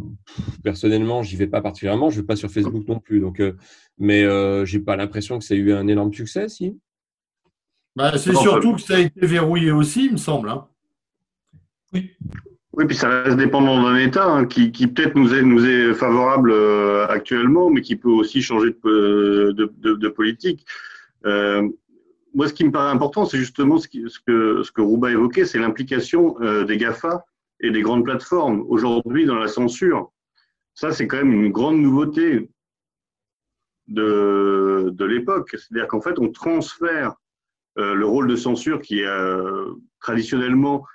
personnellement, 0.65 1.23
j'y 1.23 1.37
vais 1.37 1.47
pas 1.47 1.61
particulièrement. 1.61 2.11
Je 2.11 2.21
vais 2.21 2.27
pas 2.27 2.37
sur 2.37 2.51
Facebook 2.51 2.87
non 2.89 2.99
plus. 2.99 3.21
Donc, 3.21 3.41
euh, 3.41 3.57
mais 3.97 4.25
euh, 4.25 4.65
j'ai 4.65 4.81
pas 4.81 4.97
l'impression 4.97 5.39
que 5.39 5.45
ça 5.45 5.55
a 5.55 5.57
eu 5.57 5.73
un 5.73 5.87
énorme 5.87 6.13
succès, 6.13 6.49
si. 6.49 6.77
Bah, 7.97 8.19
c'est 8.19 8.35
surtout 8.35 8.75
que 8.75 8.81
ça 8.81 8.97
a 8.97 9.01
été 9.01 9.25
verrouillé 9.25 9.71
aussi, 9.71 10.07
il 10.07 10.13
me 10.13 10.17
semble. 10.17 10.49
hein. 10.49 10.67
Oui, 11.93 12.11
puis 12.87 12.97
ça 12.97 13.09
reste 13.23 13.37
dépendant 13.37 13.83
d'un 13.83 13.97
État 13.97 14.27
hein, 14.27 14.47
qui, 14.47 14.73
qui 14.73 14.87
peut-être 14.89 15.15
nous 15.15 15.33
est, 15.35 15.43
nous 15.43 15.65
est 15.65 15.95
favorable 15.95 16.51
euh, 16.53 17.07
actuellement, 17.09 17.71
mais 17.71 17.81
qui 17.83 17.97
peut 17.97 18.11
aussi 18.11 18.43
changer 18.43 18.71
de, 18.85 19.53
de, 19.53 19.73
de- 19.79 19.95
de 19.95 20.09
politique. 20.09 20.67
Euh, 21.27 21.69
moi, 22.35 22.49
ce 22.49 22.53
qui 22.55 22.65
me 22.65 22.73
paraît 22.73 22.91
important, 22.91 23.27
c'est 23.27 23.39
justement 23.39 23.79
ce, 23.79 23.87
que, 23.89 24.09
ce 24.63 24.73
que 24.73 24.81
Rouba 24.81 25.13
évoquait, 25.13 25.45
c'est 25.45 25.59
l'implication 25.61 26.37
euh, 26.41 26.65
des 26.65 26.77
GAFA 26.77 27.25
et 27.61 27.71
des 27.71 27.83
grandes 27.83 28.05
plateformes 28.05 28.65
aujourd'hui 28.69 29.25
dans 29.25 29.37
la 29.37 29.47
censure. 29.47 30.11
Ça, 30.75 30.91
c'est 30.91 31.07
quand 31.07 31.19
même 31.19 31.33
une 31.33 31.53
grande 31.53 31.79
nouveauté 31.79 32.51
de, 33.87 34.91
de 34.93 35.05
l'époque. 35.05 35.51
C'est-à-dire 35.53 35.87
qu'en 35.87 36.01
fait, 36.01 36.19
on 36.19 36.31
transfère 36.31 37.15
euh, 37.79 37.95
le 37.95 38.07
rôle 38.07 38.27
de 38.27 38.37
censure 38.37 38.81
qui 38.81 39.01
est 39.01 39.07
euh, 39.07 39.73
traditionnellement 40.01 40.85
euh, 40.85 40.94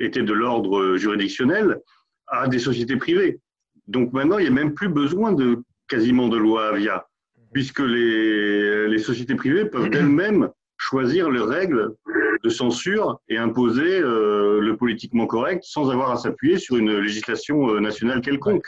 était 0.00 0.22
de 0.22 0.32
l'ordre 0.32 0.96
juridictionnel 0.96 1.80
à 2.26 2.48
des 2.48 2.58
sociétés 2.58 2.96
privées. 2.96 3.40
Donc 3.86 4.12
maintenant, 4.12 4.38
il 4.38 4.42
n'y 4.42 4.48
a 4.48 4.52
même 4.52 4.74
plus 4.74 4.88
besoin 4.88 5.32
de 5.32 5.58
quasiment 5.88 6.28
de 6.28 6.36
loi 6.36 6.68
Avia, 6.68 7.06
puisque 7.52 7.80
les, 7.80 8.88
les 8.88 8.98
sociétés 8.98 9.34
privées 9.34 9.64
peuvent 9.64 9.90
d'elles-mêmes 9.90 10.48
choisir 10.78 11.30
les 11.30 11.40
règles 11.40 11.94
de 12.42 12.48
censure 12.48 13.20
et 13.28 13.36
imposer 13.36 14.00
euh, 14.00 14.60
le 14.60 14.76
politiquement 14.76 15.26
correct 15.26 15.62
sans 15.64 15.90
avoir 15.90 16.10
à 16.10 16.16
s'appuyer 16.16 16.56
sur 16.58 16.76
une 16.76 16.98
législation 16.98 17.68
euh, 17.74 17.80
nationale 17.80 18.22
quelconque. 18.22 18.66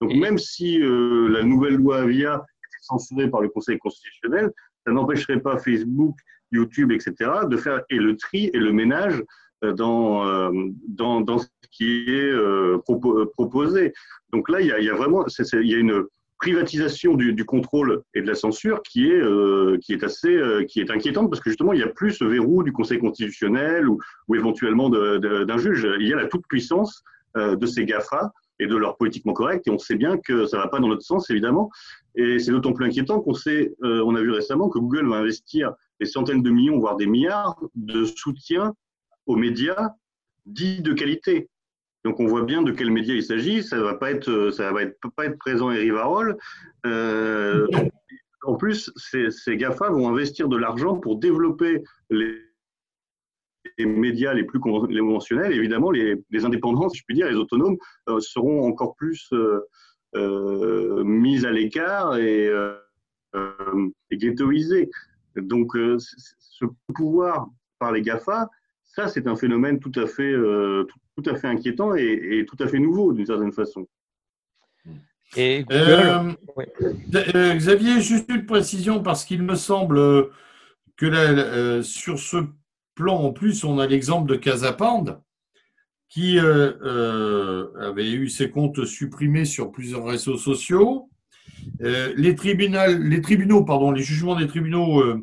Donc 0.00 0.10
Et- 0.12 0.20
même 0.20 0.38
si 0.38 0.80
euh, 0.82 1.28
la 1.28 1.42
nouvelle 1.42 1.76
loi 1.76 2.00
Avia 2.02 2.34
était 2.34 2.82
censurée 2.82 3.30
par 3.30 3.40
le 3.40 3.48
Conseil 3.48 3.78
constitutionnel, 3.78 4.50
ça 4.86 4.92
n'empêcherait 4.92 5.40
pas 5.40 5.56
Facebook, 5.56 6.16
YouTube, 6.52 6.92
etc., 6.92 7.14
de 7.48 7.56
faire 7.56 7.82
et 7.88 7.96
le 7.96 8.16
tri 8.16 8.50
et 8.52 8.58
le 8.58 8.72
ménage 8.72 9.14
euh, 9.14 9.24
dans, 9.62 10.26
euh, 10.26 10.50
dans, 10.88 11.20
dans 11.20 11.38
ce 11.38 11.46
qui 11.70 12.04
est 12.08 12.32
euh, 12.32 12.78
propo- 12.86 13.26
proposé. 13.26 13.92
Donc 14.32 14.48
là, 14.48 14.60
il 14.60 14.66
y 14.66 14.72
a, 14.72 14.78
il 14.78 14.84
y 14.84 14.90
a 14.90 14.94
vraiment 14.94 15.24
il 15.26 15.68
y 15.68 15.74
a 15.74 15.78
une 15.78 16.04
privatisation 16.38 17.14
du, 17.14 17.32
du 17.32 17.44
contrôle 17.44 18.02
et 18.14 18.20
de 18.20 18.26
la 18.26 18.34
censure 18.34 18.82
qui 18.82 19.08
est, 19.08 19.22
euh, 19.22 19.78
qui 19.80 19.92
est 19.92 20.04
assez 20.04 20.34
euh, 20.36 20.64
qui 20.64 20.80
est 20.80 20.90
inquiétante 20.90 21.30
parce 21.30 21.40
que 21.40 21.48
justement, 21.48 21.72
il 21.72 21.78
n'y 21.78 21.84
a 21.84 21.88
plus 21.88 22.12
ce 22.12 22.24
verrou 22.24 22.62
du 22.62 22.72
Conseil 22.72 22.98
constitutionnel 22.98 23.88
ou, 23.88 23.98
ou 24.28 24.34
éventuellement 24.34 24.90
d'un 24.90 25.58
juge. 25.58 25.88
Il 26.00 26.06
y 26.06 26.12
a 26.12 26.16
la 26.16 26.26
toute-puissance 26.26 27.02
euh, 27.36 27.56
de 27.56 27.66
ces 27.66 27.84
GAFA 27.84 28.32
et 28.60 28.66
de 28.66 28.76
leur 28.76 28.96
politiquement 28.96 29.32
correct. 29.32 29.66
Et 29.66 29.70
on 29.70 29.78
sait 29.78 29.96
bien 29.96 30.18
que 30.18 30.46
ça 30.46 30.58
ne 30.58 30.62
va 30.62 30.68
pas 30.68 30.80
dans 30.80 30.88
notre 30.88 31.02
sens, 31.02 31.30
évidemment. 31.30 31.70
Et 32.14 32.38
c'est 32.38 32.52
d'autant 32.52 32.72
plus 32.72 32.86
inquiétant 32.86 33.20
qu'on 33.20 33.34
sait, 33.34 33.74
euh, 33.82 34.02
on 34.04 34.14
a 34.14 34.20
vu 34.20 34.30
récemment 34.30 34.68
que 34.68 34.78
Google 34.78 35.08
va 35.08 35.16
investir 35.16 35.72
des 35.98 36.06
centaines 36.06 36.42
de 36.42 36.50
millions, 36.50 36.78
voire 36.78 36.96
des 36.96 37.06
milliards 37.06 37.58
de 37.74 38.04
soutien 38.04 38.74
aux 39.26 39.36
médias 39.36 39.90
dits 40.46 40.82
de 40.82 40.92
qualité. 40.92 41.48
Donc 42.04 42.20
on 42.20 42.26
voit 42.26 42.42
bien 42.42 42.62
de 42.62 42.70
quels 42.70 42.90
médias 42.90 43.14
il 43.14 43.22
s'agit. 43.22 43.62
Ça 43.62 43.80
va 43.80 43.94
pas 43.94 44.10
être, 44.10 44.50
ça 44.50 44.72
va 44.72 44.80
pas 45.16 45.26
être 45.26 45.38
présent 45.38 45.70
et 45.70 45.78
Rivarol. 45.78 46.36
Euh, 46.86 47.66
en 48.42 48.56
plus, 48.56 48.92
ces, 48.96 49.30
ces 49.30 49.56
Gafa 49.56 49.88
vont 49.88 50.08
investir 50.08 50.48
de 50.48 50.56
l'argent 50.56 50.96
pour 50.96 51.16
développer 51.16 51.82
les, 52.10 52.40
médias 53.78 54.34
les 54.34 54.44
plus 54.44 54.60
conventionnels. 54.60 55.52
Évidemment, 55.52 55.90
les, 55.90 56.22
indépendants, 56.44 56.88
si 56.90 56.98
je 56.98 57.04
puis 57.06 57.16
dire, 57.16 57.28
les 57.28 57.36
autonomes, 57.36 57.78
euh, 58.08 58.20
seront 58.20 58.68
encore 58.68 58.94
plus 58.96 59.28
euh, 59.32 59.60
euh, 60.14 61.02
mis 61.04 61.44
à 61.44 61.50
l'écart 61.50 62.16
et, 62.16 62.46
euh, 62.46 62.76
euh, 63.34 63.88
et 64.10 64.16
ghettoisés. 64.16 64.90
Donc, 65.36 65.74
euh, 65.76 65.96
ce 65.98 66.64
pouvoir 66.94 67.48
par 67.78 67.92
les 67.92 68.02
GAFA, 68.02 68.48
ça, 68.94 69.08
c'est 69.08 69.26
un 69.26 69.36
phénomène 69.36 69.80
tout 69.80 69.92
à 69.96 70.06
fait, 70.06 70.32
euh, 70.32 70.84
tout, 70.84 70.98
tout 71.16 71.30
à 71.30 71.34
fait 71.34 71.48
inquiétant 71.48 71.94
et, 71.96 72.02
et 72.38 72.46
tout 72.46 72.56
à 72.60 72.68
fait 72.68 72.78
nouveau 72.78 73.12
d'une 73.12 73.26
certaine 73.26 73.52
façon. 73.52 73.88
Et 75.36 75.64
Google, 75.64 75.82
Euh, 75.82 76.32
oui. 76.56 76.64
euh, 77.34 77.54
Xavier, 77.56 78.00
juste 78.00 78.30
une 78.30 78.46
précision 78.46 79.02
parce 79.02 79.24
qu'il 79.24 79.42
me 79.42 79.56
semble 79.56 80.28
que 80.96 81.06
là, 81.06 81.22
euh, 81.30 81.82
sur 81.82 82.20
ce 82.20 82.36
plan, 82.94 83.16
en 83.16 83.32
plus, 83.32 83.64
on 83.64 83.80
a 83.80 83.86
l'exemple 83.88 84.30
de 84.30 84.36
Casapand 84.36 85.20
qui 86.08 86.38
euh, 86.38 86.74
euh, 86.82 87.88
avait 87.88 88.12
eu 88.12 88.28
ses 88.28 88.48
comptes 88.50 88.84
supprimés 88.84 89.44
sur 89.44 89.72
plusieurs 89.72 90.04
réseaux 90.04 90.36
sociaux. 90.36 91.08
Euh, 91.82 92.14
les, 92.16 92.36
tribunaux, 92.36 92.96
les 93.00 93.20
tribunaux, 93.20 93.64
pardon, 93.64 93.90
les 93.90 94.02
jugements 94.04 94.36
des 94.36 94.46
tribunaux 94.46 95.00
euh, 95.00 95.20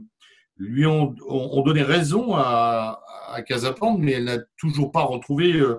lui 0.58 0.86
ont 0.86 1.16
donné 1.64 1.82
raison 1.84 2.36
à, 2.36 3.02
à 3.32 3.42
Casapand, 3.42 3.98
mais 3.98 4.14
elle 4.14 4.26
n'a 4.26 4.40
toujours 4.58 4.92
pas 4.92 5.04
retrouvé 5.04 5.60
euh, 5.60 5.76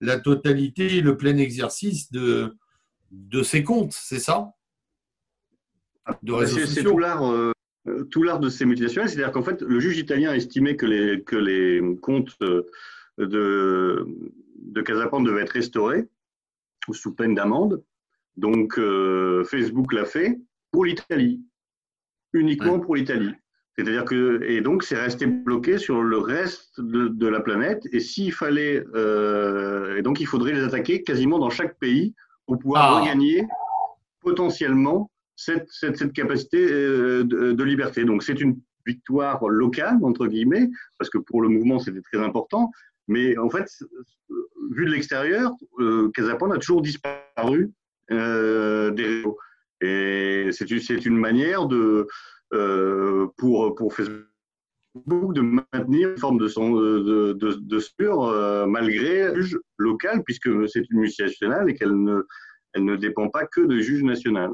la 0.00 0.18
totalité, 0.18 1.00
le 1.00 1.16
plein 1.16 1.36
exercice 1.36 2.10
de, 2.12 2.56
de 3.10 3.42
ses 3.42 3.62
comptes, 3.62 3.92
c'est 3.92 4.18
ça? 4.18 4.52
C'est 6.46 6.84
tout 6.84 6.98
l'art. 6.98 7.24
Euh, 7.30 7.52
tout 8.10 8.24
l'art 8.24 8.40
de 8.40 8.48
ces 8.48 8.64
multinationales, 8.64 9.08
c'est-à-dire 9.08 9.30
qu'en 9.30 9.44
fait, 9.44 9.62
le 9.62 9.78
juge 9.78 9.96
italien 9.96 10.30
a 10.30 10.36
estimé 10.36 10.76
que 10.76 10.86
les, 10.86 11.22
que 11.22 11.36
les 11.36 11.80
comptes 12.02 12.36
de, 12.40 12.66
de 13.16 14.82
Casapan 14.82 15.20
devaient 15.20 15.42
être 15.42 15.50
restaurés 15.50 16.08
sous 16.90 17.14
peine 17.14 17.36
d'amende. 17.36 17.84
Donc, 18.36 18.76
euh, 18.78 19.44
Facebook 19.44 19.92
l'a 19.92 20.04
fait 20.04 20.40
pour 20.72 20.84
l'Italie, 20.84 21.44
uniquement 22.32 22.80
pour 22.80 22.96
l'Italie. 22.96 23.32
C'est-à-dire 23.76 24.04
que, 24.04 24.42
et 24.44 24.62
donc, 24.62 24.82
c'est 24.82 24.96
resté 24.96 25.26
bloqué 25.26 25.76
sur 25.76 26.02
le 26.02 26.18
reste 26.18 26.80
de, 26.80 27.26
la 27.28 27.40
planète. 27.40 27.82
Et 27.92 28.00
s'il 28.00 28.32
fallait, 28.32 28.82
euh, 28.94 29.96
et 29.96 30.02
donc, 30.02 30.20
il 30.20 30.26
faudrait 30.26 30.52
les 30.52 30.62
attaquer 30.62 31.02
quasiment 31.02 31.38
dans 31.38 31.50
chaque 31.50 31.78
pays 31.78 32.14
pour 32.46 32.58
pouvoir 32.58 32.96
ah. 32.96 33.00
regagner 33.00 33.46
potentiellement 34.22 35.10
cette, 35.36 35.68
cette, 35.68 36.12
capacité 36.14 36.66
euh, 36.70 37.24
de, 37.24 37.62
liberté. 37.64 38.04
Donc, 38.04 38.22
c'est 38.22 38.40
une 38.40 38.58
victoire 38.86 39.46
locale, 39.46 39.98
entre 40.02 40.26
guillemets, 40.26 40.70
parce 40.98 41.10
que 41.10 41.18
pour 41.18 41.42
le 41.42 41.48
mouvement, 41.48 41.78
c'était 41.78 42.00
très 42.00 42.22
important. 42.24 42.70
Mais 43.08 43.36
en 43.36 43.50
fait, 43.50 43.68
vu 44.70 44.86
de 44.86 44.90
l'extérieur, 44.90 45.52
euh, 45.80 46.10
a 46.16 46.58
toujours 46.58 46.82
disparu 46.82 47.72
euh, 48.10 48.90
des 48.90 49.04
réseaux. 49.04 49.38
Et 49.80 50.48
c'est 50.52 51.04
une 51.04 51.18
manière 51.18 51.66
de, 51.66 51.76
euh, 51.76 52.06
pour, 52.50 53.74
pour 53.74 53.94
Facebook 53.94 54.24
de 55.34 55.40
maintenir 55.40 56.10
une 56.10 56.18
forme 56.18 56.38
de, 56.38 56.48
son, 56.48 56.72
de, 56.72 57.32
de, 57.32 57.52
de 57.52 57.80
euh, 58.00 58.66
malgré 58.66 59.32
le 59.32 59.42
juge 59.42 59.60
local, 59.76 60.22
puisque 60.24 60.48
c'est 60.68 60.82
une 60.90 61.00
multinationale 61.00 61.68
et 61.70 61.74
qu'elle 61.74 62.02
ne, 62.02 62.22
elle 62.72 62.84
ne 62.84 62.96
dépend 62.96 63.28
pas 63.28 63.46
que 63.46 63.60
de 63.60 63.78
juge 63.78 64.02
national. 64.02 64.50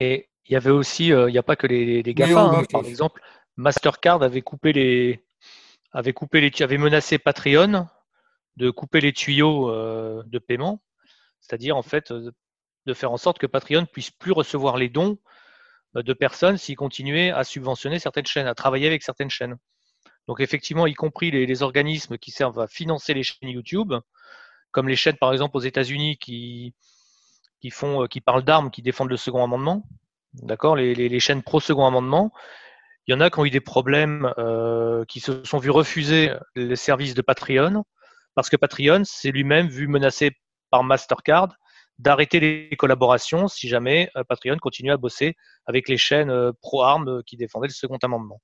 Et 0.00 0.28
il 0.46 0.54
y 0.54 0.56
avait 0.56 0.70
aussi, 0.70 1.08
il 1.08 1.26
n'y 1.26 1.38
a 1.38 1.42
pas 1.42 1.56
que 1.56 1.66
les, 1.66 2.02
les 2.02 2.14
GAFA, 2.14 2.40
hein. 2.40 2.64
par 2.72 2.84
exemple, 2.84 3.20
Mastercard 3.56 4.22
avait 4.22 4.42
coupé 4.42 4.72
les, 4.72 5.24
avait 5.92 6.12
coupé 6.12 6.40
les, 6.40 6.62
avait 6.62 6.78
menacé 6.78 7.18
Patreon 7.18 7.86
de 8.56 8.70
couper 8.70 9.00
les 9.00 9.12
tuyaux 9.12 9.70
euh, 9.70 10.22
de 10.26 10.38
paiement, 10.38 10.82
c'est-à-dire 11.40 11.76
en 11.76 11.82
fait 11.82 12.10
euh, 12.10 12.30
de 12.86 12.94
faire 12.94 13.12
en 13.12 13.16
sorte 13.16 13.38
que 13.38 13.46
Patreon 13.46 13.86
puisse 13.86 14.10
plus 14.10 14.32
recevoir 14.32 14.76
les 14.76 14.88
dons 14.88 15.18
euh, 15.18 15.29
de 15.94 16.12
personnes 16.12 16.56
s'ils 16.56 16.76
continuaient 16.76 17.30
à 17.30 17.44
subventionner 17.44 17.98
certaines 17.98 18.26
chaînes, 18.26 18.46
à 18.46 18.54
travailler 18.54 18.86
avec 18.86 19.02
certaines 19.02 19.30
chaînes. 19.30 19.56
Donc 20.28 20.40
effectivement, 20.40 20.86
y 20.86 20.94
compris 20.94 21.30
les, 21.30 21.62
organismes 21.62 22.18
qui 22.18 22.30
servent 22.30 22.60
à 22.60 22.68
financer 22.68 23.14
les 23.14 23.22
chaînes 23.22 23.48
YouTube, 23.48 23.94
comme 24.70 24.88
les 24.88 24.96
chaînes 24.96 25.16
par 25.16 25.32
exemple 25.32 25.56
aux 25.56 25.60
États-Unis 25.60 26.18
qui, 26.18 26.74
qui 27.60 28.20
parlent 28.20 28.44
d'armes, 28.44 28.70
qui 28.70 28.82
défendent 28.82 29.10
le 29.10 29.16
second 29.16 29.42
amendement, 29.42 29.82
d'accord, 30.34 30.76
les, 30.76 31.20
chaînes 31.20 31.42
pro 31.42 31.60
second 31.60 31.86
amendement. 31.86 32.32
Il 33.06 33.12
y 33.12 33.14
en 33.14 33.20
a 33.20 33.30
qui 33.30 33.40
ont 33.40 33.44
eu 33.44 33.50
des 33.50 33.60
problèmes, 33.60 34.32
qui 35.08 35.20
se 35.20 35.42
sont 35.44 35.58
vus 35.58 35.70
refuser 35.70 36.32
les 36.54 36.76
services 36.76 37.14
de 37.14 37.22
Patreon 37.22 37.84
parce 38.34 38.48
que 38.48 38.56
Patreon 38.56 39.02
s'est 39.04 39.32
lui-même 39.32 39.66
vu 39.66 39.88
menacé 39.88 40.30
par 40.70 40.84
Mastercard 40.84 41.56
d'arrêter 42.00 42.40
les 42.40 42.76
collaborations 42.76 43.46
si 43.46 43.68
jamais 43.68 44.10
euh, 44.16 44.24
Patreon 44.24 44.56
continue 44.56 44.90
à 44.90 44.96
bosser 44.96 45.36
avec 45.66 45.88
les 45.88 45.98
chaînes 45.98 46.30
euh, 46.30 46.52
pro-armes 46.62 47.08
euh, 47.08 47.22
qui 47.26 47.36
défendaient 47.36 47.68
le 47.68 47.74
second 47.74 47.98
amendement. 48.02 48.40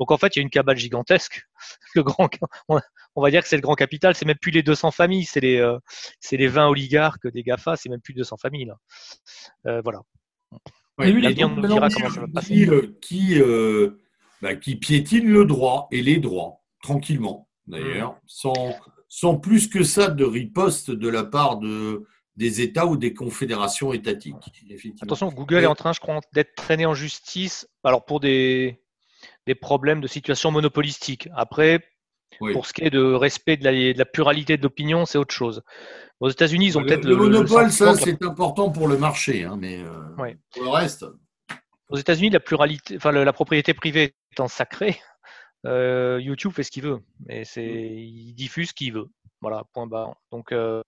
Donc 0.00 0.10
en 0.10 0.18
fait, 0.18 0.34
il 0.34 0.40
y 0.40 0.40
a 0.40 0.42
une 0.42 0.50
cabale 0.50 0.76
gigantesque. 0.76 1.42
Le 1.94 2.02
grand, 2.02 2.28
on 2.68 3.22
va 3.22 3.30
dire 3.30 3.42
que 3.42 3.48
c'est 3.48 3.56
le 3.56 3.62
grand 3.62 3.74
capital, 3.74 4.14
c'est 4.14 4.26
même 4.26 4.36
plus 4.36 4.50
les 4.50 4.62
200 4.62 4.90
familles, 4.90 5.24
c'est 5.24 5.40
les, 5.40 5.76
c'est 6.20 6.36
les 6.36 6.48
20 6.48 6.68
oligarques 6.68 7.26
des 7.28 7.42
GAFA, 7.42 7.76
c'est 7.76 7.88
même 7.88 8.02
plus 8.02 8.12
200 8.12 8.36
familles. 8.36 8.66
Là. 9.64 9.80
voilà. 9.80 10.02
Ouais, 10.98 11.10
nous 11.10 11.20
dira 11.20 11.88
comment 11.88 12.10
ça 12.10 12.20
va 12.20 12.26
passer. 12.26 12.68
Qui, 13.00 13.40
bah, 14.42 14.56
qui 14.56 14.76
piétine 14.76 15.30
le 15.30 15.46
droit 15.46 15.88
et 15.90 16.02
les 16.02 16.18
droits, 16.18 16.60
tranquillement 16.82 17.48
d'ailleurs, 17.66 18.12
mmh. 18.12 18.20
sans, 18.26 18.76
sans 19.08 19.36
plus 19.38 19.68
que 19.68 19.82
ça 19.82 20.08
de 20.08 20.24
riposte 20.24 20.90
de 20.90 21.08
la 21.08 21.24
part 21.24 21.58
de, 21.58 22.06
des 22.36 22.60
États 22.60 22.86
ou 22.86 22.96
des 22.96 23.14
confédérations 23.14 23.92
étatiques. 23.92 24.34
Attention, 25.02 25.28
Google 25.28 25.62
est 25.62 25.66
en 25.66 25.74
train, 25.74 25.92
je 25.92 26.00
crois, 26.00 26.20
d'être 26.32 26.54
traîné 26.54 26.86
en 26.86 26.94
justice 26.94 27.68
alors 27.82 28.04
pour 28.04 28.20
des, 28.20 28.82
des 29.46 29.54
problèmes 29.54 30.00
de 30.00 30.06
situation 30.06 30.50
monopolistique. 30.50 31.28
Après, 31.34 31.82
pour 32.52 32.66
ce 32.66 32.72
qui 32.72 32.82
est 32.82 32.90
de 32.90 33.02
respect 33.02 33.56
de 33.56 33.64
la, 33.64 33.72
de 33.72 33.98
la 33.98 34.04
pluralité 34.04 34.56
d'opinion, 34.56 35.06
c'est 35.06 35.18
autre 35.18 35.34
chose. 35.34 35.62
Aux 36.20 36.28
États-Unis, 36.28 36.66
ils 36.66 36.78
ont 36.78 36.82
peut-être 36.82 37.04
le, 37.04 37.10
le, 37.10 37.16
monopole, 37.16 37.70
ça, 37.70 37.94
c'est 37.94 38.22
important 38.22 38.70
pour 38.70 38.88
le 38.88 38.96
marché, 38.98 39.44
hein, 39.44 39.56
mais 39.58 39.82
euh, 39.82 40.34
pour 40.54 40.64
le 40.64 40.70
reste. 40.70 41.04
Aux 41.88 41.96
États-Unis, 41.96 42.30
la 42.30 42.40
pluralité, 42.40 42.96
enfin, 42.96 43.12
la 43.12 43.32
propriété 43.32 43.74
privée 43.74 44.14
étant 44.32 44.48
sacrée, 44.48 44.98
euh, 45.66 46.18
YouTube 46.20 46.52
fait 46.52 46.62
ce 46.62 46.70
qu'il 46.70 46.82
veut, 46.82 47.00
mais 47.26 47.44
c'est 47.44 47.66
mmh. 47.66 47.98
il 47.98 48.34
diffuse 48.34 48.70
ce 48.70 48.74
qu'il 48.74 48.92
veut. 48.92 49.08
Voilà, 49.40 49.64
point 49.72 49.86
barre. 49.86 50.16
Donc 50.32 50.52
euh, 50.52 50.82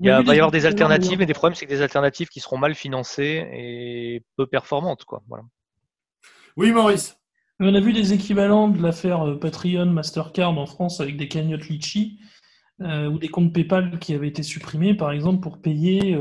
il 0.00 0.10
va 0.10 0.34
y 0.34 0.38
avoir 0.38 0.50
des 0.50 0.66
alternatives, 0.66 1.18
mais 1.18 1.26
des 1.26 1.34
problèmes, 1.34 1.54
c'est 1.54 1.66
que 1.66 1.70
des 1.70 1.82
alternatives 1.82 2.28
qui 2.28 2.40
seront 2.40 2.58
mal 2.58 2.74
financées 2.74 3.48
et 3.52 4.24
peu 4.36 4.46
performantes, 4.46 5.04
quoi. 5.04 5.22
Voilà. 5.28 5.44
Oui, 6.56 6.72
Maurice. 6.72 7.16
On 7.60 7.74
a 7.74 7.80
vu 7.80 7.92
des 7.92 8.14
équivalents 8.14 8.68
de 8.68 8.82
l'affaire 8.82 9.28
euh, 9.28 9.38
Patreon, 9.38 9.86
Mastercard 9.86 10.58
en 10.58 10.66
France 10.66 11.00
avec 11.00 11.18
des 11.18 11.28
cagnottes 11.28 11.68
Litchi 11.68 12.20
ou 12.82 13.18
des 13.18 13.28
comptes 13.28 13.52
PayPal 13.52 13.98
qui 13.98 14.14
avaient 14.14 14.28
été 14.28 14.42
supprimés, 14.42 14.94
par 14.94 15.12
exemple, 15.12 15.40
pour 15.40 15.60
payer 15.60 16.16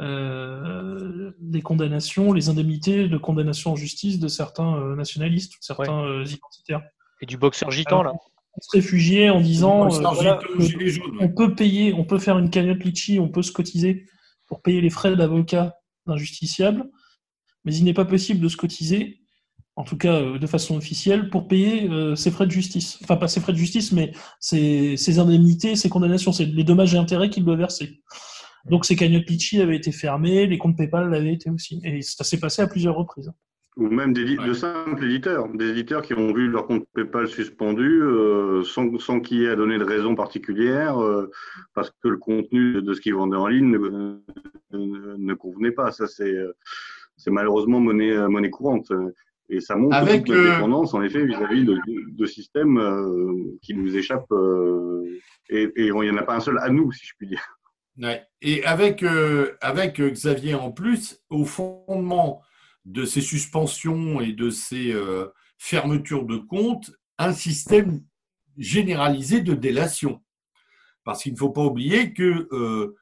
euh, 0.00 1.30
les 1.40 1.62
condamnations, 1.62 2.32
les 2.32 2.48
indemnités 2.48 3.08
de 3.08 3.16
condamnation 3.16 3.72
en 3.72 3.76
justice 3.76 4.18
de 4.18 4.26
certains 4.26 4.76
euh, 4.76 4.96
nationalistes, 4.96 5.52
de 5.52 5.64
certains 5.64 6.04
euh, 6.04 6.24
identitaires. 6.24 6.82
Et 7.20 7.26
du 7.26 7.36
boxeur 7.36 7.70
gitan, 7.70 8.02
là 8.02 8.12
se 8.60 8.76
réfugiait 8.76 9.30
en 9.30 9.40
disant 9.40 9.88
on 11.20 11.28
peut 11.28 11.54
payer, 11.54 11.92
on 11.92 12.04
peut 12.04 12.18
faire 12.18 12.38
une 12.38 12.50
cagnotte 12.50 12.84
litchi, 12.84 13.18
on 13.18 13.28
peut 13.28 13.42
se 13.42 13.52
cotiser 13.52 14.06
pour 14.46 14.62
payer 14.62 14.80
les 14.80 14.90
frais 14.90 15.16
d'avocat 15.16 15.74
d'un 16.06 16.16
justiciable, 16.16 16.84
mais 17.64 17.74
il 17.74 17.84
n'est 17.84 17.94
pas 17.94 18.04
possible 18.04 18.40
de 18.40 18.48
se 18.48 18.56
cotiser, 18.56 19.20
en 19.76 19.84
tout 19.84 19.96
cas 19.96 20.38
de 20.38 20.46
façon 20.46 20.76
officielle, 20.76 21.30
pour 21.30 21.48
payer 21.48 21.88
ses 22.14 22.30
frais 22.30 22.46
de 22.46 22.50
justice. 22.50 22.98
Enfin, 23.02 23.16
pas 23.16 23.28
ses 23.28 23.40
frais 23.40 23.52
de 23.52 23.58
justice, 23.58 23.90
mais 23.92 24.12
ses, 24.38 25.18
indemnités, 25.18 25.76
ses 25.76 25.88
condamnations, 25.88 26.32
c'est 26.32 26.44
les 26.44 26.64
dommages 26.64 26.94
et 26.94 26.98
intérêts 26.98 27.30
qu'il 27.30 27.44
doit 27.44 27.56
verser. 27.56 28.02
Donc 28.70 28.86
ces 28.86 28.96
cagnottes 28.96 29.28
Litchi 29.28 29.60
avaient 29.60 29.76
été 29.76 29.92
fermées, 29.92 30.46
les 30.46 30.58
comptes 30.58 30.76
PayPal 30.76 31.10
l'avaient 31.10 31.34
été 31.34 31.50
aussi. 31.50 31.80
Et 31.84 32.02
ça 32.02 32.24
s'est 32.24 32.40
passé 32.40 32.62
à 32.62 32.66
plusieurs 32.66 32.96
reprises. 32.96 33.32
Ou 33.76 33.88
même 33.88 34.12
des, 34.12 34.36
de 34.36 34.52
simples 34.52 35.04
éditeurs, 35.04 35.48
des 35.48 35.70
éditeurs 35.70 36.02
qui 36.02 36.14
ont 36.14 36.32
vu 36.32 36.48
leur 36.48 36.66
compte 36.66 36.86
PayPal 36.94 37.26
suspendu 37.26 38.02
euh, 38.02 38.62
sans, 38.62 38.98
sans 39.00 39.18
qu'il 39.18 39.38
y 39.38 39.44
ait 39.44 39.50
à 39.50 39.56
donner 39.56 39.78
de 39.78 39.84
raison 39.84 40.14
particulière, 40.14 41.02
euh, 41.02 41.28
parce 41.74 41.90
que 41.90 42.08
le 42.08 42.18
contenu 42.18 42.82
de 42.82 42.94
ce 42.94 43.00
qu'ils 43.00 43.16
vendaient 43.16 43.36
en 43.36 43.48
ligne 43.48 43.70
ne, 43.70 44.20
ne, 44.70 45.34
convenait 45.34 45.72
pas. 45.72 45.90
Ça, 45.90 46.06
c'est 46.06 46.30
malheureusement 47.26 47.80
monnaie, 47.80 48.16
monnaie 48.28 48.50
courante. 48.50 48.92
Et 49.48 49.60
ça 49.60 49.74
montre 49.74 49.96
Avec, 49.96 50.24
dépendance, 50.24 50.94
en 50.94 51.02
effet, 51.02 51.26
vis-à-vis 51.26 51.64
de, 51.64 51.76
de, 52.16 52.26
systèmes 52.26 52.78
euh, 52.78 53.58
qui 53.60 53.74
nous 53.74 53.96
échappent. 53.96 54.32
et, 55.50 55.62
et 55.62 55.86
il 55.86 55.94
n'y 55.94 56.10
en 56.10 56.16
a 56.16 56.22
pas 56.22 56.36
un 56.36 56.40
seul 56.40 56.58
à 56.58 56.70
nous, 56.70 56.92
si 56.92 57.06
je 57.06 57.12
puis 57.18 57.26
dire. 57.26 57.42
Et 58.42 58.64
avec, 58.64 59.02
euh, 59.02 59.56
avec 59.60 60.00
Xavier 60.00 60.54
en 60.54 60.72
plus, 60.72 61.22
au 61.30 61.44
fondement 61.44 62.42
de 62.84 63.04
ces 63.04 63.20
suspensions 63.20 64.20
et 64.20 64.32
de 64.32 64.50
ces 64.50 64.92
euh, 64.92 65.26
fermetures 65.58 66.24
de 66.24 66.36
comptes, 66.36 66.92
un 67.18 67.32
système 67.32 68.02
généralisé 68.58 69.40
de 69.40 69.54
délation. 69.54 70.22
Parce 71.04 71.22
qu'il 71.22 71.32
ne 71.32 71.38
faut 71.38 71.50
pas 71.50 71.64
oublier 71.64 72.12
que 72.12 72.48
euh, 72.52 72.94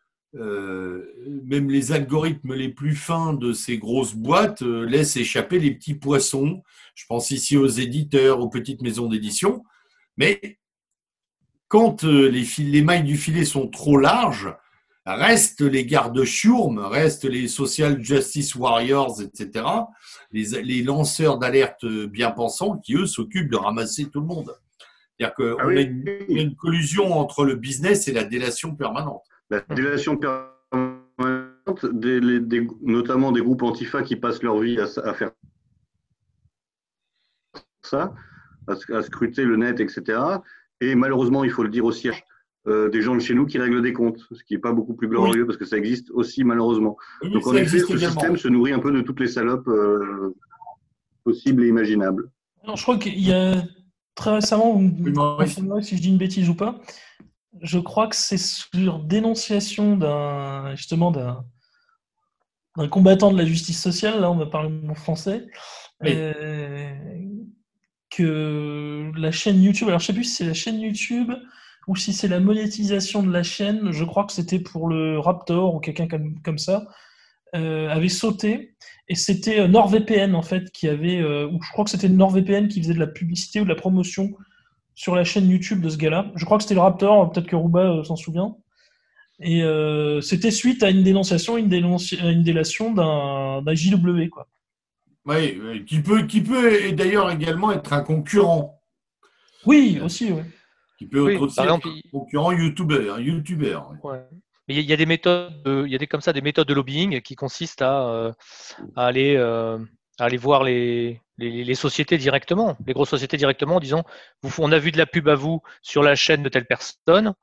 même 1.44 1.70
les 1.70 1.92
algorithmes 1.92 2.54
les 2.54 2.70
plus 2.70 2.96
fins 2.96 3.34
de 3.34 3.52
ces 3.52 3.78
grosses 3.78 4.14
boîtes 4.14 4.62
laissent 4.62 5.16
échapper 5.16 5.58
les 5.58 5.74
petits 5.74 5.94
poissons. 5.94 6.62
Je 6.94 7.04
pense 7.06 7.30
ici 7.30 7.56
aux 7.56 7.66
éditeurs, 7.66 8.40
aux 8.40 8.48
petites 8.48 8.82
maisons 8.82 9.08
d'édition. 9.08 9.62
Mais 10.16 10.58
quand 11.68 12.02
les 12.04 12.82
mailles 12.82 13.04
du 13.04 13.16
filet 13.16 13.44
sont 13.44 13.68
trop 13.68 13.98
larges, 13.98 14.54
restent 15.04 15.62
les 15.62 15.84
gardes-chiourmes, 15.84 16.78
restent 16.78 17.24
les 17.24 17.48
social 17.48 18.02
justice 18.02 18.54
warriors, 18.54 19.20
etc., 19.20 19.64
les, 20.32 20.82
lanceurs 20.82 21.38
d'alerte 21.38 21.84
bien 21.86 22.30
pensants 22.30 22.78
qui, 22.78 22.94
eux, 22.94 23.06
s'occupent 23.06 23.50
de 23.50 23.56
ramasser 23.56 24.08
tout 24.08 24.20
le 24.20 24.26
monde. 24.26 24.54
C'est-à-dire 25.18 25.34
qu'on 25.34 25.56
ah 25.58 25.68
a, 25.68 25.80
une, 25.80 26.54
collusion 26.56 27.12
entre 27.12 27.44
le 27.44 27.56
business 27.56 28.08
et 28.08 28.12
la 28.12 28.24
délation 28.24 28.74
permanente. 28.74 29.22
La 29.50 29.60
délation 29.60 30.16
permanente, 30.16 31.84
notamment 32.80 33.32
des 33.32 33.40
groupes 33.40 33.62
antifa 33.62 34.02
qui 34.02 34.16
passent 34.16 34.42
leur 34.42 34.58
vie 34.58 34.78
à, 34.80 35.14
faire 35.14 35.32
ça, 37.82 38.14
à, 38.68 39.02
scruter 39.02 39.44
le 39.44 39.56
net, 39.56 39.80
etc. 39.80 40.20
Et 40.80 40.94
malheureusement, 40.94 41.44
il 41.44 41.50
faut 41.50 41.62
le 41.62 41.68
dire 41.68 41.84
aussi, 41.84 42.08
euh, 42.68 42.88
des 42.90 43.02
gens 43.02 43.14
de 43.14 43.20
chez 43.20 43.34
nous 43.34 43.44
qui 43.46 43.58
règlent 43.58 43.82
des 43.82 43.92
comptes, 43.92 44.20
ce 44.32 44.42
qui 44.44 44.54
n'est 44.54 44.60
pas 44.60 44.72
beaucoup 44.72 44.94
plus 44.94 45.08
glorieux 45.08 45.46
parce 45.46 45.58
que 45.58 45.64
ça 45.64 45.76
existe 45.76 46.10
aussi 46.12 46.44
malheureusement. 46.44 46.96
Oui, 47.22 47.30
Donc 47.32 47.46
en 47.46 47.54
effet, 47.54 47.80
ce 47.80 47.84
également. 47.92 47.98
système 48.20 48.36
se 48.36 48.48
nourrit 48.48 48.72
un 48.72 48.78
peu 48.78 48.92
de 48.92 49.00
toutes 49.00 49.18
les 49.20 49.26
salopes 49.26 49.66
euh, 49.68 50.34
possibles 51.24 51.64
et 51.64 51.68
imaginables. 51.68 52.30
Alors, 52.62 52.76
je 52.76 52.82
crois 52.82 52.98
qu'il 52.98 53.18
y 53.18 53.32
a 53.32 53.64
très 54.14 54.34
récemment, 54.34 54.74
Maurice. 54.78 55.54
confirmerez 55.54 55.82
si 55.82 55.96
je 55.96 56.02
dis 56.02 56.08
une 56.10 56.18
bêtise 56.18 56.48
ou 56.48 56.54
pas, 56.54 56.80
je 57.62 57.78
crois 57.80 58.06
que 58.06 58.14
c'est 58.16 58.38
sur 58.38 59.00
dénonciation 59.00 59.96
d'un 59.96 60.74
justement 60.76 61.10
d'un 61.10 61.44
d'un 62.78 62.88
combattant 62.88 63.30
de 63.32 63.36
la 63.36 63.44
justice 63.44 63.82
sociale, 63.82 64.20
là 64.20 64.30
on 64.30 64.36
va 64.36 64.46
parler 64.46 64.72
en 64.88 64.94
français, 64.94 65.46
Oui. 66.02 66.10
euh, 66.14 66.94
que 68.10 69.10
la 69.16 69.30
chaîne 69.30 69.62
YouTube, 69.62 69.88
alors 69.88 70.00
je 70.00 70.06
sais 70.06 70.12
plus 70.14 70.24
si 70.24 70.36
c'est 70.36 70.46
la 70.46 70.54
chaîne 70.54 70.80
YouTube 70.80 71.32
ou 71.88 71.96
si 71.96 72.12
c'est 72.12 72.28
la 72.28 72.40
monétisation 72.40 73.22
de 73.22 73.32
la 73.32 73.42
chaîne, 73.42 73.90
je 73.92 74.04
crois 74.04 74.24
que 74.24 74.32
c'était 74.32 74.60
pour 74.60 74.88
le 74.88 75.18
Raptor 75.18 75.74
ou 75.74 75.80
quelqu'un 75.80 76.06
comme, 76.08 76.40
comme 76.42 76.58
ça, 76.58 76.86
euh, 77.54 77.88
avait 77.90 78.08
sauté 78.08 78.74
et 79.08 79.14
c'était 79.14 79.60
euh, 79.60 79.68
NordVPN 79.68 80.34
en 80.34 80.42
fait 80.42 80.70
qui 80.70 80.88
avait, 80.88 81.18
euh, 81.20 81.48
ou 81.48 81.60
je 81.62 81.70
crois 81.70 81.84
que 81.84 81.90
c'était 81.90 82.08
NordVPN 82.08 82.68
qui 82.68 82.80
faisait 82.82 82.94
de 82.94 82.98
la 83.00 83.06
publicité 83.06 83.60
ou 83.60 83.64
de 83.64 83.68
la 83.68 83.74
promotion 83.74 84.30
sur 84.94 85.14
la 85.16 85.24
chaîne 85.24 85.48
YouTube 85.48 85.80
de 85.80 85.88
ce 85.88 85.96
gars-là. 85.96 86.30
Je 86.34 86.44
crois 86.44 86.56
que 86.58 86.62
c'était 86.64 86.74
le 86.74 86.80
Raptor, 86.80 87.30
peut-être 87.32 87.46
que 87.46 87.56
Rouba 87.56 88.04
s'en 88.04 88.16
souvient. 88.16 88.56
Et 89.40 89.62
euh, 89.62 90.20
c'était 90.20 90.50
suite 90.52 90.82
à 90.82 90.90
une 90.90 91.02
dénonciation, 91.02 91.56
une, 91.58 91.68
dénonci- 91.68 92.20
une 92.22 92.42
délation 92.42 92.92
d'un 92.92 93.74
JW. 93.74 94.28
Quoi. 94.30 94.46
Oui, 95.24 95.58
oui, 95.62 95.84
qui 95.84 96.00
peut, 96.00 96.22
qui 96.26 96.40
peut 96.42 96.84
et 96.84 96.92
d'ailleurs 96.92 97.30
également 97.30 97.72
être 97.72 97.92
un 97.92 98.02
concurrent, 98.02 98.80
Oui, 99.66 99.98
aussi, 100.02 100.30
ouais. 100.32 100.44
Qui 101.02 101.08
peut 101.08 101.20
Oui, 101.20 101.34
être 101.34 101.42
aussi 101.42 101.60
exemple, 101.60 101.88
un 101.88 102.10
concurrent 102.10 102.52
youtubeur, 102.52 103.16
un 103.16 103.20
youtubeur. 103.20 103.90
oui. 103.90 103.98
Ouais. 104.10 104.20
Mais 104.68 104.76
il 104.76 104.82
y 104.88 104.92
a- 104.92 104.96
des 104.96 105.06
méthodes, 105.06 105.62
de- 105.64 105.82
il 105.86 105.90
y 105.92 105.94
a 105.94 105.98
des 105.98 106.06
comme 106.06 106.20
ça 106.20 106.32
des 106.32 106.40
méthodes 106.40 106.68
de 106.68 106.74
lobbying 106.74 107.20
qui 107.20 107.34
consistent 107.34 107.82
à, 107.82 108.08
euh, 108.08 108.32
à 108.94 109.06
aller, 109.06 109.34
euh, 109.36 109.76
à 110.20 110.24
aller 110.26 110.36
voir 110.36 110.62
les, 110.62 111.20
les, 111.38 111.64
les 111.64 111.74
sociétés 111.74 112.16
directement, 112.16 112.76
les 112.86 112.92
grosses 112.92 113.10
sociétés 113.10 113.36
directement, 113.36 113.76
en 113.76 113.80
disant 113.80 114.04
vous, 114.42 114.54
on 114.62 114.70
a 114.70 114.78
vu 114.78 114.92
de 114.92 114.98
la 114.98 115.06
pub 115.06 115.28
à 115.28 115.34
vous 115.34 115.62
sur 115.82 116.02
la 116.04 116.14
chaîne 116.14 116.44
de 116.44 116.48
telle 116.48 116.66
personne, 116.66 117.34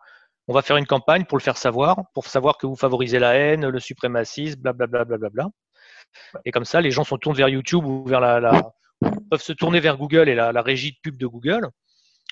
on 0.48 0.53
va 0.53 0.61
faire 0.61 0.77
une 0.77 0.86
campagne 0.88 1.26
pour 1.26 1.38
le 1.38 1.44
faire 1.44 1.57
savoir, 1.57 2.03
pour 2.14 2.26
savoir 2.27 2.57
que 2.57 2.65
vous 2.65 2.77
favorisez 2.77 3.19
la 3.19 3.34
haine, 3.36 3.68
le 3.68 3.80
suprémacisme, 3.81 4.61
blablabla, 4.61 5.03
blablabla. 5.03 5.49
Et 6.45 6.52
comme 6.52 6.65
ça, 6.65 6.80
les 6.80 6.90
gens 6.91 7.03
se 7.03 7.15
tournent 7.15 7.36
vers 7.36 7.49
YouTube 7.49 7.86
ou 7.86 8.06
vers 8.07 8.22
la, 8.22 8.40
la- 8.40 8.72
peuvent 9.30 9.41
se 9.41 9.53
tourner 9.53 9.80
vers 9.81 9.98
Google 9.98 10.30
et 10.30 10.36
la, 10.36 10.52
la 10.53 10.61
régie 10.61 10.91
de 10.94 10.98
pub 11.03 11.18
de 11.18 11.27
Google 11.27 11.68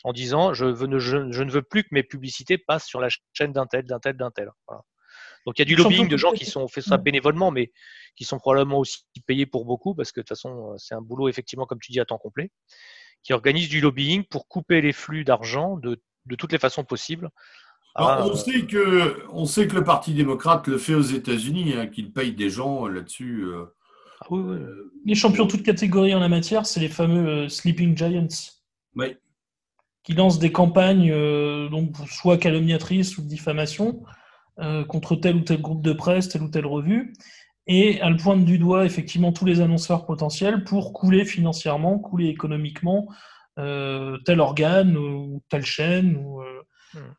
en 0.03 0.13
disant 0.13 0.53
je, 0.53 0.65
veux 0.65 0.87
ne, 0.87 0.99
je, 0.99 1.31
je 1.31 1.43
ne 1.43 1.51
veux 1.51 1.61
plus 1.61 1.83
que 1.83 1.89
mes 1.91 2.03
publicités 2.03 2.57
passent 2.57 2.85
sur 2.85 2.99
la 2.99 3.09
chaîne 3.33 3.51
d'un 3.51 3.65
tel, 3.65 3.85
d'un 3.85 3.99
tel, 3.99 4.15
d'un 4.17 4.31
tel. 4.31 4.49
Voilà. 4.67 4.83
Donc 5.45 5.57
il 5.57 5.61
y 5.61 5.63
a 5.63 5.65
du 5.65 5.75
lobbying 5.75 6.07
de 6.09 6.17
gens 6.17 6.31
qui 6.33 6.45
sont 6.45 6.67
fait 6.67 6.81
ça 6.81 6.97
bénévolement, 6.97 7.51
mais 7.51 7.71
qui 8.15 8.25
sont 8.25 8.37
probablement 8.37 8.79
aussi 8.79 8.99
payés 9.25 9.45
pour 9.45 9.65
beaucoup, 9.65 9.95
parce 9.95 10.11
que 10.11 10.19
de 10.19 10.23
toute 10.23 10.29
façon, 10.29 10.75
c'est 10.77 10.93
un 10.93 11.01
boulot 11.01 11.29
effectivement, 11.29 11.65
comme 11.65 11.79
tu 11.79 11.91
dis, 11.91 11.99
à 11.99 12.05
temps 12.05 12.17
complet, 12.17 12.51
qui 13.23 13.33
organise 13.33 13.69
du 13.69 13.79
lobbying 13.79 14.25
pour 14.25 14.47
couper 14.47 14.81
les 14.81 14.91
flux 14.93 15.23
d'argent 15.23 15.77
de, 15.77 16.01
de 16.25 16.35
toutes 16.35 16.51
les 16.51 16.59
façons 16.59 16.83
possibles. 16.83 17.29
Alors, 17.95 18.09
à- 18.11 18.27
on, 18.27 18.35
sait 18.35 18.65
que, 18.65 19.25
on 19.31 19.45
sait 19.45 19.67
que 19.67 19.75
le 19.75 19.83
Parti 19.83 20.13
démocrate 20.13 20.67
le 20.67 20.77
fait 20.77 20.95
aux 20.95 21.01
États-Unis, 21.01 21.73
hein, 21.75 21.87
qu'il 21.87 22.11
paye 22.11 22.33
des 22.33 22.49
gens 22.49 22.87
là-dessus. 22.87 23.43
euh, 23.45 23.65
Ah 24.21 24.27
oui, 24.29 24.41
oui. 24.41 24.55
euh, 24.57 24.91
Les 25.05 25.15
champions 25.15 25.47
toutes 25.47 25.63
catégories 25.63 26.13
en 26.13 26.19
la 26.19 26.29
matière, 26.29 26.65
c'est 26.65 26.79
les 26.79 26.89
fameux 26.89 27.45
euh, 27.45 27.49
Sleeping 27.49 27.97
Giants 27.97 28.27
oui. 28.95 29.15
Qui 30.07 30.13
lancent 30.13 30.39
des 30.39 30.53
campagnes, 30.53 31.11
euh, 31.11 31.67
donc 31.67 31.97
soit 32.09 32.37
calomniatrices 32.37 33.17
ou 33.17 33.23
de 33.23 33.27
diffamation, 33.27 34.03
euh, 34.57 34.85
contre 34.85 35.17
tel 35.17 35.35
ou 35.35 35.41
tel 35.41 35.61
groupe 35.61 35.81
de 35.81 35.91
presse, 35.91 36.29
telle 36.29 36.43
ou 36.43 36.49
telle 36.49 36.65
revue, 36.65 37.11
et 37.67 37.97
elles 37.97 38.15
pointent 38.15 38.45
du 38.45 38.57
doigt 38.57 38.85
effectivement 38.85 39.33
tous 39.33 39.43
les 39.43 39.59
annonceurs 39.59 40.05
potentiels 40.05 40.63
pour 40.63 40.93
couler 40.93 41.25
financièrement, 41.25 41.99
couler 41.99 42.29
économiquement 42.29 43.09
euh, 43.59 44.17
tel 44.19 44.39
organe 44.39 44.95
ou 44.95 45.43
telle 45.49 45.65
chaîne 45.65 46.15
ou 46.15 46.41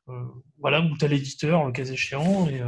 Hmm. 0.07 0.31
voilà 0.59 0.81
ou 0.81 0.97
tel 0.97 1.13
éditeur 1.13 1.67
le 1.67 1.73
cas 1.73 1.85
échéant 1.85 2.49
et, 2.49 2.63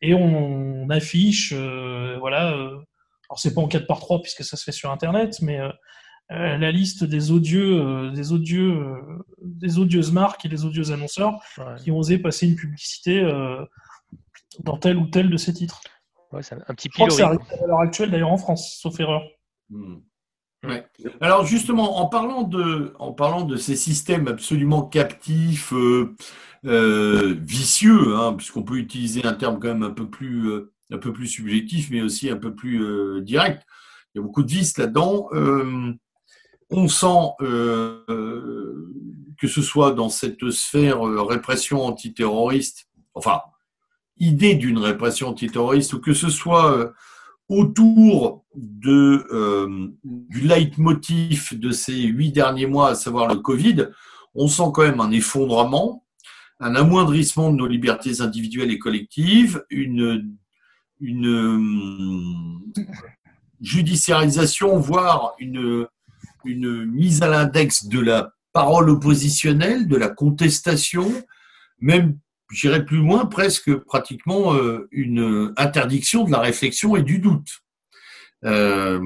et 0.00 0.14
on, 0.14 0.84
on 0.84 0.88
affiche 0.88 1.52
voilà 1.52 2.48
alors 2.48 3.36
c'est 3.36 3.54
pas 3.54 3.60
en 3.60 3.68
4 3.68 3.86
par 3.86 4.00
3 4.00 4.22
puisque 4.22 4.42
ça 4.42 4.56
se 4.56 4.64
fait 4.64 4.72
sur 4.72 4.90
internet 4.90 5.36
mais 5.42 5.60
euh, 6.30 6.58
la 6.58 6.70
liste 6.72 7.04
des 7.04 7.30
odieux 7.30 7.80
euh, 7.80 8.10
des 8.10 8.32
odieux 8.32 8.72
euh, 8.72 8.96
des 9.42 9.78
odieuses 9.78 10.12
marques 10.12 10.44
et 10.44 10.48
des 10.48 10.64
odieux 10.64 10.90
annonceurs 10.92 11.40
Ouais. 11.58 11.64
qui 11.78 11.90
ont 11.90 11.98
osé 11.98 12.18
passer 12.18 12.46
une 12.46 12.56
publicité 12.56 13.20
euh, 13.20 13.64
dans 14.60 14.76
tel 14.76 14.96
ou 14.98 15.06
tel 15.06 15.30
de 15.30 15.36
ces 15.36 15.52
titres. 15.54 15.80
Ouais, 16.32 16.42
c'est 16.42 16.54
un, 16.56 16.74
petit 16.74 16.88
Je 16.90 16.94
crois 16.94 17.08
que 17.08 17.14
ça 17.14 17.28
pilori. 17.28 17.38
arrive 17.50 17.62
à 17.64 17.66
l'heure 17.66 17.80
actuelle 17.80 18.10
d'ailleurs 18.10 18.32
en 18.32 18.36
France, 18.38 18.76
sauf 18.80 18.98
erreur. 19.00 19.22
Hmm. 19.70 19.94
Mm. 20.64 20.68
Ouais. 20.68 20.86
Alors 21.20 21.46
justement, 21.46 21.98
en 21.98 22.06
parlant 22.08 22.42
de, 22.42 22.92
en 22.98 23.12
parlant 23.12 23.44
de 23.44 23.56
ces 23.56 23.76
systèmes 23.76 24.26
absolument 24.28 24.82
captifs, 24.82 25.72
euh, 25.72 26.14
euh, 26.66 27.36
vicieux, 27.40 28.16
hein, 28.16 28.34
puisqu'on 28.34 28.64
peut 28.64 28.76
utiliser 28.76 29.24
un 29.24 29.34
terme 29.34 29.60
quand 29.60 29.68
même 29.68 29.84
un 29.84 29.90
peu 29.92 30.08
plus, 30.10 30.48
euh, 30.50 30.72
un 30.90 30.98
peu 30.98 31.12
plus 31.12 31.28
subjectif, 31.28 31.90
mais 31.90 32.02
aussi 32.02 32.28
un 32.28 32.36
peu 32.36 32.54
plus 32.54 32.82
euh, 32.82 33.20
direct. 33.22 33.62
Il 34.14 34.18
y 34.18 34.20
a 34.20 34.22
beaucoup 34.22 34.42
de 34.42 34.50
vices 34.50 34.76
là-dedans. 34.76 35.28
Euh, 35.32 35.92
on 36.70 36.88
sent 36.88 37.30
euh, 37.40 38.04
que 39.38 39.46
ce 39.46 39.62
soit 39.62 39.92
dans 39.92 40.08
cette 40.08 40.50
sphère 40.50 41.06
euh, 41.06 41.22
répression 41.22 41.84
antiterroriste, 41.84 42.88
enfin 43.14 43.40
idée 44.18 44.56
d'une 44.56 44.78
répression 44.78 45.28
antiterroriste, 45.28 45.92
ou 45.92 46.00
que 46.00 46.12
ce 46.12 46.28
soit 46.28 46.76
euh, 46.76 46.90
autour 47.48 48.44
de, 48.54 49.26
euh, 49.30 49.88
du 50.02 50.40
leitmotiv 50.40 51.58
de 51.58 51.70
ces 51.70 51.96
huit 52.02 52.32
derniers 52.32 52.66
mois, 52.66 52.90
à 52.90 52.94
savoir 52.96 53.28
le 53.28 53.36
Covid, 53.36 53.86
on 54.34 54.48
sent 54.48 54.70
quand 54.74 54.82
même 54.82 55.00
un 55.00 55.12
effondrement, 55.12 56.04
un 56.58 56.74
amoindrissement 56.74 57.52
de 57.52 57.56
nos 57.56 57.68
libertés 57.68 58.20
individuelles 58.20 58.72
et 58.72 58.78
collectives, 58.78 59.64
une, 59.70 60.36
judiciarisation, 63.60 64.78
voire 64.78 65.34
une, 65.38 65.86
une 66.48 66.86
mise 66.86 67.22
à 67.22 67.28
l'index 67.28 67.86
de 67.86 68.00
la 68.00 68.32
parole 68.52 68.90
oppositionnelle, 68.90 69.86
de 69.86 69.96
la 69.96 70.08
contestation, 70.08 71.12
même 71.80 72.18
j'irais 72.50 72.84
plus 72.84 72.98
loin, 72.98 73.26
presque 73.26 73.74
pratiquement 73.76 74.54
euh, 74.54 74.88
une 74.90 75.52
interdiction 75.56 76.24
de 76.24 76.32
la 76.32 76.40
réflexion 76.40 76.96
et 76.96 77.02
du 77.02 77.18
doute. 77.18 77.48
Euh, 78.44 79.00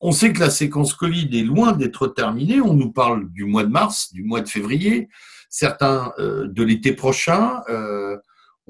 on 0.00 0.12
sait 0.12 0.32
que 0.32 0.40
la 0.40 0.50
séquence 0.50 0.94
Covid 0.94 1.28
est 1.32 1.42
loin 1.42 1.72
d'être 1.72 2.06
terminée. 2.08 2.60
On 2.60 2.74
nous 2.74 2.92
parle 2.92 3.30
du 3.32 3.44
mois 3.44 3.64
de 3.64 3.70
mars, 3.70 4.12
du 4.12 4.22
mois 4.22 4.42
de 4.42 4.48
février, 4.48 5.08
certains 5.48 6.12
euh, 6.18 6.46
de 6.46 6.62
l'été 6.62 6.92
prochain. 6.92 7.62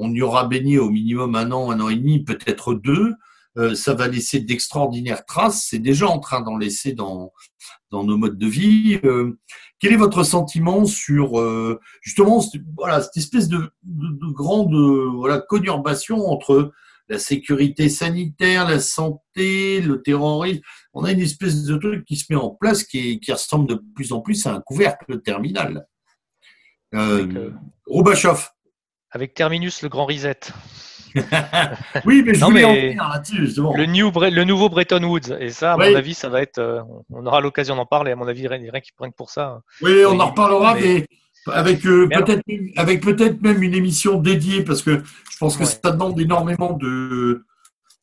On 0.01 0.13
y 0.13 0.23
aura 0.23 0.47
baigné 0.47 0.79
au 0.79 0.91
minimum 0.91 1.35
un 1.35 1.51
an, 1.51 1.73
un 1.73 1.81
an 1.81 1.89
et 1.89 1.97
demi, 1.97 2.23
peut-être 2.23 2.75
deux. 2.75 3.15
Euh, 3.59 3.75
ça 3.75 3.95
va 3.95 4.09
laisser 4.09 4.41
d'extraordinaires 4.41 5.25
traces. 5.25 5.67
C'est 5.69 5.79
déjà 5.79 6.09
en 6.09 6.21
train 6.21 6.41
d'en 6.41 6.57
laisser 6.57 6.93
dans, 6.93 7.33
dans 7.91 8.05
nos 8.05 8.17
modes 8.17 8.39
de 8.39 8.47
vie. 8.47 9.01
Euh, 9.05 9.39
quel 9.81 9.93
est 9.93 9.97
votre 9.97 10.23
sentiment 10.23 10.85
sur 10.85 11.41
euh, 11.41 11.81
justement 12.01 12.41
cette, 12.41 12.63
voilà, 12.77 13.03
cette 13.03 13.17
espèce 13.17 13.49
de, 13.49 13.59
de, 13.83 14.27
de 14.27 14.33
grande 14.33 14.75
voilà, 15.17 15.41
conurbation 15.41 16.29
entre 16.29 16.73
la 17.09 17.19
sécurité 17.19 17.89
sanitaire, 17.89 18.69
la 18.69 18.81
santé, 18.81 19.81
le 19.81 20.03
terrorisme? 20.03 20.61
On 20.93 21.05
a 21.05 21.13
une 21.13 21.21
espèce 21.21 21.65
de 21.65 21.77
truc 21.77 22.05
qui 22.05 22.17
se 22.17 22.27
met 22.31 22.39
en 22.39 22.51
place 22.51 22.85
qui, 22.85 23.21
ressemble 23.29 23.69
de 23.69 23.83
plus 23.95 24.13
en 24.13 24.21
plus 24.21 24.47
à 24.47 24.55
un 24.55 24.61
couvercle 24.61 25.21
terminal. 25.23 25.87
Euh, 26.95 27.27
euh. 27.35 27.53
Avec 29.11 29.35
Terminus, 29.35 29.83
le 29.83 29.89
grand 29.89 30.07
reset. 30.07 30.41
oui, 32.05 32.23
mais 32.25 32.35
je 32.35 32.41
Non, 32.41 32.49
voulais 32.51 32.65
en 32.65 32.73
mais 32.73 32.89
venir 32.91 33.09
là-dessus, 33.09 33.47
justement. 33.47 33.75
Le, 33.77 33.87
new, 33.87 34.11
le 34.11 34.45
nouveau 34.45 34.69
Bretton 34.69 35.03
Woods. 35.03 35.37
Et 35.41 35.51
ça, 35.51 35.73
à 35.73 35.77
Oui. 35.77 35.91
mon 35.91 35.97
avis, 35.97 36.15
ça 36.15 36.29
va 36.29 36.43
être. 36.43 36.59
euh, 36.59 36.81
on 37.11 37.25
aura 37.27 37.41
l'occasion 37.41 37.77
d'en 37.77 37.87
parler. 37.87 38.13
À 38.13 38.17
mon 38.17 38.27
avis, 38.29 38.47
rien, 38.49 38.59
rien 38.71 38.81
qui 38.81 38.93
prenne 38.93 39.13
pour 39.13 39.31
ça. 39.31 39.61
Oui, 39.83 39.93
on 40.07 40.13
Oui, 40.13 40.21
en 40.21 40.27
reparlera, 40.29 40.75
mais- 40.75 41.07
mais, 41.47 41.53
avec 41.55 41.87
euh, 41.87 42.09
peut-être 42.09 42.43
avec 42.77 43.01
peut-être 43.03 43.41
même 43.43 43.63
une 43.63 43.75
émission 43.75 44.19
dédiée, 44.19 44.63
parce 44.65 44.83
que 44.83 45.03
je 45.31 45.37
pense 45.39 45.57
que 45.57 45.63
Ouais. 45.63 45.69
ça 45.83 45.91
demande 45.93 46.19
énormément 46.21 46.73
de, 46.75 47.45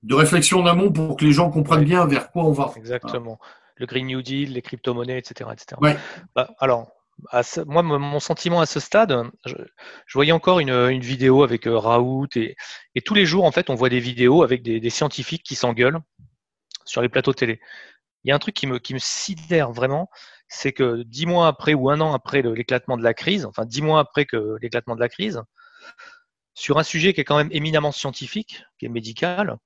de 0.04 0.16
réflexion 0.16 0.62
en 0.62 0.66
amont 0.66 0.92
pour 0.92 1.16
que 1.18 1.26
les 1.26 1.32
gens 1.32 1.52
comprennent 1.52 1.84
bien 1.84 2.06
vers 2.06 2.32
quoi 2.32 2.44
on 2.46 2.52
va. 2.52 2.72
Exactement. 2.78 3.38
Le 3.78 3.86
Green 3.86 4.08
New 4.08 4.22
Deal, 4.22 4.54
les 4.54 4.62
crypto-monnaies, 4.62 5.18
etc. 5.20 5.50
etc. 5.54 5.76
Ouais. 5.82 5.98
Bah, 6.36 6.50
alors, 6.60 6.88
moi, 7.66 7.82
mon 7.82 8.20
sentiment 8.20 8.62
à 8.62 8.66
ce 8.66 8.80
stade, 8.80 9.30
je, 9.46 9.56
voyais 10.14 10.32
encore 10.32 10.60
une, 10.60 11.00
vidéo 11.00 11.44
avec 11.44 11.68
euh, 11.68 11.78
Raoult 11.78 12.28
et, 12.36 12.56
tous 13.04 13.14
les 13.14 13.26
jours, 13.26 13.46
en 13.46 13.52
fait, 13.52 13.70
on 13.70 13.76
voit 13.76 13.90
des 13.90 14.00
vidéos 14.00 14.44
avec 14.44 14.62
des, 14.62 14.90
scientifiques 14.90 15.44
qui 15.44 15.56
s'engueulent 15.56 16.00
sur 16.86 17.02
les 17.02 17.10
plateaux 17.10 17.34
télé. 17.34 17.60
Il 18.24 18.30
y 18.30 18.32
a 18.32 18.36
un 18.36 18.40
truc 18.40 18.56
qui 18.56 18.68
me, 18.68 18.80
sidère 19.00 19.72
vraiment, 19.72 20.10
c'est 20.48 20.74
que 20.74 21.04
dix 21.04 21.26
mois 21.26 21.48
après 21.48 21.74
ou 21.74 21.90
un 21.90 22.02
an 22.02 22.14
après 22.14 22.42
l'éclatement 22.42 22.98
de 22.98 23.04
la 23.04 23.14
crise, 23.14 23.46
enfin 23.46 23.66
dix 23.66 23.82
mois 23.82 24.00
après 24.00 24.26
que 24.26 24.58
l'éclatement 24.62 24.96
de 24.96 25.02
la 25.02 25.10
crise, 25.10 25.42
sur 26.54 26.78
un 26.80 26.84
sujet 26.84 27.14
qui 27.14 27.22
est 27.22 27.26
quand 27.26 27.38
même 27.38 27.52
éminemment 27.52 27.92
scientifique, 27.92 28.64
qui 28.80 28.86
est 28.86 28.90
médical, 28.90 29.58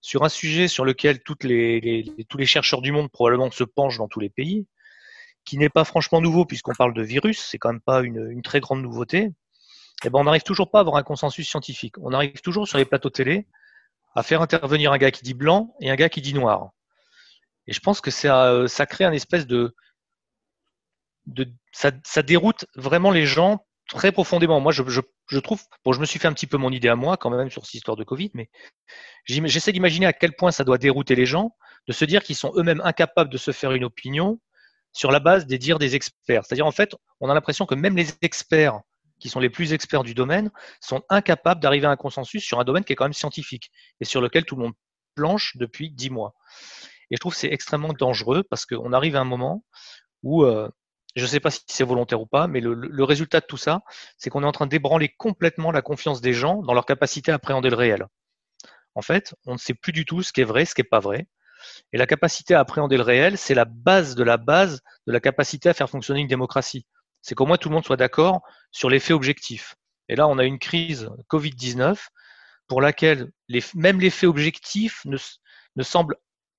sur 0.00 0.24
un 0.24 0.28
sujet 0.28 0.68
sur 0.68 0.84
lequel 0.84 1.22
tous 1.22 1.36
les 1.46 2.46
chercheurs 2.46 2.82
du 2.82 2.92
monde 2.92 3.10
probablement 3.10 3.50
se 3.50 3.64
penchent 3.64 3.98
dans 3.98 4.08
tous 4.08 4.20
les 4.20 4.30
pays, 4.30 4.66
qui 5.44 5.58
n'est 5.58 5.68
pas 5.68 5.84
franchement 5.84 6.20
nouveau 6.20 6.44
puisqu'on 6.44 6.74
parle 6.74 6.94
de 6.94 7.02
virus, 7.02 7.40
c'est 7.40 7.58
quand 7.58 7.70
même 7.70 7.80
pas 7.80 8.02
une, 8.02 8.42
très 8.42 8.60
grande 8.60 8.82
nouveauté. 8.82 9.30
Eh 10.04 10.10
ben, 10.10 10.18
on 10.18 10.24
n'arrive 10.24 10.42
toujours 10.42 10.70
pas 10.70 10.78
à 10.78 10.80
avoir 10.80 10.96
un 10.96 11.02
consensus 11.02 11.48
scientifique. 11.48 11.96
On 11.98 12.12
arrive 12.12 12.40
toujours 12.40 12.66
sur 12.66 12.78
les 12.78 12.84
plateaux 12.84 13.10
télé 13.10 13.46
à 14.14 14.22
faire 14.22 14.42
intervenir 14.42 14.92
un 14.92 14.98
gars 14.98 15.10
qui 15.10 15.22
dit 15.22 15.34
blanc 15.34 15.74
et 15.80 15.90
un 15.90 15.96
gars 15.96 16.08
qui 16.08 16.20
dit 16.20 16.34
noir. 16.34 16.70
Et 17.66 17.72
je 17.72 17.80
pense 17.80 18.00
que 18.00 18.10
ça, 18.10 18.66
ça 18.66 18.86
crée 18.86 19.04
un 19.04 19.12
espèce 19.12 19.46
de, 19.46 19.74
ça, 21.72 22.22
déroute 22.22 22.66
vraiment 22.74 23.10
les 23.10 23.26
gens 23.26 23.64
très 23.88 24.12
profondément. 24.12 24.60
Moi, 24.60 24.72
je, 24.72 24.82
trouve, 25.40 25.62
bon, 25.84 25.92
je 25.92 26.00
me 26.00 26.06
suis 26.06 26.18
fait 26.18 26.28
un 26.28 26.32
petit 26.32 26.46
peu 26.46 26.56
mon 26.56 26.70
idée 26.70 26.88
à 26.88 26.96
moi 26.96 27.16
quand 27.16 27.30
même 27.30 27.50
sur 27.50 27.64
cette 27.64 27.74
histoire 27.74 27.96
de 27.96 28.04
Covid, 28.04 28.30
mais 28.34 28.50
j'essaie 29.24 29.72
d'imaginer 29.72 30.06
à 30.06 30.12
quel 30.12 30.34
point 30.34 30.50
ça 30.50 30.64
doit 30.64 30.78
dérouter 30.78 31.14
les 31.14 31.26
gens 31.26 31.56
de 31.86 31.92
se 31.92 32.04
dire 32.04 32.22
qu'ils 32.22 32.36
sont 32.36 32.52
eux-mêmes 32.56 32.80
incapables 32.84 33.30
de 33.30 33.38
se 33.38 33.50
faire 33.50 33.72
une 33.72 33.84
opinion 33.84 34.40
sur 34.92 35.10
la 35.10 35.20
base 35.20 35.46
des 35.46 35.58
dires 35.58 35.78
des 35.78 35.94
experts. 35.94 36.44
C'est-à-dire, 36.44 36.66
en 36.66 36.72
fait, 36.72 36.94
on 37.20 37.30
a 37.30 37.34
l'impression 37.34 37.66
que 37.66 37.74
même 37.74 37.96
les 37.96 38.08
experts 38.22 38.80
qui 39.18 39.28
sont 39.28 39.40
les 39.40 39.50
plus 39.50 39.72
experts 39.72 40.02
du 40.02 40.14
domaine 40.14 40.50
sont 40.80 41.02
incapables 41.08 41.60
d'arriver 41.60 41.86
à 41.86 41.90
un 41.90 41.96
consensus 41.96 42.42
sur 42.42 42.58
un 42.58 42.64
domaine 42.64 42.84
qui 42.84 42.92
est 42.92 42.96
quand 42.96 43.04
même 43.04 43.12
scientifique 43.12 43.70
et 44.00 44.04
sur 44.04 44.20
lequel 44.20 44.44
tout 44.44 44.56
le 44.56 44.62
monde 44.64 44.74
planche 45.14 45.56
depuis 45.56 45.90
dix 45.90 46.10
mois. 46.10 46.34
Et 47.10 47.16
je 47.16 47.20
trouve 47.20 47.32
que 47.32 47.38
c'est 47.38 47.52
extrêmement 47.52 47.92
dangereux 47.92 48.42
parce 48.42 48.66
qu'on 48.66 48.92
arrive 48.92 49.16
à 49.16 49.20
un 49.20 49.24
moment 49.24 49.64
où 50.22 50.44
euh, 50.44 50.68
je 51.14 51.22
ne 51.22 51.28
sais 51.28 51.40
pas 51.40 51.50
si 51.50 51.60
c'est 51.66 51.84
volontaire 51.84 52.20
ou 52.20 52.26
pas, 52.26 52.46
mais 52.46 52.60
le, 52.60 52.74
le 52.74 53.04
résultat 53.04 53.40
de 53.40 53.46
tout 53.46 53.56
ça, 53.56 53.82
c'est 54.16 54.30
qu'on 54.30 54.42
est 54.42 54.46
en 54.46 54.52
train 54.52 54.66
d'ébranler 54.66 55.08
complètement 55.18 55.70
la 55.70 55.82
confiance 55.82 56.20
des 56.20 56.32
gens 56.32 56.62
dans 56.62 56.74
leur 56.74 56.86
capacité 56.86 57.30
à 57.30 57.36
appréhender 57.36 57.70
le 57.70 57.76
réel. 57.76 58.06
En 58.94 59.02
fait, 59.02 59.34
on 59.46 59.52
ne 59.52 59.58
sait 59.58 59.74
plus 59.74 59.92
du 59.92 60.04
tout 60.04 60.22
ce 60.22 60.32
qui 60.32 60.40
est 60.40 60.44
vrai, 60.44 60.64
ce 60.64 60.74
qui 60.74 60.80
n'est 60.80 60.88
pas 60.88 61.00
vrai. 61.00 61.26
Et 61.92 61.98
la 61.98 62.06
capacité 62.06 62.54
à 62.54 62.60
appréhender 62.60 62.96
le 62.96 63.02
réel, 63.02 63.38
c'est 63.38 63.54
la 63.54 63.64
base 63.64 64.14
de 64.14 64.24
la 64.24 64.36
base 64.36 64.82
de 65.06 65.12
la 65.12 65.20
capacité 65.20 65.68
à 65.68 65.74
faire 65.74 65.90
fonctionner 65.90 66.20
une 66.20 66.28
démocratie. 66.28 66.86
C'est 67.20 67.34
qu'au 67.34 67.46
moins 67.46 67.56
tout 67.56 67.68
le 67.68 67.74
monde 67.74 67.84
soit 67.84 67.96
d'accord 67.96 68.42
sur 68.70 68.90
les 68.90 69.00
faits 69.00 69.14
objectifs. 69.14 69.76
Et 70.08 70.16
là, 70.16 70.28
on 70.28 70.38
a 70.38 70.44
une 70.44 70.58
crise 70.58 71.08
Covid-19 71.30 71.96
pour 72.66 72.80
laquelle 72.80 73.30
même 73.74 74.00
les 74.00 74.10
faits 74.10 74.28
objectifs 74.28 75.04
ne, 75.04 75.16
ne 75.76 75.82
semblent 75.82 76.16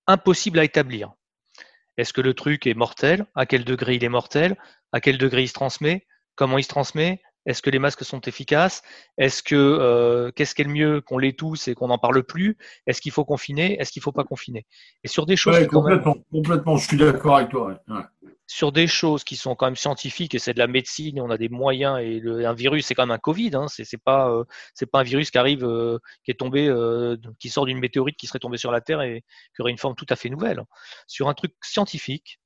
à 0.07 0.17
établir. 0.63 1.11
Est-ce 1.97 2.13
que 2.13 2.21
le 2.21 2.33
truc 2.33 2.65
est 2.65 2.73
mortel? 2.73 3.25
À 3.35 3.45
quel 3.45 3.63
degré 3.65 3.95
il 3.95 4.03
est 4.03 4.09
mortel? 4.09 4.57
À 4.91 5.01
quel 5.01 5.17
degré 5.17 5.43
il 5.43 5.47
se 5.47 5.53
transmet? 5.53 6.07
Comment 6.35 6.57
il 6.57 6.63
se 6.63 6.69
transmet? 6.69 7.21
Est-ce 7.45 7.61
que 7.61 7.69
les 7.69 7.79
masques 7.79 8.05
sont 8.05 8.21
efficaces? 8.21 8.81
Est-ce 9.17 9.43
que 9.43 9.55
euh, 9.55 10.31
qu'est-ce 10.31 10.55
qui 10.55 10.61
est 10.61 10.65
le 10.65 10.71
mieux 10.71 11.01
qu'on 11.01 11.17
les 11.17 11.33
tous 11.33 11.67
et 11.67 11.75
qu'on 11.75 11.87
n'en 11.87 11.97
parle 11.97 12.23
plus? 12.23 12.57
Est-ce 12.87 13.01
qu'il 13.01 13.11
faut 13.11 13.25
confiner? 13.25 13.79
Est-ce 13.79 13.91
qu'il 13.91 14.01
faut 14.01 14.11
pas 14.11 14.23
confiner? 14.23 14.65
Et 15.03 15.07
sur 15.07 15.25
des 15.25 15.35
choses 15.35 15.55
ouais, 15.55 15.67
complètement, 15.67 16.15
même... 16.15 16.23
complètement, 16.31 16.77
je 16.77 16.87
suis 16.87 16.97
d'accord 16.97 17.37
avec 17.37 17.49
toi. 17.49 17.79
Ouais. 17.87 18.01
sur 18.47 18.71
des 18.71 18.87
choses 18.87 19.23
qui 19.23 19.35
sont 19.35 19.55
quand 19.55 19.65
même 19.65 19.75
scientifiques 19.75 20.35
et 20.35 20.39
c'est 20.39 20.53
de 20.53 20.59
la 20.59 20.67
médecine 20.67 21.17
et 21.17 21.21
on 21.21 21.29
a 21.29 21.37
des 21.37 21.49
moyens 21.49 21.99
et 21.99 22.19
le, 22.19 22.45
un 22.45 22.53
virus 22.53 22.85
c'est 22.85 22.93
quand 22.93 23.03
même 23.03 23.15
un 23.15 23.17
Covid 23.17 23.51
hein, 23.55 23.65
c'est 23.67 23.97
pas 23.97 24.29
euh, 24.29 24.43
c'est 24.73 24.85
pas 24.85 24.99
un 24.99 25.03
virus 25.03 25.31
qui 25.31 25.37
arrive 25.37 25.63
euh, 25.63 25.97
qui 26.23 26.31
est 26.31 26.35
tombé 26.35 26.67
euh, 26.67 27.17
qui 27.39 27.49
sort 27.49 27.65
d'une 27.65 27.79
météorite 27.79 28.17
qui 28.17 28.27
serait 28.27 28.39
tombée 28.39 28.57
sur 28.57 28.71
la 28.71 28.81
Terre 28.81 29.01
et 29.01 29.23
qui 29.55 29.61
aurait 29.61 29.71
une 29.71 29.77
forme 29.77 29.95
tout 29.95 30.05
à 30.09 30.15
fait 30.15 30.29
nouvelle. 30.29 30.63
Sur 31.07 31.29
un 31.29 31.33
truc 31.33 31.53
scientifique 31.61 32.39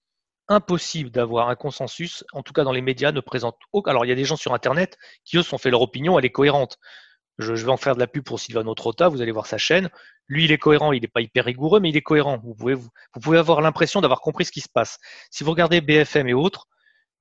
impossible 0.49 1.09
d'avoir 1.11 1.49
un 1.49 1.55
consensus 1.55 2.23
en 2.33 2.43
tout 2.43 2.53
cas 2.53 2.63
dans 2.63 2.71
les 2.71 2.81
médias 2.81 3.11
ne 3.11 3.19
présente 3.19 3.57
aucun 3.73 3.91
alors 3.91 4.05
il 4.05 4.09
y 4.09 4.11
a 4.11 4.15
des 4.15 4.25
gens 4.25 4.37
sur 4.37 4.53
internet 4.53 4.97
qui 5.25 5.37
eux 5.37 5.43
sont 5.43 5.57
fait 5.57 5.69
leur 5.69 5.81
opinion 5.81 6.17
elle 6.17 6.25
est 6.25 6.31
cohérente 6.31 6.79
je, 7.37 7.53
vais 7.53 7.69
en 7.69 7.77
faire 7.77 7.95
de 7.95 7.99
la 7.99 8.07
pub 8.07 8.23
pour 8.23 8.39
Sylvano 8.39 8.73
Trotta, 8.73 9.09
vous 9.09 9.21
allez 9.21 9.31
voir 9.31 9.45
sa 9.45 9.57
chaîne. 9.57 9.89
Lui, 10.27 10.45
il 10.45 10.51
est 10.51 10.57
cohérent, 10.57 10.91
il 10.91 11.01
n'est 11.01 11.07
pas 11.07 11.21
hyper 11.21 11.45
rigoureux, 11.45 11.79
mais 11.79 11.89
il 11.89 11.97
est 11.97 12.01
cohérent. 12.01 12.37
Vous 12.37 12.55
pouvez, 12.55 12.73
vous, 12.73 12.89
vous 13.13 13.21
pouvez 13.21 13.37
avoir 13.37 13.61
l'impression 13.61 14.01
d'avoir 14.01 14.21
compris 14.21 14.45
ce 14.45 14.51
qui 14.51 14.61
se 14.61 14.69
passe. 14.69 14.97
Si 15.29 15.43
vous 15.43 15.51
regardez 15.51 15.81
BFM 15.81 16.27
et 16.27 16.33
autres, 16.33 16.67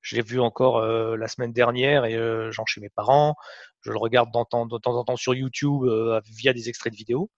je 0.01 0.15
l'ai 0.15 0.21
vu 0.21 0.39
encore 0.39 0.77
euh, 0.77 1.15
la 1.17 1.27
semaine 1.27 1.53
dernière 1.53 2.05
et 2.05 2.15
euh, 2.15 2.51
j'en 2.51 2.65
chez 2.65 2.81
mes 2.81 2.89
parents. 2.89 3.35
Je 3.81 3.91
le 3.91 3.97
regarde 3.97 4.29
de 4.29 4.43
temps, 4.49 4.65
de 4.65 4.77
temps 4.77 4.95
en 4.95 5.03
temps 5.03 5.15
sur 5.15 5.35
YouTube 5.35 5.83
euh, 5.83 6.19
via 6.25 6.53
des 6.53 6.69
extraits 6.69 6.93
de 6.93 6.97
vidéos. 6.97 7.29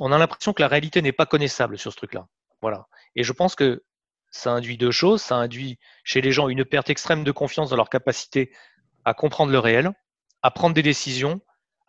On 0.00 0.12
a 0.12 0.18
l'impression 0.18 0.52
que 0.52 0.62
la 0.62 0.68
réalité 0.68 1.02
n'est 1.02 1.12
pas 1.12 1.26
connaissable 1.26 1.78
sur 1.78 1.92
ce 1.92 1.96
truc-là. 1.96 2.26
Voilà. 2.62 2.86
Et 3.14 3.22
je 3.22 3.32
pense 3.32 3.54
que 3.54 3.82
ça 4.30 4.52
induit 4.52 4.76
deux 4.76 4.90
choses. 4.90 5.22
Ça 5.22 5.36
induit 5.36 5.78
chez 6.04 6.20
les 6.20 6.32
gens 6.32 6.48
une 6.48 6.64
perte 6.64 6.90
extrême 6.90 7.24
de 7.24 7.32
confiance 7.32 7.70
dans 7.70 7.76
leur 7.76 7.90
capacité 7.90 8.52
à 9.04 9.14
comprendre 9.14 9.52
le 9.52 9.58
réel, 9.58 9.92
à 10.42 10.50
prendre 10.50 10.74
des 10.74 10.82
décisions 10.82 11.40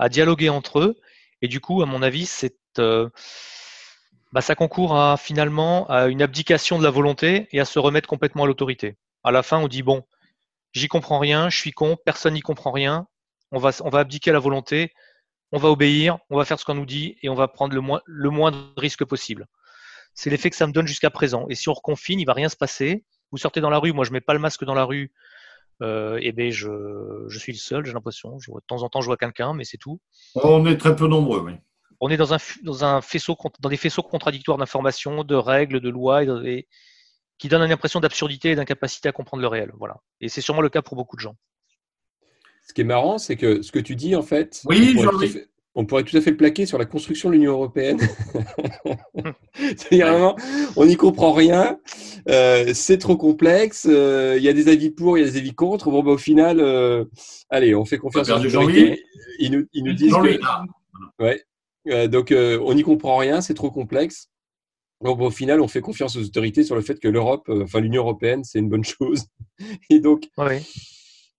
à 0.01 0.09
dialoguer 0.09 0.49
entre 0.49 0.79
eux. 0.79 0.99
Et 1.41 1.47
du 1.47 1.61
coup, 1.61 1.81
à 1.81 1.85
mon 1.85 2.01
avis, 2.01 2.29
euh, 2.79 3.09
bah, 4.33 4.41
ça 4.41 4.55
concourt 4.55 4.97
à 4.97 5.15
finalement 5.15 5.87
à 5.89 6.07
une 6.07 6.21
abdication 6.21 6.79
de 6.79 6.83
la 6.83 6.89
volonté 6.89 7.47
et 7.51 7.59
à 7.59 7.65
se 7.65 7.79
remettre 7.79 8.09
complètement 8.09 8.43
à 8.43 8.47
l'autorité. 8.47 8.97
À 9.23 9.31
la 9.31 9.43
fin, 9.43 9.59
on 9.59 9.67
dit 9.67 9.83
bon, 9.83 10.03
j'y 10.73 10.87
comprends 10.87 11.19
rien, 11.19 11.49
je 11.49 11.57
suis 11.57 11.71
con, 11.71 11.97
personne 12.03 12.33
n'y 12.33 12.41
comprend 12.41 12.71
rien. 12.71 13.07
On 13.51 13.59
va, 13.59 13.71
abdiquer 13.99 14.31
la 14.31 14.39
volonté, 14.39 14.93
on 15.51 15.59
va 15.59 15.69
obéir, 15.69 16.17
on 16.29 16.37
va 16.37 16.45
faire 16.45 16.57
ce 16.59 16.65
qu'on 16.65 16.73
nous 16.73 16.85
dit 16.85 17.17
et 17.21 17.29
on 17.29 17.35
va 17.35 17.49
prendre 17.49 17.75
le, 17.75 17.81
moins, 17.81 18.01
le 18.05 18.29
moindre 18.29 18.73
risque 18.77 19.03
possible. 19.03 19.47
C'est 20.13 20.29
l'effet 20.29 20.49
que 20.49 20.55
ça 20.55 20.67
me 20.67 20.73
donne 20.73 20.87
jusqu'à 20.87 21.09
présent. 21.09 21.45
Et 21.49 21.55
si 21.55 21.69
on 21.69 21.73
reconfine, 21.73 22.19
il 22.19 22.25
va 22.25 22.33
rien 22.33 22.49
se 22.49 22.57
passer. 22.57 23.03
Vous 23.31 23.37
sortez 23.37 23.61
dans 23.61 23.69
la 23.69 23.77
rue, 23.77 23.93
moi 23.93 24.03
je 24.03 24.11
mets 24.11 24.21
pas 24.21 24.33
le 24.33 24.39
masque 24.39 24.65
dans 24.65 24.73
la 24.73 24.83
rue 24.83 25.11
euh, 25.81 26.19
et 26.21 26.31
ben 26.31 26.51
je, 26.51 26.69
je, 27.27 27.39
suis 27.39 27.53
le 27.53 27.57
seul, 27.57 27.85
j'ai 27.85 27.93
l'impression. 27.93 28.37
De 28.37 28.61
temps 28.67 28.83
en 28.83 28.89
temps, 28.89 29.01
je 29.01 29.07
vois 29.07 29.17
quelqu'un, 29.17 29.53
mais 29.53 29.63
c'est 29.63 29.77
tout. 29.77 29.99
On 30.35 30.65
est 30.65 30.77
très 30.77 30.95
peu 30.95 31.07
nombreux, 31.07 31.41
oui. 31.41 31.53
On 31.99 32.09
est 32.09 32.17
dans, 32.17 32.33
un, 32.33 32.37
dans, 32.63 32.83
un 32.83 33.01
faisceau, 33.01 33.37
dans 33.59 33.69
des 33.69 33.77
faisceaux 33.77 34.01
contradictoires 34.01 34.57
d'informations, 34.57 35.23
de 35.23 35.35
règles, 35.35 35.79
de 35.79 35.89
lois, 35.89 36.23
et, 36.23 36.27
et 36.27 36.67
qui 37.37 37.47
donnent 37.47 37.63
une 37.63 37.71
impression 37.71 37.99
d'absurdité 37.99 38.51
et 38.51 38.55
d'incapacité 38.55 39.09
à 39.09 39.11
comprendre 39.11 39.41
le 39.41 39.47
réel. 39.47 39.71
Voilà. 39.77 39.97
Et 40.19 40.29
c'est 40.29 40.41
sûrement 40.41 40.61
le 40.61 40.69
cas 40.69 40.81
pour 40.81 40.95
beaucoup 40.95 41.15
de 41.15 41.21
gens. 41.21 41.35
Ce 42.67 42.73
qui 42.73 42.81
est 42.81 42.85
marrant, 42.85 43.17
c'est 43.17 43.35
que 43.35 43.61
ce 43.61 43.71
que 43.71 43.79
tu 43.79 43.95
dis, 43.95 44.15
en 44.15 44.21
fait, 44.21 44.61
oui, 44.65 44.95
on 45.75 45.85
pourrait 45.85 46.03
tout 46.03 46.17
à 46.17 46.21
fait 46.21 46.31
le 46.31 46.37
plaquer 46.37 46.65
sur 46.65 46.77
la 46.77 46.85
construction 46.85 47.29
de 47.29 47.35
l'Union 47.35 47.53
européenne. 47.53 47.99
C'est-à-dire 49.55 50.07
vraiment, 50.07 50.35
on 50.75 50.85
n'y 50.85 50.95
comprend 50.95 51.31
rien, 51.31 51.79
euh, 52.27 52.71
c'est 52.73 52.97
trop 52.97 53.15
complexe, 53.15 53.87
euh, 53.89 54.35
il 54.37 54.43
y 54.43 54.49
a 54.49 54.53
des 54.53 54.67
avis 54.67 54.89
pour, 54.89 55.17
il 55.17 55.21
y 55.21 55.27
a 55.27 55.29
des 55.29 55.37
avis 55.37 55.53
contre. 55.53 55.89
Bon, 55.89 56.03
bah, 56.03 56.11
au 56.11 56.17
final, 56.17 56.59
euh, 56.59 57.05
allez, 57.49 57.73
on 57.73 57.85
fait 57.85 57.97
confiance 57.97 58.29
à 58.29 58.37
l'autorité. 58.37 59.03
Ils 59.39 59.51
nous, 59.51 59.65
ils 59.73 59.83
nous 59.83 59.93
disent 59.93 60.13
que... 60.13 60.39
Ouais. 61.23 61.43
Donc, 62.09 62.33
on 62.33 62.73
n'y 62.73 62.83
comprend 62.83 63.17
rien, 63.17 63.41
c'est 63.41 63.53
trop 63.53 63.71
complexe. 63.71 64.27
Donc, 65.03 65.19
au 65.19 65.31
final, 65.31 65.61
on 65.61 65.67
fait 65.67 65.81
confiance 65.81 66.15
aux 66.15 66.23
autorités 66.23 66.63
sur 66.63 66.75
le 66.75 66.81
fait 66.81 66.99
que 66.99 67.07
l'Europe, 67.07 67.49
enfin 67.49 67.79
l'Union 67.79 68.03
européenne, 68.03 68.43
c'est 68.43 68.59
une 68.59 68.69
bonne 68.69 68.83
chose. 68.83 69.25
Et 69.89 69.99
donc. 69.99 70.27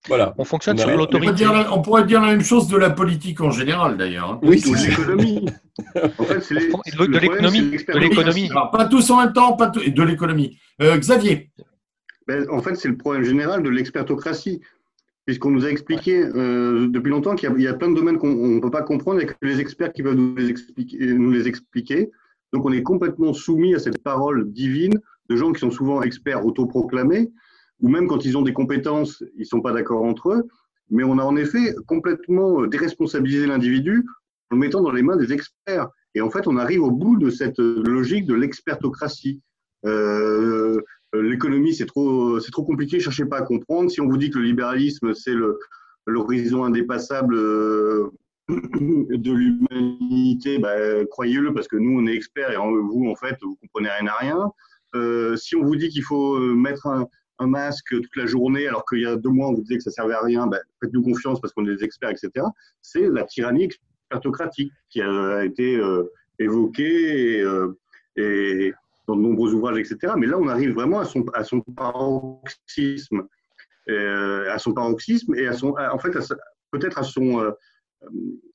Voilà. 0.09 0.35
On 0.37 0.45
fonctionne 0.45 0.77
sur 0.79 0.91
l'autorité. 0.97 1.47
On, 1.47 1.79
on, 1.79 1.83
pourrait 1.83 2.05
dire 2.05 2.21
la 2.21 2.29
même 2.29 2.43
chose 2.43 2.67
de 2.69 2.77
la 2.77 2.91
politique 2.91 3.41
en 3.41 3.51
général, 3.51 3.97
d'ailleurs. 3.97 4.33
Hein. 4.33 4.41
Oui, 4.43 4.59
c'est 4.59 4.91
l'économie. 4.91 5.47
en 6.19 6.25
fait, 6.25 6.41
c'est 6.41 6.55
de 6.55 7.19
l'économie. 7.19 7.71
De 7.71 7.99
l'économie. 7.99 8.51
Pas 8.73 8.87
tous 8.87 9.11
en 9.11 9.21
même 9.21 9.33
temps, 9.33 9.57
pas 9.57 9.69
tout, 9.69 9.89
de 9.89 10.03
l'économie. 10.03 10.59
Euh, 10.81 10.97
Xavier. 10.97 11.51
Ben, 12.27 12.47
en 12.51 12.61
fait, 12.61 12.75
c'est 12.75 12.89
le 12.89 12.97
problème 12.97 13.23
général 13.23 13.63
de 13.63 13.71
l'expertocratie. 13.71 14.61
Puisqu'on 15.25 15.53
nous 15.53 15.65
a 15.65 15.69
expliqué 15.69 16.19
euh, 16.21 16.89
depuis 16.89 17.11
longtemps 17.11 17.37
qu'il 17.37 17.49
y, 17.57 17.63
y, 17.63 17.69
a 17.69 17.75
plein 17.75 17.89
de 17.89 17.95
domaines 17.95 18.19
qu'on 18.19 18.35
ne 18.35 18.59
peut 18.59 18.73
pas 18.73 18.83
comprendre 18.83 19.21
et 19.21 19.27
que 19.27 19.35
les 19.41 19.61
experts 19.61 19.93
qui 19.93 20.03
peuvent 20.03 20.17
nous 20.17 20.35
les, 20.35 20.51
expliquer, 20.51 20.99
nous 21.15 21.31
les 21.31 21.47
expliquer. 21.47 22.11
Donc, 22.53 22.65
on 22.65 22.73
est 22.73 22.83
complètement 22.83 23.33
soumis 23.33 23.77
à 23.77 23.79
cette 23.79 24.03
parole 24.03 24.51
divine 24.51 24.99
de 25.31 25.37
gens 25.37 25.53
qui 25.53 25.61
sont 25.61 25.71
souvent 25.71 26.03
experts 26.03 26.45
autoproclamés 26.45 27.31
ou 27.83 27.89
même 27.89 28.07
quand 28.07 28.25
ils 28.25 28.39
ont 28.39 28.43
des 28.43 28.53
compétences, 28.53 29.23
ils 29.37 29.41
ne 29.41 29.45
sont 29.45 29.61
pas 29.61 29.73
d'accord 29.73 30.05
entre 30.05 30.31
eux. 30.31 30.49
Mais 30.91 31.05
on 31.05 31.19
a 31.19 31.25
en 31.25 31.37
effet 31.37 31.75
complètement 31.87 32.67
déresponsabilisé 32.67 33.47
l'individu 33.47 34.05
en 34.51 34.57
le 34.57 34.59
mettant 34.59 34.83
dans 34.83 34.93
les 34.93 35.03
mains 35.03 35.17
des 35.17 35.33
experts. 35.33 35.89
Et 36.15 36.21
en 36.21 36.31
fait, 36.31 36.47
on 36.47 36.57
arrive 36.57 36.83
au 36.83 36.91
bout 36.91 37.19
de 37.19 37.31
cette 37.31 37.59
logique 37.59 38.27
de 38.27 38.35
l'expertocratie. 38.35 39.41
Euh, 39.87 40.81
L'économie, 41.15 41.75
c'est 41.75 41.87
trop, 41.87 42.41
c'est 42.41 42.51
trop 42.51 42.65
compliqué, 42.65 42.99
cherchez 42.99 43.27
pas 43.27 43.39
à 43.39 43.43
comprendre. 43.43 43.91
Si 43.91 44.01
on 44.01 44.09
vous 44.09 44.17
dit 44.17 44.31
que 44.31 44.39
le 44.39 44.47
libéralisme, 44.47 45.13
c'est 45.13 45.35
l'horizon 46.07 46.65
indépassable 46.65 47.35
euh, 47.35 48.11
de 48.49 49.33
l'humanité, 49.33 50.59
bah, 50.59 51.05
croyez-le, 51.11 51.53
parce 51.53 51.69
que 51.69 51.77
nous, 51.77 51.99
on 51.99 52.07
est 52.07 52.15
experts 52.15 52.51
et 52.51 52.57
vous, 52.57 53.09
en 53.11 53.15
fait, 53.15 53.37
vous 53.43 53.57
comprenez 53.57 53.91
rien 53.91 54.07
à 54.07 54.17
rien. 54.17 54.53
Euh, 54.95 55.37
si 55.37 55.55
on 55.55 55.65
vous 55.65 55.77
dit 55.77 55.91
qu'il 55.91 56.03
faut 56.03 56.39
mettre 56.39 56.87
un, 56.87 57.07
un 57.39 57.47
masque 57.47 57.89
toute 57.91 58.17
la 58.17 58.27
journée 58.27 58.67
alors 58.69 58.85
qu'il 58.85 59.01
y 59.01 59.07
a 59.07 59.17
deux 59.17 59.31
mois 59.31 59.49
on 59.49 59.55
vous 59.55 59.63
disait 59.63 59.79
que 59.79 59.83
ça 59.83 59.91
servait 59.91 60.15
à 60.15 60.23
rien, 60.23 60.47
ben, 60.47 60.61
faites-nous 60.81 61.03
confiance 61.03 61.41
parce 61.41 61.53
qu'on 61.53 61.67
est 61.67 61.75
des 61.75 61.85
experts, 61.85 62.11
etc. 62.11 62.47
C'est 62.81 63.09
la 63.09 63.25
tyrannie 63.25 63.65
expertocratique 63.65 64.73
qui 64.91 65.01
a 65.01 65.45
été 65.45 65.77
euh, 65.77 66.05
évoquée 66.39 67.39
et, 67.39 67.43
euh, 67.43 67.79
et, 68.17 68.73
dans 69.09 69.17
de 69.17 69.23
nombreux 69.23 69.55
ouvrages, 69.55 69.79
etc. 69.79 70.15
Mais 70.17 70.27
là, 70.27 70.39
on 70.39 70.49
arrive 70.49 70.75
vraiment 70.75 71.01
à 71.01 71.05
son, 71.05 71.25
paroxysme, 71.77 73.27
euh, 73.89 74.53
à 74.53 74.59
son 74.59 74.73
paroxysme 74.75 75.35
et 75.35 75.49
à 75.49 75.55
son, 75.55 75.75
en 75.77 75.99
fait, 75.99 76.13
peut-être 76.71 76.99
à 76.99 77.03
son 77.03 77.53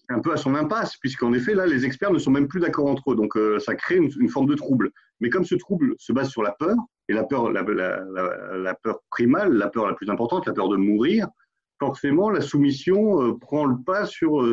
un 0.09 0.19
peu 0.19 0.31
à 0.31 0.37
son 0.37 0.55
impasse, 0.55 0.95
puisqu'en 0.97 1.33
effet, 1.33 1.53
là, 1.53 1.65
les 1.65 1.85
experts 1.85 2.13
ne 2.13 2.19
sont 2.19 2.31
même 2.31 2.47
plus 2.47 2.61
d'accord 2.61 2.85
entre 2.85 3.11
eux. 3.11 3.15
Donc, 3.15 3.37
ça 3.59 3.75
crée 3.75 3.97
une, 3.97 4.29
forme 4.29 4.47
de 4.47 4.55
trouble. 4.55 4.91
Mais 5.19 5.30
comme 5.30 5.45
ce 5.45 5.56
trouble 5.56 5.95
se 5.98 6.14
base 6.14 6.30
sur 6.30 6.44
la 6.44 6.52
peur, 6.52 6.76
et 7.10 7.14
la 7.14 7.23
peur, 7.23 7.52
la, 7.52 7.64
peur 8.76 8.99
primale, 9.10 9.53
la 9.53 9.69
peur 9.69 9.88
la 9.88 9.94
plus 9.94 10.10
importante, 10.10 10.45
la 10.45 10.53
peur 10.53 10.69
de 10.69 10.77
mourir, 10.77 11.27
forcément, 11.80 12.30
la 12.30 12.41
soumission 12.41 13.38
prend 13.38 13.65
le 13.65 13.77
pas 13.85 14.06
sur, 14.06 14.44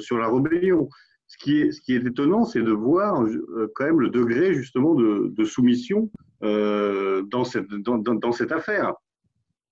sur 0.00 0.18
la 0.18 0.28
rébellion. 0.28 0.88
Ce 1.26 1.36
qui 1.38 1.60
est, 1.60 1.72
ce 1.72 1.80
qui 1.80 1.94
est 1.94 2.06
étonnant, 2.06 2.44
c'est 2.44 2.62
de 2.62 2.70
voir 2.70 3.26
quand 3.74 3.84
même 3.84 4.00
le 4.00 4.10
degré 4.10 4.54
justement 4.54 4.94
de, 4.94 5.44
soumission 5.44 6.10
dans, 6.40 7.44
cette, 7.44 7.68
dans, 7.68 7.98
dans, 7.98 8.32
cette 8.32 8.52
affaire 8.52 8.94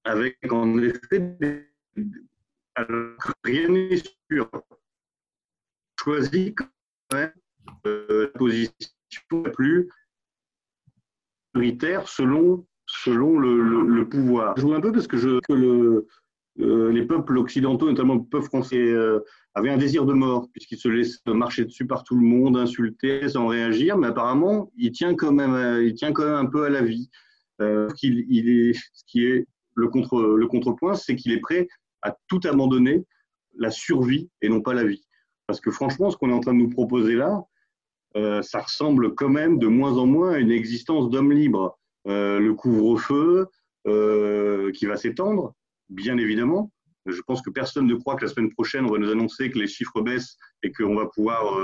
avec 0.05 0.39
en 0.51 0.79
effet 0.79 1.37
rien 3.45 3.69
n'est 3.69 4.03
sûr. 4.31 4.51
Quand 6.05 6.67
même 7.13 7.33
euh, 7.87 8.23
la 8.23 8.39
position 8.39 8.73
la 9.45 9.51
plus 9.51 9.89
prioritaire 11.53 12.09
selon, 12.09 12.67
selon 12.87 13.39
le, 13.39 14.09
pouvoir. 14.09 14.55
Je 14.57 14.63
joue 14.63 14.75
un 14.75 14.81
peu 14.81 14.93
parce 14.93 15.07
que, 15.07 15.17
euh, 16.61 16.93
les 16.93 17.07
peuples 17.07 17.39
occidentaux, 17.39 17.87
notamment 17.87 18.15
le 18.15 18.25
peuple 18.25 18.47
français, 18.47 18.77
euh, 18.79 19.21
avaient 19.55 19.71
un 19.71 19.79
désir 19.79 20.05
de 20.05 20.13
mort, 20.13 20.49
puisqu'ils 20.53 20.79
se 20.79 20.89
laissent 20.89 21.23
marcher 21.27 21.65
dessus 21.65 21.87
par 21.87 22.05
tout 22.05 22.15
le 22.15 22.27
monde, 22.27 22.57
insulter 22.57 23.29
sans 23.29 23.47
réagir, 23.47 23.97
mais 23.97 24.09
apparemment, 24.09 24.71
il 24.77 24.93
tient 24.93 25.15
quand 25.15 25.33
même, 25.33 25.83
il 25.83 25.95
tient 25.95 26.13
quand 26.13 26.25
même 26.25 26.35
un 26.35 26.47
peu 26.47 26.65
à 26.65 26.69
la 26.69 26.83
vie. 26.83 27.11
est, 27.61 28.73
ce 28.75 29.05
qui 29.07 29.25
est 29.25 29.47
le, 29.75 29.89
contre, 29.89 30.21
le 30.21 30.47
contrepoint, 30.47 30.95
c'est 30.95 31.17
qu'il 31.17 31.33
est 31.33 31.41
prêt 31.41 31.69
à 32.03 32.15
tout 32.29 32.41
abandonner, 32.45 33.05
la 33.57 33.71
survie 33.71 34.31
et 34.41 34.49
non 34.49 34.61
pas 34.61 34.75
la 34.75 34.85
vie. 34.85 35.05
Parce 35.47 35.61
que 35.61 35.71
franchement, 35.71 36.11
ce 36.11 36.17
qu'on 36.17 36.31
est 36.31 36.35
en 36.35 36.41
train 36.41 36.55
de 36.55 36.59
nous 36.59 36.71
proposer 36.71 37.15
là, 37.15 37.31
euh, 37.31 37.52
ça 38.15 38.61
ressemble 38.61 39.15
quand 39.15 39.29
même 39.29 39.59
de 39.59 39.67
moins 39.67 39.97
en 39.99 40.07
moins 40.07 40.33
à 40.33 40.39
une 40.39 40.51
existence 40.51 41.11
d'homme 41.11 41.33
libre. 41.33 41.79
Euh, 42.09 42.41
le 42.41 42.55
couvre-feu 42.55 43.47
euh, 43.87 44.73
qui 44.73 44.87
va 44.87 44.97
s'étendre, 44.97 45.55
bien 45.89 46.19
évidemment. 46.19 46.73
Je 47.07 47.21
pense 47.23 47.43
que 47.43 47.51
personne 47.51 47.87
ne 47.87 47.95
croit 47.95 48.17
que 48.17 48.25
la 48.25 48.31
semaine 48.31 48.53
prochaine, 48.53 48.85
on 48.85 48.93
va 48.93 48.99
nous 48.99 49.11
annoncer 49.11 49.51
que 49.51 49.59
les 49.59 49.67
chiffres 49.67 50.01
baissent 50.03 50.37
et 50.63 50.73
qu'on 50.73 50.95
va 50.95 51.07
pouvoir 51.07 51.59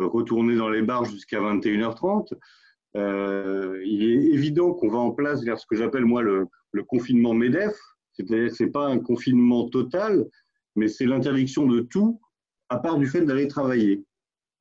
retourner 0.00 0.56
dans 0.56 0.68
les 0.68 0.82
bars 0.82 1.04
jusqu'à 1.04 1.38
21h30. 1.38 2.32
il 2.96 4.02
est 4.02 4.34
évident 4.34 4.72
qu'on 4.72 4.88
va 4.88 4.98
en 4.98 5.12
place 5.12 5.44
vers 5.44 5.58
ce 5.58 5.66
que 5.66 5.76
j'appelle 5.76 6.04
moi 6.04 6.22
le, 6.22 6.46
le 6.72 6.82
confinement 6.82 7.32
MEDEF, 7.32 7.76
c'est-à-dire 8.12 8.48
que 8.48 8.54
ce 8.54 8.64
n'est 8.64 8.70
pas 8.70 8.88
un 8.88 8.98
confinement 8.98 9.68
total, 9.68 10.26
mais 10.76 10.88
c'est 10.88 11.06
l'interdiction 11.06 11.66
de 11.66 11.80
tout, 11.80 12.20
à 12.68 12.78
part 12.78 12.98
du 12.98 13.06
fait 13.06 13.24
d'aller 13.24 13.46
travailler. 13.48 14.04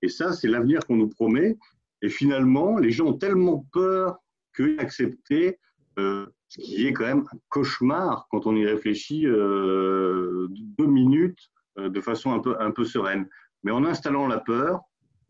Et 0.04 0.10
ça, 0.10 0.34
c'est 0.34 0.50
l'avenir 0.50 0.86
qu'on 0.86 0.98
nous 0.98 1.08
promet. 1.08 1.58
Et 2.02 2.10
finalement, 2.10 2.78
les 2.78 2.92
gens 2.92 3.06
ont 3.06 3.18
tellement 3.18 3.66
peur 3.72 4.18
que 4.52 4.78
accepter 4.80 5.60
euh, 5.98 6.28
ce 6.50 6.60
qui 6.62 6.86
est 6.86 6.92
quand 6.92 7.06
même 7.06 7.26
un 7.34 7.38
cauchemar 7.48 8.28
quand 8.30 8.46
on 8.46 8.56
y 8.56 8.66
réfléchit 8.66 9.26
euh, 9.26 10.48
deux 10.52 10.88
minutes 10.88 11.50
euh, 11.80 11.90
de 11.90 12.02
façon 12.02 12.34
un 12.34 12.40
peu, 12.40 12.62
un 12.62 12.72
peu 12.72 12.84
sereine. 12.84 13.30
Mais 13.64 13.72
en 13.72 13.86
installant 13.86 14.28
la 14.28 14.40
peur, 14.40 14.82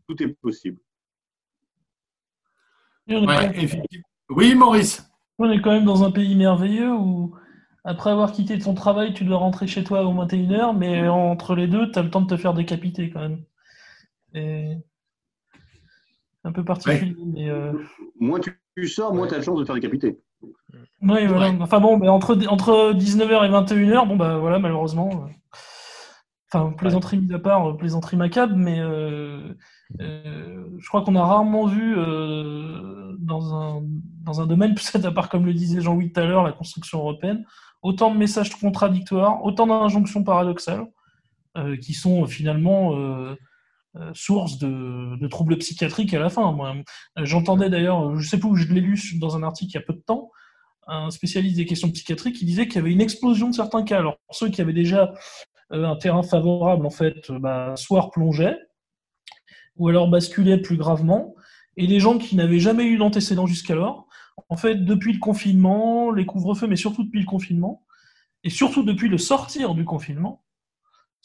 tout 0.08 0.20
est 0.20 0.28
possible. 0.40 0.80
oui, 4.30 4.54
Maurice. 4.56 5.08
On 5.38 5.50
est 5.50 5.60
quand 5.60 5.70
même 5.70 5.84
dans 5.84 6.02
un 6.02 6.10
pays 6.10 6.34
merveilleux 6.34 6.92
où, 6.92 7.36
après 7.84 8.10
avoir 8.10 8.32
quitté 8.32 8.58
ton 8.58 8.74
travail, 8.74 9.14
tu 9.14 9.24
dois 9.24 9.36
rentrer 9.38 9.68
chez 9.68 9.84
toi 9.84 10.04
au 10.04 10.12
21h, 10.12 10.76
mais 10.76 11.06
entre 11.06 11.54
les 11.54 11.68
deux, 11.68 11.92
tu 11.92 11.98
as 12.00 12.02
le 12.02 12.10
temps 12.10 12.22
de 12.22 12.34
te 12.34 12.36
faire 12.36 12.54
décapiter 12.54 13.10
quand 13.10 13.20
même. 13.20 13.44
C'est 14.34 14.82
un 16.44 16.52
peu 16.52 16.64
particulier. 16.64 17.14
Mais 17.26 17.48
euh, 17.48 17.72
Moins 18.20 18.40
tu 18.40 18.88
sors, 18.88 19.14
moins 19.14 19.26
tu 19.26 19.34
as 19.34 19.38
la 19.38 19.42
chance 19.42 19.58
de 19.58 19.62
te 19.62 19.66
faire 19.66 19.74
décapiter. 19.76 20.18
Oui, 21.02 21.26
voilà. 21.26 21.52
Enfin 21.60 21.80
bon, 21.80 21.98
mais 21.98 22.08
entre, 22.08 22.36
entre 22.48 22.92
19h 22.92 23.46
et 23.46 23.50
21h, 23.50 24.08
bon, 24.08 24.16
bah 24.16 24.38
voilà, 24.38 24.58
malheureusement. 24.58 25.10
Euh, 25.10 25.58
enfin, 26.52 26.72
plaisanterie 26.72 27.18
mise 27.18 27.32
à 27.32 27.38
part, 27.38 27.70
euh, 27.70 27.76
plaisanterie 27.76 28.16
macabre, 28.16 28.56
mais 28.56 28.78
je 29.98 30.88
crois 30.88 31.02
qu'on 31.02 31.14
a 31.14 31.24
rarement 31.24 31.66
vu 31.66 31.94
dans 33.18 33.54
un, 33.54 33.82
dans 34.22 34.40
un 34.40 34.46
domaine, 34.46 34.74
peut-être 34.92 35.04
à 35.04 35.12
part 35.12 35.28
comme 35.28 35.46
le 35.46 35.54
disait 35.54 35.80
Jean-Louis 35.80 36.12
tout 36.12 36.20
à 36.20 36.26
l'heure, 36.26 36.42
la 36.42 36.52
construction 36.52 36.98
européenne, 36.98 37.44
autant 37.82 38.12
de 38.12 38.18
messages 38.18 38.50
contradictoires, 38.50 39.44
autant 39.44 39.66
d'injonctions 39.66 40.24
paradoxales, 40.24 40.86
euh, 41.56 41.76
qui 41.76 41.94
sont 41.94 42.26
finalement 42.26 42.96
euh, 42.96 42.96
euh, 43.30 43.36
source 44.12 44.58
de, 44.58 45.26
troubles 45.28 45.58
psychiatriques 45.58 46.14
à 46.14 46.18
la 46.18 46.30
fin. 46.30 46.56
J'entendais 47.16 47.70
d'ailleurs, 47.70 48.18
je 48.18 48.28
sais 48.28 48.38
pas 48.38 48.48
où 48.48 48.56
je 48.56 48.66
l'ai 48.72 48.80
lu 48.80 48.98
dans 49.20 49.36
un 49.36 49.42
article 49.42 49.72
il 49.72 49.74
y 49.74 49.78
a 49.78 49.86
peu 49.86 49.92
de 49.92 50.02
temps, 50.04 50.30
un 50.86 51.10
spécialiste 51.10 51.56
des 51.56 51.66
questions 51.66 51.90
psychiatriques 51.90 52.36
qui 52.36 52.44
disait 52.44 52.66
qu'il 52.66 52.76
y 52.76 52.78
avait 52.78 52.92
une 52.92 53.00
explosion 53.00 53.48
de 53.50 53.54
certains 53.54 53.84
cas. 53.84 53.98
Alors 53.98 54.18
ceux 54.30 54.48
qui 54.48 54.60
avaient 54.60 54.72
déjà 54.72 55.14
un 55.70 55.96
terrain 55.96 56.22
favorable, 56.22 56.86
en 56.86 56.90
fait, 56.90 57.30
bah, 57.32 57.74
soit 57.76 58.02
replongeaient, 58.02 58.58
ou 59.76 59.88
alors 59.88 60.08
basculaient 60.08 60.58
plus 60.58 60.76
gravement, 60.76 61.34
et 61.76 61.86
les 61.86 62.00
gens 62.00 62.18
qui 62.18 62.36
n'avaient 62.36 62.60
jamais 62.60 62.84
eu 62.84 62.96
d'antécédent 62.96 63.46
jusqu'alors, 63.46 64.06
en 64.48 64.56
fait, 64.56 64.84
depuis 64.84 65.12
le 65.12 65.18
confinement, 65.18 66.12
les 66.12 66.26
couvre-feux, 66.26 66.66
mais 66.66 66.76
surtout 66.76 67.04
depuis 67.04 67.20
le 67.20 67.26
confinement, 67.26 67.84
et 68.44 68.50
surtout 68.50 68.82
depuis 68.82 69.08
le 69.08 69.18
sortir 69.18 69.74
du 69.74 69.84
confinement, 69.84 70.43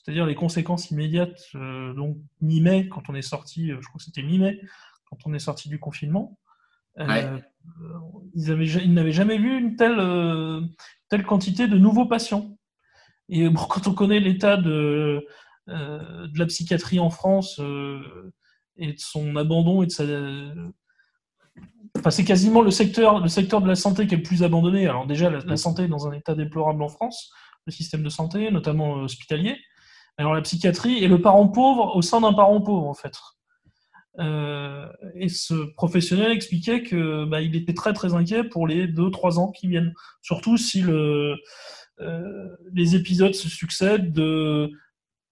c'est-à-dire 0.03 0.25
les 0.25 0.35
conséquences 0.35 0.91
immédiates, 0.91 1.41
euh, 1.55 1.93
donc 1.93 2.17
mi-mai, 2.41 2.87
quand 2.87 3.09
on 3.09 3.15
est 3.15 3.21
sorti, 3.21 3.71
euh, 3.71 3.77
je 3.81 3.87
crois 3.87 3.99
que 3.99 4.05
c'était 4.05 4.23
mi-mai, 4.23 4.61
quand 5.09 5.17
on 5.25 5.33
est 5.33 5.39
sorti 5.39 5.67
du 5.67 5.79
confinement, 5.79 6.37
euh, 6.99 7.39
ils, 8.33 8.93
n'avaient 8.93 9.11
jamais 9.11 9.37
vu 9.37 9.57
une 9.57 9.75
telle, 9.75 9.99
telle 11.09 11.25
quantité 11.25 11.67
de 11.67 11.77
nouveaux 11.77 12.05
patients. 12.05 12.57
Et 13.27 13.47
quand 13.69 13.87
on 13.87 13.93
connaît 13.93 14.19
l'état 14.19 14.57
de, 14.57 15.25
de 15.67 16.39
la 16.39 16.45
psychiatrie 16.45 16.99
en 16.99 17.09
France, 17.09 17.59
et 18.77 18.93
de 18.93 18.99
son 18.99 19.35
abandon 19.35 19.83
et 19.83 19.87
de 19.87 19.91
sa. 19.91 20.03
Enfin, 21.97 22.11
c'est 22.11 22.23
quasiment 22.23 22.61
le 22.61 22.71
secteur, 22.71 23.19
le 23.19 23.27
secteur 23.27 23.61
de 23.61 23.67
la 23.67 23.75
santé 23.75 24.07
qui 24.07 24.13
est 24.13 24.17
le 24.17 24.23
plus 24.23 24.43
abandonné. 24.43 24.87
Alors 24.87 25.05
déjà, 25.05 25.29
la, 25.29 25.57
santé 25.57 25.83
est 25.83 25.87
dans 25.87 26.07
un 26.07 26.13
état 26.13 26.35
déplorable 26.35 26.81
en 26.81 26.87
France, 26.87 27.31
le 27.65 27.71
système 27.71 28.03
de 28.03 28.09
santé, 28.09 28.49
notamment 28.51 28.93
hospitalier. 28.93 29.57
Alors 30.19 30.33
la 30.33 30.41
psychiatrie 30.41 31.01
est 31.01 31.07
le 31.07 31.21
parent 31.21 31.47
pauvre 31.47 31.95
au 31.95 32.01
sein 32.01 32.19
d'un 32.19 32.33
parent 32.33 32.59
pauvre, 32.59 32.87
en 32.87 32.93
fait. 32.93 33.17
Euh, 34.19 34.85
et 35.15 35.29
ce 35.29 35.53
professionnel 35.75 36.33
expliquait 36.33 36.83
que 36.83 37.23
bah, 37.23 37.41
il 37.41 37.55
était 37.55 37.73
très 37.73 37.93
très 37.93 38.13
inquiet 38.13 38.43
pour 38.43 38.67
les 38.67 38.85
deux 38.85 39.11
trois 39.11 39.39
ans 39.39 39.49
qui 39.49 39.69
viennent, 39.69 39.93
surtout 40.21 40.57
si 40.57 40.83
euh, 40.83 41.37
les 42.73 42.97
épisodes 42.97 43.33
se 43.33 43.47
succèdent 43.47 44.11
de 44.11 44.69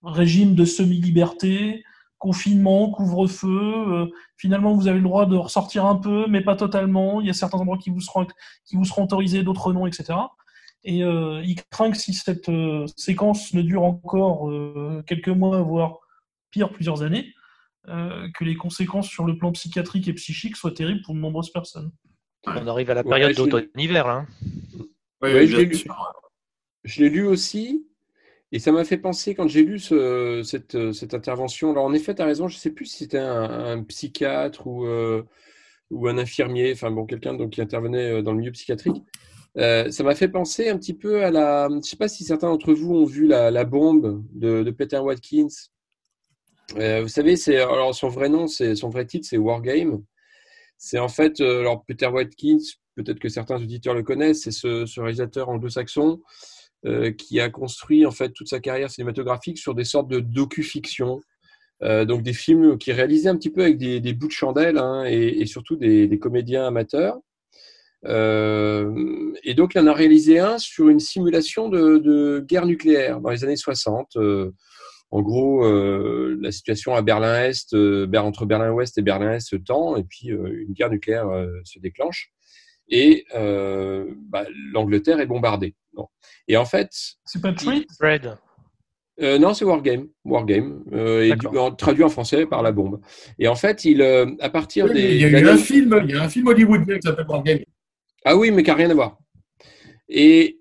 régime 0.04 0.56
de 0.56 0.64
semi-liberté, 0.64 1.84
confinement, 2.18 2.90
couvre-feu. 2.90 3.50
Euh, 3.50 4.06
finalement, 4.38 4.74
vous 4.74 4.88
avez 4.88 5.00
le 5.00 5.04
droit 5.04 5.26
de 5.26 5.36
ressortir 5.36 5.86
un 5.86 5.96
peu, 5.96 6.28
mais 6.30 6.40
pas 6.40 6.56
totalement. 6.56 7.20
Il 7.20 7.28
y 7.28 7.30
a 7.30 7.34
certains 7.34 7.58
endroits 7.58 7.78
qui 7.78 7.90
vous 7.90 8.00
seront 8.00 9.04
autorisés, 9.04 9.44
d'autres 9.44 9.74
non, 9.74 9.86
etc. 9.86 10.18
Et 10.84 11.04
euh, 11.04 11.42
il 11.44 11.56
craint 11.70 11.92
que 11.92 11.98
si 11.98 12.14
cette 12.14 12.50
euh, 12.50 12.86
séquence 12.96 13.54
ne 13.54 13.62
dure 13.62 13.84
encore 13.84 14.52
quelques 15.06 15.28
mois, 15.30 15.62
voire 15.62 16.00
pire, 16.52 16.72
plusieurs 16.72 17.04
années, 17.04 17.34
que 17.88 18.44
les 18.44 18.56
conséquences 18.56 19.08
sur 19.08 19.24
le 19.24 19.38
plan 19.38 19.54
psychiatrique 19.54 20.10
et 20.10 20.14
psychique 20.14 20.58
soient 20.58 20.74
terribles 20.74 21.02
pour 21.04 21.16
de 21.16 21.20
nombreuses 21.20 21.52
personnes. 21.52 21.92
On 22.46 22.68
arrive 22.68 22.90
à 22.90 22.94
la 22.94 23.04
période 23.04 23.36
d'automne-hiver, 23.36 24.08
là. 24.08 24.26
Oui, 25.22 25.48
je 26.84 27.02
l'ai 27.02 27.10
lu 27.10 27.26
aussi. 27.26 27.88
Et 28.54 28.60
ça 28.60 28.72
m'a 28.72 28.86
fait 28.86 28.98
penser, 28.98 29.36
quand 29.36 29.48
j'ai 29.48 29.64
lu 29.64 29.78
cette, 29.78 30.94
cette, 30.94 31.14
intervention, 31.14 31.72
alors 31.72 31.84
en 31.84 31.94
effet, 31.94 32.16
tu 32.16 32.22
as 32.22 32.26
raison, 32.26 32.48
je 32.48 32.56
ne 32.56 32.60
sais 32.60 32.72
plus 32.72 32.86
si 32.86 33.00
c'était 33.00 33.18
un, 33.18 33.84
psychiatre 33.84 34.66
ou, 34.68 34.86
euh, 34.86 35.24
ou 35.92 36.08
un 36.08 36.18
infirmier, 36.18 36.72
enfin 36.72 36.90
bon, 36.90 37.06
quelqu'un 37.06 37.38
qui 37.50 37.62
intervenait 37.62 38.12
euh, 38.12 38.22
dans 38.22 38.32
le 38.32 38.40
milieu 38.40 38.52
psychiatrique. 38.52 39.04
Euh, 39.58 39.90
ça 39.90 40.04
m'a 40.04 40.16
fait 40.16 40.28
penser 40.28 40.70
un 40.70 40.78
petit 40.78 40.94
peu 40.94 41.24
à 41.24 41.32
la. 41.32 41.68
Je 41.70 41.76
ne 41.76 41.82
sais 41.82 41.98
pas 41.98 42.08
si 42.08 42.24
certains 42.24 42.48
d'entre 42.48 42.74
vous 42.74 42.94
ont 42.94 43.06
vu 43.06 43.28
la, 43.28 43.64
bombe 43.66 44.24
de, 44.34 44.70
Peter 44.72 45.00
Watkins. 45.00 45.48
vous 46.76 47.08
savez, 47.08 47.36
c'est 47.36 47.58
alors 47.58 47.96
son 47.96 48.10
vrai 48.10 48.30
nom, 48.30 48.48
c'est 48.48 48.76
son 48.76 48.90
vrai 48.90 49.06
titre, 49.06 49.28
c'est 49.30 49.38
Wargame. 49.38 50.04
C'est 50.78 51.00
en 51.00 51.10
fait, 51.10 51.42
alors 51.42 51.84
Peter 51.86 52.08
Watkins, 52.08 52.60
peut-être 52.96 53.20
que 53.20 53.30
certains 53.30 53.62
auditeurs 53.62 53.94
le 53.94 54.04
connaissent, 54.04 54.44
c'est 54.44 54.52
ce, 54.52 55.00
réalisateur 55.00 55.50
anglo-saxon 55.50 56.22
euh, 56.86 57.12
qui 57.12 57.40
a 57.40 57.50
construit 57.50 58.06
en 58.06 58.12
fait 58.12 58.32
toute 58.34 58.50
sa 58.50 58.60
carrière 58.60 58.92
cinématographique 58.92 59.58
sur 59.58 59.74
des 59.74 59.84
sortes 59.84 60.10
de 60.10 60.20
docu-fiction. 60.20 61.22
Euh, 61.84 62.06
donc 62.06 62.24
des 62.24 62.34
films 62.34 62.78
qui 62.80 62.92
réalisaient 62.92 63.30
un 63.30 63.38
petit 63.38 63.52
peu 63.52 63.62
avec 63.62 63.78
des, 63.78 64.14
bouts 64.14 64.28
de 64.28 64.32
chandelle 64.32 64.80
hein, 64.80 65.06
et, 65.06 65.46
surtout 65.46 65.76
des, 65.76 66.20
comédiens 66.20 66.66
amateurs. 66.66 67.18
Euh, 68.08 69.34
et 69.44 69.54
donc 69.54 69.74
il 69.76 69.80
en 69.80 69.88
a 69.88 69.94
réalisé 69.94 70.40
un 70.40 70.58
sur 70.58 70.88
une 70.90 71.00
simulation 71.00 71.70
de, 71.70 72.44
guerre 72.48 72.66
nucléaire 72.66 73.20
dans 73.20 73.30
les 73.30 73.44
années 73.44 73.58
60. 73.58 74.18
en 75.10 75.22
gros, 75.22 75.66
euh, 75.66 76.38
la 76.42 76.52
situation 76.52 76.96
à 76.96 77.02
Berlin-Est, 77.02 77.74
euh, 77.74 78.08
entre 78.16 78.46
Berlin-Ouest 78.46 78.98
et 78.98 79.02
Berlin-Est 79.02 79.50
se 79.50 79.56
tend, 79.56 79.96
et 79.98 80.04
puis 80.04 80.32
euh, 80.32 80.64
une 80.68 80.74
guerre 80.74 80.90
nucléaire 80.90 81.28
se 81.64 81.80
déclenche, 81.80 82.32
et 82.90 83.26
bah, 83.34 84.46
l'Angleterre 84.74 85.20
est 85.20 85.28
bombardée. 85.28 85.76
Et 86.48 86.56
en 86.58 86.66
fait, 86.66 86.90
c'est 87.26 87.42
pas 87.42 87.54
Fred. 87.98 88.38
non, 89.20 89.54
c'est 89.54 89.66
Wargame, 89.66 90.08
Wargame, 90.24 90.84
et 90.94 91.34
traduit 91.78 92.04
en 92.04 92.10
français 92.10 92.46
par 92.46 92.62
la 92.62 92.72
bombe. 92.72 93.02
Et 93.40 93.48
en 93.48 93.56
fait, 93.56 93.84
il, 93.84 94.02
à 94.40 94.50
partir 94.50 94.88
des, 94.88 95.16
il 95.16 95.22
y 95.22 95.26
a 95.26 95.40
eu 95.40 95.48
un 95.50 95.58
film, 95.58 96.00
il 96.04 96.12
y 96.12 96.18
a 96.18 96.24
un 96.24 96.30
film 96.30 96.48
hollywoodien 96.48 96.96
qui 97.00 97.08
s'appelle 97.08 97.26
Wargame. 97.28 97.60
Ah 98.30 98.36
oui, 98.36 98.52
mais 98.52 98.62
qui 98.62 98.70
n'a 98.70 98.76
rien 98.76 98.90
à 98.90 98.94
voir. 98.94 99.18
Et 100.10 100.60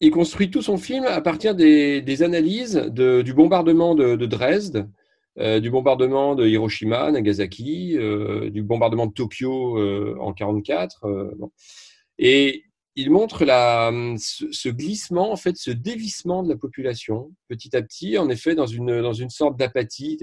il 0.00 0.10
construit 0.10 0.50
tout 0.50 0.60
son 0.60 0.76
film 0.76 1.04
à 1.06 1.22
partir 1.22 1.54
des, 1.54 2.22
analyses 2.22 2.76
du 2.76 3.32
bombardement 3.32 3.94
de, 3.94 4.26
Dresde, 4.26 4.86
euh, 5.38 5.58
du 5.58 5.70
bombardement 5.70 6.34
de 6.34 6.46
Hiroshima, 6.46 7.10
Nagasaki, 7.12 7.96
euh, 7.96 8.50
du 8.50 8.62
bombardement 8.62 9.06
de 9.06 9.12
Tokyo 9.12 9.78
euh, 9.78 10.16
en 10.20 10.34
1944. 10.34 11.06
Et 12.18 12.64
il 12.94 13.10
montre 13.10 13.46
la, 13.46 13.90
ce, 14.18 14.68
glissement, 14.68 15.32
en 15.32 15.36
fait, 15.36 15.56
ce 15.56 15.70
dévissement 15.70 16.42
de 16.42 16.50
la 16.50 16.56
population 16.56 17.32
petit 17.48 17.74
à 17.74 17.80
petit, 17.80 18.18
en 18.18 18.28
effet, 18.28 18.54
dans 18.54 18.66
une, 18.66 19.00
dans 19.00 19.14
une 19.14 19.30
sorte 19.30 19.56
d'apathie. 19.56 20.18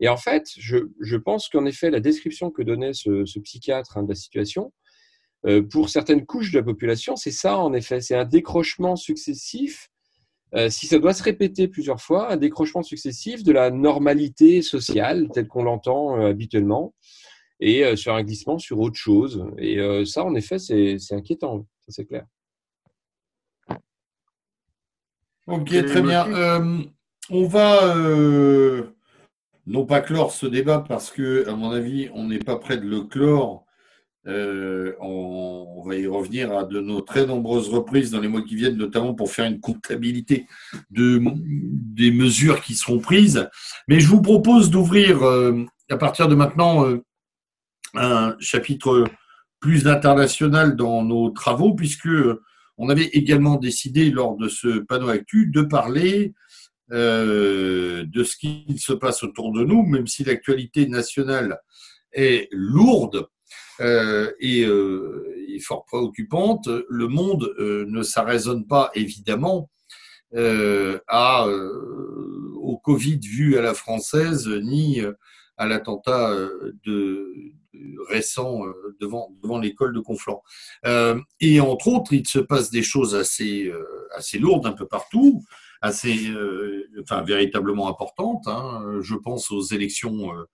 Et 0.00 0.08
en 0.08 0.18
fait, 0.18 0.48
je, 0.58 1.16
pense 1.16 1.48
qu'en 1.48 1.64
effet, 1.64 1.90
la 1.90 2.00
description 2.00 2.50
que 2.50 2.60
donnait 2.60 2.92
ce, 2.92 3.38
psychiatre 3.38 3.96
hein, 3.96 4.02
de 4.02 4.10
la 4.10 4.14
situation, 4.14 4.72
euh, 5.46 5.62
pour 5.62 5.88
certaines 5.88 6.26
couches 6.26 6.50
de 6.52 6.58
la 6.58 6.64
population, 6.64 7.16
c'est 7.16 7.30
ça 7.30 7.58
en 7.58 7.72
effet, 7.72 8.00
c'est 8.00 8.16
un 8.16 8.24
décrochement 8.24 8.96
successif. 8.96 9.88
Euh, 10.54 10.70
si 10.70 10.86
ça 10.86 10.98
doit 10.98 11.12
se 11.12 11.22
répéter 11.22 11.68
plusieurs 11.68 12.00
fois, 12.00 12.32
un 12.32 12.36
décrochement 12.36 12.82
successif 12.82 13.44
de 13.44 13.52
la 13.52 13.70
normalité 13.70 14.62
sociale 14.62 15.28
telle 15.32 15.46
qu'on 15.46 15.62
l'entend 15.62 16.18
euh, 16.18 16.30
habituellement 16.30 16.94
et 17.60 17.96
sur 17.96 18.14
un 18.14 18.22
glissement 18.22 18.56
sur 18.58 18.78
autre 18.78 18.94
chose. 18.94 19.44
Et 19.58 19.80
ça, 20.06 20.24
en 20.24 20.36
effet, 20.36 20.60
c'est 20.60 20.96
inquiétant, 21.10 21.66
ça 21.80 21.86
c'est 21.88 22.04
clair. 22.04 22.24
Ok, 25.48 25.66
très 25.66 26.02
bien. 26.02 26.88
on 27.30 27.48
va 27.48 27.96
non 29.66 29.86
pas 29.86 30.00
clore 30.00 30.30
ce 30.30 30.46
débat 30.46 30.84
parce 30.86 31.10
que, 31.10 31.48
à 31.48 31.56
mon 31.56 31.72
avis, 31.72 32.10
on 32.14 32.28
n'est 32.28 32.38
pas 32.38 32.56
près 32.56 32.78
de 32.78 32.86
le 32.86 33.02
clore 33.02 33.66
euh, 34.28 34.94
on, 35.00 35.82
va 35.86 35.96
y 35.96 36.06
revenir 36.06 36.52
à 36.52 36.64
de 36.64 36.80
nos 36.80 37.00
très 37.00 37.24
nombreuses 37.26 37.70
reprises 37.70 38.10
dans 38.10 38.20
les 38.20 38.28
mois 38.28 38.42
qui 38.42 38.56
viennent, 38.56 38.76
notamment 38.76 39.14
pour 39.14 39.30
faire 39.30 39.46
une 39.46 39.58
comptabilité 39.58 40.46
de, 40.90 41.22
des 41.24 42.10
mesures 42.10 42.60
qui 42.60 42.74
seront 42.74 42.98
prises. 42.98 43.48
Mais 43.88 44.00
je 44.00 44.08
vous 44.08 44.20
propose 44.20 44.70
d'ouvrir 44.70 45.22
euh, 45.22 45.64
à 45.88 45.96
partir 45.96 46.28
de 46.28 46.34
maintenant 46.34 46.86
euh, 46.86 47.02
un 47.94 48.36
chapitre 48.38 49.04
plus 49.60 49.86
international 49.86 50.76
dans 50.76 51.02
nos 51.04 51.30
travaux, 51.30 51.74
puisque 51.74 52.08
on 52.76 52.90
avait 52.90 53.06
également 53.06 53.56
décidé 53.56 54.10
lors 54.10 54.36
de 54.36 54.48
ce 54.48 54.80
panneau 54.80 55.08
actu 55.08 55.46
de 55.46 55.62
parler 55.62 56.34
de 56.90 58.24
ce 58.24 58.36
qui 58.36 58.64
se 58.78 58.94
passe 58.94 59.22
autour 59.22 59.52
de 59.52 59.62
nous, 59.62 59.82
même 59.82 60.06
si 60.06 60.24
l'actualité 60.24 60.86
nationale 60.86 61.58
est 62.12 62.48
lourde 62.50 63.28
euh, 63.80 64.32
et, 64.40 64.64
euh, 64.64 65.24
fort 65.60 65.84
préoccupante. 65.86 66.68
Le 66.88 67.08
monde 67.08 67.52
euh, 67.58 67.84
ne 67.88 68.02
s'arraisonne 68.02 68.64
pas 68.66 68.92
évidemment 68.94 69.70
à, 71.08 71.46
au 71.48 72.76
Covid 72.84 73.18
vu 73.18 73.56
à 73.56 73.62
la 73.62 73.72
française, 73.72 74.46
ni 74.46 75.00
à 75.56 75.66
l'attentat 75.66 76.36
de, 76.84 77.32
récent 78.10 78.60
devant, 79.00 79.32
devant 79.42 79.58
l'école 79.58 79.94
de 79.94 80.00
Conflans. 80.00 80.42
et 81.40 81.60
entre 81.60 81.88
autres, 81.88 82.12
il 82.12 82.28
se 82.28 82.38
passe 82.38 82.70
des 82.70 82.82
choses 82.82 83.14
assez, 83.14 83.72
assez 84.14 84.38
lourdes 84.38 84.66
un 84.66 84.72
peu 84.72 84.86
partout, 84.86 85.42
assez, 85.80 86.30
enfin, 87.00 87.22
véritablement 87.22 87.88
importantes. 87.88 88.46
Hein. 88.48 89.00
Je 89.00 89.14
pense 89.14 89.50
aux 89.50 89.62
élections 89.62 90.34
euh, 90.34 90.44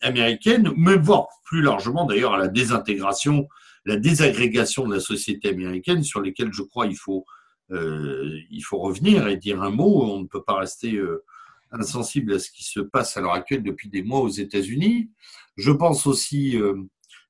américaine, 0.00 0.72
mais 0.76 0.96
voire 0.96 1.28
plus 1.44 1.62
largement 1.62 2.04
d'ailleurs 2.04 2.34
à 2.34 2.38
la 2.38 2.48
désintégration, 2.48 3.48
la 3.84 3.96
désagrégation 3.96 4.86
de 4.86 4.94
la 4.94 5.00
société 5.00 5.48
américaine, 5.48 6.02
sur 6.02 6.20
lesquelles 6.20 6.52
je 6.52 6.62
crois 6.62 6.86
il 6.86 6.96
faut, 6.96 7.24
euh, 7.70 8.38
il 8.50 8.62
faut 8.62 8.78
revenir 8.78 9.28
et 9.28 9.36
dire 9.36 9.62
un 9.62 9.70
mot. 9.70 10.02
On 10.02 10.20
ne 10.20 10.26
peut 10.26 10.42
pas 10.42 10.58
rester 10.58 10.94
euh, 10.94 11.24
insensible 11.70 12.34
à 12.34 12.38
ce 12.38 12.50
qui 12.50 12.64
se 12.64 12.80
passe 12.80 13.16
à 13.16 13.20
l'heure 13.20 13.32
actuelle 13.32 13.62
depuis 13.62 13.88
des 13.88 14.02
mois 14.02 14.20
aux 14.20 14.28
États-Unis. 14.28 15.10
Je 15.56 15.72
pense 15.72 16.06
aussi 16.06 16.56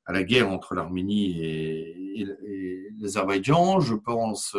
à 0.06 0.12
la 0.12 0.22
guerre 0.22 0.50
entre 0.50 0.74
l'Arménie 0.74 1.42
et, 1.42 2.26
l'Azerbaïdjan. 2.98 3.80
Je 3.80 3.94
pense 3.94 4.56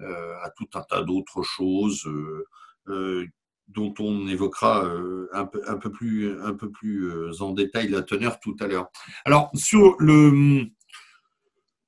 à 0.00 0.50
tout 0.56 0.68
un 0.74 0.82
tas 0.82 1.02
d'autres 1.02 1.42
choses 1.42 2.06
dont 3.72 3.94
on 3.98 4.26
évoquera 4.28 4.84
euh, 4.84 5.28
un 5.32 5.44
peu, 5.46 5.90
plus, 5.90 6.26
euh, 6.28 7.32
en 7.40 7.52
détail 7.52 7.88
la 7.88 8.02
teneur 8.02 8.40
tout 8.40 8.56
à 8.60 8.66
l'heure. 8.66 8.88
Alors, 9.24 9.50
sur 9.54 9.96
le, 9.98 10.66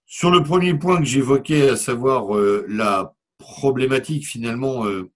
sur 0.07 0.31
le 0.31 0.43
premier 0.43 0.75
point 0.75 0.99
que 0.99 1.05
j'évoquais, 1.05 1.71
à 1.71 1.77
savoir 1.77 2.37
euh, 2.37 2.65
la 2.69 3.15
problématique 3.39 4.25
finalement 4.27 4.85
de, 4.87 5.11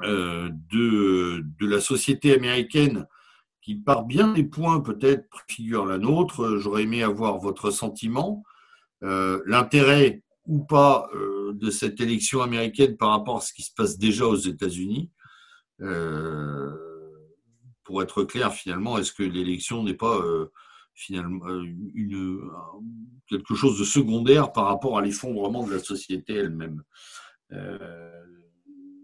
de 0.00 1.66
la 1.66 1.80
société 1.80 2.34
américaine, 2.34 3.06
qui 3.62 3.76
par 3.76 4.04
bien 4.04 4.34
des 4.34 4.44
points 4.44 4.80
peut-être 4.80 5.24
figure 5.48 5.86
la 5.86 5.96
nôtre, 5.96 6.58
j'aurais 6.58 6.82
aimé 6.82 7.02
avoir 7.02 7.38
votre 7.38 7.70
sentiment. 7.70 8.42
L'intérêt 9.00 10.22
ou 10.46 10.64
pas 10.64 11.08
euh, 11.14 11.52
de 11.54 11.70
cette 11.70 12.00
élection 12.00 12.42
américaine 12.42 12.96
par 12.96 13.10
rapport 13.10 13.38
à 13.38 13.40
ce 13.40 13.52
qui 13.52 13.62
se 13.62 13.72
passe 13.74 13.98
déjà 13.98 14.26
aux 14.26 14.36
États-Unis. 14.36 15.10
Euh, 15.80 16.72
pour 17.84 18.02
être 18.02 18.24
clair, 18.24 18.52
finalement, 18.52 18.98
est-ce 18.98 19.12
que 19.12 19.22
l'élection 19.22 19.82
n'est 19.82 19.94
pas 19.94 20.18
euh, 20.18 20.50
finalement 20.94 21.46
une, 21.94 22.40
quelque 23.28 23.54
chose 23.54 23.78
de 23.78 23.84
secondaire 23.84 24.52
par 24.52 24.66
rapport 24.66 24.98
à 24.98 25.02
l'effondrement 25.02 25.66
de 25.66 25.72
la 25.72 25.78
société 25.78 26.34
elle-même? 26.34 26.82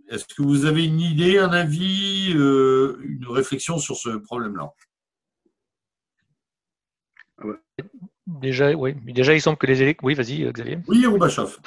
Est-ce 0.08 0.26
que 0.34 0.42
vous 0.42 0.64
avez 0.64 0.84
une 0.84 1.00
idée, 1.00 1.38
un 1.38 1.52
avis, 1.52 2.32
une 2.32 3.26
réflexion 3.28 3.78
sur 3.78 3.96
ce 3.96 4.10
problème-là? 4.10 4.72
Ah 7.38 7.44
Déjà, 8.26 8.72
oui. 8.72 8.94
Déjà, 9.04 9.34
il 9.34 9.40
semble 9.40 9.58
que 9.58 9.66
les 9.66 9.82
élections. 9.82 10.06
Oui, 10.06 10.14
vas-y, 10.14 10.44
euh, 10.44 10.52
Xavier. 10.52 10.78
Oui, 10.86 11.04
Roubachov. 11.06 11.58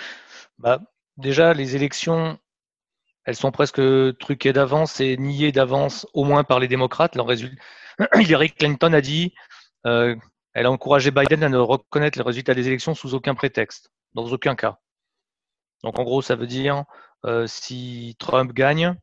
Bah, 0.57 0.79
déjà, 1.17 1.53
les 1.53 1.75
élections, 1.75 2.39
elles 3.25 3.35
sont 3.35 3.51
presque 3.51 3.81
truquées 4.19 4.53
d'avance 4.53 4.99
et 4.99 5.17
niées 5.17 5.51
d'avance, 5.51 6.07
au 6.13 6.23
moins 6.23 6.43
par 6.43 6.59
les 6.59 6.67
démocrates. 6.67 7.15
Leur 7.15 7.27
résultat... 7.27 7.61
Hillary 8.15 8.51
Clinton 8.51 8.93
a 8.93 9.01
dit 9.01 9.33
euh, 9.85 10.15
elle 10.53 10.65
a 10.65 10.71
encouragé 10.71 11.11
Biden 11.11 11.43
à 11.43 11.49
ne 11.49 11.57
reconnaître 11.57 12.17
les 12.17 12.23
résultats 12.23 12.53
des 12.53 12.67
élections 12.67 12.95
sous 12.95 13.13
aucun 13.13 13.35
prétexte, 13.35 13.91
dans 14.13 14.25
aucun 14.25 14.55
cas. 14.55 14.79
Donc, 15.83 15.99
en 15.99 16.03
gros, 16.03 16.21
ça 16.21 16.35
veut 16.35 16.47
dire 16.47 16.85
euh, 17.25 17.45
si 17.47 18.15
Trump 18.19 18.53
gagne, 18.53 18.95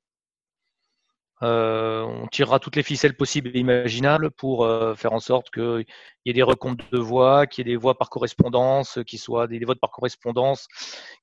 euh, 1.42 2.02
on 2.02 2.28
tirera 2.28 2.60
toutes 2.60 2.76
les 2.76 2.84
ficelles 2.84 3.16
possibles 3.16 3.50
et 3.54 3.58
imaginables 3.58 4.30
pour 4.30 4.64
euh, 4.64 4.94
faire 4.94 5.12
en 5.12 5.18
sorte 5.18 5.50
qu'il 5.50 5.84
y 6.24 6.30
ait 6.30 6.34
des 6.34 6.42
recomptes 6.42 6.84
de 6.92 6.98
voix, 6.98 7.48
qu'il 7.48 7.66
y 7.66 7.70
ait 7.70 7.74
des 7.74 7.76
voix 7.76 7.98
par 7.98 8.10
correspondance, 8.10 9.00
qu'il 9.06 9.18
soient 9.18 9.48
des, 9.48 9.58
votes 9.64 9.80
par 9.80 9.90
correspondance, 9.90 10.68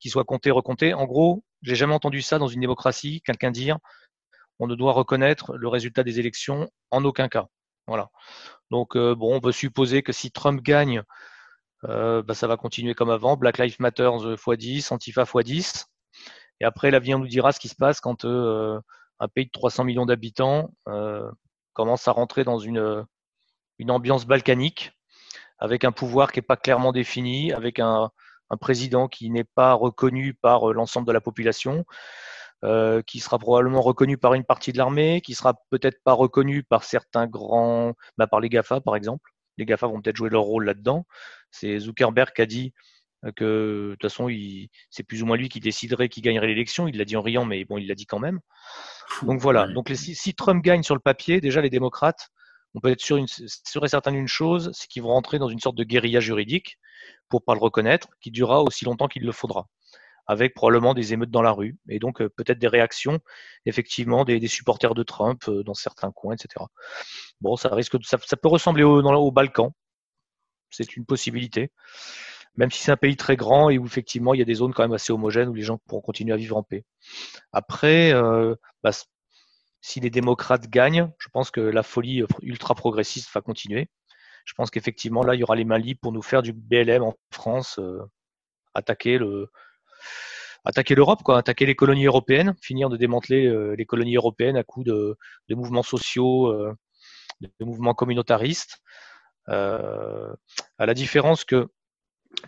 qui 0.01 0.09
soient 0.09 0.25
comptés, 0.25 0.51
recomptés. 0.51 0.93
En 0.93 1.05
gros, 1.05 1.43
j'ai 1.61 1.75
jamais 1.75 1.93
entendu 1.93 2.21
ça 2.21 2.37
dans 2.37 2.47
une 2.47 2.59
démocratie, 2.59 3.21
quelqu'un 3.21 3.51
dire 3.51 3.77
on 4.61 4.67
ne 4.67 4.75
doit 4.75 4.91
reconnaître 4.91 5.55
le 5.55 5.69
résultat 5.69 6.03
des 6.03 6.19
élections 6.19 6.69
en 6.91 7.05
aucun 7.05 7.29
cas. 7.29 7.47
Voilà. 7.87 8.09
Donc 8.71 8.97
euh, 8.97 9.15
bon, 9.15 9.35
on 9.35 9.39
peut 9.39 9.53
supposer 9.53 10.03
que 10.03 10.11
si 10.11 10.31
Trump 10.31 10.61
gagne, 10.61 11.01
bah, 11.83 12.33
ça 12.33 12.47
va 12.47 12.57
continuer 12.57 12.93
comme 12.93 13.09
avant, 13.09 13.37
Black 13.37 13.57
Lives 13.57 13.77
Matter 13.79 14.11
x 14.13 14.57
10, 14.57 14.91
Antifa 14.91 15.21
x 15.21 15.45
10. 15.45 15.85
Et 16.59 16.65
après, 16.65 16.91
l'avenir 16.91 17.19
nous 17.19 17.27
dira 17.27 17.53
ce 17.53 17.59
qui 17.61 17.69
se 17.69 17.75
passe 17.75 18.01
quand 18.01 18.25
un 19.19 19.27
pays 19.27 19.45
de 19.45 19.51
300 19.51 19.83
millions 19.83 20.05
d'habitants 20.05 20.71
euh, 20.87 21.29
commence 21.73 22.07
à 22.07 22.11
rentrer 22.11 22.43
dans 22.43 22.59
une, 22.59 23.05
une 23.77 23.91
ambiance 23.91 24.25
balkanique, 24.25 24.91
avec 25.59 25.83
un 25.83 25.91
pouvoir 25.91 26.31
qui 26.31 26.39
n'est 26.39 26.43
pas 26.43 26.57
clairement 26.57 26.91
défini, 26.91 27.51
avec 27.53 27.79
un, 27.79 28.11
président 28.59 29.07
qui 29.07 29.29
n'est 29.29 29.43
pas 29.43 29.73
reconnu 29.73 30.33
par 30.33 30.69
euh, 30.69 30.73
l'ensemble 30.73 31.05
de 31.07 31.11
la 31.11 31.21
population, 31.21 31.85
euh, 32.65 33.01
qui 33.03 33.19
sera 33.19 33.37
probablement 33.37 33.81
reconnu 33.81 34.17
par 34.17 34.33
une 34.33 34.43
partie 34.43 34.73
de 34.73 34.77
l'armée, 34.77 35.21
qui 35.21 35.35
sera 35.35 35.53
peut-être 35.69 36.01
pas 36.03 36.13
reconnu 36.13 36.63
par 36.63 36.83
certains 36.83 37.27
grands, 37.27 37.93
bah 38.17 38.27
par 38.27 38.39
les 38.39 38.49
GAFA 38.49 38.81
par 38.81 38.95
exemple. 38.95 39.31
Les 39.57 39.65
GAFA 39.65 39.87
vont 39.87 40.01
peut-être 40.01 40.15
jouer 40.15 40.29
leur 40.29 40.43
rôle 40.43 40.65
là-dedans. 40.65 41.05
C'est 41.51 41.79
Zuckerberg 41.79 42.33
qui 42.33 42.41
a 42.41 42.45
dit 42.45 42.73
que 43.35 43.89
de 43.91 43.95
toute 43.99 44.09
façon, 44.09 44.29
c'est 44.89 45.03
plus 45.03 45.21
ou 45.21 45.25
moins 45.25 45.37
lui 45.37 45.49
qui 45.49 45.59
déciderait 45.59 46.09
qui 46.09 46.21
gagnerait 46.21 46.47
l'élection. 46.47 46.87
Il 46.87 46.97
l'a 46.97 47.05
dit 47.05 47.17
en 47.17 47.21
riant, 47.21 47.45
mais 47.45 47.65
bon, 47.65 47.77
il 47.77 47.87
l'a 47.87 47.95
dit 47.95 48.05
quand 48.05 48.19
même. 48.19 48.39
Donc 49.23 49.39
voilà. 49.41 49.67
Donc 49.67 49.91
si, 49.93 50.33
Trump 50.33 50.63
gagne 50.63 50.83
sur 50.83 50.95
le 50.95 51.01
papier, 51.01 51.41
déjà 51.41 51.61
les 51.61 51.69
démocrates, 51.69 52.29
on 52.75 52.79
peut 52.79 52.89
être 52.89 53.01
sûr, 53.01 53.17
une, 53.17 53.27
sûr 53.27 53.83
et 53.83 53.89
certain 53.89 54.11
d'une 54.11 54.27
chose, 54.27 54.71
c'est 54.73 54.87
qu'ils 54.87 55.03
vont 55.03 55.09
rentrer 55.09 55.39
dans 55.39 55.49
une 55.49 55.59
sorte 55.59 55.75
de 55.75 55.83
guérilla 55.83 56.19
juridique 56.19 56.77
pour 57.27 57.43
pas 57.43 57.53
le 57.53 57.59
reconnaître, 57.59 58.07
qui 58.21 58.31
durera 58.31 58.61
aussi 58.61 58.85
longtemps 58.85 59.07
qu'il 59.07 59.23
le 59.23 59.31
faudra, 59.31 59.67
avec 60.27 60.53
probablement 60.53 60.93
des 60.93 61.13
émeutes 61.13 61.31
dans 61.31 61.41
la 61.41 61.51
rue 61.51 61.77
et 61.87 61.99
donc 61.99 62.21
euh, 62.21 62.29
peut-être 62.29 62.59
des 62.59 62.67
réactions, 62.67 63.19
effectivement, 63.65 64.25
des, 64.25 64.47
supporters 64.47 64.93
de 64.93 65.03
Trump 65.03 65.41
euh, 65.47 65.63
dans 65.63 65.73
certains 65.73 66.11
coins, 66.11 66.35
etc. 66.35 66.65
Bon, 67.41 67.55
ça 67.55 67.69
risque, 67.73 67.97
ça, 68.03 68.17
ça 68.23 68.37
peut 68.37 68.49
ressembler 68.49 68.83
au, 68.83 69.01
au 69.01 69.31
Balkan, 69.31 69.73
c'est 70.69 70.95
une 70.95 71.05
possibilité 71.05 71.71
même 72.55 72.71
si 72.71 72.81
c'est 72.81 72.91
un 72.91 72.97
pays 72.97 73.15
très 73.15 73.35
grand 73.35 73.69
et 73.69 73.77
où 73.77 73.85
effectivement 73.85 74.34
il 74.34 74.39
y 74.39 74.41
a 74.41 74.45
des 74.45 74.55
zones 74.55 74.73
quand 74.73 74.84
même 74.84 74.93
assez 74.93 75.13
homogènes 75.13 75.49
où 75.49 75.53
les 75.53 75.61
gens 75.61 75.77
pourront 75.88 76.01
continuer 76.01 76.34
à 76.34 76.38
vivre 76.38 76.57
en 76.57 76.63
paix. 76.63 76.84
Après, 77.53 78.11
euh, 78.13 78.55
bah, 78.84 78.91
si 79.81 79.99
les 79.99 80.09
démocrates 80.09 80.67
gagnent, 80.69 81.09
je 81.19 81.30
pense 81.30 81.51
que 81.51 81.61
la 81.61 81.84
folie 81.84 82.23
ultra 82.41 82.76
progressiste 82.76 83.30
va 83.34 83.41
continuer. 83.41 83.89
Je 84.45 84.53
pense 84.53 84.71
qu'effectivement 84.71 85.23
là 85.23 85.35
il 85.35 85.39
y 85.39 85.43
aura 85.43 85.55
les 85.55 85.65
mains 85.65 85.77
libres 85.77 85.99
pour 86.01 86.11
nous 86.11 86.21
faire 86.21 86.41
du 86.41 86.53
BLM 86.53 87.03
en 87.03 87.15
France, 87.31 87.80
euh, 87.80 88.01
attaquer 88.73 89.17
le 89.17 89.49
attaquer 90.65 90.95
l'Europe, 90.95 91.23
quoi, 91.23 91.38
attaquer 91.38 91.65
les 91.65 91.76
colonies 91.76 92.05
européennes, 92.05 92.55
finir 92.61 92.89
de 92.89 92.97
démanteler 92.97 93.45
euh, 93.47 93.76
les 93.77 93.85
colonies 93.85 94.17
européennes 94.17 94.57
à 94.57 94.63
coup 94.63 94.84
de, 94.84 95.17
mouvements 95.49 95.84
sociaux, 95.84 96.53
de 97.39 97.65
mouvements 97.65 97.93
communautaristes. 97.93 98.80
à 99.47 100.35
la 100.77 100.93
différence 100.93 101.45
que 101.45 101.69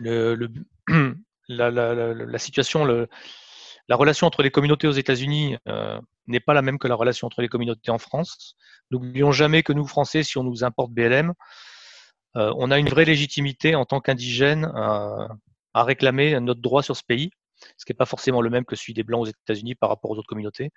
la, 1.48 2.38
situation, 2.38 2.84
la 2.84 3.96
relation 3.96 4.26
entre 4.26 4.42
les 4.42 4.50
communautés 4.50 4.86
aux 4.86 4.92
États-Unis 4.92 5.56
euh, 5.68 6.00
n'est 6.26 6.40
pas 6.40 6.54
la 6.54 6.62
même 6.62 6.78
que 6.78 6.88
la 6.88 6.94
relation 6.94 7.26
entre 7.26 7.42
les 7.42 7.48
communautés 7.48 7.90
en 7.90 7.98
France. 7.98 8.56
N'oublions 8.90 9.32
jamais 9.32 9.62
que 9.62 9.72
nous, 9.72 9.86
Français, 9.86 10.22
si 10.22 10.38
on 10.38 10.44
nous 10.44 10.64
importe 10.64 10.92
BLM, 10.92 11.32
euh, 12.36 12.52
on 12.56 12.70
a 12.70 12.78
une 12.78 12.88
vraie 12.88 13.04
légitimité 13.04 13.74
en 13.74 13.84
tant 13.84 14.00
qu'indigène 14.00 14.70
à, 14.74 15.28
réclamer 15.74 16.38
notre 16.40 16.60
droit 16.60 16.82
sur 16.82 16.96
ce 16.96 17.02
pays, 17.02 17.30
ce 17.76 17.84
qui 17.84 17.92
n'est 17.92 17.96
pas 17.96 18.06
forcément 18.06 18.42
le 18.42 18.50
même 18.50 18.64
que 18.64 18.76
celui 18.76 18.92
des 18.92 19.02
Blancs 19.02 19.22
aux 19.22 19.30
États-Unis 19.30 19.74
par 19.74 19.88
rapport 19.88 20.10
aux 20.10 20.18
autres 20.18 20.28
communautés. 20.28 20.70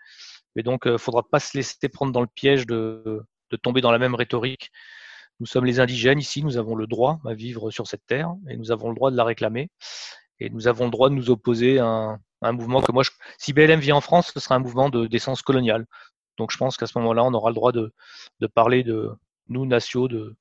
Mais 0.55 0.63
donc, 0.63 0.83
il 0.85 0.89
euh, 0.89 0.93
ne 0.93 0.97
faudra 0.97 1.23
pas 1.23 1.39
se 1.39 1.57
laisser 1.57 1.89
prendre 1.89 2.11
dans 2.11 2.21
le 2.21 2.27
piège 2.27 2.65
de 2.65 3.25
tomber 3.61 3.81
dans 3.81 3.91
la 3.91 3.99
même 3.99 4.15
rhétorique 4.15 4.71
nous 5.39 5.45
sommes 5.45 5.65
les 5.65 5.79
indigènes 5.79 6.19
ici, 6.19 6.43
nous 6.43 6.57
avons 6.57 6.75
le 6.75 6.87
droit 6.87 7.19
à 7.25 7.33
vivre 7.33 7.71
sur 7.71 7.87
cette 7.87 8.05
terre 8.05 8.33
et 8.49 8.57
nous 8.57 8.71
avons 8.71 8.89
le 8.89 8.95
droit 8.95 9.11
de 9.11 9.17
la 9.17 9.23
réclamer. 9.23 9.69
Et 10.39 10.49
nous 10.49 10.67
avons 10.67 10.85
le 10.85 10.91
droit 10.91 11.09
de 11.09 11.15
nous 11.15 11.29
opposer 11.29 11.79
à 11.79 12.17
un, 12.41 12.51
mouvement 12.51 12.81
que 12.81 12.91
moi, 12.91 13.03
je, 13.03 13.11
si 13.37 13.53
BLM 13.53 13.79
vient 13.79 13.95
en 13.95 14.01
France, 14.01 14.31
ce 14.33 14.39
sera 14.39 14.55
un 14.55 14.59
mouvement 14.59 14.89
d'essence 14.89 15.41
coloniale. 15.41 15.85
Donc 16.37 16.51
je 16.51 16.57
pense 16.57 16.77
qu'à 16.77 16.87
ce 16.87 16.97
moment-là, 16.99 17.23
on 17.23 17.33
aura 17.33 17.49
le 17.49 17.55
droit 17.55 17.71
de, 17.71 17.93
parler 18.53 18.83
de 18.83 19.09
nous, 19.47 19.65
nations, 19.65 20.07
de, 20.07 20.35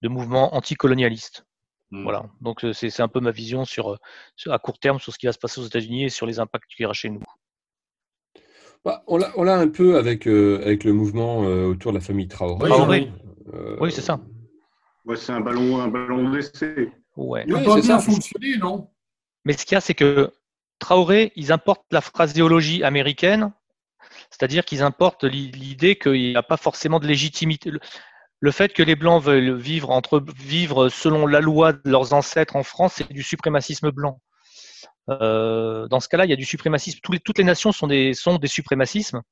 de 0.00 0.08
mouvements 0.08 0.54
anticolonialistes. 0.54 1.44
Hmm. 1.90 2.04
Voilà. 2.04 2.24
Donc 2.40 2.64
c'est 2.72 3.00
un 3.00 3.08
peu 3.08 3.20
ma 3.20 3.30
vision 3.30 3.64
sur, 3.64 3.98
à 4.46 4.58
court 4.58 4.78
terme 4.78 4.98
sur 4.98 5.12
ce 5.12 5.18
qui 5.18 5.26
va 5.26 5.32
se 5.32 5.38
passer 5.38 5.60
aux 5.60 5.66
États-Unis 5.66 6.04
et 6.04 6.08
sur 6.08 6.26
les 6.26 6.40
impacts 6.40 6.66
qu'il 6.66 6.82
y 6.82 6.86
aura 6.86 6.94
chez 6.94 7.10
nous. 7.10 7.22
Bah, 8.84 9.04
on 9.06 9.18
l'a 9.18 9.56
un 9.56 9.68
peu 9.68 9.96
avec, 9.96 10.26
euh, 10.26 10.60
avec 10.64 10.82
le 10.82 10.92
mouvement 10.92 11.44
euh, 11.44 11.66
autour 11.66 11.92
de 11.92 11.98
la 11.98 12.02
famille 12.02 12.26
Traoré. 12.26 12.68
Traoré. 12.68 13.12
Euh, 13.52 13.76
oui, 13.80 13.92
c'est 13.92 14.02
ça. 14.02 14.20
Ouais, 15.04 15.16
c'est 15.16 15.32
un 15.32 15.40
ballon, 15.40 15.80
un 15.80 15.88
ballon 15.88 16.30
d'essai. 16.30 16.92
Ouais. 17.16 17.44
Il 17.46 17.54
pas 17.54 17.80
bien 17.80 17.98
fonctionné, 17.98 18.56
non? 18.58 18.90
Mais 19.44 19.54
ce 19.54 19.66
qu'il 19.66 19.74
y 19.74 19.78
a, 19.78 19.80
c'est 19.80 19.94
que 19.94 20.32
Traoré, 20.78 21.32
ils 21.36 21.52
importent 21.52 21.86
la 21.90 22.00
phraséologie 22.00 22.82
américaine, 22.84 23.52
c'est-à-dire 24.30 24.64
qu'ils 24.64 24.82
importent 24.82 25.24
l'idée 25.24 25.96
qu'il 25.96 26.12
n'y 26.12 26.36
a 26.36 26.42
pas 26.42 26.56
forcément 26.56 27.00
de 27.00 27.06
légitimité. 27.06 27.72
Le 28.40 28.50
fait 28.50 28.72
que 28.72 28.82
les 28.82 28.96
Blancs 28.96 29.22
veulent 29.22 29.54
vivre, 29.54 29.90
entre, 29.90 30.24
vivre 30.36 30.88
selon 30.88 31.26
la 31.26 31.40
loi 31.40 31.72
de 31.72 31.80
leurs 31.84 32.12
ancêtres 32.12 32.56
en 32.56 32.62
France, 32.62 32.94
c'est 32.96 33.12
du 33.12 33.22
suprémacisme 33.22 33.90
blanc. 33.90 34.20
Euh, 35.08 35.86
dans 35.88 36.00
ce 36.00 36.08
cas-là, 36.08 36.24
il 36.24 36.30
y 36.30 36.32
a 36.32 36.36
du 36.36 36.44
suprémacisme. 36.44 36.98
Toutes 37.02 37.14
les, 37.14 37.20
toutes 37.20 37.38
les 37.38 37.44
nations 37.44 37.72
sont 37.72 37.86
des, 37.86 38.14
sont 38.14 38.38
des 38.38 38.48
suprémacismes 38.48 39.22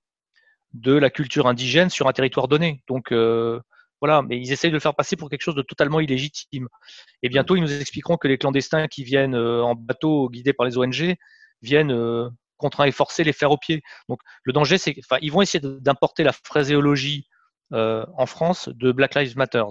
de 0.75 0.93
la 0.93 1.11
culture 1.11 1.47
indigène 1.47 1.91
sur 1.91 2.07
un 2.07 2.13
territoire 2.13 2.47
donné. 2.49 2.83
Donc, 2.89 3.13
euh, 3.13 3.61
voilà, 4.01 4.23
mais 4.23 4.39
ils 4.39 4.53
essayent 4.53 4.71
de 4.71 4.77
le 4.77 4.81
faire 4.81 4.95
passer 4.95 5.17
pour 5.17 5.29
quelque 5.29 5.43
chose 5.43 5.55
de 5.55 5.63
totalement 5.63 6.01
illégitime. 6.01 6.69
Et 7.23 7.29
bientôt, 7.29 7.57
ils 7.57 7.61
nous 7.61 7.81
expliqueront 7.81 8.17
que 8.17 8.29
les 8.29 8.39
clandestins 8.39 8.89
qui 8.89 9.05
viennent 9.05 9.35
euh, 9.35 9.63
en 9.63 9.75
bateau 9.75 10.29
guidés 10.31 10.53
par 10.53 10.67
les 10.67 10.79
ONG 10.79 11.17
viennent 11.63 11.93
euh, 11.93 12.29
contraints 12.57 12.87
et 12.87 12.93
forcés 12.93 13.25
les 13.25 13.33
faire 13.33 13.51
au 13.51 13.59
pied. 13.59 13.83
Donc 14.09 14.21
le 14.45 14.53
danger, 14.53 14.79
c'est 14.79 14.95
enfin, 14.99 15.19
ils 15.21 15.31
vont 15.31 15.43
essayer 15.43 15.63
d'importer 15.63 16.25
la 16.25 16.33
phraséologie 16.33 17.27
euh, 17.73 18.05
en 18.17 18.27
France 18.27 18.69
de 18.73 18.91
Black 18.91 19.15
Lives 19.15 19.37
Matter, 19.37 19.65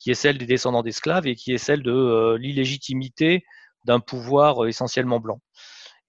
qui 0.00 0.10
est 0.10 0.14
celle 0.14 0.38
des 0.38 0.46
descendants 0.46 0.82
d'esclaves 0.82 1.26
et 1.26 1.36
qui 1.36 1.52
est 1.52 1.58
celle 1.58 1.82
de 1.82 2.36
l'illégitimité 2.36 3.44
d'un 3.86 4.00
pouvoir 4.00 4.66
essentiellement 4.66 5.20
blanc. 5.20 5.40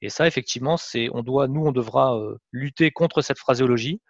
Et 0.02 0.10
ça, 0.10 0.26
effectivement, 0.26 0.78
c'est 0.78 1.10
on 1.14 1.22
doit, 1.22 1.48
nous, 1.48 1.66
on 1.66 1.72
devra 1.72 2.20
lutter 2.52 2.90
contre 2.92 3.22
cette 3.22 3.38
phraséologie 3.38 4.02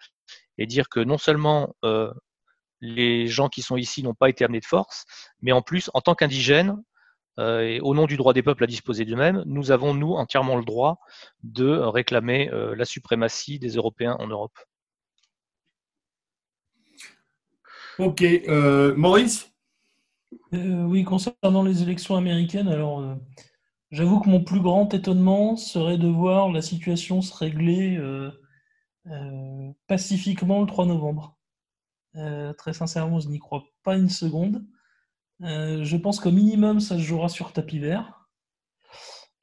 et 0.57 0.65
dire 0.65 0.87
que 0.89 1.01
non 1.01 1.17
seulement 1.17 1.75
les 2.81 3.27
gens 3.27 3.47
qui 3.47 3.61
sont 3.61 3.77
ici 3.77 4.03
n'ont 4.03 4.13
pas 4.15 4.29
été 4.29 4.43
amenés 4.43 4.59
de 4.59 4.65
force, 4.65 5.05
mais 5.41 5.51
en 5.51 5.61
plus, 5.61 5.89
en 5.93 6.01
tant 6.01 6.15
qu'indigènes, 6.15 6.81
euh, 7.39 7.61
et 7.61 7.79
au 7.79 7.93
nom 7.93 8.07
du 8.07 8.17
droit 8.17 8.33
des 8.33 8.43
peuples 8.43 8.63
à 8.63 8.67
disposer 8.67 9.05
d'eux-mêmes, 9.05 9.43
nous 9.45 9.71
avons, 9.71 9.93
nous, 9.93 10.13
entièrement 10.13 10.57
le 10.57 10.65
droit 10.65 10.99
de 11.43 11.69
réclamer 11.69 12.49
euh, 12.51 12.75
la 12.75 12.85
suprématie 12.85 13.59
des 13.59 13.75
Européens 13.75 14.17
en 14.19 14.27
Europe. 14.27 14.57
Ok. 17.99 18.21
Euh, 18.21 18.95
Maurice? 18.95 19.47
Oui, 20.53 21.03
concernant 21.03 21.63
les 21.63 21.83
élections 21.83 22.15
américaines, 22.15 22.69
alors 22.69 23.17
j'avoue 23.91 24.21
que 24.21 24.29
mon 24.29 24.41
plus 24.41 24.61
grand 24.61 24.93
étonnement 24.93 25.57
serait 25.57 25.97
de 25.97 26.07
voir 26.07 26.49
la 26.51 26.61
situation 26.61 27.21
se 27.21 27.33
régler 27.35 27.99
pacifiquement 29.87 30.61
le 30.61 30.67
3 30.67 30.85
novembre. 30.85 31.37
Euh, 32.15 32.53
très 32.53 32.73
sincèrement, 32.73 33.19
je 33.19 33.29
n'y 33.29 33.39
crois 33.39 33.63
pas 33.83 33.95
une 33.95 34.09
seconde. 34.09 34.65
Euh, 35.41 35.83
je 35.83 35.97
pense 35.97 36.19
qu'au 36.19 36.31
minimum, 36.31 36.79
ça 36.79 36.97
se 36.97 37.01
jouera 37.01 37.29
sur 37.29 37.53
tapis 37.53 37.79
vert. 37.79 38.27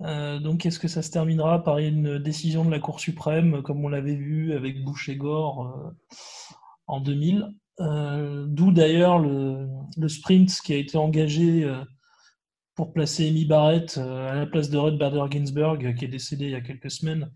Euh, 0.03 0.39
donc, 0.39 0.65
est-ce 0.65 0.79
que 0.79 0.89
ça 0.89 1.03
se 1.03 1.11
terminera 1.11 1.65
par 1.65 1.79
une 1.79 2.19
décision 2.19 2.65
de 2.65 2.71
la 2.71 2.79
Cour 2.79 3.01
suprême, 3.01 3.63
comme 3.63 3.85
on 3.85 3.89
l'avait 3.89 4.15
vu 4.15 4.53
avec 4.53 4.85
Bush 4.85 5.09
et 5.09 5.17
Gore 5.17 5.93
en 6.87 7.01
2000 7.01 7.49
D'où 7.81 8.73
d'ailleurs 8.73 9.19
le, 9.21 9.69
sprint 10.09 10.51
qui 10.65 10.73
a 10.73 10.77
été 10.77 10.99
engagé 10.99 11.69
pour 12.75 12.93
placer 12.93 13.29
Amy 13.29 13.45
Barrett 13.45 13.99
à 13.99 14.35
la 14.35 14.47
place 14.47 14.69
de 14.69 14.79
Ruth 14.79 14.99
Bader 14.99 15.25
Ginsburg, 15.31 15.95
qui 15.95 16.05
est 16.05 16.09
décédé 16.09 16.47
il 16.47 16.51
y 16.51 16.57
a 16.57 16.61
quelques 16.61 16.91
semaines 16.91 17.31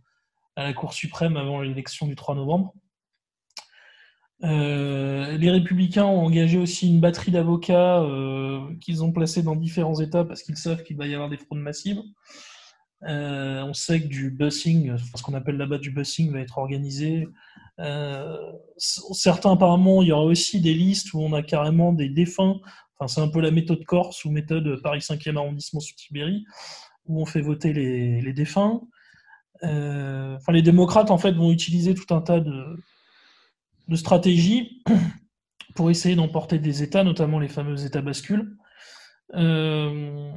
à 0.57 0.65
la 0.65 0.73
Cour 0.73 0.93
suprême 0.93 1.37
avant 1.37 1.61
l'élection 1.61 2.07
du 2.07 2.17
3 2.17 2.35
novembre. 2.35 2.75
Euh, 4.45 5.37
les 5.37 5.51
républicains 5.51 6.05
ont 6.05 6.25
engagé 6.25 6.59
aussi 6.59 6.89
une 6.89 7.01
batterie 7.01 7.31
d'avocats 7.31 8.01
euh, 8.01 8.61
qu'ils 8.81 9.05
ont 9.05 9.13
placés 9.13 9.43
dans 9.43 9.55
différents 9.55 10.01
États 10.01 10.25
parce 10.25 10.43
qu'ils 10.43 10.57
savent 10.57 10.83
qu'il 10.83 10.97
va 10.97 11.07
y 11.07 11.15
avoir 11.15 11.31
des 11.31 11.37
fraudes 11.37 11.61
massives. 11.61 12.03
Euh, 13.05 13.63
on 13.63 13.75
sait 13.75 14.01
que 14.01 14.07
du 14.07 14.31
busing, 14.31 14.97
ce 14.97 15.23
qu'on 15.23 15.35
appelle 15.35 15.57
là-bas 15.57 15.79
du 15.79 15.91
busing, 15.91 16.33
va 16.33 16.41
être 16.41 16.59
organisé. 16.59 17.29
certains, 18.79 19.53
apparemment, 19.53 20.03
il 20.03 20.09
y 20.09 20.13
aura 20.13 20.25
aussi 20.25 20.61
des 20.61 20.75
listes 20.75 21.13
où 21.15 21.21
on 21.21 21.33
a 21.33 21.43
carrément 21.43 21.93
des 21.93 22.09
défunts. 22.09 22.61
Enfin, 22.99 23.09
c'est 23.09 23.21
un 23.21 23.29
peu 23.29 23.41
la 23.41 23.51
méthode 23.51 23.85
Corse 23.85 24.25
ou 24.25 24.31
méthode 24.31 24.81
Paris 24.83 25.01
5e 25.01 25.37
arrondissement 25.37 25.81
sous 25.81 25.95
Tibérie, 25.95 26.45
où 27.07 27.21
on 27.21 27.27
fait 27.27 27.41
voter 27.41 27.73
les, 27.73 28.21
les 28.21 28.33
défunts. 28.33 28.81
enfin, 29.63 30.53
les 30.53 30.63
démocrates, 30.63 31.11
en 31.11 31.19
fait, 31.19 31.33
vont 31.33 31.51
utiliser 31.51 31.95
tout 31.95 32.15
un 32.15 32.21
tas 32.21 32.41
de, 32.41 32.77
de 33.93 33.97
stratégie 33.97 34.83
pour 35.77 35.91
essayer 35.91 36.17
d'emporter 36.17 36.59
des 36.59 36.83
États, 36.83 37.05
notamment 37.05 37.39
les 37.39 37.49
fameux 37.49 37.85
États 37.85 38.03
bascules. 38.03 38.57
Euh, 39.35 40.33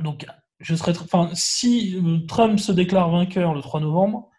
donc, 0.00 0.26
je 0.60 0.74
serais, 0.74 0.96
enfin, 0.98 1.30
si 1.34 2.00
Trump 2.28 2.60
se 2.60 2.70
déclare 2.70 3.10
vainqueur 3.10 3.54
le 3.54 3.60
3 3.60 3.80
novembre, 3.80 4.30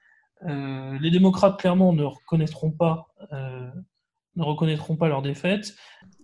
euh, 0.47 0.97
les 0.99 1.11
démocrates 1.11 1.59
clairement 1.59 1.93
ne 1.93 2.03
reconnaîtront 2.03 2.71
pas, 2.71 3.07
euh, 3.33 3.69
ne 4.35 4.43
reconnaîtront 4.43 4.95
pas 4.95 5.09
leur 5.09 5.21
défaite. 5.21 5.75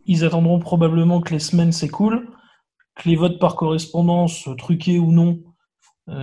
Ils 0.05 0.23
attendront 0.25 0.59
probablement 0.59 1.21
que 1.21 1.33
les 1.33 1.39
semaines 1.39 1.71
s'écoulent, 1.71 2.29
que 2.95 3.09
les 3.09 3.15
votes 3.15 3.39
par 3.39 3.55
correspondance, 3.55 4.49
truqués 4.57 4.99
ou 4.99 5.11
non, 5.11 5.43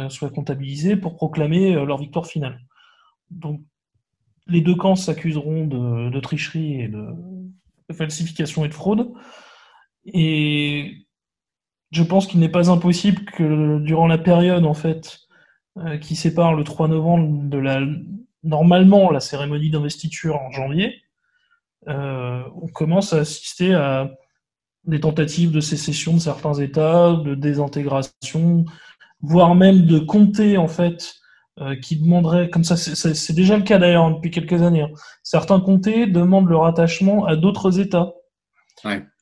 soient 0.09 0.30
comptabilisés 0.30 0.97
pour 0.97 1.14
proclamer 1.14 1.72
leur 1.72 1.98
victoire 1.98 2.26
finale. 2.26 2.59
Donc, 3.30 3.60
les 4.47 4.60
deux 4.60 4.74
camps 4.74 4.97
s'accuseront 4.97 5.66
de, 5.66 6.20
tricherie 6.20 6.81
et 6.81 6.89
de, 6.89 7.06
falsification 7.93 8.64
et 8.64 8.68
de 8.68 8.74
fraude. 8.74 9.12
Et 10.06 11.06
je 11.90 12.02
pense 12.02 12.27
qu'il 12.27 12.40
n'est 12.40 12.48
pas 12.48 12.70
impossible 12.70 13.24
que 13.24 13.78
durant 13.81 14.06
la 14.06 14.18
période 14.18 14.64
en 14.64 14.74
fait 14.74 15.20
euh, 15.78 15.98
qui 15.98 16.16
sépare 16.16 16.55
le 16.55 16.64
3 16.64 16.89
novembre 16.89 17.48
de 17.48 17.59
la 17.59 17.81
normalement 18.43 19.10
la 19.10 19.20
cérémonie 19.20 19.70
d'investiture 19.70 20.36
en 20.36 20.52
janvier, 20.52 21.02
euh, 21.89 22.43
on 22.55 22.68
commence 22.68 23.12
à 23.12 23.18
assister 23.18 23.74
à 23.74 24.10
des 24.85 25.01
tentatives 25.01 25.51
de 25.51 25.60
sécession 25.60 26.14
de 26.14 26.20
certains 26.20 26.55
États, 26.55 27.14
de 27.14 27.35
désintégration, 27.35 28.64
voire 29.20 29.55
même 29.56 29.86
de 29.86 29.98
comtés 29.98 30.56
en 30.56 30.68
fait 30.68 31.16
qui 31.82 31.96
demanderaient, 31.96 32.50
comme 32.50 32.64
ça 32.64 32.76
c'est 32.76 33.32
déjà 33.32 33.56
le 33.56 33.62
cas 33.62 33.78
d'ailleurs 33.78 34.04
hein, 34.04 34.10
depuis 34.10 34.30
quelques 34.30 34.60
années, 34.62 34.82
hein. 34.82 34.90
certains 35.22 35.58
comtés 35.58 36.06
demandent 36.06 36.48
leur 36.48 36.66
attachement 36.66 37.24
à 37.24 37.34
d'autres 37.36 37.80
États. 37.80 38.12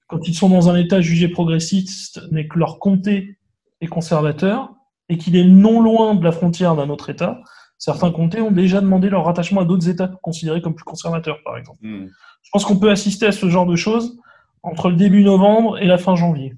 Quand 0.08 0.28
ils 0.28 0.34
sont 0.34 0.48
dans 0.48 0.68
un 0.68 0.76
État 0.76 1.00
jugé 1.00 1.28
progressiste, 1.28 2.20
mais 2.30 2.46
que 2.48 2.58
leur 2.58 2.78
comté 2.78 3.38
est 3.80 3.86
conservateur 3.86 4.70
et 5.08 5.16
qu'il 5.16 5.36
est 5.36 5.44
non 5.44 5.80
loin 5.80 6.14
de 6.14 6.24
la 6.24 6.32
frontière 6.32 6.76
d'un 6.76 6.90
autre 6.90 7.10
État, 7.10 7.40
certains 7.78 8.10
comtés 8.10 8.40
ont 8.40 8.50
déjà 8.50 8.80
demandé 8.80 9.08
leur 9.08 9.24
rattachement 9.24 9.60
à 9.60 9.64
d'autres 9.64 9.88
États 9.88 10.08
considérés 10.22 10.60
comme 10.60 10.74
plus 10.74 10.84
conservateurs, 10.84 11.38
par 11.44 11.56
exemple. 11.56 11.78
Hmm. 11.82 12.08
Je 12.42 12.50
pense 12.52 12.64
qu'on 12.64 12.78
peut 12.78 12.90
assister 12.90 13.26
à 13.26 13.32
ce 13.32 13.48
genre 13.48 13.66
de 13.66 13.76
choses 13.76 14.18
entre 14.62 14.90
le 14.90 14.96
début 14.96 15.22
novembre 15.22 15.78
et 15.78 15.86
la 15.86 15.98
fin 15.98 16.16
janvier. 16.16 16.54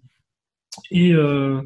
Et 0.90 1.12
euh, 1.12 1.62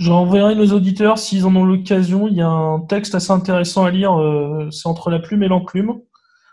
j'enverrai 0.00 0.54
nos 0.54 0.72
auditeurs, 0.72 1.18
s'ils 1.18 1.46
en 1.46 1.54
ont 1.54 1.64
l'occasion, 1.64 2.26
il 2.26 2.34
y 2.34 2.40
a 2.40 2.48
un 2.48 2.80
texte 2.80 3.14
assez 3.14 3.30
intéressant 3.30 3.84
à 3.84 3.90
lire, 3.90 4.18
euh, 4.18 4.70
c'est 4.70 4.88
Entre 4.88 5.10
la 5.10 5.20
plume 5.20 5.42
et 5.42 5.48
l'enclume. 5.48 6.00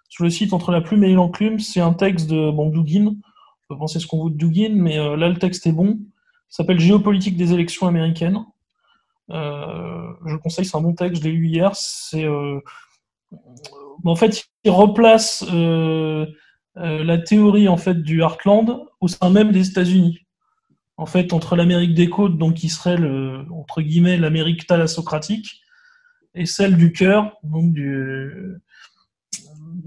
Sur 0.10 0.24
le 0.24 0.30
site 0.30 0.53
Entre 0.53 0.72
la 0.72 0.82
plume 0.82 1.03
et 1.03 1.14
l'enclume, 1.14 1.60
c'est 1.60 1.82
un 1.82 1.94
texte 1.94 2.30
de 2.30 2.52
bon, 2.52 2.69
Dugin. 2.69 3.07
On 3.07 3.74
peut 3.74 3.78
penser 3.80 3.99
ce 3.99 4.07
qu'on 4.07 4.26
veut 4.26 4.32
de 4.32 4.38
Dugin, 4.38 4.74
mais 4.76 4.99
euh, 4.99 5.15
là, 5.15 5.30
le 5.30 5.38
texte 5.38 5.65
est 5.65 5.72
bon. 5.72 5.98
Il 5.99 6.56
s'appelle 6.56 6.80
Géopolitique 6.80 7.38
des 7.38 7.53
élections 7.53 7.88
américaines. 7.88 8.45
Euh, 9.32 10.14
je 10.26 10.36
conseille, 10.38 10.65
c'est 10.65 10.78
un 10.78 10.82
bon 10.82 10.94
texte, 10.94 11.22
je 11.22 11.28
l'ai 11.28 11.34
lu 11.34 11.48
hier. 11.48 11.76
C'est, 11.76 12.26
euh, 12.26 12.60
en 14.06 14.15
fait, 14.15 14.45
il 14.64 14.72
replace 14.72 15.45
euh, 15.52 16.26
la 16.76 17.18
théorie 17.18 17.68
en 17.68 17.78
fait 17.78 18.02
du 18.02 18.22
Heartland 18.22 18.86
au 19.02 19.07
sein 19.07 19.30
même 19.30 19.52
des 19.52 19.69
États-Unis. 19.69 20.26
En 20.98 21.06
fait, 21.06 21.32
entre 21.32 21.56
l'Amérique 21.56 21.94
des 21.94 22.10
côtes, 22.10 22.38
donc 22.38 22.56
qui 22.56 22.69
serait 22.69 22.98
le, 22.98 23.45
entre 23.52 23.82
guillemets 23.82 24.18
l'Amérique 24.18 24.65
thalassocratique, 24.65 25.61
et 26.34 26.45
celle 26.45 26.76
du 26.76 26.91
cœur, 26.91 27.38
donc 27.44 27.72
du, 27.72 28.60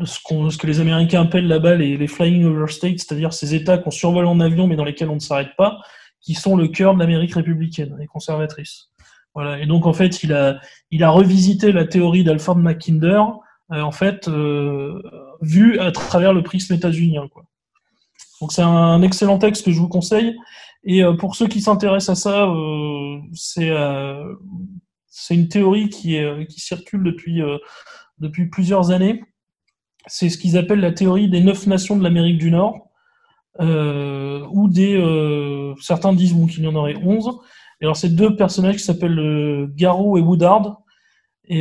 ce, 0.04 0.56
que 0.56 0.66
les 0.66 0.80
Américains 0.80 1.22
appellent 1.22 1.46
là-bas 1.46 1.74
les, 1.76 2.06
flying 2.06 2.44
over 2.44 2.70
states, 2.72 2.98
c'est-à-dire 2.98 3.32
ces 3.32 3.54
États 3.54 3.78
qu'on 3.78 3.90
survole 3.90 4.26
en 4.26 4.40
avion 4.40 4.66
mais 4.66 4.76
dans 4.76 4.84
lesquels 4.84 5.10
on 5.10 5.16
ne 5.16 5.20
s'arrête 5.20 5.54
pas, 5.56 5.80
qui 6.20 6.34
sont 6.34 6.56
le 6.56 6.68
cœur 6.68 6.94
de 6.94 6.98
l'Amérique 6.98 7.34
républicaine 7.34 7.96
et 8.00 8.06
conservatrice. 8.06 8.90
Voilà. 9.34 9.60
Et 9.60 9.66
donc, 9.66 9.86
en 9.86 9.92
fait, 9.92 10.22
il 10.22 10.32
a, 10.32 10.60
il 10.90 11.04
a 11.04 11.10
revisité 11.10 11.72
la 11.72 11.84
théorie 11.84 12.24
d'Alford 12.24 12.56
Mackinder, 12.56 13.22
euh, 13.72 13.80
en 13.80 13.92
fait, 13.92 14.28
euh, 14.28 15.00
vue 15.40 15.78
à 15.78 15.92
travers 15.92 16.32
le 16.32 16.42
prisme 16.42 16.74
états-unien. 16.74 17.28
Quoi. 17.28 17.44
Donc, 18.40 18.52
c'est 18.52 18.62
un 18.62 19.02
excellent 19.02 19.38
texte 19.38 19.64
que 19.64 19.72
je 19.72 19.78
vous 19.78 19.88
conseille. 19.88 20.36
Et 20.84 21.02
euh, 21.02 21.14
pour 21.14 21.36
ceux 21.36 21.46
qui 21.46 21.60
s'intéressent 21.60 22.18
à 22.18 22.20
ça, 22.20 22.48
euh, 22.48 23.18
c'est 23.34 23.70
euh, 23.70 24.34
c'est 25.06 25.34
une 25.34 25.48
théorie 25.48 25.88
qui, 25.88 26.16
circule 26.56 27.02
depuis, 27.02 28.46
plusieurs 28.46 28.90
années. 28.90 29.22
C'est 30.06 30.28
ce 30.30 30.38
qu'ils 30.38 30.56
appellent 30.56 30.80
la 30.80 30.92
théorie 30.92 31.28
des 31.28 31.40
neuf 31.40 31.66
nations 31.66 31.96
de 31.96 32.02
l'Amérique 32.02 32.38
du 32.38 32.50
Nord, 32.50 32.88
ou 33.58 34.68
des 34.68 35.74
certains 35.80 36.12
disent 36.12 36.34
qu'il 36.50 36.64
y 36.64 36.68
en 36.68 36.74
aurait 36.76 36.96
onze 37.02 37.40
alors, 37.82 37.96
c'est 37.96 38.14
deux 38.14 38.36
personnages 38.36 38.76
qui 38.76 38.84
s'appellent 38.84 39.70
Garou 39.74 40.18
et 40.18 40.20
Woodard. 40.20 40.82
Et, 41.46 41.60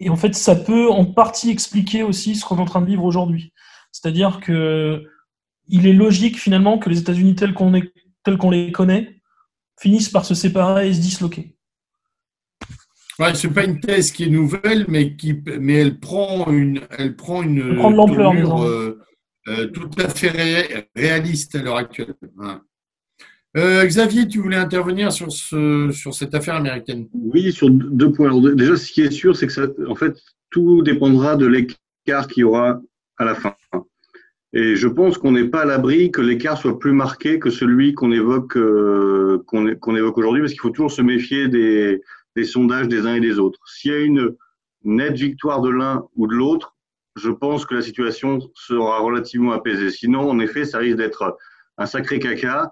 et 0.00 0.10
en 0.10 0.16
fait, 0.16 0.34
ça 0.34 0.56
peut 0.56 0.90
en 0.90 1.04
partie 1.04 1.50
expliquer 1.50 2.02
aussi 2.02 2.34
ce 2.34 2.44
qu'on 2.44 2.56
est 2.56 2.62
en 2.62 2.64
train 2.64 2.80
de 2.80 2.86
vivre 2.86 3.04
aujourd'hui. 3.04 3.52
C'est-à-dire 3.92 4.40
que 4.40 5.04
il 5.68 5.86
est 5.86 5.92
logique 5.92 6.38
finalement 6.38 6.78
que 6.78 6.90
les 6.90 6.98
États-Unis 6.98 7.36
tels 7.36 7.54
qu'on 7.54 7.72
qu'on 8.38 8.50
les 8.50 8.72
connaît 8.72 9.20
finissent 9.80 10.08
par 10.08 10.24
se 10.24 10.34
séparer 10.34 10.88
et 10.88 10.94
se 10.94 11.00
disloquer. 11.00 11.56
Ouais, 13.18 13.34
c'est 13.34 13.48
pas 13.48 13.64
une 13.64 13.78
thèse 13.78 14.10
qui 14.10 14.24
est 14.24 14.28
nouvelle, 14.28 14.86
mais 14.88 15.16
qui, 15.16 15.34
mais 15.60 15.74
elle 15.74 16.00
prend 16.00 16.50
une, 16.50 16.80
elle 16.90 17.14
prend 17.14 17.42
une, 17.42 17.58
elle 17.58 17.76
prend 17.76 17.90
de 17.90 17.96
l'ampleur, 17.96 18.62
euh, 18.64 19.00
euh, 19.48 19.66
tout 19.68 19.90
à 19.98 20.08
fait 20.08 20.88
réaliste 20.96 21.54
à 21.54 21.62
l'heure 21.62 21.76
actuelle. 21.76 22.14
Euh, 23.56 23.84
Xavier, 23.84 24.26
tu 24.26 24.38
voulais 24.38 24.56
intervenir 24.56 25.12
sur, 25.12 25.30
ce, 25.30 25.90
sur 25.92 26.14
cette 26.14 26.34
affaire 26.34 26.54
américaine? 26.54 27.06
Oui, 27.12 27.52
sur 27.52 27.68
deux 27.70 28.10
points. 28.10 28.28
Alors, 28.28 28.40
déjà, 28.40 28.76
ce 28.76 28.90
qui 28.90 29.02
est 29.02 29.10
sûr, 29.10 29.36
c'est 29.36 29.46
que 29.46 29.52
ça, 29.52 29.66
en 29.86 29.94
fait, 29.94 30.16
tout 30.48 30.82
dépendra 30.82 31.36
de 31.36 31.46
l'écart 31.46 32.28
qu'il 32.28 32.40
y 32.40 32.44
aura 32.44 32.80
à 33.18 33.24
la 33.24 33.34
fin. 33.34 33.54
Et 34.54 34.76
je 34.76 34.88
pense 34.88 35.16
qu'on 35.16 35.32
n'est 35.32 35.48
pas 35.48 35.62
à 35.62 35.64
l'abri 35.64 36.10
que 36.10 36.20
l'écart 36.20 36.58
soit 36.58 36.78
plus 36.78 36.92
marqué 36.92 37.38
que 37.38 37.48
celui 37.48 37.94
qu'on 37.94 38.12
évoque, 38.12 38.56
euh, 38.56 39.42
qu'on 39.46 39.96
évoque 39.96 40.18
aujourd'hui, 40.18 40.42
parce 40.42 40.52
qu'il 40.52 40.60
faut 40.60 40.70
toujours 40.70 40.92
se 40.92 41.00
méfier 41.00 41.48
des, 41.48 42.02
des 42.36 42.44
sondages 42.44 42.88
des 42.88 43.06
uns 43.06 43.14
et 43.14 43.20
des 43.20 43.38
autres. 43.38 43.60
S'il 43.66 43.92
y 43.92 43.94
a 43.94 44.00
une 44.00 44.34
nette 44.84 45.16
victoire 45.16 45.60
de 45.60 45.70
l'un 45.70 46.04
ou 46.16 46.26
de 46.26 46.34
l'autre, 46.34 46.76
je 47.16 47.30
pense 47.30 47.66
que 47.66 47.74
la 47.74 47.82
situation 47.82 48.40
sera 48.54 49.00
relativement 49.00 49.52
apaisée. 49.52 49.90
Sinon, 49.90 50.30
en 50.30 50.38
effet, 50.38 50.64
ça 50.64 50.78
risque 50.78 50.96
d'être 50.96 51.36
un 51.78 51.86
sacré 51.86 52.18
caca. 52.18 52.70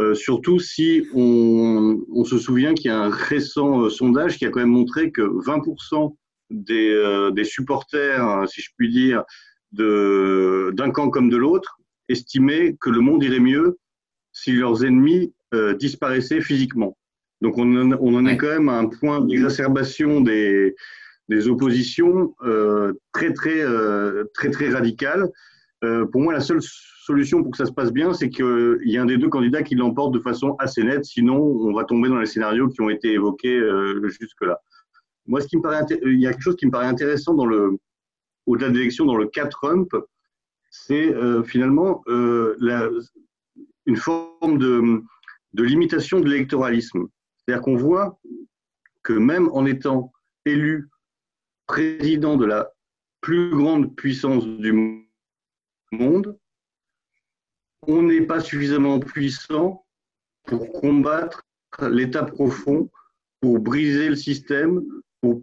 Euh, 0.00 0.14
surtout 0.14 0.58
si 0.58 1.06
on, 1.14 2.24
se 2.24 2.38
souvient 2.38 2.74
qu'il 2.74 2.86
y 2.86 2.94
a 2.94 2.98
un 2.98 3.10
récent 3.10 3.82
euh, 3.82 3.90
sondage 3.90 4.38
qui 4.38 4.46
a 4.46 4.50
quand 4.50 4.60
même 4.60 4.70
montré 4.70 5.10
que 5.10 5.22
20% 5.22 6.16
des, 6.50 6.90
euh, 6.90 7.30
des, 7.30 7.44
supporters, 7.44 8.48
si 8.48 8.62
je 8.62 8.70
puis 8.76 8.90
dire, 8.90 9.22
d'un 9.72 10.90
camp 10.90 11.10
comme 11.10 11.30
de 11.30 11.36
l'autre, 11.36 11.78
estimaient 12.08 12.76
que 12.80 12.90
le 12.90 13.00
monde 13.00 13.22
irait 13.22 13.40
mieux 13.40 13.78
si 14.32 14.52
leurs 14.52 14.84
ennemis 14.84 15.32
disparaissaient 15.78 16.40
physiquement. 16.40 16.96
Donc 17.40 17.58
on 17.58 17.92
en, 17.92 17.96
on 18.00 18.14
en 18.14 18.26
est 18.26 18.36
quand 18.36 18.48
même 18.48 18.68
à 18.68 18.78
un 18.78 18.86
point 18.86 19.20
d'exacerbation 19.20 20.20
des, 20.20 20.74
des 21.28 21.48
oppositions 21.48 22.34
très 23.12 23.32
très 23.32 23.64
très 24.34 24.50
très 24.50 24.70
radical. 24.70 25.30
pour 25.80 26.20
moi, 26.20 26.32
la 26.32 26.40
seule 26.40 26.60
solution 27.04 27.42
pour 27.42 27.52
que 27.52 27.58
ça 27.58 27.66
se 27.66 27.72
passe 27.72 27.92
bien, 27.92 28.12
c'est 28.12 28.30
qu'il 28.30 28.78
y 28.84 28.96
a 28.96 29.02
un 29.02 29.06
des 29.06 29.18
deux 29.18 29.28
candidats 29.28 29.62
qui 29.62 29.74
l'emporte 29.74 30.14
de 30.14 30.20
façon 30.20 30.54
assez 30.58 30.82
nette. 30.84 31.04
Sinon, 31.04 31.36
on 31.36 31.72
va 31.72 31.84
tomber 31.84 32.08
dans 32.08 32.18
les 32.18 32.26
scénarios 32.26 32.68
qui 32.68 32.80
ont 32.80 32.90
été 32.90 33.12
évoqués 33.12 33.58
euh, 33.58 34.08
jusque-là. 34.08 34.60
Moi, 35.26 35.40
ce 35.40 35.48
qui 35.48 35.56
me 35.56 35.62
paraît, 35.62 35.84
il 36.04 36.20
y 36.20 36.26
a 36.26 36.30
quelque 36.30 36.42
chose 36.42 36.56
qui 36.56 36.66
me 36.66 36.70
paraît 36.70 36.86
intéressant 36.86 37.34
dans 37.34 37.46
le, 37.46 37.76
au-delà 38.46 38.70
de 38.70 38.76
l'élection, 38.76 39.04
dans 39.04 39.16
le 39.16 39.28
cas 39.28 39.46
Trump, 39.46 39.90
c'est 40.70 41.12
euh, 41.14 41.42
finalement 41.42 42.02
euh, 42.08 42.56
une 43.86 43.96
forme 43.96 44.58
de, 44.58 45.02
de 45.52 45.62
limitation 45.62 46.20
de 46.20 46.28
l'électoralisme. 46.28 47.06
C'est-à-dire 47.36 47.62
qu'on 47.62 47.76
voit 47.76 48.18
que 49.02 49.12
même 49.12 49.48
en 49.52 49.66
étant 49.66 50.12
élu 50.44 50.88
président 51.66 52.36
de 52.36 52.46
la 52.46 52.70
plus 53.20 53.50
grande 53.50 53.94
puissance 53.94 54.46
du 54.46 54.72
monde, 55.92 56.38
on 57.86 58.02
n'est 58.02 58.22
pas 58.22 58.40
suffisamment 58.40 59.00
puissant 59.00 59.84
pour 60.44 60.72
combattre 60.72 61.44
l'état 61.80 62.24
profond, 62.24 62.90
pour 63.40 63.58
briser 63.58 64.08
le 64.08 64.16
système, 64.16 64.82
pour 65.20 65.42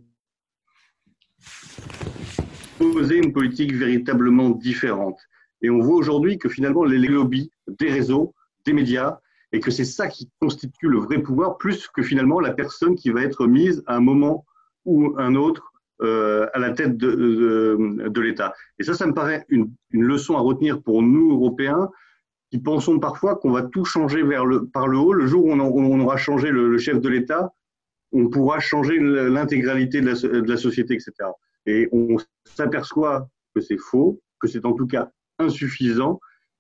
poser 2.80 3.18
une 3.18 3.34
politique 3.34 3.74
véritablement 3.74 4.50
différente. 4.50 5.20
Et 5.62 5.70
on 5.70 5.80
voit 5.80 5.96
aujourd'hui 5.96 6.38
que 6.38 6.50
finalement 6.50 6.86
les 6.86 6.98
lobbies 6.98 7.52
des 7.68 7.92
réseaux, 7.92 8.34
des 8.66 8.74
médias, 8.74 9.20
et 9.52 9.60
que 9.60 9.72
c'est 9.72 9.86
ça 9.86 10.08
qui 10.08 10.30
constitue 10.40 10.88
le 10.88 11.00
vrai 11.00 11.20
pouvoir, 11.20 11.58
plus 11.58 11.88
que 11.88 12.02
finalement 12.02 12.40
la 12.40 12.54
personne 12.54 12.96
qui 12.96 13.10
va 13.10 13.22
être 13.22 13.48
mise 13.48 13.84
à 13.88 13.96
un 13.98 14.00
moment 14.00 14.46
ou 14.86 15.16
un 15.18 15.36
autre 15.36 15.74
euh, 16.02 16.48
à 16.54 16.60
la 16.60 16.72
tête 16.72 16.98
de, 16.98 18.22
l'État. 18.22 18.54
Et 18.80 18.84
ça, 18.84 18.94
ça 18.94 19.06
me 19.06 19.14
paraît 19.14 19.46
une, 19.50 19.70
une, 19.92 20.04
leçon 20.04 20.38
à 20.38 20.40
retenir 20.40 20.82
pour 20.82 21.02
nous, 21.02 21.34
Européens, 21.34 21.90
qui 22.52 22.60
pensons 22.60 23.00
parfois 23.00 23.36
qu'on 23.36 23.52
va 23.52 23.64
tout 23.64 23.86
changer 23.86 24.24
vers 24.24 24.46
le, 24.46 24.66
par 24.68 24.88
le 24.88 24.98
haut. 24.98 25.14
Le 25.14 25.28
jour 25.28 25.46
où 25.46 25.52
on, 25.52 26.00
aura 26.00 26.18
changé 26.18 26.50
le, 26.52 26.78
chef 26.78 27.00
de 27.00 27.10
l'État, 27.10 27.54
on 28.12 28.30
pourra 28.30 28.60
changer 28.60 28.98
l'intégralité 29.00 30.02
de 30.02 30.40
de 30.42 30.50
la, 30.50 30.58
société, 30.58 30.94
etc. 30.94 31.12
Et 31.66 31.88
on 31.92 32.18
s'aperçoit 32.46 33.28
que 33.54 33.62
c'est 33.62 33.78
faux, 33.78 34.22
que 34.40 34.48
c'est 34.48 34.66
en 34.66 34.74
tout 34.74 34.88
cas 34.88 35.12
insuffisant, 35.38 36.20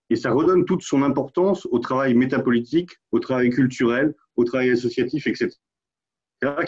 et 0.09 0.15
ça 0.15 0.31
redonne 0.31 0.65
toute 0.65 0.81
son 0.81 1.03
importance 1.03 1.67
au 1.71 1.80
travail 1.80 2.13
métapolitique, 2.15 2.91
au 3.11 3.19
travail 3.19 3.49
culturel, 3.49 4.15
au 4.35 4.43
travail 4.43 4.71
associatif, 4.71 5.27
etc. 5.27 5.49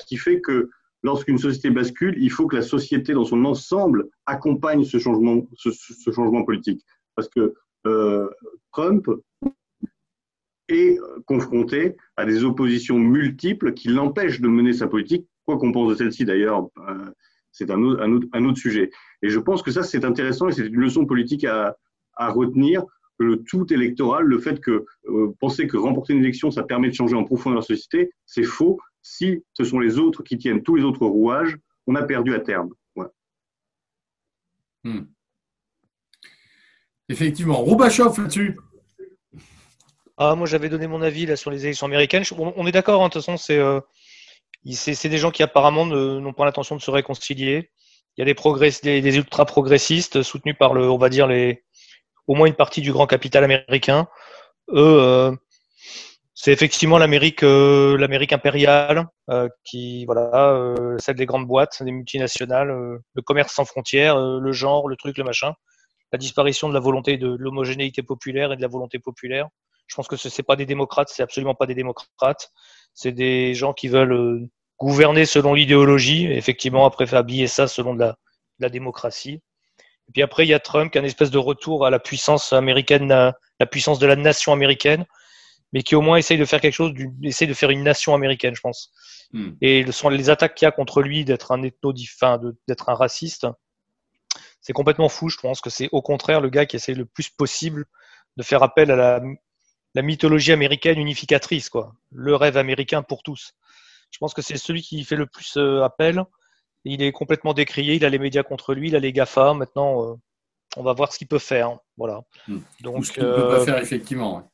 Qui 0.07 0.17
fait 0.17 0.41
que 0.41 0.69
lorsqu'une 1.03 1.37
société 1.37 1.71
bascule, 1.71 2.15
il 2.19 2.29
faut 2.29 2.47
que 2.47 2.55
la 2.55 2.61
société 2.61 3.13
dans 3.13 3.25
son 3.25 3.43
ensemble 3.45 4.09
accompagne 4.25 4.83
ce 4.83 4.99
changement, 4.99 5.47
ce, 5.55 5.71
ce 5.71 6.45
politique. 6.45 6.85
Parce 7.15 7.29
que 7.29 7.53
euh, 7.87 8.29
Trump 8.71 9.07
est 10.67 10.97
confronté 11.25 11.97
à 12.15 12.25
des 12.25 12.43
oppositions 12.43 12.99
multiples 12.99 13.73
qui 13.73 13.87
l'empêchent 13.89 14.41
de 14.41 14.47
mener 14.47 14.73
sa 14.73 14.87
politique, 14.87 15.27
quoi 15.45 15.57
qu'on 15.57 15.71
pense 15.71 15.89
de 15.89 15.95
celle-ci 15.95 16.25
d'ailleurs, 16.25 16.69
c'est 17.51 17.69
un 17.71 17.81
autre, 17.81 18.29
un, 18.33 18.45
autre, 18.45 18.57
sujet. 18.57 18.89
Et 19.21 19.29
je 19.29 19.39
pense 19.39 19.61
que 19.61 19.71
ça, 19.71 19.83
c'est 19.83 20.05
intéressant 20.05 20.47
et 20.47 20.51
c'est 20.51 20.67
une 20.67 20.79
leçon 20.79 21.05
politique 21.05 21.43
à, 21.43 21.75
à 22.15 22.29
retenir 22.29 22.83
que 23.19 23.23
le 23.23 23.43
tout 23.43 23.71
électoral, 23.73 24.23
le 24.23 24.39
fait 24.39 24.59
que 24.59 24.85
euh, 25.07 25.35
penser 25.39 25.67
que 25.67 25.77
remporter 25.77 26.13
une 26.13 26.19
élection, 26.19 26.51
ça 26.51 26.63
permet 26.63 26.89
de 26.89 26.95
changer 26.95 27.15
en 27.15 27.23
profondeur 27.23 27.59
la 27.59 27.65
société, 27.65 28.11
c'est 28.25 28.43
faux. 28.43 28.79
Si 29.01 29.43
ce 29.53 29.63
sont 29.63 29.79
les 29.79 29.99
autres 29.99 30.23
qui 30.23 30.37
tiennent 30.37 30.63
tous 30.63 30.75
les 30.75 30.83
autres 30.83 31.05
rouages, 31.05 31.57
on 31.87 31.95
a 31.95 32.03
perdu 32.03 32.33
à 32.33 32.39
terme. 32.39 32.69
Hmm. 34.83 35.01
Effectivement. 37.09 37.55
Roubachov 37.55 38.19
là-dessus. 38.19 38.57
Ah, 40.17 40.35
moi, 40.35 40.47
j'avais 40.47 40.69
donné 40.69 40.87
mon 40.87 41.01
avis 41.01 41.25
là, 41.25 41.35
sur 41.35 41.51
les 41.51 41.65
élections 41.65 41.87
américaines. 41.87 42.23
On, 42.37 42.67
est 42.67 42.71
d'accord, 42.71 43.01
hein, 43.01 43.07
de 43.07 43.13
toute 43.13 43.23
façon, 43.23 43.37
c'est 43.37 43.57
euh, 43.57 43.79
c'est 44.73 45.09
des 45.09 45.17
gens 45.17 45.31
qui 45.31 45.43
apparemment 45.43 45.85
n'ont 45.85 46.33
pas 46.33 46.45
l'intention 46.45 46.75
de 46.75 46.81
se 46.81 46.91
réconcilier. 46.91 47.71
Il 48.17 48.21
y 48.21 48.23
a 48.23 48.25
des, 48.25 48.33
progress, 48.33 48.81
des, 48.81 49.01
des 49.01 49.17
ultra-progressistes 49.17 50.21
soutenus 50.21 50.55
par, 50.57 50.73
le, 50.73 50.89
on 50.89 50.97
va 50.97 51.09
dire, 51.09 51.27
les, 51.27 51.63
au 52.27 52.35
moins 52.35 52.47
une 52.47 52.53
partie 52.53 52.81
du 52.81 52.91
grand 52.91 53.07
capital 53.07 53.43
américain. 53.43 54.07
Eux, 54.69 54.99
euh, 54.99 55.35
c'est 56.33 56.51
effectivement 56.51 56.97
l'Amérique, 56.97 57.43
euh, 57.43 57.97
l'Amérique 57.97 58.33
impériale, 58.33 59.07
euh, 59.29 59.49
qui 59.63 60.05
voilà, 60.05 60.73
celle 60.99 61.15
des 61.15 61.25
grandes 61.25 61.47
boîtes, 61.47 61.83
des 61.83 61.91
multinationales, 61.91 62.69
le 62.69 63.21
commerce 63.21 63.53
sans 63.53 63.65
frontières, 63.65 64.17
le 64.17 64.51
genre, 64.51 64.87
le 64.87 64.95
truc, 64.95 65.17
le 65.17 65.23
machin, 65.23 65.53
la 66.11 66.17
disparition 66.17 66.69
de 66.69 66.73
la 66.73 66.79
volonté 66.79 67.17
de, 67.17 67.35
l'homogénéité 67.37 68.01
populaire 68.01 68.53
et 68.53 68.55
de 68.55 68.61
la 68.61 68.67
volonté 68.67 68.99
populaire. 68.99 69.47
Je 69.87 69.95
pense 69.95 70.07
que 70.07 70.15
ce 70.15 70.29
n'est 70.29 70.43
pas 70.43 70.55
des 70.55 70.65
démocrates, 70.65 71.09
c'est 71.09 71.23
absolument 71.23 71.55
pas 71.55 71.65
des 71.65 71.75
démocrates. 71.75 72.51
C'est 72.93 73.11
des 73.11 73.53
gens 73.53 73.73
qui 73.73 73.87
veulent 73.87 74.47
gouverner 74.79 75.25
selon 75.25 75.53
l'idéologie, 75.53 76.25
effectivement 76.31 76.85
après 76.85 77.13
habiller 77.13 77.47
ça 77.47 77.67
selon 77.67 77.93
la, 77.93 78.17
la 78.59 78.69
démocratie. 78.69 79.41
Et 80.09 80.11
puis 80.13 80.21
après, 80.23 80.45
il 80.45 80.49
y 80.49 80.53
a 80.53 80.59
Trump 80.59 80.91
qui 80.91 80.97
a 80.97 81.01
une 81.01 81.07
espèce 81.07 81.31
de 81.31 81.37
retour 81.37 81.85
à 81.85 81.89
la 81.89 81.99
puissance 81.99 82.51
américaine, 82.53 83.07
la 83.07 83.65
puissance 83.65 83.99
de 83.99 84.07
la 84.07 84.15
nation 84.15 84.51
américaine, 84.51 85.05
mais 85.73 85.83
qui 85.83 85.95
au 85.95 86.01
moins 86.01 86.17
essaye 86.17 86.37
de 86.37 86.45
faire 86.45 86.59
quelque 86.59 86.73
chose, 86.73 86.93
essaye 87.23 87.47
de 87.47 87.53
faire 87.53 87.69
une 87.69 87.83
nation 87.83 88.13
américaine, 88.13 88.55
je 88.55 88.61
pense. 88.61 88.91
Hmm. 89.31 89.51
Et 89.61 89.83
le, 89.83 89.91
sont 89.91 90.09
les 90.09 90.29
attaques 90.29 90.55
qu'il 90.55 90.65
y 90.65 90.67
a 90.67 90.71
contre 90.71 91.01
lui 91.01 91.23
d'être 91.23 91.51
un 91.51 91.63
ethno, 91.63 91.93
d'être 91.93 92.89
un 92.89 92.93
raciste, 92.93 93.47
c'est 94.59 94.73
complètement 94.73 95.09
fou. 95.09 95.29
Je 95.29 95.37
pense 95.37 95.61
que 95.61 95.69
c'est 95.69 95.89
au 95.91 96.01
contraire 96.01 96.41
le 96.41 96.49
gars 96.49 96.65
qui 96.65 96.75
essaye 96.75 96.95
le 96.95 97.05
plus 97.05 97.29
possible 97.29 97.85
de 98.37 98.43
faire 98.43 98.63
appel 98.63 98.91
à 98.91 98.95
la, 98.95 99.21
la 99.93 100.01
mythologie 100.01 100.51
américaine 100.51 100.99
unificatrice, 100.99 101.69
quoi. 101.69 101.93
Le 102.11 102.35
rêve 102.35 102.57
américain 102.57 103.01
pour 103.01 103.23
tous. 103.23 103.53
Je 104.11 104.17
pense 104.19 104.33
que 104.33 104.41
c'est 104.41 104.57
celui 104.57 104.81
qui 104.81 105.03
fait 105.03 105.15
le 105.15 105.25
plus 105.25 105.57
euh, 105.57 105.83
appel 105.83 106.23
il 106.85 107.01
est 107.01 107.11
complètement 107.11 107.53
décrié, 107.53 107.95
il 107.95 108.05
a 108.05 108.09
les 108.09 108.19
médias 108.19 108.43
contre 108.43 108.73
lui, 108.73 108.89
il 108.89 108.95
a 108.95 108.99
les 108.99 109.13
GAFA. 109.13 109.53
Maintenant, 109.53 110.03
euh, 110.03 110.13
on 110.77 110.83
va 110.83 110.93
voir 110.93 111.11
ce 111.11 111.17
qu'il 111.17 111.27
peut 111.27 111.39
faire. 111.39 111.77
Voilà. 111.97 112.21
Hmm. 112.47 112.59
Donc, 112.81 113.05
ce 113.05 113.11
qu'il 113.11 113.23
ne 113.23 113.29
peut 113.29 113.47
pas 113.47 113.61
euh, 113.61 113.65
faire, 113.65 113.77
effectivement. 113.77 114.51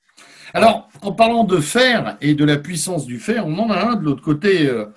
Alors, 0.53 0.89
en 1.01 1.11
parlant 1.11 1.43
de 1.43 1.59
fer 1.59 2.17
et 2.21 2.33
de 2.33 2.43
la 2.43 2.57
puissance 2.57 3.05
du 3.05 3.19
fer, 3.19 3.45
on 3.45 3.57
en 3.59 3.69
a 3.69 3.91
un 3.91 3.95
de 3.95 4.03
l'autre 4.03 4.23
côté 4.23 4.67
euh, 4.67 4.87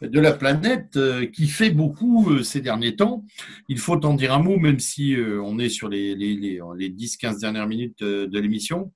de 0.00 0.20
la 0.20 0.32
planète 0.32 0.96
qui 1.32 1.48
fait 1.48 1.70
beaucoup 1.70 2.42
ces 2.44 2.60
derniers 2.60 2.94
temps. 2.94 3.24
Il 3.68 3.78
faut 3.78 4.04
en 4.04 4.14
dire 4.14 4.32
un 4.32 4.38
mot, 4.38 4.56
même 4.56 4.78
si 4.78 5.16
on 5.42 5.58
est 5.58 5.70
sur 5.70 5.88
les, 5.88 6.14
les, 6.14 6.34
les, 6.36 6.60
les 6.76 6.90
10-15 6.90 7.40
dernières 7.40 7.66
minutes 7.66 8.04
de 8.04 8.38
l'émission. 8.38 8.92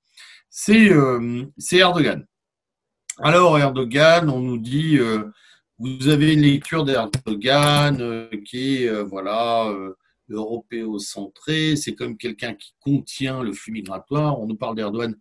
C'est 0.55 1.79
Erdogan. 1.79 2.27
Alors, 3.19 3.59
Erdogan, 3.59 4.29
on 4.29 4.41
nous 4.41 4.59
dit 4.59 4.99
vous 5.83 6.09
avez 6.09 6.35
une 6.35 6.43
lecture 6.43 6.85
d'Erdogan 6.85 8.01
euh, 8.01 8.29
qui 8.45 8.77
est 8.77 8.89
euh, 8.89 9.03
voilà 9.03 9.67
euh, 9.69 9.97
européocentré, 10.29 11.75
c'est 11.75 11.97
comme 11.97 12.17
quelqu'un 12.17 12.55
qui 12.55 12.73
contient 12.79 13.43
le 13.43 13.53
flux 13.53 13.73
migratoire. 13.73 14.41
On 14.41 14.47
nous 14.47 14.55
parle 14.55 14.77
d'Erdogan 14.77 15.17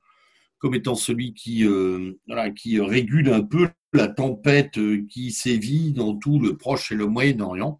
comme 0.59 0.75
étant 0.75 0.93
celui 0.93 1.33
qui, 1.33 1.65
qui 2.55 2.79
régule 2.79 3.33
un 3.33 3.41
peu 3.41 3.69
la 3.93 4.07
tempête 4.07 4.77
qui 5.09 5.31
sévit 5.31 5.91
dans 5.91 6.15
tout 6.15 6.39
le 6.39 6.55
Proche 6.55 6.91
et 6.91 6.95
le 6.95 7.07
Moyen-Orient. 7.07 7.79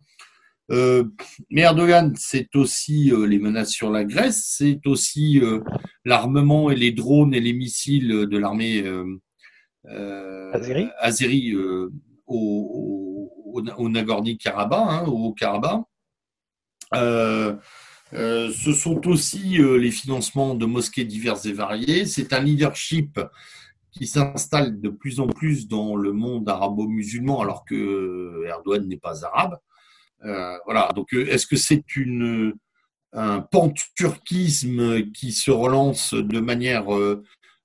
Mais 1.50 1.62
Erdogan, 1.62 2.14
c'est 2.18 2.56
aussi 2.56 3.12
les 3.28 3.40
menaces 3.40 3.72
sur 3.72 3.92
la 3.92 4.06
Grèce, 4.06 4.46
c'est 4.58 4.86
aussi 4.86 5.42
l'armement 6.06 6.72
et 6.72 6.76
les 6.76 6.92
drones 6.92 7.34
et 7.34 7.42
les 7.42 7.54
missiles 7.54 8.08
de 8.08 8.38
l'armée 8.38 8.84
azérie 11.00 11.56
au, 12.28 13.32
au, 13.54 13.90
Nagorno-Karabakh, 13.90 14.88
hein, 14.90 15.06
au 15.08 15.34
Karabakh. 15.34 15.84
Euh, 16.94 17.56
euh, 18.14 18.52
ce 18.52 18.74
sont 18.74 19.08
aussi 19.08 19.62
euh, 19.62 19.78
les 19.78 19.92
financements 19.92 20.56
de 20.56 20.66
mosquées 20.66 21.06
diverses 21.06 21.46
et 21.46 21.54
variées. 21.54 22.06
C'est 22.06 22.34
un 22.34 22.42
leadership 22.42 23.20
qui 23.92 24.08
s'installe 24.08 24.80
de 24.80 24.90
plus 24.90 25.20
en 25.20 25.28
plus 25.28 25.68
dans 25.68 25.96
le 25.96 26.12
monde 26.12 26.48
arabo-musulman, 26.48 27.42
alors 27.42 27.66
que 27.66 28.44
Erdogan 28.48 28.88
n'est 28.88 28.98
pas 28.98 29.26
arabe. 29.26 29.58
Voilà. 30.24 30.90
Donc, 30.96 31.14
est-ce 31.14 31.48
que 31.48 31.56
c'est 31.56 31.84
un 33.14 33.42
panturquisme 33.42 35.12
qui 35.12 35.32
se 35.32 35.52
relance 35.52 36.14
de 36.14 36.40
manière 36.40 36.86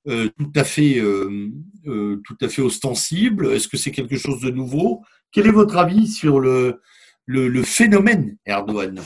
euh, 0.08 0.30
tout 0.38 0.52
à 0.54 0.62
fait, 0.62 0.98
euh, 1.00 1.50
euh, 1.86 2.22
tout 2.24 2.36
à 2.40 2.48
fait 2.48 2.62
ostensible? 2.62 3.52
Est-ce 3.52 3.66
que 3.66 3.76
c'est 3.76 3.90
quelque 3.90 4.16
chose 4.16 4.40
de 4.40 4.50
nouveau? 4.50 5.02
Quel 5.32 5.48
est 5.48 5.52
votre 5.52 5.76
avis 5.76 6.06
sur 6.06 6.38
le, 6.38 6.80
le, 7.26 7.62
phénomène 7.64 8.36
Erdogan? 8.46 9.00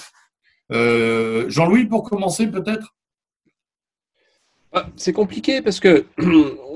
Jean-Louis, 0.71 1.87
pour 1.87 2.05
commencer 2.05 2.49
peut-être? 2.49 2.95
Ah, 4.73 4.89
C'est 4.95 5.15
compliqué 5.15 5.63
parce 5.63 5.81
que 5.81 6.05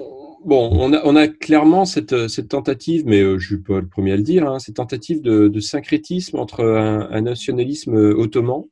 bon, 0.45 0.71
on 0.73 0.93
a, 0.93 1.01
on 1.05 1.17
a 1.17 1.29
clairement 1.29 1.85
cette, 1.85 2.29
cette, 2.29 2.49
tentative, 2.49 3.05
mais 3.07 3.21
je 3.21 3.35
ne 3.35 3.39
suis 3.39 3.59
pas 3.59 3.81
le 3.81 3.89
premier 3.89 4.13
à 4.13 4.17
le 4.17 4.23
dire, 4.23 4.47
hein, 4.47 4.59
cette 4.59 4.77
tentative 4.77 5.23
de, 5.23 5.61
syncrétisme 5.61 6.39
entre 6.39 6.65
un 6.65 7.21
nationalisme 7.21 7.95
ottoman 7.95 8.65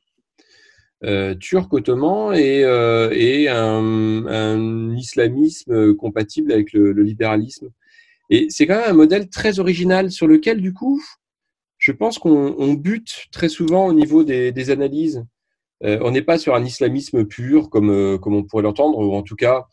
euh, 1.03 1.35
turc 1.35 1.73
ottoman 1.73 2.33
et, 2.33 2.63
euh, 2.63 3.09
et 3.11 3.49
un, 3.49 4.25
un, 4.25 4.95
islamisme 4.95 5.95
compatible 5.95 6.51
avec 6.51 6.71
le, 6.71 6.93
le 6.93 7.03
libéralisme. 7.03 7.69
Et 8.29 8.47
c'est 8.49 8.65
quand 8.65 8.79
même 8.79 8.91
un 8.91 8.93
modèle 8.93 9.29
très 9.29 9.59
original 9.59 10.11
sur 10.11 10.27
lequel, 10.27 10.61
du 10.61 10.73
coup, 10.73 11.03
je 11.77 11.91
pense 11.91 12.19
qu'on 12.19 12.73
bute 12.73 13.25
très 13.31 13.49
souvent 13.49 13.87
au 13.87 13.93
niveau 13.93 14.23
des, 14.23 14.53
des 14.53 14.69
analyses. 14.69 15.25
Euh, 15.83 15.99
on 16.01 16.11
n'est 16.11 16.21
pas 16.21 16.37
sur 16.37 16.55
un 16.55 16.63
islamisme 16.63 17.25
pur, 17.25 17.69
comme, 17.69 17.89
euh, 17.89 18.17
comme 18.17 18.35
on 18.35 18.43
pourrait 18.43 18.63
l'entendre, 18.63 18.97
ou 18.99 19.13
en 19.13 19.23
tout 19.23 19.35
cas 19.35 19.67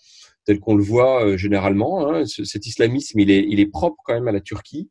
tel 0.45 0.61
qu'on 0.61 0.75
le 0.75 0.83
voit 0.83 1.25
euh, 1.25 1.37
généralement. 1.37 2.09
Hein. 2.09 2.25
Cet 2.27 2.67
islamisme, 2.67 3.21
il 3.21 3.31
est, 3.31 3.45
il 3.49 3.61
est 3.61 3.67
propre 3.67 4.03
quand 4.05 4.15
même 4.15 4.29
à 4.29 4.33
la 4.33 4.41
Turquie. 4.41 4.91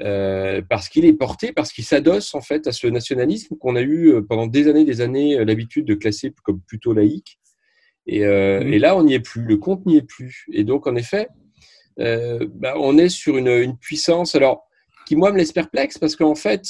Euh, 0.00 0.62
parce 0.68 0.88
qu'il 0.88 1.04
est 1.04 1.12
porté, 1.12 1.52
parce 1.52 1.72
qu'il 1.72 1.84
s'adosse 1.84 2.32
en 2.36 2.40
fait 2.40 2.68
à 2.68 2.72
ce 2.72 2.86
nationalisme 2.86 3.56
qu'on 3.56 3.74
a 3.74 3.80
eu 3.80 4.12
euh, 4.12 4.22
pendant 4.22 4.46
des 4.46 4.68
années, 4.68 4.84
des 4.84 5.00
années 5.00 5.36
euh, 5.36 5.44
l'habitude 5.44 5.86
de 5.86 5.94
classer 5.94 6.32
comme 6.44 6.60
plutôt 6.60 6.92
laïque. 6.92 7.40
Et, 8.06 8.20
mmh. 8.20 8.72
et, 8.72 8.78
là, 8.78 8.96
on 8.96 9.02
n'y 9.02 9.14
est 9.14 9.20
plus, 9.20 9.44
le 9.44 9.58
compte 9.58 9.84
n'y 9.84 9.96
est 9.96 10.02
plus. 10.02 10.46
Et 10.52 10.64
donc, 10.64 10.86
en 10.86 10.96
effet, 10.96 11.28
bah, 11.98 12.74
on 12.78 12.96
est 12.96 13.10
sur 13.10 13.36
une, 13.36 13.48
une, 13.48 13.76
puissance, 13.76 14.34
alors 14.34 14.66
qui 15.06 15.14
moi 15.14 15.30
me 15.30 15.36
laisse 15.36 15.52
perplexe, 15.52 15.98
parce 15.98 16.16
qu'en 16.16 16.34
fait, 16.34 16.62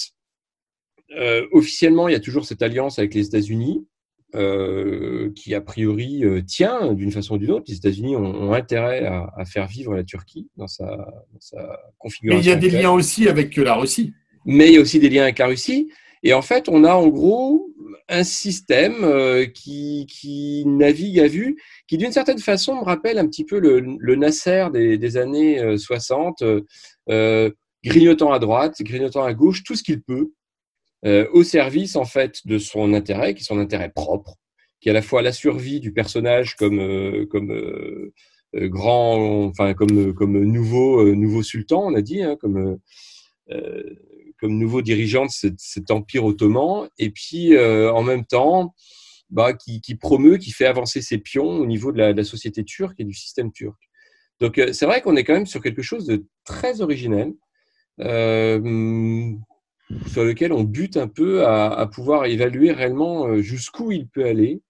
officiellement, 1.52 2.08
il 2.08 2.12
y 2.12 2.16
a 2.16 2.20
toujours 2.20 2.44
cette 2.44 2.60
alliance 2.60 2.98
avec 2.98 3.14
les 3.14 3.26
États-Unis. 3.26 3.86
Euh, 4.34 5.32
qui 5.34 5.54
a 5.54 5.62
priori 5.62 6.22
euh, 6.22 6.42
tient 6.42 6.92
d'une 6.92 7.10
façon 7.10 7.36
ou 7.36 7.38
d'une 7.38 7.50
autre. 7.50 7.64
Les 7.66 7.76
États-Unis 7.76 8.14
ont, 8.14 8.52
intérêt 8.52 9.06
à, 9.06 9.44
faire 9.46 9.66
vivre 9.66 9.94
la 9.94 10.04
Turquie 10.04 10.50
dans 10.58 10.66
sa, 10.66 10.84
dans 10.84 11.40
sa 11.40 11.80
configuration. 11.96 12.38
Mais 12.38 12.44
il 12.44 12.46
y 12.46 12.52
a 12.52 12.56
des 12.56 12.68
liens 12.68 12.90
aussi 12.90 13.26
avec 13.26 13.56
la 13.56 13.74
Russie. 13.74 14.12
Mais 14.44 14.68
il 14.68 14.74
y 14.74 14.76
a 14.76 14.82
aussi 14.82 14.98
des 14.98 15.08
liens 15.08 15.22
avec 15.22 15.38
la 15.38 15.46
Russie. 15.46 15.90
Et 16.22 16.34
en 16.34 16.42
fait, 16.42 16.68
on 16.68 16.84
a 16.84 16.92
en 16.92 17.08
gros 17.08 17.70
un 18.10 18.22
système 18.22 19.02
euh, 19.02 19.46
qui, 19.46 20.06
qui, 20.10 20.62
navigue 20.66 21.20
à 21.20 21.26
vue, 21.26 21.56
qui 21.86 21.96
d'une 21.96 22.12
certaine 22.12 22.38
façon 22.38 22.74
me 22.76 22.84
rappelle 22.84 23.16
un 23.16 23.26
petit 23.26 23.44
peu 23.44 23.58
le, 23.58 23.80
le 23.80 24.14
Nasser 24.14 24.66
des, 24.74 24.98
des 24.98 25.16
années 25.16 25.78
60, 25.78 26.44
grignotant 27.82 28.30
à 28.30 28.38
droite, 28.38 28.74
grignotant 28.82 29.24
à 29.24 29.32
gauche, 29.32 29.64
tout 29.64 29.74
ce 29.74 29.82
qu'il 29.82 30.02
peut, 30.02 30.32
euh, 31.06 31.28
au 31.32 31.44
service 31.44 31.94
en 31.94 32.04
fait 32.04 32.40
de 32.44 32.58
son 32.58 32.92
intérêt, 32.92 33.34
qui 33.34 33.42
est 33.42 33.44
son 33.44 33.60
intérêt 33.60 33.90
propre, 33.90 34.34
qui 34.80 34.88
est 34.88 34.90
à 34.90 34.94
la 34.94 35.02
fois 35.02 35.22
la 35.22 35.32
survie 35.32 35.78
du 35.78 35.92
personnage 35.92 36.56
comme 36.56 36.80
euh, 36.80 37.24
comme 37.26 37.52
euh, 37.52 38.12
grand, 38.68 39.44
enfin 39.44 39.74
comme 39.74 40.12
comme 40.12 40.42
nouveau 40.42 41.14
nouveau 41.14 41.42
sultan, 41.44 41.86
on 41.86 41.94
a 41.94 42.02
dit, 42.02 42.22
hein, 42.22 42.36
comme 42.40 42.78
comme 44.40 44.58
nouveau 44.58 44.82
dirigeant 44.82 45.26
de 45.26 45.30
cet, 45.56 45.90
empire 45.90 46.24
ottoman, 46.24 46.88
et 46.98 47.10
puis 47.10 47.56
en 47.58 48.02
même 48.02 48.24
temps, 48.24 48.74
bah, 49.30 49.52
qui, 49.52 49.80
qui, 49.80 49.94
promeut, 49.96 50.36
qui 50.38 50.52
fait 50.52 50.66
avancer 50.66 51.02
ses 51.02 51.18
pions 51.18 51.48
au 51.48 51.66
niveau 51.66 51.92
de 51.92 51.98
la, 51.98 52.12
de 52.12 52.18
la, 52.18 52.24
société 52.24 52.64
turque 52.64 53.00
et 53.00 53.04
du 53.04 53.14
système 53.14 53.52
turc. 53.52 53.76
Donc 54.40 54.60
c'est 54.72 54.86
vrai 54.86 55.02
qu'on 55.02 55.16
est 55.16 55.24
quand 55.24 55.34
même 55.34 55.46
sur 55.46 55.62
quelque 55.62 55.82
chose 55.82 56.06
de 56.06 56.26
très 56.44 56.80
originel, 56.80 57.32
sur 60.06 60.24
lequel 60.24 60.52
on 60.52 60.64
bute 60.64 60.96
un 60.96 61.08
peu 61.08 61.46
à, 61.46 61.86
pouvoir 61.92 62.26
évaluer 62.26 62.72
réellement 62.72 63.36
jusqu'où 63.40 63.92
il 63.92 64.06
peut 64.06 64.24
aller 64.24 64.60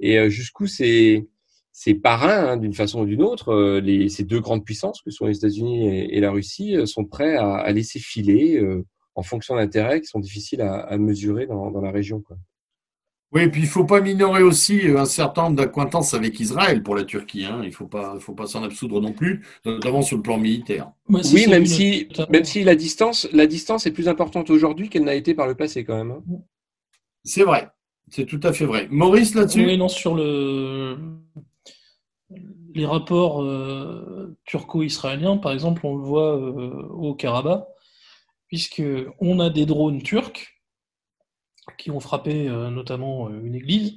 et 0.00 0.30
jusqu'où 0.30 0.66
c'est 0.66 1.26
ces 1.72 1.94
parrains, 1.94 2.50
hein, 2.50 2.56
d'une 2.58 2.74
façon 2.74 3.00
ou 3.00 3.06
d'une 3.06 3.22
autre, 3.22 3.80
les, 3.80 4.08
ces 4.08 4.24
deux 4.24 4.40
grandes 4.40 4.64
puissances 4.64 5.00
que 5.02 5.10
sont 5.10 5.26
les 5.26 5.38
États-Unis 5.38 5.88
et, 5.88 6.20
la 6.20 6.30
Russie, 6.30 6.76
sont 6.86 7.04
prêts 7.04 7.36
à, 7.36 7.70
laisser 7.72 7.98
filer 7.98 8.62
en 9.14 9.22
fonction 9.22 9.56
d'intérêts 9.56 10.00
qui 10.00 10.06
sont 10.06 10.20
difficiles 10.20 10.60
à, 10.60 10.96
mesurer 10.98 11.46
dans, 11.46 11.80
la 11.80 11.90
région. 11.90 12.22
Oui, 13.32 13.42
et 13.42 13.48
puis 13.48 13.62
il 13.62 13.64
ne 13.64 13.70
faut 13.70 13.84
pas 13.84 14.02
minorer 14.02 14.42
aussi 14.42 14.82
un 14.94 15.06
certain 15.06 15.44
nombre 15.44 15.56
d'acquaintances 15.56 16.12
avec 16.12 16.38
Israël 16.38 16.82
pour 16.82 16.94
la 16.94 17.04
Turquie. 17.04 17.46
Hein. 17.46 17.60
Il 17.62 17.68
ne 17.68 17.74
faut 17.74 17.86
pas, 17.86 18.18
faut 18.20 18.34
pas 18.34 18.46
s'en 18.46 18.62
absoudre 18.62 19.00
non 19.00 19.12
plus, 19.12 19.42
notamment 19.64 20.02
sur 20.02 20.18
le 20.18 20.22
plan 20.22 20.36
militaire. 20.36 20.92
oui, 21.08 21.46
même 21.48 21.64
si, 21.64 22.08
même 22.28 22.44
si 22.44 22.62
la 22.62 22.74
distance, 22.74 23.26
la 23.32 23.46
distance 23.46 23.86
est 23.86 23.92
plus 23.92 24.08
importante 24.08 24.50
aujourd'hui 24.50 24.90
qu'elle 24.90 25.04
n'a 25.04 25.14
été 25.14 25.32
par 25.34 25.46
le 25.46 25.54
passé 25.54 25.82
quand 25.82 25.96
même. 25.96 26.10
Hein. 26.10 26.22
C'est 27.24 27.44
vrai, 27.44 27.70
c'est 28.10 28.26
tout 28.26 28.40
à 28.42 28.52
fait 28.52 28.66
vrai. 28.66 28.86
Maurice, 28.90 29.34
là-dessus? 29.34 29.64
Oui, 29.64 29.78
non, 29.78 29.88
sur 29.88 30.14
le... 30.14 30.98
les 32.74 32.84
rapports 32.84 33.42
euh, 33.42 34.36
turco-israéliens, 34.44 35.38
par 35.38 35.52
exemple, 35.52 35.86
on 35.86 35.96
le 35.96 36.02
voit 36.02 36.36
euh, 36.36 36.86
au 36.90 37.14
Karabakh, 37.14 37.64
puisqu'on 38.48 39.40
a 39.40 39.48
des 39.48 39.64
drones 39.64 40.02
turcs 40.02 40.51
qui 41.78 41.90
ont 41.90 42.00
frappé 42.00 42.48
euh, 42.48 42.70
notamment 42.70 43.28
euh, 43.28 43.40
une 43.44 43.54
église, 43.54 43.94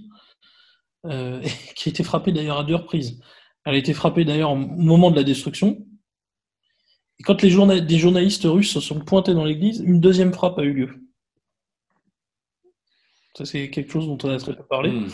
euh, 1.05 1.41
qui 1.75 1.89
a 1.89 1.91
été 1.91 2.03
frappée 2.03 2.31
d'ailleurs 2.31 2.59
à 2.59 2.63
deux 2.63 2.75
reprises. 2.75 3.19
Elle 3.65 3.75
a 3.75 3.77
été 3.77 3.93
frappée 3.93 4.25
d'ailleurs 4.25 4.51
au 4.51 4.55
moment 4.55 5.11
de 5.11 5.15
la 5.15 5.23
destruction. 5.23 5.85
Et 7.19 7.23
quand 7.23 7.41
les 7.41 7.81
des 7.81 7.97
journalistes 7.97 8.43
russes 8.43 8.73
se 8.73 8.79
sont 8.79 8.99
pointés 8.99 9.33
dans 9.33 9.45
l'église, 9.45 9.79
une 9.79 9.99
deuxième 9.99 10.33
frappe 10.33 10.59
a 10.59 10.63
eu 10.63 10.73
lieu. 10.73 10.89
Ça, 13.35 13.45
c'est 13.45 13.69
quelque 13.69 13.91
chose 13.91 14.05
dont 14.05 14.17
on 14.23 14.29
a 14.29 14.37
très 14.37 14.55
peu 14.55 14.63
parlé. 14.63 14.91
Hmm. 14.91 15.07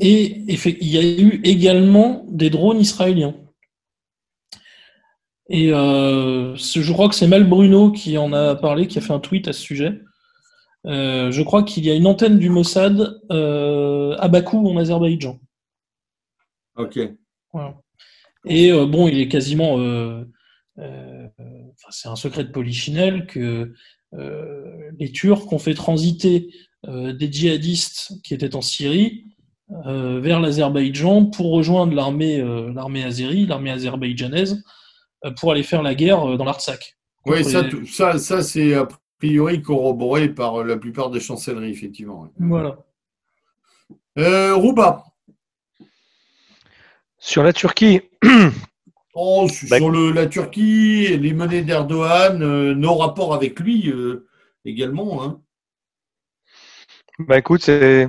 et 0.00 0.44
il 0.46 0.88
y 0.88 0.98
a 0.98 1.02
eu 1.02 1.40
également 1.42 2.24
des 2.28 2.50
drones 2.50 2.80
israéliens. 2.80 3.34
Et 5.48 5.68
je 5.68 6.92
crois 6.92 7.08
que 7.08 7.14
c'est 7.14 7.26
Mal 7.26 7.48
Bruno 7.48 7.90
qui 7.90 8.16
en 8.16 8.32
a 8.32 8.54
parlé, 8.54 8.86
qui 8.86 8.98
a 8.98 9.00
fait 9.00 9.12
un 9.12 9.20
tweet 9.20 9.48
à 9.48 9.52
ce 9.52 9.60
sujet. 9.60 10.00
Euh, 10.86 11.30
je 11.30 11.42
crois 11.42 11.62
qu'il 11.62 11.84
y 11.84 11.90
a 11.90 11.94
une 11.94 12.06
antenne 12.06 12.38
du 12.38 12.50
Mossad 12.50 13.20
euh, 13.30 14.16
à 14.18 14.28
Bakou, 14.28 14.68
en 14.68 14.76
Azerbaïdjan. 14.76 15.38
Ok. 16.76 16.98
Et 18.44 18.72
euh, 18.72 18.86
bon, 18.86 19.08
il 19.08 19.20
est 19.20 19.28
quasiment. 19.28 19.78
c'est 21.90 22.08
un 22.08 22.16
secret 22.16 22.44
de 22.44 22.52
polichinelle 22.52 23.26
que 23.26 23.72
les 24.12 25.12
Turcs 25.12 25.52
ont 25.52 25.58
fait 25.58 25.74
transiter 25.74 26.48
des 26.86 27.32
djihadistes 27.32 28.12
qui 28.22 28.34
étaient 28.34 28.54
en 28.54 28.62
Syrie 28.62 29.24
vers 29.68 30.40
l'Azerbaïdjan 30.40 31.26
pour 31.26 31.50
rejoindre 31.52 31.94
l'armée 31.94 32.38
l'armée 32.72 33.02
azérie, 33.02 33.46
l'armée 33.46 33.70
azerbaïdjanaise, 33.70 34.62
pour 35.38 35.50
aller 35.50 35.64
faire 35.64 35.82
la 35.82 35.94
guerre 35.94 36.38
dans 36.38 36.44
l'Artsakh. 36.44 36.96
Oui, 37.26 37.44
ça, 37.44 37.64
ça, 37.86 38.18
ça 38.18 38.42
c'est 38.42 38.74
priori 39.18 39.62
corroboré 39.62 40.28
par 40.28 40.64
la 40.64 40.76
plupart 40.76 41.10
des 41.10 41.20
chancelleries, 41.20 41.70
effectivement. 41.70 42.30
Voilà. 42.38 42.78
Euh, 44.18 44.54
Rouba. 44.54 45.04
Sur 47.18 47.42
la 47.42 47.52
Turquie. 47.52 48.00
Oh, 49.20 49.48
bah, 49.68 49.78
sur 49.78 49.90
le, 49.90 50.12
la 50.12 50.26
Turquie, 50.26 51.16
les 51.16 51.32
menées 51.32 51.62
d'Erdogan, 51.62 52.40
euh, 52.40 52.72
nos 52.72 52.94
rapports 52.94 53.34
avec 53.34 53.58
lui 53.58 53.90
euh, 53.90 54.28
également. 54.64 55.24
Hein. 55.24 55.40
Bah 57.18 57.36
écoute, 57.36 57.62
c'est. 57.62 58.08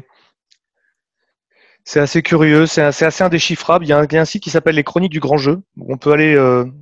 C'est 1.84 1.99
assez 1.99 2.22
curieux, 2.22 2.68
c'est 2.68 2.84
assez, 2.84 3.23
indéchiffrable. 3.23 3.86
Il 3.86 3.88
y, 3.88 3.94
a 3.94 3.98
un, 3.98 4.26
site 4.26 4.44
qui 4.44 4.52
s'appelle 4.52 4.76
les 4.76 4.84
Chroniques 4.84 5.11
du 5.11 5.19
Grand 5.19 5.38
Jeu, 5.38 5.64
où 5.77 5.91
on 5.91 5.98
peut 5.98 6.11
aller, 6.11 6.38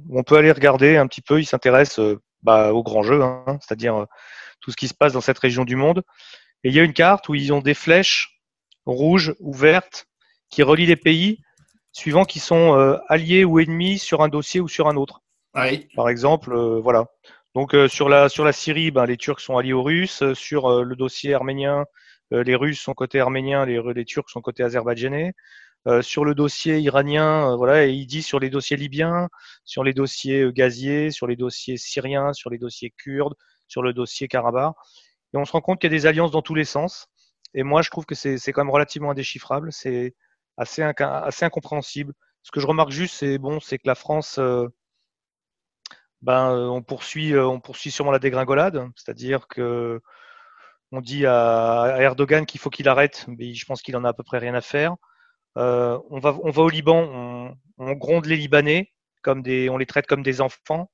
on 0.10 0.24
peut 0.24 0.36
aller 0.36 0.52
regarder 0.52 0.98
un 0.98 1.08
petit 1.08 1.22
peu. 1.22 1.40
Il 1.40 1.46
s'intéresse 1.46 1.98
bah, 2.44 2.74
au 2.74 2.84
grand 2.84 3.04
jeu, 3.04 3.22
hein, 3.22 3.46
c'est-à-dire 3.62 3.96
euh, 3.96 4.06
tout 4.62 4.72
ce 4.72 4.78
qui 4.78 4.88
se 4.88 4.94
passe 4.94 5.14
dans 5.14 5.22
cette 5.22 5.40
région 5.40 5.66
du 5.66 5.76
monde. 5.76 6.04
Et 6.64 6.70
il 6.70 6.76
y 6.76 6.80
a 6.80 6.84
une 6.84 6.94
carte 6.94 7.30
où 7.30 7.36
ils 7.36 7.54
ont 7.54 7.62
des 7.62 7.74
flèches 7.74 8.40
rouges 8.86 9.36
ou 9.40 9.54
vertes 9.54 10.06
qui 10.50 10.64
relient 10.64 10.86
les 10.86 10.96
pays 10.96 11.42
suivant 11.92 12.26
qu'ils 12.26 12.42
sont 12.42 12.76
euh, 12.76 12.98
alliés 13.08 13.44
ou 13.44 13.60
ennemis 13.60 14.00
sur 14.00 14.22
un 14.22 14.30
dossier 14.30 14.60
ou 14.60 14.68
sur 14.68 14.88
un 14.88 14.96
autre. 14.96 15.22
Par 15.96 16.10
exemple, 16.10 16.54
euh, 16.54 16.80
voilà. 16.80 17.06
Donc 17.56 17.76
sur 17.90 18.08
la 18.08 18.30
sur 18.30 18.46
la 18.46 18.52
Syrie, 18.52 18.92
ben, 18.92 19.08
les 19.08 19.18
Turcs 19.18 19.40
sont 19.40 19.58
alliés 19.58 19.74
aux 19.74 19.82
Russes. 19.82 20.24
Sur 20.34 20.84
le 20.84 20.96
dossier 20.96 21.34
arménien, 21.34 21.86
les 22.30 22.54
Russes 22.54 22.80
sont 22.80 22.94
côté 22.94 23.20
arménien, 23.20 23.66
les, 23.66 23.82
les 23.96 24.06
Turcs 24.06 24.30
sont 24.30 24.42
côté 24.42 24.62
azerbaïdjanais. 24.62 25.34
Euh, 25.88 26.02
sur 26.02 26.26
le 26.26 26.36
dossier 26.36 26.80
iranien, 26.80 27.52
euh, 27.54 27.56
voilà, 27.56 27.86
et 27.86 27.92
il 27.92 28.06
dit 28.08 28.22
sur 28.22 28.40
les 28.40 28.50
dossiers 28.50 28.76
libyens, 28.76 29.30
sur 29.64 29.86
les 29.86 29.94
dossiers 29.94 30.42
euh, 30.42 30.52
gaziers, 30.52 31.12
sur 31.12 31.28
les 31.28 31.38
dossiers 31.38 31.78
syriens, 31.78 32.34
sur 32.34 32.50
les 32.50 32.58
dossiers 32.58 32.92
kurdes, 32.98 33.36
sur 33.70 33.82
le 33.82 33.94
dossier 33.94 34.28
Karabakh. 34.28 34.76
Et 35.34 35.38
on 35.38 35.46
se 35.46 35.52
rend 35.54 35.62
compte 35.62 35.80
qu'il 35.80 35.92
y 35.92 35.96
a 35.96 35.98
des 35.98 36.06
alliances 36.06 36.32
dans 36.32 36.42
tous 36.42 36.56
les 36.56 36.66
sens. 36.66 37.08
Et 37.54 37.64
moi, 37.64 37.82
je 37.82 37.90
trouve 37.90 38.06
que 38.06 38.16
c'est 38.16 38.38
quand 38.52 38.64
même 38.66 38.72
relativement 38.74 39.12
indéchiffrable. 39.12 39.72
C'est 39.72 40.16
assez, 40.58 40.84
assez 40.84 41.46
incompréhensible. 41.46 42.14
Ce 42.44 42.52
que 42.52 42.60
je 42.60 42.68
remarque 42.68 42.92
juste, 42.92 43.16
c'est 43.16 43.38
bon, 43.38 43.60
c'est 43.60 43.78
que 43.78 43.88
la 43.88 43.96
France, 43.96 44.40
ben, 46.22 46.52
on 46.70 46.82
poursuit, 46.82 47.38
on 47.38 47.60
poursuit 47.60 47.92
sûrement 47.92 48.12
la 48.12 48.20
dégringolade. 48.20 48.88
C'est-à-dire 48.96 49.48
que 49.48 50.02
on 50.92 51.02
dit 51.02 51.26
à 51.26 51.98
Erdogan 52.00 52.46
qu'il 52.46 52.60
faut 52.60 52.70
qu'il 52.70 52.88
arrête, 52.90 53.26
mais 53.28 53.54
je 53.54 53.66
pense 53.66 53.82
qu'il 53.82 53.96
en 53.98 54.04
a 54.06 54.10
à 54.10 54.14
peu 54.14 54.24
près 54.24 54.38
rien 54.40 54.56
à 54.56 54.62
faire. 54.62 54.96
Euh, 55.58 56.00
on, 56.10 56.20
va, 56.20 56.38
on 56.44 56.52
va 56.52 56.62
au 56.62 56.70
Liban, 56.70 57.56
on, 57.78 57.94
gronde 57.94 58.26
les 58.26 58.38
Libanais, 58.38 58.92
comme 59.24 59.42
des, 59.42 59.70
on 59.70 59.78
les 59.78 59.86
traite 59.86 60.06
comme 60.06 60.24
des 60.24 60.40
enfants, 60.40 60.92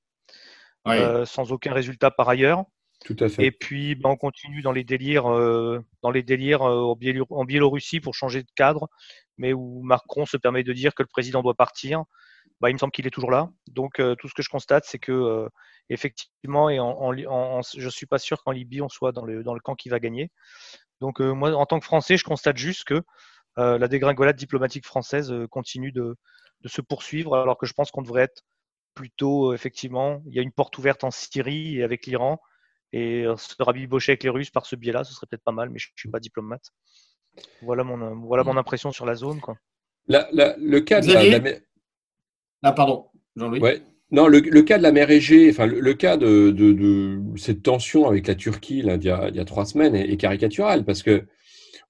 euh, 0.87 1.25
sans 1.25 1.51
aucun 1.51 1.73
résultat 1.73 2.11
par 2.11 2.29
ailleurs. 2.29 2.63
Tout 3.05 3.17
à 3.19 3.27
fait. 3.27 3.45
Et 3.45 3.51
puis, 3.51 3.95
ben, 3.95 4.11
on 4.11 4.15
continue 4.15 4.61
dans 4.61 4.71
les 4.71 4.85
délires, 4.85 5.29
euh, 5.29 5.79
dans 6.01 6.11
les 6.11 6.23
délires 6.23 6.61
en 6.61 6.95
Biélorussie 7.43 7.99
pour 7.99 8.15
changer 8.15 8.41
de 8.41 8.51
cadre, 8.55 8.87
mais 9.37 9.51
où 9.51 9.81
Macron 9.83 10.25
se 10.25 10.37
permet 10.37 10.63
de 10.63 10.71
dire 10.71 10.95
que 10.95 11.03
le 11.03 11.09
président 11.11 11.41
doit 11.41 11.55
partir. 11.55 12.03
Bah, 12.61 12.69
il 12.69 12.73
me 12.73 12.77
semble 12.77 12.93
qu'il 12.93 13.05
est 13.05 13.11
toujours 13.11 13.31
là. 13.31 13.49
Donc, 13.67 13.95
tout 13.95 14.29
ce 14.29 14.33
que 14.33 14.41
je 14.41 14.49
constate, 14.49 14.85
c'est 14.85 14.99
que 14.99 15.49
effectivement, 15.89 16.69
et 16.69 16.79
en, 16.79 17.11
en, 17.27 17.61
je 17.61 17.89
suis 17.89 18.05
pas 18.05 18.19
sûr 18.19 18.41
qu'en 18.41 18.51
Libye 18.51 18.81
on 18.81 18.87
soit 18.87 19.11
dans 19.11 19.25
le, 19.25 19.43
dans 19.43 19.53
le 19.53 19.59
camp 19.59 19.75
qui 19.75 19.89
va 19.89 19.99
gagner. 19.99 20.31
Donc, 21.01 21.19
moi, 21.19 21.53
en 21.53 21.65
tant 21.65 21.79
que 21.79 21.85
Français, 21.85 22.15
je 22.15 22.23
constate 22.23 22.55
juste 22.55 22.85
que 22.85 22.93
euh, 22.93 23.01
la 23.57 23.87
dégringolade 23.87 24.35
diplomatique 24.35 24.85
française 24.85 25.31
euh, 25.31 25.47
continue 25.47 25.91
de, 25.91 26.15
se 26.65 26.81
poursuivre, 26.81 27.35
alors 27.35 27.57
que 27.57 27.65
je 27.65 27.73
pense 27.73 27.91
qu'on 27.91 28.01
devrait 28.01 28.23
être 28.23 28.43
plutôt, 28.93 29.51
euh, 29.51 29.53
effectivement, 29.53 30.21
il 30.27 30.33
y 30.33 30.39
a 30.39 30.41
une 30.41 30.51
porte 30.51 30.77
ouverte 30.77 31.03
en 31.03 31.11
Syrie 31.11 31.77
et 31.77 31.83
avec 31.83 32.05
l'Iran, 32.05 32.39
et 32.93 33.25
se 33.37 33.55
rabibocher 33.59 34.11
avec 34.11 34.23
les 34.23 34.29
Russes 34.29 34.51
par 34.51 34.67
ce 34.67 34.75
biais-là, 34.75 35.03
ce 35.03 35.13
serait 35.13 35.25
peut-être 35.27 35.43
pas 35.43 35.51
mal, 35.51 35.71
mais 35.71 35.79
je 35.79 35.87
ne 35.87 35.97
suis 35.97 36.09
pas 36.09 36.19
diplomate. 36.19 36.61
Voilà 37.63 37.83
mon, 37.83 38.15
voilà 38.19 38.43
mon 38.43 38.55
impression 38.55 38.91
sur 38.91 39.07
la 39.07 39.15
zone. 39.15 39.41
Quoi. 39.41 39.57
le 40.07 40.79
cas 40.79 41.01
de 41.01 41.11
la, 41.11 41.51
Ah, 42.61 42.71
pardon, 42.71 43.09
Jean-Louis. 43.35 43.81
Non, 44.11 44.27
le, 44.27 44.61
cas 44.61 44.77
de 44.77 44.83
la 44.83 44.91
mer 44.91 45.09
Égée, 45.09 45.49
enfin, 45.49 45.65
le, 45.65 45.93
cas 45.95 46.17
de, 46.17 47.19
cette 47.35 47.63
tension 47.63 48.07
avec 48.07 48.27
la 48.27 48.35
Turquie 48.35 48.83
là, 48.83 48.93
il, 48.93 49.03
y 49.03 49.09
a, 49.09 49.45
trois 49.45 49.65
semaines 49.65 49.95
est, 49.95 50.07
est 50.07 50.17
caricatural 50.17 50.85
parce 50.85 51.01
que 51.01 51.25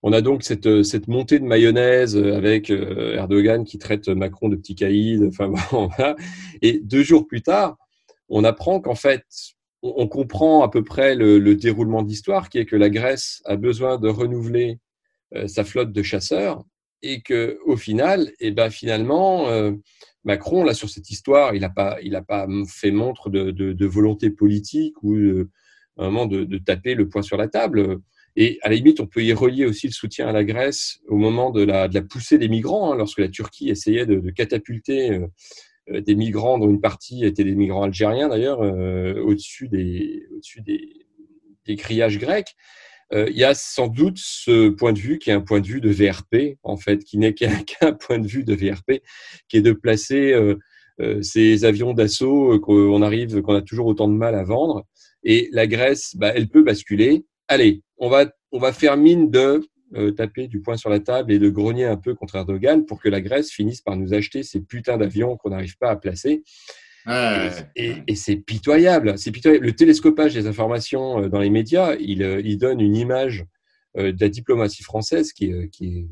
on 0.06 0.12
a 0.12 0.22
donc 0.22 0.44
cette, 0.44 0.84
cette 0.84 1.08
montée 1.08 1.40
de 1.40 1.46
mayonnaise 1.46 2.18
avec 2.18 2.70
euh, 2.70 3.16
Erdogan 3.16 3.64
qui 3.64 3.78
traite 3.78 4.10
Macron 4.10 4.50
de 4.50 4.58
petit 4.58 4.76
caïd. 4.76 5.24
Enfin, 5.40 6.16
Et 6.62 6.80
deux 6.84 7.04
jours 7.04 7.26
plus 7.26 7.42
tard, 7.42 7.78
on 8.28 8.44
apprend 8.44 8.82
qu'en 8.82 8.96
fait, 8.96 9.24
on 9.82 10.08
comprend 10.08 10.62
à 10.62 10.70
peu 10.70 10.84
près 10.84 11.16
le, 11.16 11.56
déroulement 11.56 12.04
de 12.04 12.10
l'histoire, 12.10 12.50
qui 12.50 12.58
est 12.58 12.66
que 12.66 12.76
la 12.76 12.90
Grèce 12.90 13.42
a 13.46 13.56
besoin 13.56 13.98
de 13.98 14.10
renouveler 14.10 14.80
euh, 15.36 15.48
sa 15.48 15.64
flotte 15.64 15.94
de 15.94 16.04
chasseurs 16.04 16.64
et 17.02 17.22
que 17.22 17.58
au 17.66 17.78
final, 17.78 18.30
et 18.40 18.48
eh 18.48 18.52
ben 18.52 18.70
finalement, 18.70 19.50
euh, 19.50 19.72
Macron 20.26 20.66
là 20.66 20.74
sur 20.74 20.90
cette 20.90 21.10
histoire, 21.10 21.56
il 21.56 21.62
n'a 21.62 21.70
pas, 21.70 21.98
il 22.02 22.16
a 22.16 22.22
pas 22.22 22.46
fait 22.68 22.92
montre 22.92 23.30
de, 23.30 23.86
volonté 23.86 24.30
politique 24.30 24.96
ou 25.02 25.16
vraiment 25.98 26.26
de, 26.26 26.58
taper 26.58 26.96
le 26.96 27.08
poing 27.08 27.22
sur 27.22 27.38
la 27.38 27.48
table. 27.48 28.00
Et 28.36 28.60
à 28.64 28.70
la 28.70 28.76
limite, 28.76 29.00
on 29.00 29.06
peut 29.06 29.24
y 29.24 29.34
relier 29.34 29.66
aussi 29.66 29.88
le 29.88 29.94
soutien 29.94 30.28
à 30.28 30.32
la 30.32 30.44
Grèce 30.44 31.00
au 31.08 31.18
moment 31.18 31.52
de 31.52 31.62
la, 31.64 31.88
de 31.88 31.94
la 31.94 32.02
poussée 32.02 32.38
des 32.38 32.50
migrants, 32.50 32.92
hein, 32.92 32.98
lorsque 32.98 33.20
la 33.20 33.30
Turquie 33.30 33.70
essayait 33.70 34.06
de, 34.06 34.30
catapulter 34.32 35.12
euh, 35.12 35.28
euh, 35.92 36.02
des 36.02 36.16
migrants, 36.16 36.58
dont 36.58 36.70
une 36.70 36.82
partie 36.82 37.26
étaient 37.26 37.44
des 37.44 37.56
migrants 37.56 37.84
algériens 37.84 38.30
d'ailleurs, 38.30 38.62
euh, 38.62 39.22
au-dessus 39.22 39.68
des, 39.68 40.26
au 40.32 40.62
des, 40.62 41.06
des 41.66 41.76
grillages 41.76 42.18
grecs. 42.18 42.56
il 43.12 43.38
y 43.38 43.44
a 43.44 43.54
sans 43.54 43.88
doute 43.88 44.18
ce 44.18 44.70
point 44.70 44.94
de 44.94 45.00
vue 45.00 45.20
qui 45.20 45.30
est 45.30 45.34
un 45.34 45.42
point 45.42 45.60
de 45.60 45.68
vue 45.68 45.82
de 45.82 45.92
VRP, 45.92 46.58
en 46.64 46.78
fait, 46.78 47.04
qui 47.04 47.20
n'est 47.20 47.36
qu'un 47.36 47.94
point 48.00 48.18
de 48.18 48.28
vue 48.28 48.44
de 48.44 48.56
VRP, 48.56 49.04
qui 49.48 49.58
est 49.58 49.62
de 49.62 49.74
placer 49.74 50.36
ces 51.22 51.66
avions 51.66 51.94
d'assaut 51.94 52.60
qu'on 52.60 53.02
arrive, 53.04 53.42
qu'on 53.42 53.56
a 53.56 53.62
toujours 53.62 53.86
autant 53.86 54.08
de 54.08 54.16
mal 54.16 54.34
à 54.34 54.44
vendre. 54.44 54.86
Et 55.24 55.50
la 55.52 55.68
Grèce, 55.68 56.16
bah, 56.16 56.32
elle 56.36 56.50
peut 56.50 56.64
basculer. 56.64 57.26
Allez, 57.48 57.84
on 58.04 58.10
va, 58.10 58.26
on 58.52 58.60
va 58.60 58.74
faire 58.74 58.98
mine 58.98 59.30
de 59.30 59.62
taper 60.18 60.48
du 60.48 60.60
poing 60.60 60.76
sur 60.76 60.90
la 60.90 61.00
table 61.00 61.32
et 61.32 61.38
de 61.38 61.50
grogner 61.50 61.86
un 61.86 61.98
peu 61.98 62.16
contre 62.16 62.36
Erdogan 62.36 62.84
pour 62.86 63.00
que 63.00 63.10
la 63.10 63.22
Grèce 63.22 63.52
finisse 63.52 63.82
par 63.82 63.96
nous 63.96 64.16
acheter 64.16 64.42
ces 64.42 64.60
putains 64.60 64.98
d'avions 64.98 65.38
qu'on 65.38 65.52
n'arrive 65.52 65.78
pas 65.78 65.92
à 65.92 65.96
placer. 65.96 66.44
Et, 67.76 68.16
c'est 68.16 68.38
pitoyable. 68.38 69.20
C'est 69.20 69.32
pitoyable. 69.32 69.64
Le 69.64 69.76
télescopage 69.76 70.34
des 70.34 70.48
informations 70.48 71.28
dans 71.28 71.40
les 71.40 71.52
médias, 71.52 71.96
il, 72.00 72.22
il 72.44 72.58
donne 72.58 72.82
une 72.82 72.96
image 72.96 73.46
de 73.96 74.16
la 74.20 74.30
diplomatie 74.30 74.82
française 74.82 75.32
qui, 75.32 75.54
qui 75.70 75.86
est 75.86 76.08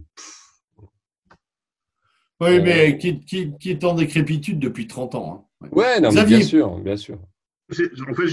oui, 2.41 2.59
mais 2.59 2.97
qui, 2.97 3.53
est 3.65 3.84
en 3.84 3.93
décrépitude 3.93 4.57
depuis 4.57 4.88
30 4.88 5.13
ans. 5.13 5.47
Hein. 5.61 5.68
Ouais, 5.72 5.99
non, 6.01 6.11
mais 6.11 6.26
bien 6.26 6.41
sûr, 6.41 6.80
bien 6.80 6.97
sûr. 6.97 7.19
En 8.10 8.14
fait, 8.14 8.27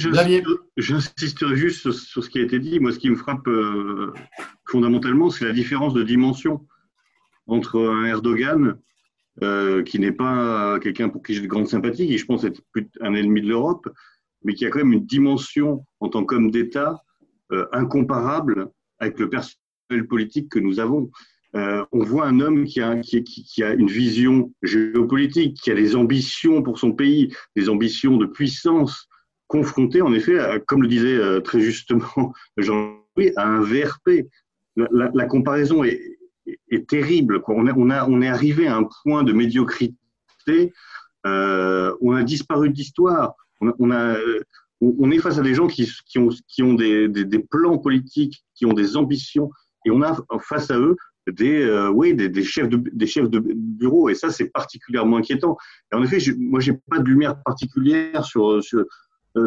j'insisterai 0.76 1.56
juste 1.56 1.92
sur, 1.92 2.24
ce 2.24 2.28
qui 2.28 2.38
a 2.38 2.42
été 2.42 2.58
dit. 2.58 2.80
Moi, 2.80 2.92
ce 2.92 2.98
qui 2.98 3.08
me 3.08 3.16
frappe 3.16 3.46
euh, 3.46 4.12
fondamentalement, 4.66 5.30
c'est 5.30 5.44
la 5.44 5.52
différence 5.52 5.94
de 5.94 6.02
dimension 6.02 6.66
entre 7.46 7.80
un 7.80 8.04
Erdogan, 8.04 8.78
euh, 9.42 9.84
qui 9.84 10.00
n'est 10.00 10.12
pas 10.12 10.80
quelqu'un 10.80 11.08
pour 11.08 11.22
qui 11.22 11.34
j'ai 11.34 11.42
de 11.42 11.46
grande 11.46 11.68
sympathie, 11.68 12.08
qui 12.08 12.18
je 12.18 12.26
pense 12.26 12.42
être 12.42 12.60
un 13.00 13.14
ennemi 13.14 13.40
de 13.40 13.48
l'Europe, 13.48 13.88
mais 14.42 14.54
qui 14.54 14.66
a 14.66 14.70
quand 14.70 14.80
même 14.80 14.92
une 14.92 15.06
dimension 15.06 15.84
en 16.00 16.08
tant 16.08 16.24
qu'homme 16.24 16.50
d'État 16.50 17.04
euh, 17.52 17.66
incomparable 17.72 18.68
avec 18.98 19.18
le 19.18 19.28
personnel 19.28 20.08
politique 20.08 20.48
que 20.50 20.58
nous 20.58 20.80
avons. 20.80 21.10
Euh, 21.54 21.84
on 21.92 22.02
voit 22.04 22.26
un 22.26 22.40
homme 22.40 22.64
qui 22.64 22.80
a, 22.80 22.96
qui, 23.00 23.62
a, 23.62 23.72
une 23.72 23.88
vision 23.88 24.52
géopolitique, 24.62 25.56
qui 25.62 25.70
a 25.70 25.74
des 25.74 25.96
ambitions 25.96 26.62
pour 26.62 26.78
son 26.78 26.92
pays, 26.92 27.32
des 27.56 27.68
ambitions 27.68 28.16
de 28.16 28.26
puissance, 28.26 29.07
confronté 29.48 30.02
en 30.02 30.12
effet, 30.12 30.38
comme 30.66 30.82
le 30.82 30.88
disait 30.88 31.16
euh, 31.16 31.40
très 31.40 31.60
justement 31.60 32.32
Jean-Louis, 32.56 33.32
à 33.36 33.46
un 33.46 33.60
VRP. 33.60 34.28
La, 34.76 35.26
comparaison 35.26 35.82
est, 35.82 36.00
terrible. 36.88 37.42
On, 37.48 37.66
on, 37.66 38.22
est 38.22 38.28
arrivé 38.28 38.68
à 38.68 38.76
un 38.76 38.88
point 39.02 39.24
de 39.24 39.32
médiocrité, 39.32 40.72
euh, 41.26 41.92
on 42.00 42.12
a 42.12 42.22
disparu 42.22 42.70
d'histoire. 42.70 43.34
On, 43.60 43.72
on, 43.80 45.10
est 45.10 45.18
face 45.18 45.38
à 45.38 45.42
des 45.42 45.54
gens 45.54 45.66
qui, 45.66 45.88
ont, 46.16 46.74
des, 46.74 47.08
des 47.08 47.38
plans 47.40 47.78
politiques, 47.78 48.44
qui 48.54 48.66
ont 48.66 48.72
des 48.72 48.96
ambitions, 48.96 49.50
et 49.84 49.90
on 49.90 50.00
a 50.02 50.16
face 50.38 50.70
à 50.70 50.78
eux 50.78 50.96
des, 51.32 51.62
euh, 51.62 51.90
oui, 51.90 52.14
des, 52.14 52.42
chefs 52.42 52.68
de, 52.68 52.76
des 52.76 53.06
chefs 53.06 53.28
de 53.28 53.38
bureau. 53.38 54.08
Et 54.08 54.14
ça, 54.14 54.30
c'est 54.30 54.48
particulièrement 54.48 55.18
inquiétant. 55.18 55.56
Et 55.92 55.96
en 55.96 56.02
effet, 56.02 56.18
moi, 56.38 56.60
j'ai 56.60 56.74
pas 56.88 56.98
de 56.98 57.08
lumière 57.08 57.40
particulière 57.42 58.24
sur, 58.24 58.62
sur, 58.62 58.80
euh, 58.80 58.88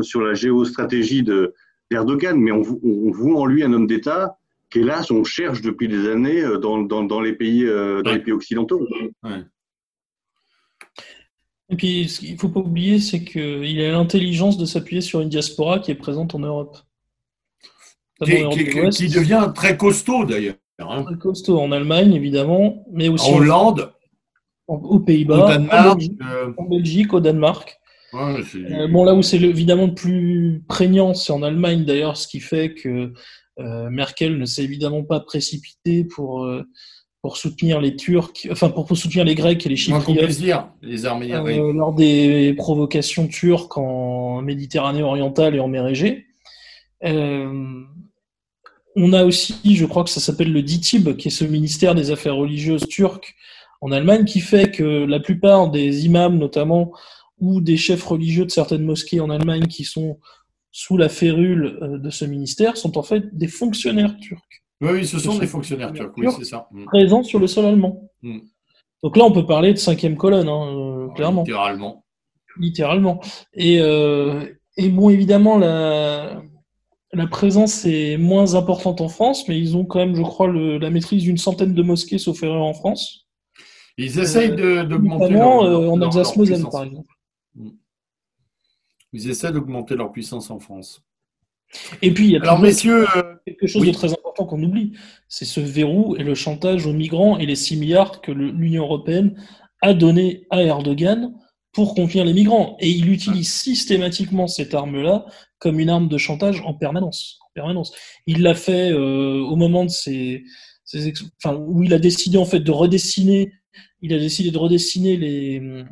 sur 0.01 0.21
la 0.21 0.33
géostratégie 0.33 1.23
d'Erdogan, 1.23 2.37
mais 2.37 2.51
on, 2.51 2.61
on, 2.83 3.11
voit 3.11 3.41
en 3.41 3.45
lui 3.45 3.63
un 3.63 3.73
homme 3.73 3.87
d'État 3.87 4.37
qu'hélas, 4.69 5.07
on 5.11 5.23
cherche 5.23 5.61
depuis 5.61 5.87
des 5.87 6.09
années 6.09 6.41
euh, 6.41 6.57
dans, 6.57 6.81
dans, 6.81 7.03
dans 7.03 7.19
les, 7.19 7.33
pays, 7.33 7.65
dans 7.65 8.11
les 8.11 8.19
pays 8.19 8.33
occidentaux. 8.33 8.87
Et 11.71 11.75
puis, 11.77 12.09
ce 12.09 12.19
qu'il 12.19 12.33
ne 12.33 12.37
faut 12.37 12.49
pas 12.49 12.59
oublier, 12.59 12.99
c'est 12.99 13.23
qu'il 13.23 13.81
a 13.81 13.91
l'intelligence 13.91 14.57
de 14.57 14.65
s'appuyer 14.65 15.01
sur 15.01 15.21
une 15.21 15.29
diaspora 15.29 15.79
qui 15.79 15.91
est 15.91 15.95
présente 15.95 16.35
en 16.35 16.39
Europe. 16.39 16.77
qui 18.21 19.07
devient 19.09 19.51
très 19.55 19.77
costaud 19.77 20.25
d'ailleurs. 20.25 20.55
Hein. 20.79 21.05
Costaud 21.19 21.59
en 21.59 21.71
Allemagne, 21.71 22.13
évidemment, 22.13 22.85
mais 22.91 23.07
aussi 23.07 23.31
en 23.31 23.37
Hollande, 23.37 23.93
aux 24.67 24.99
Pays-Bas, 24.99 25.57
euh. 25.59 26.53
en, 26.57 26.63
Belgique, 26.65 27.13
au 27.13 27.19
Danemark. 27.19 27.79
Euh, 28.13 28.87
bon, 28.87 29.03
là 29.03 29.13
où 29.13 29.21
c'est 29.21 29.37
évidemment 29.37 29.87
le 29.87 29.93
plus 29.93 30.63
prégnant, 30.67 31.13
c'est 31.13 31.31
en 31.31 31.43
Allemagne 31.43 31.85
d'ailleurs, 31.85 32.17
ce 32.17 32.27
qui 32.27 32.39
fait 32.39 32.73
que 32.73 33.13
euh, 33.59 33.89
Merkel 33.89 34.37
ne 34.37 34.45
s'est 34.45 34.63
évidemment 34.63 35.03
pas 35.03 35.19
précipité 35.19 36.03
pour, 36.03 36.49
pour 37.21 37.37
soutenir 37.37 37.79
les 37.79 37.95
Turcs, 37.95 38.47
enfin 38.51 38.69
pour, 38.69 38.87
soutenir 38.97 39.23
les 39.23 39.35
Grecs 39.35 39.65
et 39.65 39.69
les 39.69 39.75
Chypriotes. 39.75 40.39
les 40.81 41.05
armées. 41.05 41.71
Lors 41.73 41.93
des 41.93 42.53
provocations 42.57 43.27
turques 43.27 43.77
en 43.77 44.41
Méditerranée 44.41 45.03
orientale 45.03 45.55
et 45.55 45.59
en 45.59 45.67
mer 45.67 45.87
Égée. 45.87 46.25
On 48.95 49.13
a 49.13 49.23
aussi, 49.23 49.55
je 49.75 49.85
crois 49.85 50.03
que 50.03 50.09
ça 50.09 50.19
s'appelle 50.19 50.51
le 50.51 50.61
DITIB, 50.61 51.15
qui 51.15 51.29
est 51.29 51.31
ce 51.31 51.45
ministère 51.45 51.95
des 51.95 52.11
Affaires 52.11 52.35
religieuses 52.35 52.87
turc 52.87 53.35
en 53.79 53.91
Allemagne, 53.91 54.25
qui 54.25 54.41
fait 54.41 54.69
que 54.69 55.05
la 55.05 55.19
plupart 55.19 55.71
des 55.71 56.05
imams, 56.05 56.37
notamment, 56.37 56.91
ou 57.41 57.59
des 57.59 57.75
chefs 57.75 58.03
religieux 58.03 58.45
de 58.45 58.51
certaines 58.51 58.83
mosquées 58.83 59.19
en 59.19 59.29
Allemagne 59.29 59.67
qui 59.67 59.83
sont 59.83 60.19
sous 60.71 60.95
la 60.95 61.09
férule 61.09 61.77
euh, 61.81 61.97
de 61.97 62.09
ce 62.09 62.23
ministère 62.23 62.77
sont 62.77 62.97
en 62.97 63.03
fait 63.03 63.35
des 63.35 63.47
fonctionnaires 63.47 64.15
turcs. 64.17 64.39
Oui, 64.79 65.05
ce 65.05 65.19
sont 65.19 65.37
des 65.37 65.47
fonctionnaires 65.47 65.91
turcs, 65.91 66.13
oui, 66.17 66.27
c'est 66.37 66.45
ça. 66.45 66.67
Mm. 66.71 66.85
Présents 66.85 67.23
sur 67.23 67.39
le 67.39 67.47
sol 67.47 67.65
allemand. 67.65 68.09
Mm. 68.21 68.39
Donc 69.03 69.17
là, 69.17 69.25
on 69.25 69.31
peut 69.31 69.45
parler 69.45 69.73
de 69.73 69.77
cinquième 69.77 70.15
colonne, 70.15 70.47
hein, 70.47 70.67
euh, 70.67 71.07
clairement. 71.09 71.43
Littéralement. 71.43 72.05
Littéralement. 72.57 73.21
Et, 73.53 73.79
euh, 73.81 74.45
et 74.77 74.89
bon, 74.89 75.09
évidemment, 75.09 75.57
la, 75.57 76.41
la 77.13 77.27
présence 77.27 77.85
est 77.85 78.17
moins 78.17 78.55
importante 78.55 79.01
en 79.01 79.09
France, 79.09 79.47
mais 79.47 79.59
ils 79.59 79.75
ont 79.75 79.85
quand 79.85 79.99
même, 79.99 80.15
je 80.15 80.21
crois, 80.21 80.47
la 80.51 80.89
maîtrise 80.89 81.23
d'une 81.23 81.37
centaine 81.37 81.73
de 81.73 81.81
mosquées, 81.81 82.17
sauf 82.17 82.41
erreur, 82.43 82.63
en 82.63 82.73
France. 82.73 83.27
Ils 83.97 84.19
essayent 84.19 84.55
d'augmenter 84.55 85.33
leur, 85.33 85.63
euh, 85.63 85.89
en 85.89 86.01
Alsace-Moselle, 86.01 86.63
par 86.71 86.83
exemple. 86.83 87.10
Ils 89.13 89.29
essaient 89.29 89.51
d'augmenter 89.51 89.95
leur 89.95 90.11
puissance 90.11 90.49
en 90.49 90.59
France. 90.59 91.03
Et 92.01 92.13
puis, 92.13 92.25
il 92.25 92.31
y 92.31 92.37
a 92.37 92.41
Alors, 92.41 92.59
messieurs, 92.59 93.05
euh, 93.15 93.35
quelque 93.45 93.67
chose 93.67 93.85
de 93.85 93.91
très 93.91 94.11
important 94.11 94.45
qu'on 94.45 94.61
oublie, 94.61 94.93
c'est 95.27 95.45
ce 95.45 95.59
verrou 95.59 96.15
et 96.17 96.23
le 96.23 96.35
chantage 96.35 96.85
aux 96.85 96.93
migrants 96.93 97.37
et 97.37 97.45
les 97.45 97.55
6 97.55 97.77
milliards 97.77 98.21
que 98.21 98.31
l'Union 98.31 98.83
européenne 98.83 99.41
a 99.81 99.93
donné 99.93 100.45
à 100.49 100.61
Erdogan 100.61 101.33
pour 101.71 101.95
contenir 101.95 102.25
les 102.25 102.33
migrants. 102.33 102.75
Et 102.79 102.89
il 102.89 103.09
utilise 103.09 103.51
systématiquement 103.51 104.47
cette 104.47 104.73
arme-là 104.73 105.25
comme 105.59 105.79
une 105.79 105.89
arme 105.89 106.09
de 106.09 106.17
chantage 106.17 106.61
en 106.65 106.73
permanence. 106.73 107.39
En 107.45 107.51
permanence. 107.53 107.93
Il 108.27 108.41
l'a 108.41 108.55
fait 108.55 108.91
euh, 108.91 109.41
au 109.41 109.55
moment 109.55 109.85
de 109.85 109.89
ses, 109.89 110.43
enfin, 111.43 111.55
où 111.55 111.83
il 111.83 111.93
a 111.93 111.99
décidé 111.99 112.37
en 112.37 112.45
fait 112.45 112.59
de 112.59 112.71
redessiner, 112.71 113.53
il 114.01 114.13
a 114.13 114.19
décidé 114.19 114.51
de 114.51 114.57
redessiner 114.57 115.15
les, 115.17 115.85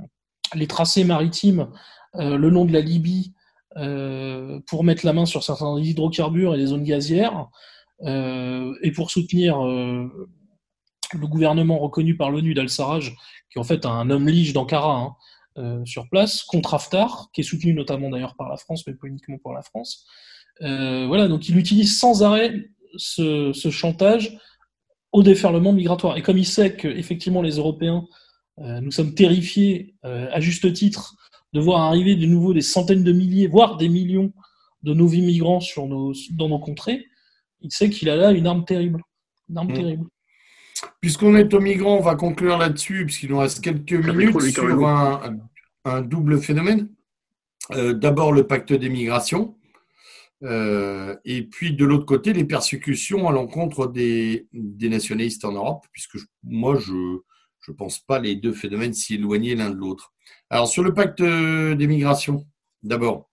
les 0.56 0.68
tracés 0.68 1.04
maritimes 1.04 1.70
le 2.14 2.49
long 2.49 2.65
de 2.65 2.73
la 2.73 2.81
Libye 2.81 3.34
euh, 3.77 4.60
pour 4.68 4.84
mettre 4.84 5.06
la 5.06 5.14
main 5.14 5.26
sur 5.26 5.44
certains 5.44 5.80
hydrocarbures 5.80 6.56
et 6.56 6.57
des 6.57 6.68
zones 6.68 6.84
gazières 6.84 7.48
et 8.02 8.91
pour 8.95 9.11
soutenir 9.11 9.60
le 9.61 11.27
gouvernement 11.27 11.80
reconnu 11.80 12.15
par 12.15 12.31
l'ONU 12.31 12.53
d'Al-Sarraj, 12.53 13.14
qui 13.49 13.57
est 13.57 13.60
en 13.60 13.64
fait 13.64 13.86
un 13.86 14.10
homme 14.10 14.27
lige 14.27 14.53
d'Ankara, 14.53 14.95
hein, 14.95 15.15
euh, 15.57 15.84
sur 15.84 16.07
place 16.10 16.44
contre 16.44 16.73
Haftar, 16.73 17.30
qui 17.34 17.41
est 17.41 17.44
soutenu 17.44 17.73
notamment 17.73 18.10
d'ailleurs 18.10 18.36
par 18.36 18.49
la 18.49 18.57
France, 18.57 18.86
mais 18.88 18.94
pas 18.94 19.07
uniquement 19.07 19.38
par 19.44 19.53
la 19.53 19.61
France. 19.61 20.06
Euh, 20.61 21.06
voilà, 21.07 21.27
donc 21.27 21.49
il 21.49 21.57
utilise 21.57 21.99
sans 21.99 22.23
arrêt 22.23 22.69
ce, 22.95 23.52
chantage 23.72 24.38
au 25.11 25.23
déferlement 25.23 25.73
migratoire. 25.73 26.18
Et 26.18 26.22
comme 26.22 26.38
il 26.38 26.45
sait 26.45 26.76
qu'effectivement 26.76 27.41
les 27.41 27.57
Européens, 27.57 28.06
euh, 28.60 28.80
nous 28.80 28.91
sommes 28.91 29.15
terrifiés, 29.15 29.95
à 30.03 30.40
juste 30.40 30.72
titre, 30.73 31.15
de 31.54 31.60
voir 31.60 31.82
arriver 31.82 32.16
de 32.16 32.26
nouveau 32.26 32.54
des 32.54 32.62
centaines 32.62 33.04
de 33.04 33.12
milliers, 33.12 33.48
voire 33.48 33.78
des 33.78 33.90
millions 33.90 34.32
de 34.84 34.94
nouveaux 34.94 35.16
migrants 35.16 35.60
sur 35.60 35.88
nos, 35.88 36.14
dans 36.32 36.50
nos 36.50 36.60
contrées, 36.60 37.06
il 37.62 37.72
sait 37.72 37.90
qu'il 37.90 38.10
a 38.10 38.16
là 38.16 38.32
une 38.32 38.48
arme 38.48 38.66
terrible. 38.66 39.02
Une 39.50 39.58
arme 39.58 39.72
mmh. 39.72 39.74
terrible. 39.74 40.06
Puisqu'on 41.02 41.36
est 41.36 41.54
aux 41.54 41.60
migrants, 41.60 41.98
on 41.98 42.02
va 42.02 42.16
conclure 42.16 42.58
là-dessus, 42.58 43.06
puisqu'il 43.06 43.30
nous 43.30 43.40
reste 43.40 43.62
quelques 43.62 43.94
minutes 43.94 44.40
sur 44.42 44.88
un, 45.86 46.02
double 46.02 46.40
phénomène. 46.42 46.90
Euh, 47.72 47.94
d'abord, 47.94 48.32
le 48.32 48.48
pacte 48.48 48.74
des 48.74 48.90
migrations. 48.90 49.56
Euh, 50.44 51.16
et 51.26 51.44
puis, 51.44 51.74
de 51.74 51.84
l'autre 51.84 52.06
côté, 52.06 52.32
les 52.32 52.46
persécutions 52.46 53.28
à 53.28 53.32
l'encontre 53.32 53.88
des, 53.88 54.48
nationalistes 54.54 55.44
en 55.44 55.52
Europe, 55.52 55.86
puisque 55.92 56.18
moi, 56.44 56.78
je 56.78 56.94
ne 56.94 57.74
pense 57.74 58.00
pas 58.00 58.20
les 58.20 58.36
deux 58.36 58.54
phénomènes 58.54 58.94
s'y 58.94 59.16
éloigner 59.16 59.56
l'un 59.56 59.70
de 59.70 59.76
l'autre. 59.76 60.14
Alors, 60.50 60.68
sur 60.68 60.84
le 60.84 60.94
pacte 60.94 61.22
des 61.22 61.88
migrations, 61.88 62.46
d'abord, 62.84 63.30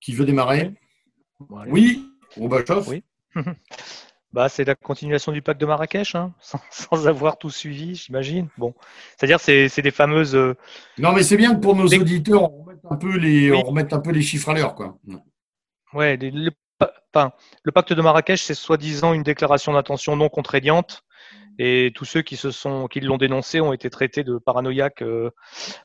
qui 0.00 0.14
veut 0.14 0.24
démarrer 0.24 0.74
Oui, 1.68 2.08
Roubachov 2.36 2.88
Oui. 2.88 3.04
Bah, 4.32 4.48
c'est 4.48 4.64
la 4.64 4.76
continuation 4.76 5.32
du 5.32 5.42
pacte 5.42 5.60
de 5.60 5.66
Marrakech, 5.66 6.14
hein, 6.14 6.32
sans, 6.70 7.08
avoir 7.08 7.36
tout 7.36 7.50
suivi, 7.50 7.96
j'imagine. 7.96 8.48
Bon, 8.58 8.74
c'est-à-dire 9.16 9.40
c'est 9.40 9.68
c'est 9.68 9.82
des 9.82 9.90
fameuses. 9.90 10.36
Euh, 10.36 10.54
non, 10.98 11.12
mais 11.12 11.24
c'est 11.24 11.36
bien 11.36 11.52
que 11.52 11.60
pour 11.60 11.74
nos 11.74 11.86
auditeurs, 11.86 12.44
on 12.44 12.62
remette 12.62 12.80
un 12.88 12.96
peu 12.96 13.16
les, 13.16 13.50
on 13.50 13.62
remette 13.62 13.92
un 13.92 13.98
peu 13.98 14.12
les 14.12 14.22
chiffres 14.22 14.50
à 14.50 14.54
l'heure, 14.54 14.76
quoi. 14.76 14.96
Ouais, 15.92 16.16
le, 16.16 16.50
pacte 17.72 17.92
de 17.92 18.02
Marrakech, 18.02 18.44
c'est 18.44 18.54
soi-disant 18.54 19.14
une 19.14 19.24
déclaration 19.24 19.72
d'intention 19.72 20.14
non 20.14 20.28
contraignante 20.28 21.02
Et 21.58 21.92
tous 21.94 22.04
ceux 22.04 22.22
qui 22.22 22.36
se 22.36 22.50
sont, 22.50 22.86
qui 22.86 23.00
l'ont 23.00 23.18
dénoncé 23.18 23.60
ont 23.60 23.72
été 23.72 23.90
traités 23.90 24.24
de 24.24 24.38
paranoïaques, 24.38 25.02
euh, 25.02 25.30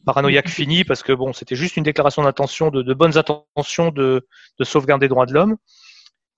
paranoïaques 0.06 0.50
finis 0.50 0.84
parce 0.84 1.04
que 1.04 1.12
bon, 1.12 1.34
c'était 1.34 1.56
juste 1.56 1.78
une 1.78 1.84
déclaration 1.84 2.24
d'intention, 2.24 2.70
de, 2.70 2.82
de, 2.82 2.94
bonnes 2.94 3.18
intentions 3.18 3.92
de, 3.92 4.28
de 4.60 4.64
sauvegarder 4.64 5.06
les 5.06 5.10
droits 5.10 5.26
de 5.26 5.34
l'homme. 5.34 5.58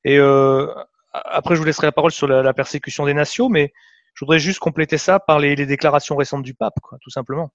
Et 0.04 0.18
euh, 0.18 0.68
après, 1.14 1.56
je 1.56 1.60
vous 1.60 1.66
laisserai 1.66 1.88
la 1.88 1.92
parole 1.92 2.12
sur 2.12 2.28
la, 2.28 2.42
la, 2.42 2.54
persécution 2.54 3.06
des 3.06 3.14
nations, 3.14 3.50
mais 3.50 3.74
je 4.14 4.26
voudrais 4.26 4.40
juste 4.40 4.60
compléter 4.60 4.98
ça 4.98 5.20
par 5.20 5.40
les, 5.40 5.56
les 5.56 5.66
déclarations 5.66 6.16
récentes 6.16 6.44
du 6.44 6.54
pape, 6.54 6.80
quoi, 6.82 6.98
tout 7.02 7.10
simplement. 7.10 7.52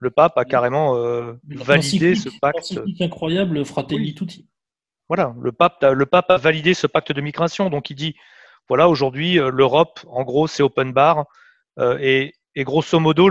Le 0.00 0.10
pape 0.10 0.38
a 0.38 0.44
carrément 0.44 0.96
euh, 0.96 1.34
validé 1.44 2.14
ce 2.14 2.28
pacte. 2.40 2.78
incroyable, 3.00 3.64
Fratelli 3.64 4.08
oui. 4.08 4.14
Tutti. 4.14 4.46
Voilà, 5.08 5.34
le 5.40 5.52
pape, 5.52 5.82
le 5.82 6.06
pape 6.06 6.30
a 6.30 6.36
validé 6.36 6.74
ce 6.74 6.86
pacte 6.86 7.12
de 7.12 7.20
migration. 7.20 7.70
Donc 7.70 7.90
il 7.90 7.94
dit, 7.94 8.14
voilà, 8.68 8.88
aujourd'hui, 8.88 9.38
euh, 9.38 9.50
l'Europe, 9.50 10.00
en 10.08 10.22
gros, 10.24 10.46
c'est 10.46 10.62
open 10.62 10.92
bar. 10.92 11.26
Euh, 11.78 11.98
et, 12.00 12.34
grosso 12.64 12.98
modo, 13.00 13.30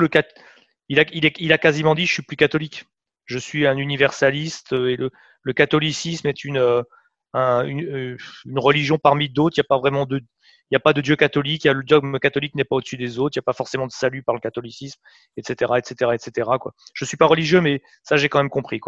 il, 0.89 0.99
a, 0.99 1.57
quasiment 1.57 1.95
dit, 1.95 2.05
je 2.05 2.13
suis 2.13 2.23
plus 2.23 2.37
catholique. 2.37 2.85
Je 3.25 3.37
suis 3.37 3.67
un 3.67 3.77
universaliste 3.77 4.71
et 4.73 4.95
le, 4.97 5.11
catholicisme 5.53 6.27
est 6.27 6.43
une, 6.43 6.57
euh, 6.57 6.81
un, 7.33 7.65
une, 7.65 8.17
une, 8.45 8.59
religion 8.59 8.97
parmi 8.97 9.29
d'autres. 9.29 9.57
Il 9.57 9.61
n'y 9.61 9.65
a 9.65 9.69
pas 9.69 9.79
vraiment 9.79 10.05
de, 10.05 10.21
Dieu 11.01 11.15
catholique, 11.15 11.65
le 11.65 11.83
dogme 11.83 12.19
catholique 12.19 12.55
n'est 12.55 12.63
pas 12.63 12.77
au-dessus 12.77 12.97
des 12.97 13.19
autres, 13.19 13.35
il 13.35 13.39
n'y 13.39 13.43
a 13.43 13.49
pas 13.49 13.53
forcément 13.53 13.87
de 13.87 13.91
salut 13.91 14.23
par 14.23 14.35
le 14.35 14.41
catholicisme, 14.41 14.99
etc., 15.37 15.73
etc., 15.77 16.11
etc. 16.13 16.49
Je 16.93 17.05
suis 17.05 17.17
pas 17.17 17.25
religieux, 17.25 17.61
mais 17.61 17.81
ça 18.03 18.17
j'ai 18.17 18.29
quand 18.29 18.39
même 18.39 18.49
compris. 18.49 18.79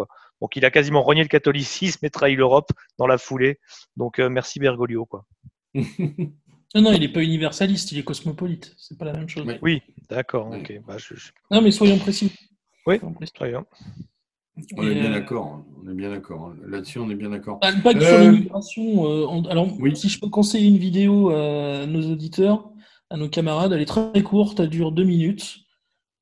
Donc 0.42 0.56
il 0.56 0.66
a 0.66 0.72
quasiment 0.72 1.04
renié 1.04 1.24
le 1.24 1.30
catholicisme 1.30 2.06
et 2.06 2.10
trahi 2.10 2.36
l'Europe 2.36 2.72
dans 2.98 3.08
la 3.08 3.18
foulée. 3.18 3.60
Donc 3.98 4.20
euh, 4.20 4.30
merci 4.30 4.60
Bergoglio. 4.60 5.08
Non, 5.76 6.82
non, 6.82 6.92
il 6.94 7.00
n'est 7.00 7.10
pas 7.10 7.24
universaliste, 7.24 7.92
il 7.92 8.00
est 8.00 8.04
cosmopolite. 8.04 8.76
C'est 8.78 8.98
pas 8.98 9.06
la 9.06 9.14
même 9.14 9.30
chose. 9.30 9.46
Oui, 9.62 9.82
d'accord. 10.10 10.52
ok. 10.52 10.82
Bah, 10.88 10.98
je... 10.98 11.14
Non, 11.52 11.62
mais 11.62 11.72
soyons 11.72 11.98
précis. 11.98 12.32
Oui, 12.86 13.00
très 13.34 13.50
bien. 13.50 13.66
On 14.76 14.88
est 14.88 14.96
bien 14.96 15.12
d'accord, 15.12 15.64
on 15.82 15.90
est 15.90 15.94
bien 15.94 16.10
d'accord. 16.10 16.54
Là-dessus, 16.68 17.00
on 17.00 17.10
est 17.10 17.16
bien 17.16 17.30
d'accord. 17.30 17.60
Bah, 17.62 17.72
pas 17.84 17.94
que 17.94 18.00
euh... 18.00 18.08
sur 18.08 18.32
l'immigration. 18.32 19.06
Euh, 19.06 19.50
alors, 19.50 19.68
oui. 19.80 19.96
si 19.96 20.10
je 20.10 20.20
peux 20.20 20.30
conseiller 20.30 20.68
une 20.68 20.78
vidéo 20.78 21.30
à 21.30 21.86
nos 21.86 22.12
auditeurs, 22.12 22.70
à 23.10 23.18
nos 23.18 23.30
camarades, 23.30 23.74
elle 23.74 23.82
est 23.82 23.86
très 23.86 24.24
courte, 24.24 24.60
elle 24.60 24.70
dure 24.70 24.92
deux 24.92 25.04
minutes. 25.04 25.60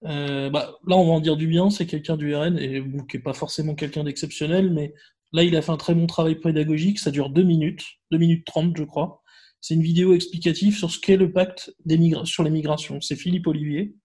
Euh, 0.05 0.49
bah, 0.49 0.77
là, 0.85 0.95
on 0.95 1.05
va 1.05 1.13
en 1.13 1.19
dire 1.19 1.37
du 1.37 1.47
bien, 1.47 1.69
c'est 1.69 1.85
quelqu'un 1.85 2.17
du 2.17 2.35
RN, 2.35 2.57
et 2.59 2.81
bon, 2.81 3.03
qui 3.03 3.17
n'est 3.17 3.23
pas 3.23 3.33
forcément 3.33 3.75
quelqu'un 3.75 4.03
d'exceptionnel, 4.03 4.71
mais 4.71 4.93
là, 5.33 5.43
il 5.43 5.55
a 5.55 5.61
fait 5.61 5.71
un 5.71 5.77
très 5.77 5.95
bon 5.95 6.07
travail 6.07 6.35
pédagogique, 6.35 6.99
ça 6.99 7.11
dure 7.11 7.29
deux 7.29 7.43
minutes, 7.43 7.83
deux 8.11 8.17
minutes 8.17 8.45
trente, 8.45 8.77
je 8.77 8.83
crois. 8.83 9.23
C'est 9.67 9.73
une 9.73 9.83
vidéo 9.83 10.13
explicative 10.13 10.77
sur 10.77 10.89
ce 10.89 10.97
qu'est 10.97 11.17
le 11.17 11.33
pacte 11.33 11.75
sur 12.23 12.45
les 12.45 12.49
migrations. 12.49 13.01
C'est 13.01 13.17
Philippe 13.17 13.47
Olivier. 13.47 13.95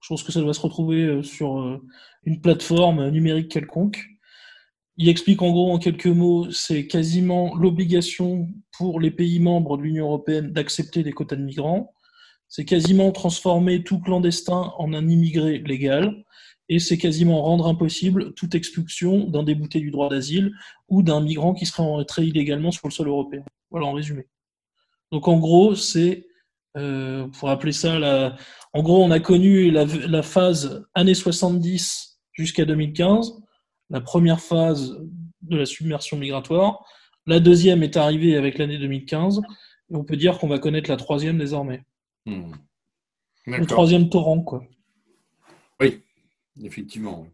Je 0.00 0.08
pense 0.08 0.22
que 0.22 0.32
ça 0.32 0.40
doit 0.40 0.54
se 0.54 0.60
retrouver 0.62 1.22
sur 1.22 1.82
une 2.24 2.40
plateforme 2.40 3.10
numérique 3.10 3.50
quelconque. 3.50 4.02
Il 4.96 5.10
explique 5.10 5.42
en 5.42 5.50
gros 5.50 5.70
en 5.70 5.78
quelques 5.78 6.06
mots, 6.06 6.50
c'est 6.50 6.86
quasiment 6.86 7.54
l'obligation 7.56 8.48
pour 8.78 8.98
les 8.98 9.10
pays 9.10 9.38
membres 9.38 9.76
de 9.76 9.82
l'Union 9.82 10.06
européenne 10.06 10.54
d'accepter 10.54 11.02
des 11.02 11.12
quotas 11.12 11.36
de 11.36 11.42
migrants. 11.42 11.92
C'est 12.48 12.64
quasiment 12.64 13.12
transformer 13.12 13.84
tout 13.84 14.00
clandestin 14.00 14.72
en 14.78 14.94
un 14.94 15.06
immigré 15.06 15.58
légal. 15.58 16.24
Et 16.70 16.78
c'est 16.78 16.96
quasiment 16.96 17.42
rendre 17.42 17.66
impossible 17.66 18.32
toute 18.32 18.54
expulsion 18.54 19.28
d'un 19.28 19.42
débouté 19.42 19.78
du 19.78 19.90
droit 19.90 20.08
d'asile 20.08 20.52
ou 20.88 21.02
d'un 21.02 21.20
migrant 21.20 21.52
qui 21.52 21.66
serait 21.66 21.82
entré 21.82 22.24
illégalement 22.24 22.70
sur 22.70 22.88
le 22.88 22.92
sol 22.94 23.08
européen. 23.08 23.44
Voilà 23.70 23.84
en 23.84 23.92
résumé. 23.92 24.26
Donc 25.12 25.28
en 25.28 25.38
gros, 25.38 25.74
c'est 25.74 26.26
euh, 26.76 27.26
pour 27.38 27.50
appeler 27.50 27.72
ça 27.72 27.98
la. 27.98 28.36
En 28.72 28.82
gros, 28.82 29.02
on 29.02 29.10
a 29.10 29.20
connu 29.20 29.70
la, 29.70 29.84
la 29.84 30.22
phase 30.22 30.86
années 30.94 31.14
70 31.14 32.20
jusqu'à 32.32 32.64
2015, 32.64 33.40
la 33.90 34.00
première 34.00 34.40
phase 34.40 34.98
de 35.42 35.56
la 35.56 35.66
submersion 35.66 36.18
migratoire. 36.18 36.84
La 37.26 37.40
deuxième 37.40 37.82
est 37.82 37.96
arrivée 37.96 38.36
avec 38.36 38.58
l'année 38.58 38.78
2015. 38.78 39.40
Et 39.90 39.96
on 39.96 40.04
peut 40.04 40.16
dire 40.16 40.38
qu'on 40.38 40.48
va 40.48 40.58
connaître 40.58 40.90
la 40.90 40.96
troisième 40.96 41.38
désormais. 41.38 41.84
Hmm. 42.26 42.52
Le 43.46 43.66
troisième 43.66 44.08
torrent, 44.08 44.40
quoi. 44.40 44.64
Oui, 45.80 46.02
effectivement. 46.62 47.28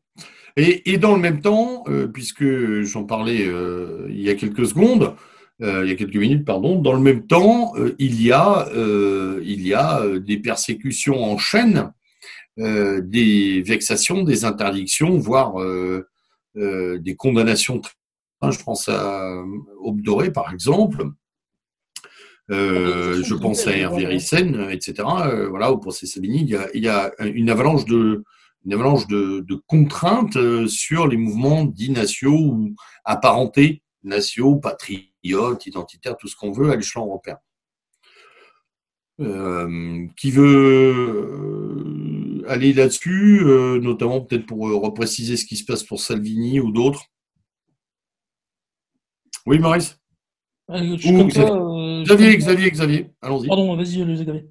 Et, 0.56 0.92
et 0.92 0.98
dans 0.98 1.14
le 1.14 1.20
même 1.20 1.40
temps, 1.40 1.84
euh, 1.88 2.06
puisque 2.06 2.82
j'en 2.82 3.04
parlais 3.04 3.46
euh, 3.46 4.06
il 4.10 4.20
y 4.20 4.28
a 4.28 4.34
quelques 4.34 4.66
secondes, 4.66 5.16
il 5.62 5.88
y 5.88 5.92
a 5.92 5.94
quelques 5.94 6.16
minutes, 6.16 6.44
pardon. 6.44 6.80
Dans 6.80 6.92
le 6.92 7.00
même 7.00 7.26
temps, 7.26 7.72
euh, 7.76 7.94
il 7.98 8.20
y 8.20 8.32
a, 8.32 8.68
euh, 8.70 9.40
il 9.44 9.66
y 9.66 9.74
a 9.74 10.02
des 10.18 10.38
persécutions 10.38 11.22
en 11.22 11.38
chaîne, 11.38 11.92
des 12.56 13.62
vexations, 13.62 14.24
des 14.24 14.44
interdictions, 14.44 15.16
voire 15.16 15.54
des 16.54 17.16
condamnations. 17.16 17.80
Je 18.42 18.62
pense 18.62 18.90
à 18.90 19.42
Aube 19.78 20.02
Doré, 20.02 20.30
par 20.32 20.52
exemple. 20.52 21.04
je 22.50 23.34
pense 23.34 23.66
à 23.66 23.74
Hervé 23.74 24.04
Rissen, 24.04 24.68
etc. 24.70 24.94
voilà, 25.48 25.72
au 25.72 25.78
procès 25.78 26.06
Sabini, 26.06 26.42
il 26.42 26.50
y 26.50 26.56
a, 26.56 26.68
il 26.74 26.82
y 26.82 26.88
a 26.88 27.10
une 27.20 27.48
avalanche 27.48 27.86
de, 27.86 28.22
une 28.66 28.74
avalanche 28.74 29.06
de, 29.06 29.40
de, 29.48 29.54
contraintes 29.66 30.66
sur 30.66 31.06
les 31.06 31.16
mouvements 31.16 31.64
dits 31.64 31.90
nationaux 31.90 32.52
ou 32.52 32.74
apparentés 33.04 33.82
nationaux, 34.04 34.56
patriotes, 35.22 35.66
identitaires, 35.66 36.16
tout 36.16 36.28
ce 36.28 36.36
qu'on 36.36 36.52
veut 36.52 36.70
à 36.70 36.76
l'échelon 36.76 37.06
européen. 37.06 37.38
Euh, 39.20 40.06
qui 40.16 40.30
veut 40.30 41.62
aller 42.48 42.72
là-dessus, 42.72 43.42
euh, 43.44 43.78
notamment 43.78 44.22
peut-être 44.22 44.46
pour 44.46 44.68
euh, 44.68 44.74
repréciser 44.74 45.36
ce 45.36 45.44
qui 45.44 45.56
se 45.56 45.64
passe 45.64 45.84
pour 45.84 46.00
Salvini 46.00 46.60
ou 46.60 46.72
d'autres? 46.72 47.04
Oui, 49.46 49.58
Maurice? 49.58 49.98
Ou, 50.68 50.96
Xavier, 50.96 52.04
Xavier, 52.04 52.36
Xavier, 52.38 52.70
Xavier, 52.70 53.10
allons-y. 53.20 53.48
Pardon, 53.48 53.76
vas-y, 53.76 54.02
Xavier. 54.02 54.48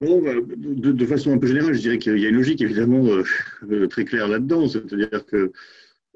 Bon, 0.00 0.22
de, 0.22 0.92
de, 0.92 1.06
façon 1.06 1.32
un 1.32 1.38
peu 1.38 1.46
générale, 1.46 1.74
je 1.74 1.80
dirais 1.80 1.98
qu'il 1.98 2.18
y 2.18 2.26
a 2.26 2.28
une 2.28 2.36
logique 2.36 2.60
évidemment 2.60 3.04
euh, 3.04 3.86
très 3.88 4.04
claire 4.04 4.28
là-dedans, 4.28 4.66
c'est-à-dire 4.68 5.24
que 5.26 5.52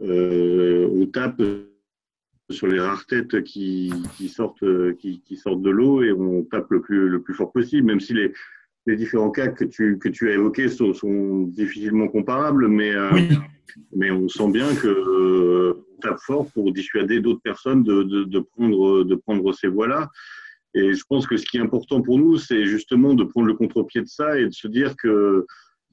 euh, 0.02 0.88
on 0.92 1.06
tape 1.06 1.42
sur 2.54 2.66
les 2.66 2.80
rares 2.80 3.06
têtes 3.06 3.42
qui, 3.42 3.92
qui 4.16 4.28
sortent, 4.28 4.64
qui, 4.98 5.20
qui, 5.20 5.36
sortent 5.36 5.62
de 5.62 5.70
l'eau 5.70 6.02
et 6.02 6.12
on 6.12 6.42
tape 6.44 6.70
le 6.70 6.80
plus, 6.80 7.08
le 7.08 7.20
plus 7.20 7.34
fort 7.34 7.52
possible, 7.52 7.86
même 7.86 8.00
si 8.00 8.14
les, 8.14 8.32
les 8.86 8.96
différents 8.96 9.30
cas 9.30 9.48
que 9.48 9.64
tu, 9.64 9.98
que 9.98 10.08
tu 10.08 10.30
as 10.30 10.34
évoqués 10.34 10.68
sont, 10.68 10.92
sont 10.92 11.42
difficilement 11.42 12.08
comparables, 12.08 12.68
mais, 12.68 12.94
euh, 12.94 13.10
mais 13.96 14.10
on 14.10 14.28
sent 14.28 14.50
bien 14.50 14.74
que 14.74 14.88
euh, 14.88 15.74
on 15.96 16.00
tape 16.00 16.20
fort 16.20 16.50
pour 16.52 16.72
dissuader 16.72 17.20
d'autres 17.20 17.42
personnes 17.42 17.82
de, 17.82 18.02
de, 18.02 18.24
de, 18.24 18.38
prendre, 18.40 19.04
de 19.04 19.14
prendre 19.14 19.52
ces 19.52 19.68
voies-là. 19.68 20.10
Et 20.74 20.92
je 20.92 21.04
pense 21.08 21.26
que 21.26 21.36
ce 21.36 21.46
qui 21.46 21.56
est 21.56 21.60
important 21.60 22.02
pour 22.02 22.18
nous, 22.18 22.36
c'est 22.36 22.66
justement 22.66 23.14
de 23.14 23.24
prendre 23.24 23.46
le 23.46 23.54
contre-pied 23.54 24.02
de 24.02 24.08
ça 24.08 24.38
et 24.38 24.46
de 24.46 24.52
se 24.52 24.66
dire 24.68 24.96
que 24.96 25.46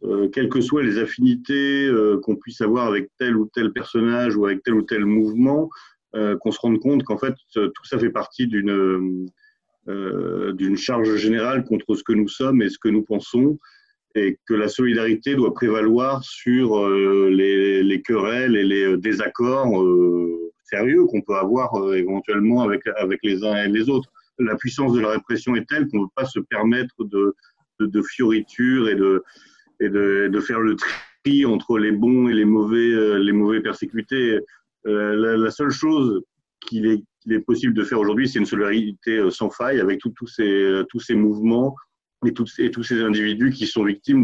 euh, 0.04 0.28
quelles 0.30 0.50
que 0.50 0.62
soient 0.62 0.82
les 0.82 0.98
affinités 0.98 1.86
euh, 1.86 2.20
qu'on 2.24 2.36
puisse 2.36 2.62
avoir 2.62 2.88
avec 2.88 3.10
tel 3.20 3.38
ou 3.38 3.48
tel 3.54 3.72
personnage 3.72 4.36
ou 4.36 4.46
avec 4.46 4.64
tel 4.64 4.74
ou 4.74 4.82
tel 4.82 5.06
mouvement, 5.06 5.70
qu'on 6.14 6.52
se 6.52 6.60
rende 6.60 6.80
compte 6.80 7.04
qu'en 7.04 7.18
fait 7.18 7.34
tout 7.54 7.86
ça 7.86 7.98
fait 7.98 8.10
partie 8.10 8.48
d'une 8.48 9.30
euh, 9.88 10.54
d'une 10.54 10.78
charge 10.78 11.16
générale 11.16 11.64
contre 11.64 11.96
ce 11.96 12.04
que 12.04 12.14
nous 12.14 12.28
sommes 12.28 12.62
et 12.62 12.70
ce 12.70 12.78
que 12.78 12.90
nous 12.90 13.02
pensons 13.04 13.58
et 14.16 14.38
que 14.48 14.54
la 14.54 14.68
solidarité 14.68 15.36
doit 15.36 15.54
prévaloir 15.54 16.24
sur 16.24 16.78
euh, 16.78 17.30
les, 17.32 17.82
les, 17.82 18.02
querelles 18.02 18.56
et 18.56 18.64
les 18.64 18.98
désaccords 18.98 19.82
euh, 19.82 20.52
sérieux 20.66 21.06
qu'on 21.06 21.22
peut 21.22 21.36
avoir 21.36 21.74
euh, 21.76 21.96
éventuellement 21.96 22.62
avec, 22.62 22.86
avec 22.98 23.20
les 23.24 23.44
uns 23.44 23.64
et 23.64 23.70
les 23.70 23.90
autres. 23.90 24.12
La 24.38 24.56
puissance 24.56 24.94
de 24.94 25.00
la 25.00 25.10
répression 25.10 25.56
est 25.56 25.68
telle 25.68 25.88
qu'on 25.88 26.00
ne 26.00 26.06
peut 26.06 26.12
pas 26.16 26.26
se 26.26 26.40
permettre 26.40 27.04
de, 27.06 27.34
de, 27.80 27.86
de 27.86 28.02
fioritures 28.02 28.90
et 28.90 28.96
de, 28.96 29.24
et 29.80 29.90
de, 29.90 30.30
de 30.32 30.40
faire 30.40 30.60
le 30.60 30.76
tri 31.24 31.46
entre 31.46 31.78
les 31.78 31.92
bons 31.92 32.28
et 32.28 32.34
les 32.34 32.46
mauvais, 32.46 33.20
les 33.20 33.32
mauvais 33.32 33.62
persécutés. 33.62 34.40
Euh, 34.88 35.38
la, 35.38 35.52
seule 35.52 35.70
chose 35.70 36.24
qu'il 36.62 36.86
est, 36.86 37.40
possible 37.40 37.74
de 37.74 37.84
faire 37.84 38.00
aujourd'hui, 38.00 38.28
c'est 38.28 38.40
une 38.40 38.46
solidarité 38.46 39.18
euh, 39.18 39.30
sans 39.30 39.50
faille 39.50 39.80
avec 39.80 40.02
ces, 40.28 40.84
tous 40.90 41.00
ces 41.00 41.16
mouvements 41.16 41.76
et, 42.26 42.34
tous 42.34 42.84
ces 42.84 43.02
individus 43.02 43.52
qui 43.52 43.68
sont 43.68 43.84
victimes 43.84 44.24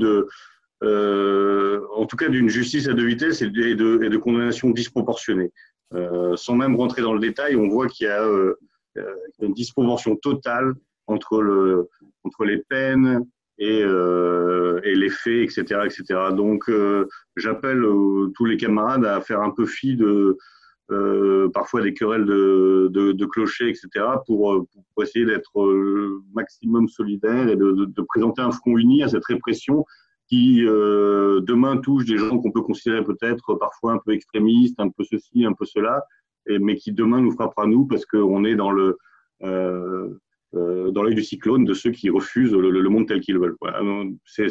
euh, 0.84 1.82
en 1.96 2.06
tout 2.06 2.18
cas 2.18 2.30
d'une 2.30 2.50
justice 2.50 2.88
à 2.88 2.94
deux 2.94 3.06
vitesses 3.06 3.42
et 3.42 3.50
de, 3.50 4.18
condamnations 4.18 4.70
disproportionnées. 4.70 5.52
Euh, 5.94 6.36
sans 6.36 6.56
même 6.56 6.76
rentrer 6.76 7.02
dans 7.02 7.14
le 7.14 7.20
détail, 7.20 7.56
on 7.56 7.70
voit 7.70 7.88
qu'il 7.88 8.08
y 8.08 8.10
a 8.10 8.24
euh, 8.24 8.56
une 9.42 9.54
disproportion 9.54 10.16
totale 10.16 10.74
entre, 11.08 11.42
le, 11.42 11.90
entre 12.24 12.46
les 12.46 12.58
peines 12.58 13.26
et, 13.60 13.82
euh, 13.84 14.80
et 14.84 14.96
les 14.96 15.10
faits, 15.10 15.44
etc. 15.44 15.82
etc. 15.86 16.04
Donc, 16.36 16.72
j'appelle 17.36 17.84
tous 18.36 18.46
les 18.46 18.58
camarades 18.58 19.06
à 19.06 19.22
faire 19.22 19.42
un 19.42 19.52
peu 19.52 19.66
fi 19.66 19.96
de, 19.96 20.38
euh, 20.90 21.50
parfois 21.50 21.82
des 21.82 21.94
querelles 21.94 22.26
de, 22.26 22.90
de, 22.92 23.12
de 23.12 23.26
clochers, 23.26 23.70
etc., 23.70 23.90
pour, 24.26 24.68
pour 24.94 25.04
essayer 25.04 25.26
d'être 25.26 25.52
maximum 26.34 26.88
solidaire 26.88 27.50
et 27.50 27.56
de, 27.56 27.72
de, 27.86 28.02
présenter 28.04 28.42
un 28.42 28.52
front 28.52 28.78
uni 28.78 29.04
à 29.04 29.10
cette 29.10 29.26
répression 29.26 29.86
qui 30.28 30.66
euh, 30.66 31.40
demain 31.42 31.78
touche 31.78 32.06
des 32.06 32.18
gens 32.18 32.38
qu'on 32.38 32.52
peut 32.52 32.62
considérer 32.62 33.04
peut-être 33.04 33.56
parfois 33.56 33.94
un 33.94 34.00
peu 34.06 34.12
extrémistes, 34.12 34.80
un 34.80 34.90
peu 34.90 35.04
ceci, 35.04 35.46
un 35.46 35.54
peu 35.54 35.66
cela, 35.66 36.04
et, 36.48 36.60
mais 36.60 36.76
qui 36.76 36.92
demain 36.92 37.22
nous 37.22 37.32
frappera 37.32 37.66
nous 37.66 37.86
parce 37.86 38.06
qu'on 38.06 38.44
est 38.44 38.56
dans 38.56 38.72
le 38.72 38.98
euh, 39.44 39.48
euh, 39.48 40.20
dans 40.54 41.04
l'œil 41.04 41.16
du 41.16 41.24
cyclone 41.24 41.66
de 41.66 41.74
ceux 41.74 41.92
qui 41.92 42.10
refusent 42.10 42.54
le, 42.54 42.70
le 42.70 42.90
monde 42.90 43.08
tel 43.08 43.20
qu'ils 43.20 43.38
veulent. 43.38 43.56
Voilà. 43.62 43.82
C'est 44.26 44.48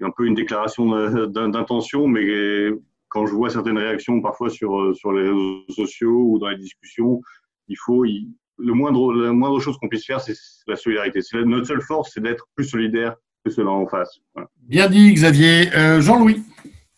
un 0.00 0.10
peu 0.16 0.26
une 0.26 0.34
déclaration 0.34 0.86
d'intention, 1.26 2.06
mais 2.06 2.70
quand 3.08 3.26
je 3.26 3.32
vois 3.32 3.50
certaines 3.50 3.78
réactions 3.78 4.20
parfois 4.20 4.50
sur, 4.50 4.94
sur 4.94 5.12
les 5.12 5.22
réseaux 5.22 5.64
sociaux 5.70 6.24
ou 6.26 6.38
dans 6.38 6.48
les 6.48 6.58
discussions, 6.58 7.20
il 7.68 7.76
faut, 7.76 8.04
il, 8.04 8.28
le 8.58 8.72
moindre, 8.72 9.14
la 9.14 9.32
moindre 9.32 9.60
chose 9.60 9.76
qu'on 9.78 9.88
puisse 9.88 10.06
faire, 10.06 10.20
c'est 10.20 10.34
la 10.66 10.76
solidarité. 10.76 11.20
Notre 11.44 11.66
seule 11.66 11.82
force, 11.82 12.12
c'est 12.14 12.22
d'être 12.22 12.46
plus 12.54 12.64
solidaire 12.64 13.14
que 13.44 13.50
cela 13.50 13.70
en 13.70 13.86
face. 13.86 14.18
Voilà. 14.34 14.48
Bien 14.62 14.88
dit, 14.88 15.12
Xavier. 15.12 15.74
Euh, 15.74 16.00
Jean-Louis 16.00 16.42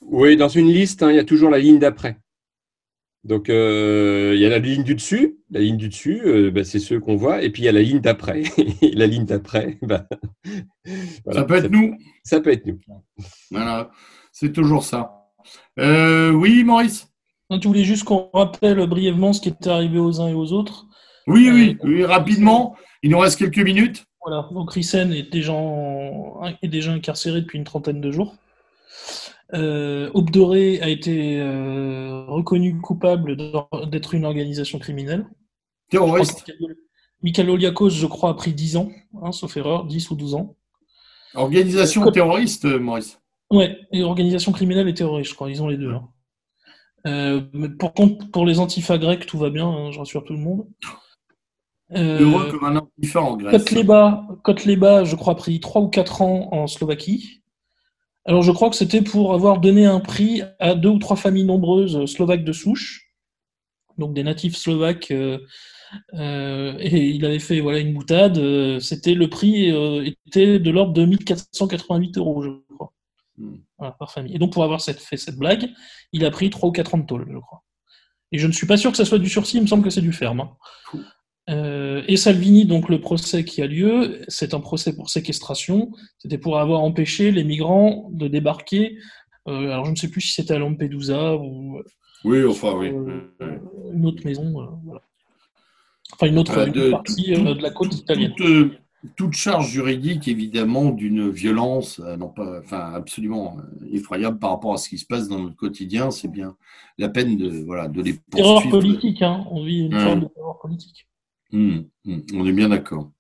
Oui, 0.00 0.36
dans 0.36 0.48
une 0.48 0.68
liste, 0.68 1.02
hein, 1.02 1.10
il 1.10 1.16
y 1.16 1.20
a 1.20 1.24
toujours 1.24 1.50
la 1.50 1.58
ligne 1.58 1.78
d'après. 1.78 2.16
Donc, 3.24 3.50
euh, 3.50 4.32
il 4.34 4.40
y 4.40 4.46
a 4.46 4.48
la 4.48 4.58
ligne 4.58 4.84
du 4.84 4.94
dessus. 4.94 5.38
La 5.50 5.60
ligne 5.60 5.76
du 5.76 5.88
dessus, 5.88 6.22
euh, 6.24 6.50
bah, 6.50 6.64
c'est 6.64 6.78
ceux 6.78 7.00
qu'on 7.00 7.16
voit. 7.16 7.42
Et 7.42 7.50
puis, 7.50 7.62
il 7.62 7.64
y 7.66 7.68
a 7.68 7.72
la 7.72 7.82
ligne 7.82 8.00
d'après. 8.00 8.42
la 8.94 9.06
ligne 9.06 9.24
d'après, 9.24 9.78
bah, 9.82 10.06
voilà, 11.24 11.40
ça 11.40 11.44
peut 11.44 11.54
être 11.56 11.62
ça, 11.64 11.68
nous. 11.68 11.98
Ça 12.22 12.40
peut 12.40 12.50
être 12.50 12.66
nous. 12.66 12.80
Voilà, 13.50 13.90
c'est 14.32 14.52
toujours 14.52 14.84
ça. 14.84 15.30
Euh, 15.78 16.30
oui, 16.32 16.64
Maurice? 16.64 17.08
Tu 17.60 17.66
voulais 17.66 17.84
juste 17.84 18.04
qu'on 18.04 18.28
rappelle 18.32 18.86
brièvement 18.86 19.32
ce 19.32 19.40
qui 19.40 19.48
était 19.48 19.70
arrivé 19.70 19.98
aux 19.98 20.20
uns 20.20 20.28
et 20.28 20.34
aux 20.34 20.52
autres. 20.52 20.86
Oui, 21.26 21.50
oui, 21.50 21.78
oui 21.82 22.04
rapidement. 22.04 22.76
Il 23.02 23.10
nous 23.10 23.18
reste 23.18 23.38
quelques 23.38 23.58
minutes. 23.58 24.04
Voilà, 24.24 24.48
donc 24.52 24.72
Rissen 24.72 25.12
est 25.12 25.30
déjà, 25.32 25.52
en... 25.52 26.42
est 26.62 26.68
déjà 26.68 26.92
incarcéré 26.92 27.40
depuis 27.40 27.58
une 27.58 27.64
trentaine 27.64 28.00
de 28.00 28.10
jours. 28.10 28.34
Euh, 29.54 30.10
Obdoré 30.14 30.80
a 30.82 30.88
été 30.88 31.40
euh, 31.40 32.24
reconnu 32.26 32.78
coupable 32.80 33.36
d'être 33.90 34.14
une 34.14 34.24
organisation 34.24 34.78
criminelle. 34.78 35.26
Terroriste. 35.90 36.44
Michael 37.22 37.50
Oliakos, 37.50 37.90
je 37.90 38.06
crois, 38.06 38.30
a 38.30 38.34
pris 38.34 38.52
10 38.52 38.76
ans, 38.76 38.90
hein, 39.22 39.32
sauf 39.32 39.56
erreur, 39.56 39.86
10 39.86 40.10
ou 40.10 40.16
12 40.16 40.34
ans. 40.34 40.56
Organisation 41.34 42.06
euh, 42.06 42.10
terroriste, 42.10 42.64
Maurice 42.64 43.20
Ouais, 43.50 43.78
et 43.92 44.02
organisation 44.02 44.52
criminelle 44.52 44.88
et 44.88 44.94
terroriste, 44.94 45.30
je 45.30 45.34
crois, 45.34 45.50
ils 45.50 45.62
ont 45.62 45.68
les 45.68 45.78
deux. 45.78 45.92
Hein. 45.92 46.08
Euh, 47.06 47.40
mais 47.52 47.68
pour 47.68 47.94
contre, 47.94 48.30
pour 48.30 48.44
les 48.44 48.58
antifas 48.58 48.98
grecs, 48.98 49.26
tout 49.26 49.38
va 49.38 49.50
bien, 49.50 49.66
hein, 49.66 49.90
je 49.90 49.98
rassure 49.98 50.24
tout 50.24 50.34
le 50.34 50.38
monde. 50.38 50.66
Euh, 51.92 52.20
Heureux 52.20 52.50
comme 52.50 52.64
un 52.64 52.76
antifa 52.76 53.22
en 53.22 53.36
Grèce. 53.36 53.64
Kotleba, 53.64 54.28
Kotleba, 54.42 55.04
je 55.04 55.16
crois, 55.16 55.32
a 55.32 55.36
pris 55.36 55.58
3 55.58 55.82
ou 55.82 55.88
4 55.88 56.22
ans 56.22 56.48
en 56.52 56.66
Slovaquie. 56.66 57.37
Alors, 58.24 58.42
je 58.42 58.52
crois 58.52 58.68
que 58.70 58.76
c'était 58.76 59.02
pour 59.02 59.32
avoir 59.32 59.60
donné 59.60 59.86
un 59.86 60.00
prix 60.00 60.42
à 60.58 60.74
deux 60.74 60.90
ou 60.90 60.98
trois 60.98 61.16
familles 61.16 61.44
nombreuses 61.44 62.04
slovaques 62.06 62.44
de 62.44 62.52
souche, 62.52 63.12
donc 63.96 64.14
des 64.14 64.22
natifs 64.22 64.56
slovaques, 64.56 65.10
euh, 65.10 65.38
euh, 66.14 66.76
et 66.78 67.08
il 67.10 67.24
avait 67.24 67.38
fait 67.38 67.60
voilà 67.60 67.78
une 67.78 67.94
boutade. 67.94 68.38
Euh, 68.38 68.80
c'était 68.80 69.14
le 69.14 69.28
prix 69.28 69.70
euh, 69.70 70.08
était 70.26 70.58
de 70.58 70.70
l'ordre 70.70 70.92
de 70.92 71.04
1488 71.04 72.18
euros, 72.18 72.42
je 72.42 72.50
crois, 72.74 72.92
hmm. 73.36 73.56
voilà, 73.78 73.92
par 73.92 74.10
famille. 74.10 74.34
Et 74.34 74.38
donc, 74.38 74.52
pour 74.52 74.64
avoir 74.64 74.80
cette, 74.80 75.00
fait 75.00 75.16
cette 75.16 75.36
blague, 75.36 75.70
il 76.12 76.24
a 76.24 76.30
pris 76.30 76.50
3 76.50 76.68
ou 76.68 76.72
4 76.72 76.94
ans 76.94 76.98
de 76.98 77.06
tôle, 77.06 77.26
je 77.30 77.38
crois. 77.38 77.62
Et 78.32 78.38
je 78.38 78.46
ne 78.46 78.52
suis 78.52 78.66
pas 78.66 78.76
sûr 78.76 78.90
que 78.90 78.96
ça 78.96 79.04
soit 79.04 79.18
du 79.18 79.28
sursis, 79.28 79.56
il 79.56 79.62
me 79.62 79.66
semble 79.66 79.82
que 79.82 79.90
c'est 79.90 80.02
du 80.02 80.12
ferme. 80.12 80.40
Hein. 80.40 81.00
Euh, 81.48 82.02
et 82.06 82.16
Salvini, 82.16 82.66
donc 82.66 82.88
le 82.88 83.00
procès 83.00 83.44
qui 83.44 83.62
a 83.62 83.66
lieu, 83.66 84.20
c'est 84.28 84.54
un 84.54 84.60
procès 84.60 84.94
pour 84.94 85.08
séquestration. 85.08 85.90
C'était 86.18 86.38
pour 86.38 86.58
avoir 86.58 86.80
empêché 86.80 87.30
les 87.30 87.44
migrants 87.44 88.10
de 88.12 88.28
débarquer. 88.28 88.98
Euh, 89.46 89.70
alors 89.70 89.86
je 89.86 89.92
ne 89.92 89.96
sais 89.96 90.08
plus 90.08 90.20
si 90.20 90.34
c'était 90.34 90.54
à 90.54 90.58
Lampedusa 90.58 91.36
ou. 91.36 91.80
Oui, 92.24 92.44
enfin 92.44 92.74
oui. 92.76 92.88
Euh, 92.88 93.58
une 93.92 94.04
autre 94.04 94.24
maison, 94.24 94.50
voilà. 94.84 95.00
Enfin 96.12 96.26
une 96.26 96.38
autre 96.38 96.66
une 96.66 96.90
partie 96.90 97.32
tout, 97.34 97.54
de 97.54 97.62
la 97.62 97.70
côte 97.70 97.94
italienne. 97.94 98.34
Toute, 98.36 98.72
toute, 99.16 99.34
charge 99.34 99.68
juridique, 99.68 100.26
évidemment, 100.26 100.90
d'une 100.90 101.30
violence, 101.30 102.00
non 102.18 102.28
pas, 102.28 102.58
enfin 102.58 102.92
absolument 102.94 103.58
effroyable 103.92 104.38
par 104.38 104.50
rapport 104.50 104.74
à 104.74 104.76
ce 104.76 104.88
qui 104.88 104.98
se 104.98 105.06
passe 105.06 105.28
dans 105.28 105.38
notre 105.38 105.56
quotidien, 105.56 106.10
c'est 106.10 106.28
bien 106.28 106.56
la 106.98 107.08
peine 107.08 107.36
de 107.36 107.62
voilà 107.64 107.88
de 107.88 108.02
les 108.02 108.14
poursuivre. 108.14 108.58
Terreur 108.58 108.70
politique, 108.70 109.22
hein. 109.22 109.44
On 109.50 109.64
vit 109.64 109.86
une 109.86 109.98
forme 109.98 110.20
de 110.20 110.26
terreur 110.26 110.58
politique. 110.58 111.07
Mmh, 111.52 111.78
mmh, 112.04 112.18
on 112.34 112.46
est 112.46 112.52
bien 112.52 112.68
d'accord. 112.68 113.10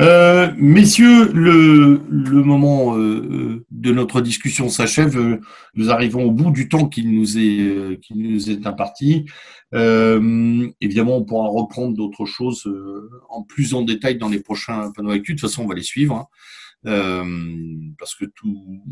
Euh, 0.00 0.50
messieurs, 0.56 1.30
le, 1.32 2.00
le 2.08 2.42
moment 2.42 2.96
euh, 2.96 3.64
de 3.70 3.92
notre 3.92 4.20
discussion 4.20 4.68
s'achève. 4.68 5.40
Nous 5.74 5.90
arrivons 5.90 6.24
au 6.24 6.30
bout 6.30 6.50
du 6.50 6.68
temps 6.68 6.88
qu'il 6.88 7.12
nous 7.14 7.38
est, 7.38 7.60
euh, 7.60 7.96
qui 8.00 8.14
nous 8.14 8.50
est 8.50 8.66
imparti. 8.66 9.26
Euh, 9.74 10.66
évidemment, 10.80 11.16
on 11.16 11.24
pourra 11.24 11.48
reprendre 11.48 11.96
d'autres 11.96 12.24
choses 12.24 12.66
euh, 12.66 13.10
en 13.28 13.42
plus 13.42 13.74
en 13.74 13.82
détail 13.82 14.16
dans 14.16 14.28
les 14.28 14.40
prochains 14.40 14.90
panneaux 14.92 15.10
actus. 15.10 15.36
De 15.36 15.40
toute 15.40 15.50
façon, 15.50 15.64
on 15.64 15.68
va 15.68 15.74
les 15.74 15.82
suivre. 15.82 16.16
Hein. 16.16 16.26
parce 17.98 18.14
que 18.14 18.24
tout, 18.24 18.82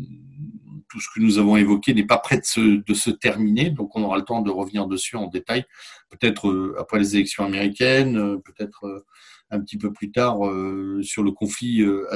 tout 0.91 0.99
ce 0.99 1.07
que 1.15 1.21
nous 1.21 1.39
avons 1.39 1.55
évoqué 1.55 1.93
n'est 1.93 2.05
pas 2.05 2.17
prêt 2.17 2.37
de 2.37 2.93
se, 2.93 3.09
terminer, 3.09 3.69
donc 3.69 3.95
on 3.95 4.03
aura 4.03 4.17
le 4.17 4.23
temps 4.23 4.41
de 4.41 4.51
revenir 4.51 4.87
dessus 4.87 5.15
en 5.15 5.27
détail, 5.27 5.63
peut-être 6.09 6.75
après 6.77 6.99
les 6.99 7.15
élections 7.15 7.45
américaines, 7.45 8.41
peut-être 8.41 9.05
un 9.51 9.59
petit 9.59 9.77
peu 9.77 9.91
plus 9.91 10.11
tard 10.11 10.45
euh, 10.47 11.01
sur 11.03 11.23
le 11.23 11.31
conflit 11.31 11.81
euh, 11.81 12.07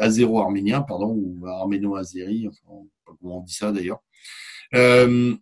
azéro-arménien, 0.00 0.82
pardon, 0.82 1.14
ou 1.16 1.46
arméno-azéri, 1.46 2.48
enfin, 2.48 2.84
comment 3.20 3.38
on 3.38 3.42
dit 3.42 3.54
ça 3.54 3.72
d'ailleurs. 3.72 4.00
Euh, 4.74 5.34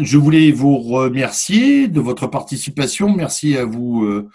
je 0.00 0.18
voulais 0.18 0.50
vous 0.50 0.78
remercier 0.78 1.86
de 1.86 2.00
votre 2.00 2.26
participation. 2.26 3.14
Merci 3.14 3.56
à 3.56 3.64
vous, 3.64 4.04
euh, 4.04 4.28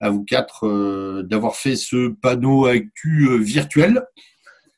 à 0.00 0.10
vous 0.10 0.22
quatre 0.22 0.66
euh, 0.66 1.22
d'avoir 1.24 1.56
fait 1.56 1.76
ce 1.76 2.08
panneau 2.08 2.66
actu 2.66 3.38
virtuel, 3.42 4.04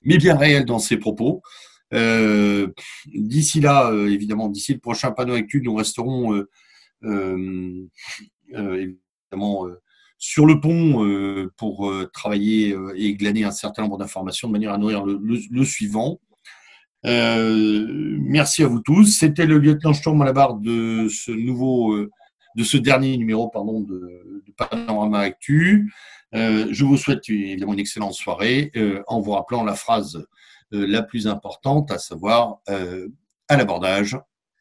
mais 0.02 0.16
bien 0.16 0.36
réel 0.36 0.64
dans 0.64 0.78
ses 0.78 0.96
propos. 0.96 1.42
D'ici 1.92 3.60
là, 3.60 3.92
évidemment, 4.08 4.48
d'ici 4.48 4.74
le 4.74 4.80
prochain 4.80 5.12
panneau 5.12 5.34
actu, 5.34 5.60
nous 5.62 5.74
resterons 5.74 6.44
évidemment 8.52 9.66
sur 10.20 10.44
le 10.44 10.60
pont 10.60 11.04
euh, 11.04 11.50
pour 11.56 11.90
euh, 11.90 12.08
travailler 12.12 12.72
euh, 12.72 12.92
et 12.94 13.14
glaner 13.14 13.44
un 13.44 13.50
certain 13.50 13.82
nombre 13.82 13.96
d'informations 13.96 14.48
de 14.48 14.52
manière 14.52 14.72
à 14.74 14.78
nourrir 14.78 15.04
le, 15.04 15.18
le, 15.20 15.38
le 15.50 15.64
suivant. 15.64 16.20
merci 17.02 18.62
à 18.62 18.66
vous 18.68 18.80
tous. 18.80 19.06
C'était 19.06 19.46
le 19.46 19.58
lieutenant 19.58 19.94
Sturm 19.94 20.20
à 20.20 20.26
la 20.26 20.34
barre 20.34 20.56
de 20.56 21.08
ce 21.08 21.32
nouveau, 21.32 21.96
de 22.54 22.62
ce 22.62 22.76
dernier 22.76 23.16
numéro 23.16 23.48
pardon, 23.48 23.80
de, 23.80 24.42
de 24.46 24.52
Panorama 24.52 25.20
Actu. 25.20 25.90
je 26.34 26.84
vous 26.84 26.98
souhaite 26.98 27.26
évidemment 27.30 27.72
une 27.72 27.78
excellente 27.78 28.12
soirée 28.12 28.70
en 29.06 29.20
vous 29.20 29.30
rappelant 29.30 29.64
la 29.64 29.74
phrase 29.74 30.26
la 30.70 31.02
plus 31.02 31.26
importante, 31.26 31.90
à 31.90 31.98
savoir 31.98 32.60
à 33.48 33.56
l'abordage. 33.56 34.16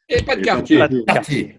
Et 0.08 0.22
pas 0.22 0.36
de 0.36 0.42
quartier. 0.42 0.78
Pas 0.78 0.88
de 0.88 1.02
quartier. 1.02 1.56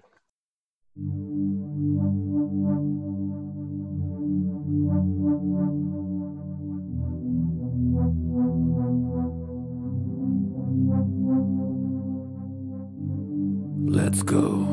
Let's 13.93 14.23
go, 14.23 14.65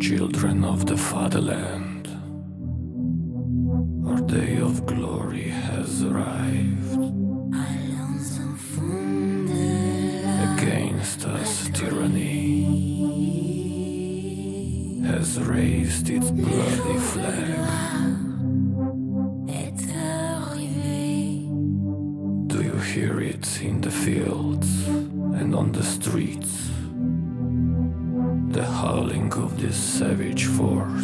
children 0.00 0.64
of 0.64 0.84
the 0.86 0.96
fatherland. 0.96 2.08
Our 4.06 4.20
day 4.20 4.58
of 4.58 4.84
glory 4.84 5.48
has 5.48 6.02
arrived. 6.02 6.81
Has 15.34 15.46
raised 15.46 16.10
its 16.10 16.30
bloody 16.30 16.98
flag. 16.98 17.46
Do 22.48 22.62
you 22.62 22.76
hear 22.92 23.20
it 23.20 23.62
in 23.62 23.80
the 23.80 23.90
fields 23.90 24.86
and 24.88 25.54
on 25.54 25.72
the 25.72 25.82
streets? 25.82 26.68
the 28.52 28.66
howling 28.66 29.32
of 29.32 29.58
this 29.58 29.76
savage 29.76 30.44
force. 30.44 31.01